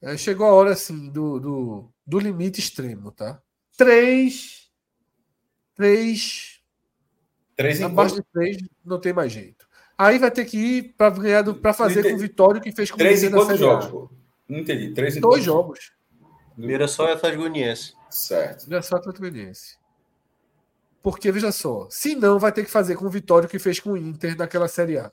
É, 0.00 0.16
chegou 0.16 0.46
a 0.46 0.52
hora, 0.52 0.72
assim, 0.72 1.10
do, 1.10 1.40
do, 1.40 1.92
do 2.06 2.18
limite 2.18 2.60
extremo, 2.60 3.10
tá? 3.10 3.42
Três. 3.76 4.70
Três. 5.74 6.60
Três 7.56 7.82
Abaixo 7.82 8.16
de 8.16 8.22
três 8.32 8.56
não 8.84 9.00
tem 9.00 9.12
mais 9.12 9.32
jeito. 9.32 9.68
Aí 9.96 10.18
vai 10.18 10.30
ter 10.30 10.44
que 10.44 10.56
ir 10.56 10.94
para 10.96 11.10
ganhar 11.10 11.54
para 11.54 11.74
fazer 11.74 12.04
com 12.04 12.14
o 12.14 12.18
Vitório 12.18 12.60
que 12.60 12.70
fez 12.70 12.90
com 12.90 12.96
Três 12.96 13.24
em 13.24 13.30
quantos 13.30 13.58
jogos, 13.58 13.86
pô? 13.86 14.10
Não 14.48 14.60
entendi. 14.60 14.94
Três 14.94 15.16
em 15.16 15.20
Dois 15.20 15.42
jogos. 15.42 15.92
Mirassol 16.56 17.08
e 17.08 17.12
Atlético 17.12 17.42
Goianiense. 17.42 17.94
Certo. 18.10 18.68
Mirassol 18.68 18.98
e 18.98 19.00
Atlético 19.00 19.28
Goianiense. 19.28 19.77
Porque, 21.10 21.32
veja 21.32 21.50
só, 21.50 21.88
se 21.88 22.14
não, 22.14 22.38
vai 22.38 22.52
ter 22.52 22.62
que 22.66 22.70
fazer 22.70 22.94
com 22.94 23.06
o 23.06 23.10
Vitório 23.10 23.48
que 23.48 23.58
fez 23.58 23.80
com 23.80 23.92
o 23.92 23.96
Inter 23.96 24.36
naquela 24.36 24.68
Série 24.68 24.98
A. 24.98 25.10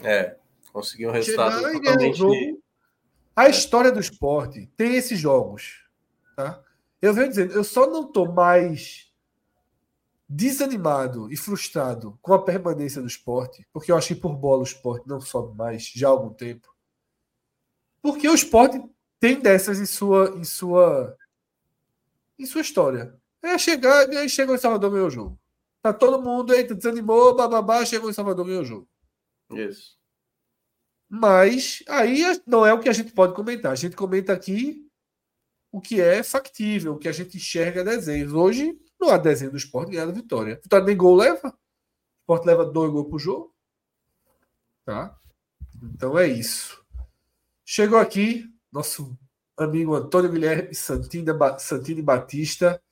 É, 0.00 0.36
conseguiu 0.70 1.08
um 1.08 1.12
resultado 1.12 1.62
totalmente... 1.72 2.18
Jogo, 2.18 2.62
a 3.34 3.48
história 3.48 3.90
do 3.90 3.98
esporte 3.98 4.70
tem 4.76 4.94
esses 4.94 5.18
jogos. 5.18 5.88
Tá? 6.36 6.62
Eu 7.00 7.14
venho 7.14 7.30
dizendo, 7.30 7.54
eu 7.54 7.64
só 7.64 7.88
não 7.88 8.02
estou 8.02 8.30
mais 8.30 9.10
desanimado 10.28 11.32
e 11.32 11.36
frustrado 11.38 12.18
com 12.20 12.34
a 12.34 12.44
permanência 12.44 13.00
do 13.00 13.08
esporte, 13.08 13.66
porque 13.72 13.90
eu 13.90 13.96
acho 13.96 14.08
que 14.08 14.20
por 14.20 14.36
bola 14.36 14.60
o 14.60 14.64
esporte 14.64 15.08
não 15.08 15.18
sobe 15.18 15.56
mais 15.56 15.90
já 15.94 16.08
há 16.08 16.10
algum 16.10 16.34
tempo. 16.34 16.76
Porque 18.02 18.28
o 18.28 18.34
esporte 18.34 18.84
tem 19.18 19.40
dessas 19.40 19.80
em 19.80 19.86
sua, 19.86 20.34
em 20.36 20.44
sua, 20.44 21.16
em 22.38 22.44
sua 22.44 22.60
história. 22.60 23.18
É 23.42 23.58
chegar, 23.58 24.12
e 24.12 24.16
aí 24.16 24.28
chegou 24.28 24.54
em 24.54 24.58
Salvador 24.58 24.90
ganhou 24.90 25.06
o 25.06 25.10
jogo. 25.10 25.40
Tá 25.82 25.92
todo 25.92 26.22
mundo, 26.22 26.52
eita, 26.52 26.74
desanimou, 26.74 27.36
bababá, 27.36 27.84
chegou 27.84 28.10
em 28.10 28.12
Salvador 28.12 28.44
ganhou 28.44 28.62
o 28.62 28.64
jogo. 28.64 28.88
Isso. 29.50 29.96
Mas 31.08 31.82
aí 31.88 32.22
não 32.46 32.66
é 32.66 32.72
o 32.72 32.80
que 32.80 32.88
a 32.88 32.92
gente 32.92 33.12
pode 33.12 33.34
comentar. 33.34 33.72
A 33.72 33.76
gente 33.76 33.94
comenta 33.94 34.32
aqui 34.32 34.84
o 35.70 35.80
que 35.80 36.00
é 36.00 36.22
factível, 36.22 36.94
o 36.94 36.98
que 36.98 37.08
a 37.08 37.12
gente 37.12 37.36
enxerga 37.36 37.84
desenhos. 37.84 38.32
Hoje 38.32 38.76
não 38.98 39.10
há 39.10 39.16
desenho 39.16 39.52
do 39.52 39.56
esporte 39.56 39.92
ganhar 39.92 40.08
a 40.08 40.12
vitória. 40.12 40.58
Vitória 40.60 40.86
nem 40.86 40.96
gol 40.96 41.14
leva. 41.14 41.48
O 41.48 42.20
esporte 42.22 42.46
leva 42.46 42.64
dois 42.64 42.90
gols 42.90 43.08
pro 43.08 43.18
jogo. 43.18 43.54
Tá? 44.84 45.16
Então 45.82 46.18
é 46.18 46.26
isso. 46.26 46.84
Chegou 47.64 47.98
aqui 47.98 48.52
nosso 48.72 49.16
amigo 49.56 49.94
Antônio 49.94 50.30
Guilherme 50.30 50.74
Santini 50.74 52.02
Batista 52.02 52.82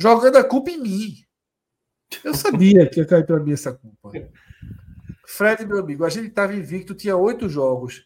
jogando 0.00 0.36
a 0.36 0.44
culpa 0.44 0.70
em 0.70 0.80
mim. 0.80 1.14
Eu 2.24 2.34
sabia 2.34 2.88
que 2.88 3.00
ia 3.00 3.06
cair 3.06 3.26
para 3.26 3.38
mim 3.38 3.52
essa 3.52 3.72
culpa. 3.72 4.10
Fred, 5.26 5.64
meu 5.64 5.78
amigo, 5.78 6.04
a 6.04 6.08
gente 6.08 6.28
estava 6.28 6.54
invicto, 6.54 6.94
tinha 6.94 7.16
oito 7.16 7.48
jogos. 7.48 8.04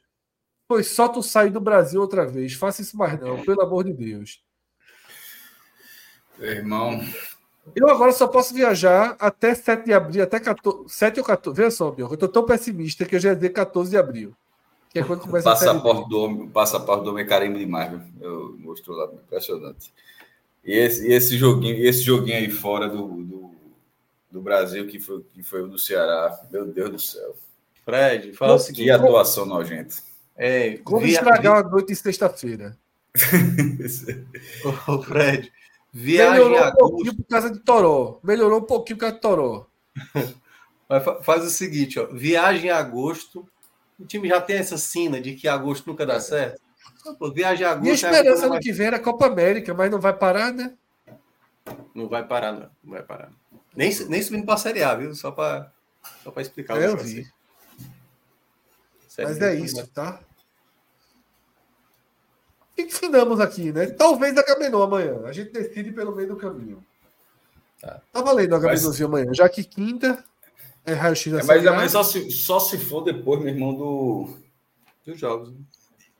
Foi 0.66 0.82
só 0.82 1.08
tu 1.08 1.22
sair 1.22 1.50
do 1.50 1.60
Brasil 1.60 2.00
outra 2.00 2.26
vez. 2.26 2.54
Faça 2.54 2.82
isso 2.82 2.96
mais 2.96 3.18
não, 3.20 3.42
pelo 3.42 3.62
amor 3.62 3.84
de 3.84 3.92
Deus. 3.92 4.42
Irmão. 6.38 7.00
Eu 7.74 7.88
agora 7.88 8.12
só 8.12 8.26
posso 8.26 8.52
viajar 8.52 9.16
até 9.18 9.54
7 9.54 9.86
de 9.86 9.92
abril, 9.92 10.22
até 10.22 10.38
14, 10.38 10.88
7 10.88 11.20
ou 11.20 11.24
14. 11.24 11.56
Veja 11.56 11.70
só, 11.70 11.94
meu, 11.94 12.10
eu 12.10 12.16
tô 12.16 12.28
tão 12.28 12.44
pessimista 12.44 13.04
que 13.04 13.14
eu 13.14 13.20
já 13.20 13.30
ia 13.30 13.36
dizer 13.36 13.50
14 13.50 13.90
de 13.90 13.96
abril. 13.96 14.36
Que 14.90 14.98
é 14.98 15.04
quando 15.04 15.20
começa 15.20 15.48
o 15.48 15.52
passaporte 15.52 16.08
do 16.08 16.18
homem, 16.18 16.42
o 16.42 16.50
passaporte 16.50 17.04
do 17.04 17.10
homem 17.10 17.24
é 17.24 17.26
carimbo 17.26 17.58
demais, 17.58 17.90
viu? 17.90 18.00
Eu 18.20 18.56
mostrou 18.58 18.96
lá, 18.96 19.10
impressionante. 19.12 19.92
E 20.64 20.72
esse, 20.72 21.06
e 21.06 21.12
esse 21.12 21.36
joguinho, 21.36 21.84
esse 21.84 22.02
joguinho 22.02 22.38
aí 22.38 22.50
fora 22.50 22.88
do, 22.88 23.06
do 23.22 23.34
do 24.34 24.42
Brasil, 24.42 24.84
que 24.88 24.98
foi, 24.98 25.24
que 25.32 25.44
foi 25.44 25.62
o 25.62 25.68
do 25.68 25.78
Ceará. 25.78 26.36
Meu 26.50 26.66
Deus 26.66 26.90
do 26.90 26.98
céu. 26.98 27.36
Fred, 27.84 28.32
fala 28.32 28.54
o 28.54 28.58
seguinte. 28.58 28.84
Que 28.84 28.90
atuação 28.90 29.46
nojenta. 29.46 29.94
É, 30.36 30.78
Como 30.78 31.06
via... 31.06 31.18
estragar 31.18 31.58
a 31.58 31.68
noite 31.68 31.88
de 31.88 31.96
sexta-feira? 31.96 32.76
Ô, 34.88 35.00
Fred, 35.02 35.52
viagem 35.92 36.32
Melhorou 36.32 36.66
um 36.66 36.72
pouquinho 36.72 37.14
por 37.14 37.26
causa 37.26 37.50
de 37.52 37.60
Toró. 37.60 38.20
Melhorou 38.24 38.58
um 38.58 38.64
pouquinho 38.64 38.96
por 38.98 39.02
causa 39.02 39.14
de 39.14 39.20
Toró. 39.20 39.66
Mas 40.88 41.04
faz 41.22 41.44
o 41.44 41.50
seguinte, 41.50 42.00
ó. 42.00 42.06
Viagem 42.06 42.66
em 42.66 42.70
agosto. 42.70 43.48
O 43.96 44.04
time 44.04 44.28
já 44.28 44.40
tem 44.40 44.56
essa 44.56 44.76
sina 44.76 45.20
de 45.20 45.36
que 45.36 45.46
agosto 45.46 45.86
nunca 45.86 46.04
dá 46.04 46.18
certo. 46.18 46.60
Pô, 47.12 47.30
viagem 47.30 47.66
em 47.66 47.68
agosto. 47.68 47.82
Minha 47.82 47.94
esperança 47.94 48.46
ano 48.46 48.60
que 48.60 48.72
vem 48.72 48.86
era 48.86 48.96
a 48.96 49.00
Copa 49.00 49.26
América, 49.26 49.74
mas 49.74 49.90
não 49.90 50.00
vai 50.00 50.12
parar, 50.12 50.52
né? 50.52 50.74
Não 51.94 52.08
vai 52.08 52.26
parar, 52.26 52.52
não. 52.52 52.70
Não 52.82 52.92
vai 52.92 53.02
parar. 53.02 53.30
Nem, 53.76 53.92
nem 54.06 54.22
subindo 54.22 54.44
para 54.44 54.54
a 54.54 54.58
Série 54.58 54.82
A, 54.82 54.94
viu? 54.94 55.14
Só 55.14 55.30
para 55.30 55.72
só 56.22 56.32
explicar. 56.40 56.80
É, 56.80 56.86
eu 56.86 56.96
vi. 56.96 57.26
Mas 59.18 59.40
é 59.40 59.54
isso, 59.54 59.86
tá? 59.88 60.20
O 62.72 62.74
que 62.74 62.88
finamos 62.90 63.38
aqui, 63.38 63.72
né? 63.72 63.86
Talvez 63.86 64.36
a 64.36 64.42
Gamenon 64.42 64.82
amanhã. 64.82 65.20
A 65.26 65.32
gente 65.32 65.52
decide 65.52 65.92
pelo 65.92 66.14
meio 66.14 66.28
do 66.28 66.36
caminho. 66.36 66.84
Tá, 67.80 68.00
tá 68.12 68.22
valendo 68.22 68.56
a 68.56 68.60
mas... 68.60 69.00
amanhã, 69.00 69.32
já 69.32 69.48
que 69.48 69.62
quinta 69.62 70.24
é 70.84 70.92
raio-x 70.92 71.32
é, 71.32 71.42
Mas 71.44 71.66
amanhã 71.66 71.88
só 71.88 72.02
se, 72.02 72.30
só 72.30 72.58
se 72.58 72.78
for 72.78 73.02
depois, 73.02 73.40
meu 73.40 73.48
irmão, 73.48 73.74
do... 73.74 74.36
dos 75.06 75.18
jogos. 75.18 75.50
Né? 75.50 75.58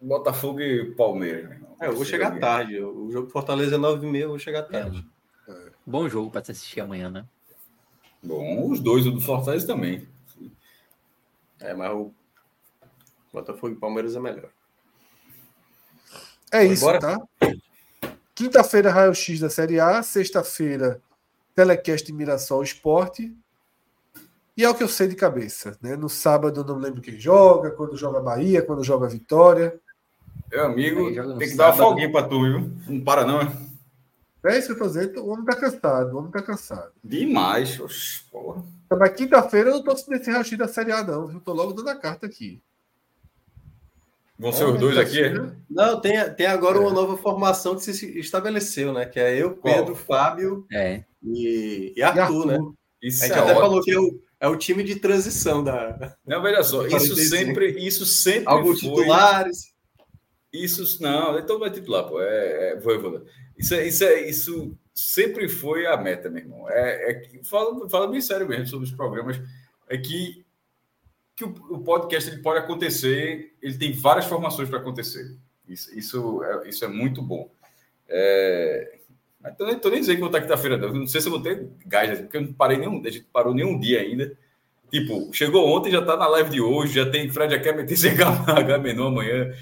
Botafogo 0.05 0.61
e 0.61 0.95
Palmeiras. 0.95 1.59
É, 1.81 1.87
eu 1.87 1.95
vou 1.95 2.05
chegar 2.05 2.39
tarde. 2.39 2.79
O 2.81 3.11
jogo 3.11 3.31
Fortaleza 3.31 3.77
é 3.77 3.79
9h30, 3.79 4.17
eu 4.19 4.29
vou 4.29 4.39
chegar 4.39 4.63
tarde. 4.63 5.07
É. 5.49 5.71
Bom 5.87 6.09
jogo 6.09 6.31
para 6.31 6.45
se 6.45 6.53
assistir 6.53 6.81
amanhã, 6.81 7.11
né? 7.11 7.25
Bom, 8.23 8.71
os 8.71 8.81
dois, 8.81 9.07
o 9.07 9.11
do 9.11 9.21
Fortaleza 9.21 9.67
também. 9.67 10.07
É, 11.59 11.73
mas 11.75 11.91
o 11.93 12.13
Botafogo 13.33 13.75
e 13.75 13.77
Palmeiras 13.77 14.15
é 14.15 14.21
melhor. 14.21 14.51
É 16.53 16.65
isso, 16.65 16.87
tá? 16.99 17.19
Quinta-feira, 18.35 18.91
raio-x 18.91 19.41
da 19.41 19.49
Série 19.49 19.81
A. 19.81 20.03
Sexta-feira, 20.03 21.01
telecast 21.55 22.13
Mirassol 22.13 22.63
Esporte. 22.63 23.35
E 24.57 24.65
é 24.65 24.69
o 24.69 24.75
que 24.75 24.83
eu 24.83 24.89
sei 24.89 25.09
de 25.09 25.17
cabeça. 25.17 25.77
Né? 25.81 25.97
No 25.97 26.09
sábado 26.09 26.61
eu 26.61 26.65
não 26.65 26.77
lembro 26.77 27.01
quem 27.01 27.19
joga, 27.19 27.71
quando 27.71 27.97
joga 27.97 28.21
Bahia, 28.21 28.63
quando 28.63 28.85
joga 28.85 29.09
Vitória. 29.09 29.81
Meu 30.51 30.67
amigo, 30.67 31.07
tem 31.07 31.39
que 31.39 31.49
sábado. 31.49 31.57
dar 31.57 31.67
uma 31.67 31.73
folguinha 31.75 32.13
pra 32.13 32.23
tu, 32.23 32.43
viu? 32.43 32.71
Não 32.89 33.01
para 33.01 33.25
não, 33.25 33.41
é? 33.41 33.65
É 34.47 34.59
isso 34.59 34.69
que 34.69 34.73
eu 34.75 34.79
tô 34.79 34.87
dizendo. 34.87 35.23
O 35.23 35.31
homem 35.31 35.45
tá 35.45 35.57
cansado, 35.57 36.15
o 36.15 36.19
homem 36.19 36.31
tá 36.31 36.43
cansado. 36.43 36.93
Demais, 37.03 37.81
oxe, 37.81 38.25
porra. 38.31 38.63
Mas 38.91 39.17
quinta-feira 39.17 39.71
eu 39.71 39.77
não 39.77 39.83
tô 39.83 39.95
nesse 40.09 40.31
raio 40.31 40.59
da 40.59 40.69
Série 40.69 40.93
A, 40.93 41.03
não. 41.03 41.33
Eu 41.33 41.41
tô 41.41 41.53
logo 41.53 41.73
dando 41.73 41.89
a 41.89 41.97
carta 41.97 42.27
aqui. 42.27 42.61
Vão 44.39 44.53
ser 44.53 44.65
os 44.65 44.79
dois 44.79 44.99
aqui? 44.99 45.21
Não, 45.71 46.01
tem, 46.01 46.19
tem 46.35 46.47
agora 46.47 46.77
é. 46.77 46.81
uma 46.81 46.93
nova 46.93 47.17
formação 47.17 47.77
que 47.77 47.83
se 47.83 48.19
estabeleceu, 48.19 48.93
né? 48.93 49.07
Que 49.07 49.21
é 49.21 49.41
eu, 49.41 49.53
Pedro, 49.53 49.95
Qual? 49.95 49.97
Fábio 49.97 50.67
é. 50.73 51.05
e, 51.23 51.95
e 51.97 52.03
Arthur, 52.03 52.19
e 52.19 52.21
Arthur. 52.21 52.47
né? 52.47 52.59
Isso 53.03 53.23
a 53.23 53.27
gente 53.27 53.37
é 53.37 53.41
até 53.41 53.53
ótimo. 53.53 53.61
falou 53.61 53.83
que 53.83 53.91
é 53.93 53.99
o, 53.99 54.21
é 54.41 54.49
o 54.49 54.57
time 54.57 54.83
de 54.83 54.97
transição 54.97 55.63
da. 55.63 56.17
Não, 56.27 56.43
veja 56.43 56.63
só, 56.65 56.85
isso 56.89 57.17
sempre, 57.17 57.71
isso 57.79 58.05
sempre. 58.05 58.49
Alguns 58.49 58.81
foi... 58.81 58.91
titulares. 58.91 59.74
Isso, 60.55 61.03
não, 61.03 61.39
então 61.39 61.59
vai 61.59 61.71
titular, 61.71 62.09
pô. 62.09 62.21
É, 62.21 62.73
é 62.73 62.77
Voivoda. 62.77 63.25
Isso, 63.59 63.75
é, 63.75 63.87
isso, 63.87 64.05
é, 64.05 64.21
isso 64.29 64.79
sempre 64.93 65.49
foi 65.49 65.87
a 65.87 65.97
meta, 65.97 66.31
meu 66.31 66.43
irmão. 66.43 66.71
É, 66.71 67.11
é, 67.11 67.43
fala, 67.43 67.89
fala 67.89 68.07
bem 68.07 68.21
sério 68.21 68.49
mesmo 68.49 68.67
sobre 68.67 68.87
os 68.87 68.93
programas. 68.93 69.41
É 69.89 69.99
que 69.99 70.45
que 71.37 71.45
o, 71.45 71.49
o 71.71 71.79
podcast 71.81 72.31
ele 72.31 72.43
pode 72.43 72.61
acontecer, 72.61 73.55
ele 73.61 73.77
tem 73.77 73.93
várias 73.93 74.27
formações 74.27 74.69
para 74.69 74.79
acontecer. 74.79 75.37
Isso, 75.69 75.99
isso, 75.99 76.45
é, 76.45 76.69
isso 76.69 76.85
é 76.85 76.89
muito 76.89 77.21
bom. 77.23 77.51
É... 78.09 78.99
Então, 79.47 79.67
nem 79.67 79.77
estou 79.77 79.91
nem 79.91 80.01
dizendo 80.01 80.15
que 80.15 80.21
vou 80.21 80.29
estar 80.29 80.41
quinta-feira, 80.41 80.77
não. 80.79 80.93
não 80.93 81.07
sei 81.07 81.21
se 81.21 81.27
eu 81.27 81.33
vou 81.33 81.43
ter 81.43 81.69
gás, 81.85 82.19
porque 82.21 82.37
eu 82.37 82.43
não 82.43 82.53
parei 82.53 82.79
nenhum, 82.79 83.03
a 83.05 83.11
gente 83.11 83.27
parou 83.33 83.53
nenhum 83.53 83.79
dia 83.79 84.01
ainda. 84.01 84.37
Tipo, 84.91 85.29
chegou 85.33 85.69
ontem, 85.69 85.91
já 85.91 86.01
está 86.01 86.17
na 86.17 86.29
live 86.29 86.51
de 86.51 86.61
hoje, 86.61 86.95
já 86.95 87.11
tem 87.11 87.29
Fred 87.29 87.53
já 87.53 87.61
quer 87.61 87.77
meter 87.77 87.97
sem 87.97 88.13
H 88.13 88.79
menor 88.79 89.09
amanhã. 89.09 89.53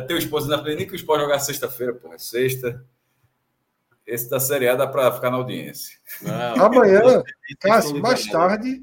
Tem 0.00 0.16
o 0.16 0.18
esposo 0.18 0.48
na 0.48 0.62
frente, 0.62 0.78
nem 0.78 0.86
que 0.86 0.94
o 0.94 0.96
esporte 0.96 1.22
jogar 1.22 1.38
sexta-feira, 1.38 1.92
pô, 1.92 2.12
é 2.12 2.18
sexta. 2.18 2.84
Esse 4.06 4.28
da 4.28 4.40
Série 4.40 4.68
A 4.68 4.74
dá 4.74 4.86
para 4.86 5.12
ficar 5.12 5.30
na 5.30 5.36
audiência. 5.36 5.98
Não, 6.22 6.66
amanhã, 6.66 7.22
Cássio, 7.60 8.00
mais 8.00 8.26
tarde, 8.26 8.82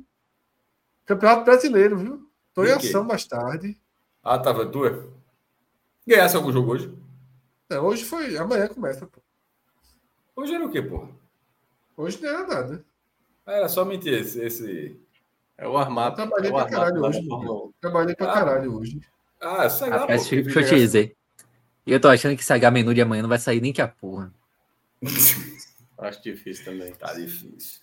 Campeonato 1.06 1.44
Brasileiro, 1.44 1.98
viu? 1.98 2.30
Estou 2.50 2.66
em 2.66 2.72
ação 2.72 3.04
mais 3.04 3.26
tarde. 3.26 3.76
Ah, 4.24 4.38
tava 4.38 4.66
tá, 4.66 4.72
tua? 4.72 5.12
Ganhasse 6.06 6.36
algum 6.36 6.52
jogo 6.52 6.72
hoje? 6.72 6.94
Não, 7.70 7.86
hoje 7.86 8.04
foi. 8.06 8.38
Amanhã 8.38 8.68
começa, 8.68 9.08
pô. 9.08 9.20
Hoje 10.36 10.54
era 10.54 10.66
o 10.66 10.72
quê, 10.72 10.82
pô? 10.82 11.08
Hoje 11.98 12.22
não 12.22 12.30
era 12.30 12.48
nada. 12.48 12.86
Era 13.46 13.68
somente 13.68 14.08
esse. 14.10 14.42
esse... 14.42 15.02
É 15.58 15.68
o 15.68 15.78
armado. 15.78 16.22
Eu 16.22 16.28
trabalhei 16.28 16.50
é 16.50 16.54
pra 16.54 16.70
caralho 16.70 17.04
hoje. 17.04 17.28
Trabalhei 17.82 18.16
pra 18.16 18.32
ah, 18.32 18.34
caralho 18.34 18.78
hoje. 18.78 19.02
Ah, 19.42 19.70
sei 19.70 19.90
lá. 19.90 19.98
Rapaz, 20.00 20.28
pô, 20.28 20.36
deixa 20.36 20.60
eu 20.60 20.68
te 20.68 20.76
dizer. 20.76 21.16
E 21.86 21.92
eu 21.92 22.00
tô 22.00 22.08
achando 22.08 22.36
que 22.36 22.44
esse 22.44 22.72
menu 22.72 22.94
de 22.94 23.02
amanhã 23.02 23.22
não 23.22 23.30
vai 23.30 23.40
sair 23.40 23.62
nem 23.62 23.74
que 23.74 23.82
a 23.82 23.88
porra. 23.88 24.32
Acho 25.98 26.22
difícil 26.22 26.66
também. 26.66 26.94
Tá 26.94 27.14
difícil. 27.14 27.80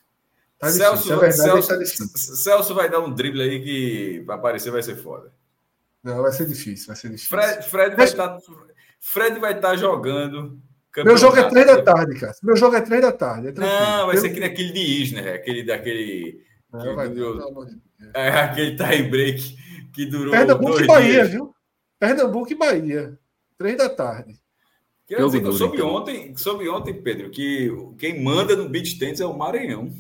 Tá 0.59 0.71
Celso, 0.71 1.13
é 1.13 1.17
verdade, 1.17 1.63
Celso, 1.63 2.13
tá 2.13 2.19
Celso 2.19 2.75
vai 2.75 2.89
dar 2.89 3.01
um 3.01 3.13
drible 3.13 3.43
aí 3.43 3.63
que 3.63 4.23
para 4.25 4.37
aparecer 4.37 4.71
vai 4.71 4.83
ser 4.83 4.97
foda. 4.97 5.31
Não, 6.03 6.23
vai 6.23 6.33
ser 6.33 6.47
difícil, 6.47 6.87
vai 6.87 6.97
ser 6.97 7.11
difícil. 7.11 7.29
Fred, 7.29 7.63
Fred 7.69 7.97
vai 7.97 8.07
estar 8.07 8.39
Fred 9.01 9.39
vai 9.39 9.53
estar 9.55 9.77
jogando. 9.77 10.59
Meu 10.97 11.17
jogo 11.19 11.37
é 11.37 11.49
três 11.51 11.67
da 11.67 11.83
tarde, 11.83 12.19
cara. 12.19 12.35
Meu 12.43 12.57
jogo 12.57 12.75
é 12.75 12.81
três 12.81 13.03
da 13.03 13.13
tarde. 13.13 13.49
É 13.49 13.53
não, 13.53 14.07
vai 14.07 14.17
ser 14.17 14.29
aquele 14.29 14.49
daquele 14.49 14.73
de 14.73 15.03
Isner, 15.03 15.35
aquele 15.35 15.63
daquele. 15.63 16.47
Não, 16.73 16.95
vai, 16.95 17.09
durou, 17.11 17.67
é 18.15 18.29
aquele 18.29 18.77
tie 18.77 19.03
break 19.03 19.66
que 19.97 20.05
durou. 20.05 20.31
Pernambuco 20.31 20.79
e 20.79 20.87
Bahia, 20.87 21.13
dias. 21.13 21.31
viu? 21.31 21.55
Pernambuco 21.99 22.53
e 22.53 22.55
Bahia. 22.55 23.19
Três 23.57 23.79
da 23.79 23.89
tarde. 23.89 24.39
Quero 25.07 25.31
dizer, 25.31 25.53
soube, 25.53 25.77
então. 25.77 25.95
ontem, 25.95 26.37
soube 26.37 26.69
ontem, 26.69 27.01
Pedro, 27.01 27.31
que 27.31 27.71
quem 27.97 28.23
manda 28.23 28.55
no 28.55 28.69
beat 28.69 28.99
tênis 28.99 29.21
é 29.21 29.25
o 29.25 29.37
Maranhão. 29.37 29.91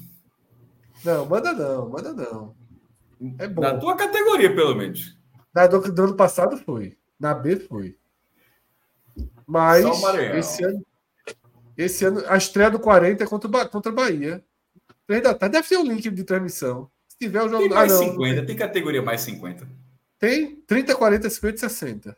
Não, 1.02 1.24
manda 1.24 1.52
não, 1.52 1.88
manda 1.88 2.12
não. 2.12 2.54
É 3.38 3.48
bom. 3.48 3.62
Na 3.62 3.78
tua 3.78 3.96
categoria, 3.96 4.54
pelo 4.54 4.74
menos. 4.74 5.16
Na 5.54 5.66
do, 5.66 5.80
do 5.80 6.04
ano 6.04 6.16
passado 6.16 6.58
foi. 6.58 6.98
Na 7.18 7.32
B 7.32 7.56
foi. 7.56 7.96
Mas 9.46 9.86
esse 10.34 10.64
ano, 10.64 10.86
esse 11.78 12.04
ano, 12.04 12.22
a 12.26 12.36
estreia 12.36 12.70
do 12.70 12.80
40 12.80 13.24
é 13.24 13.26
contra, 13.26 13.68
contra 13.68 13.92
a 13.92 13.94
Bahia. 13.94 14.44
Três 15.06 15.22
da 15.22 15.32
tarde. 15.32 15.54
Deve 15.54 15.68
ter 15.68 15.78
um 15.78 15.84
link 15.84 16.10
de 16.10 16.24
transmissão. 16.24 16.90
Se 17.08 17.16
tiver 17.16 17.42
o 17.42 17.48
jogo. 17.48 17.62
Tem 17.62 17.70
mais 17.70 17.92
ah, 17.92 17.98
50, 17.98 18.44
tem 18.44 18.56
categoria 18.56 19.00
mais 19.00 19.20
50. 19.22 19.85
Tem 20.18 20.56
30, 20.66 20.94
40, 20.94 21.30
50 21.30 21.54
e 21.54 21.58
60. 21.58 22.16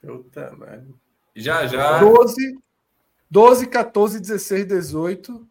Puta, 0.00 0.52
mano. 0.56 0.98
Já, 1.34 1.66
já. 1.66 1.98
12, 1.98 2.58
12, 3.30 3.66
14, 3.66 4.20
16, 4.20 4.66
18. 4.66 5.48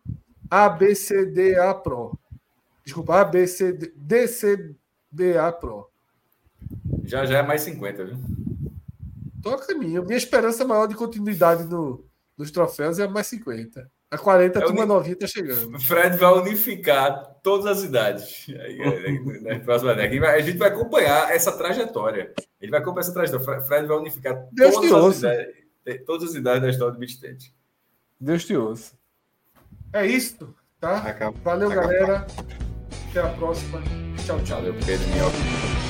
ABCDA 0.50 1.74
Pro. 1.76 2.18
Desculpa, 2.84 3.22
ABCD, 3.22 3.94
DCBA 3.96 5.52
Pro. 5.60 5.88
Já 7.04 7.26
já 7.26 7.40
é 7.40 7.44
mais 7.44 7.62
50, 7.62 8.06
viu? 8.06 8.18
Toca 9.44 9.76
minha. 9.76 10.02
Minha 10.02 10.18
esperança 10.18 10.66
maior 10.66 10.88
de 10.88 10.96
continuidade 10.96 11.64
no, 11.66 12.04
nos 12.38 12.52
troféus 12.52 12.98
é 13.00 13.08
mais 13.08 13.28
50. 13.28 13.90
A 14.12 14.18
40, 14.18 14.60
é 14.60 14.62
a 14.62 14.66
turma 14.66 14.82
uni... 14.82 14.88
novinha 14.88 15.16
tá 15.16 15.28
chegando. 15.28 15.80
Fred 15.80 16.18
vai 16.18 16.34
unificar 16.34 17.28
todas 17.50 17.66
as 17.66 17.84
idades. 17.84 18.46
Na 19.42 19.60
próxima 19.60 19.96
década. 19.96 20.32
A 20.34 20.42
gente 20.42 20.58
vai 20.60 20.70
acompanhar 20.70 21.32
essa 21.32 21.52
trajetória. 21.52 22.32
Ele 22.62 22.70
vai 22.70 22.80
acompanhar 22.80 23.02
essa 23.02 23.14
trajetória. 23.14 23.62
Fred 23.62 23.88
vai 23.88 23.98
unificar 23.98 24.48
Deus 24.52 24.76
todas, 24.76 25.24
as 25.24 25.34
idades, 25.34 26.06
todas 26.06 26.30
as 26.30 26.36
idades 26.36 26.62
da 26.62 26.70
história 26.70 26.94
do 26.94 27.00
beat 27.00 27.20
Deus 28.20 28.46
te 28.46 28.56
ouça. 28.56 28.94
É 29.92 30.06
isso, 30.06 30.54
tá? 30.80 30.98
Acabou. 30.98 31.42
Valeu, 31.42 31.72
Acabou. 31.72 31.90
galera. 31.90 32.28
Até 33.10 33.22
a 33.22 33.30
próxima. 33.30 33.82
Tchau, 34.24 34.40
tchau. 34.44 34.58
Valeu, 34.58 34.76
Pedro 34.86 35.08
Minhoca. 35.08 35.89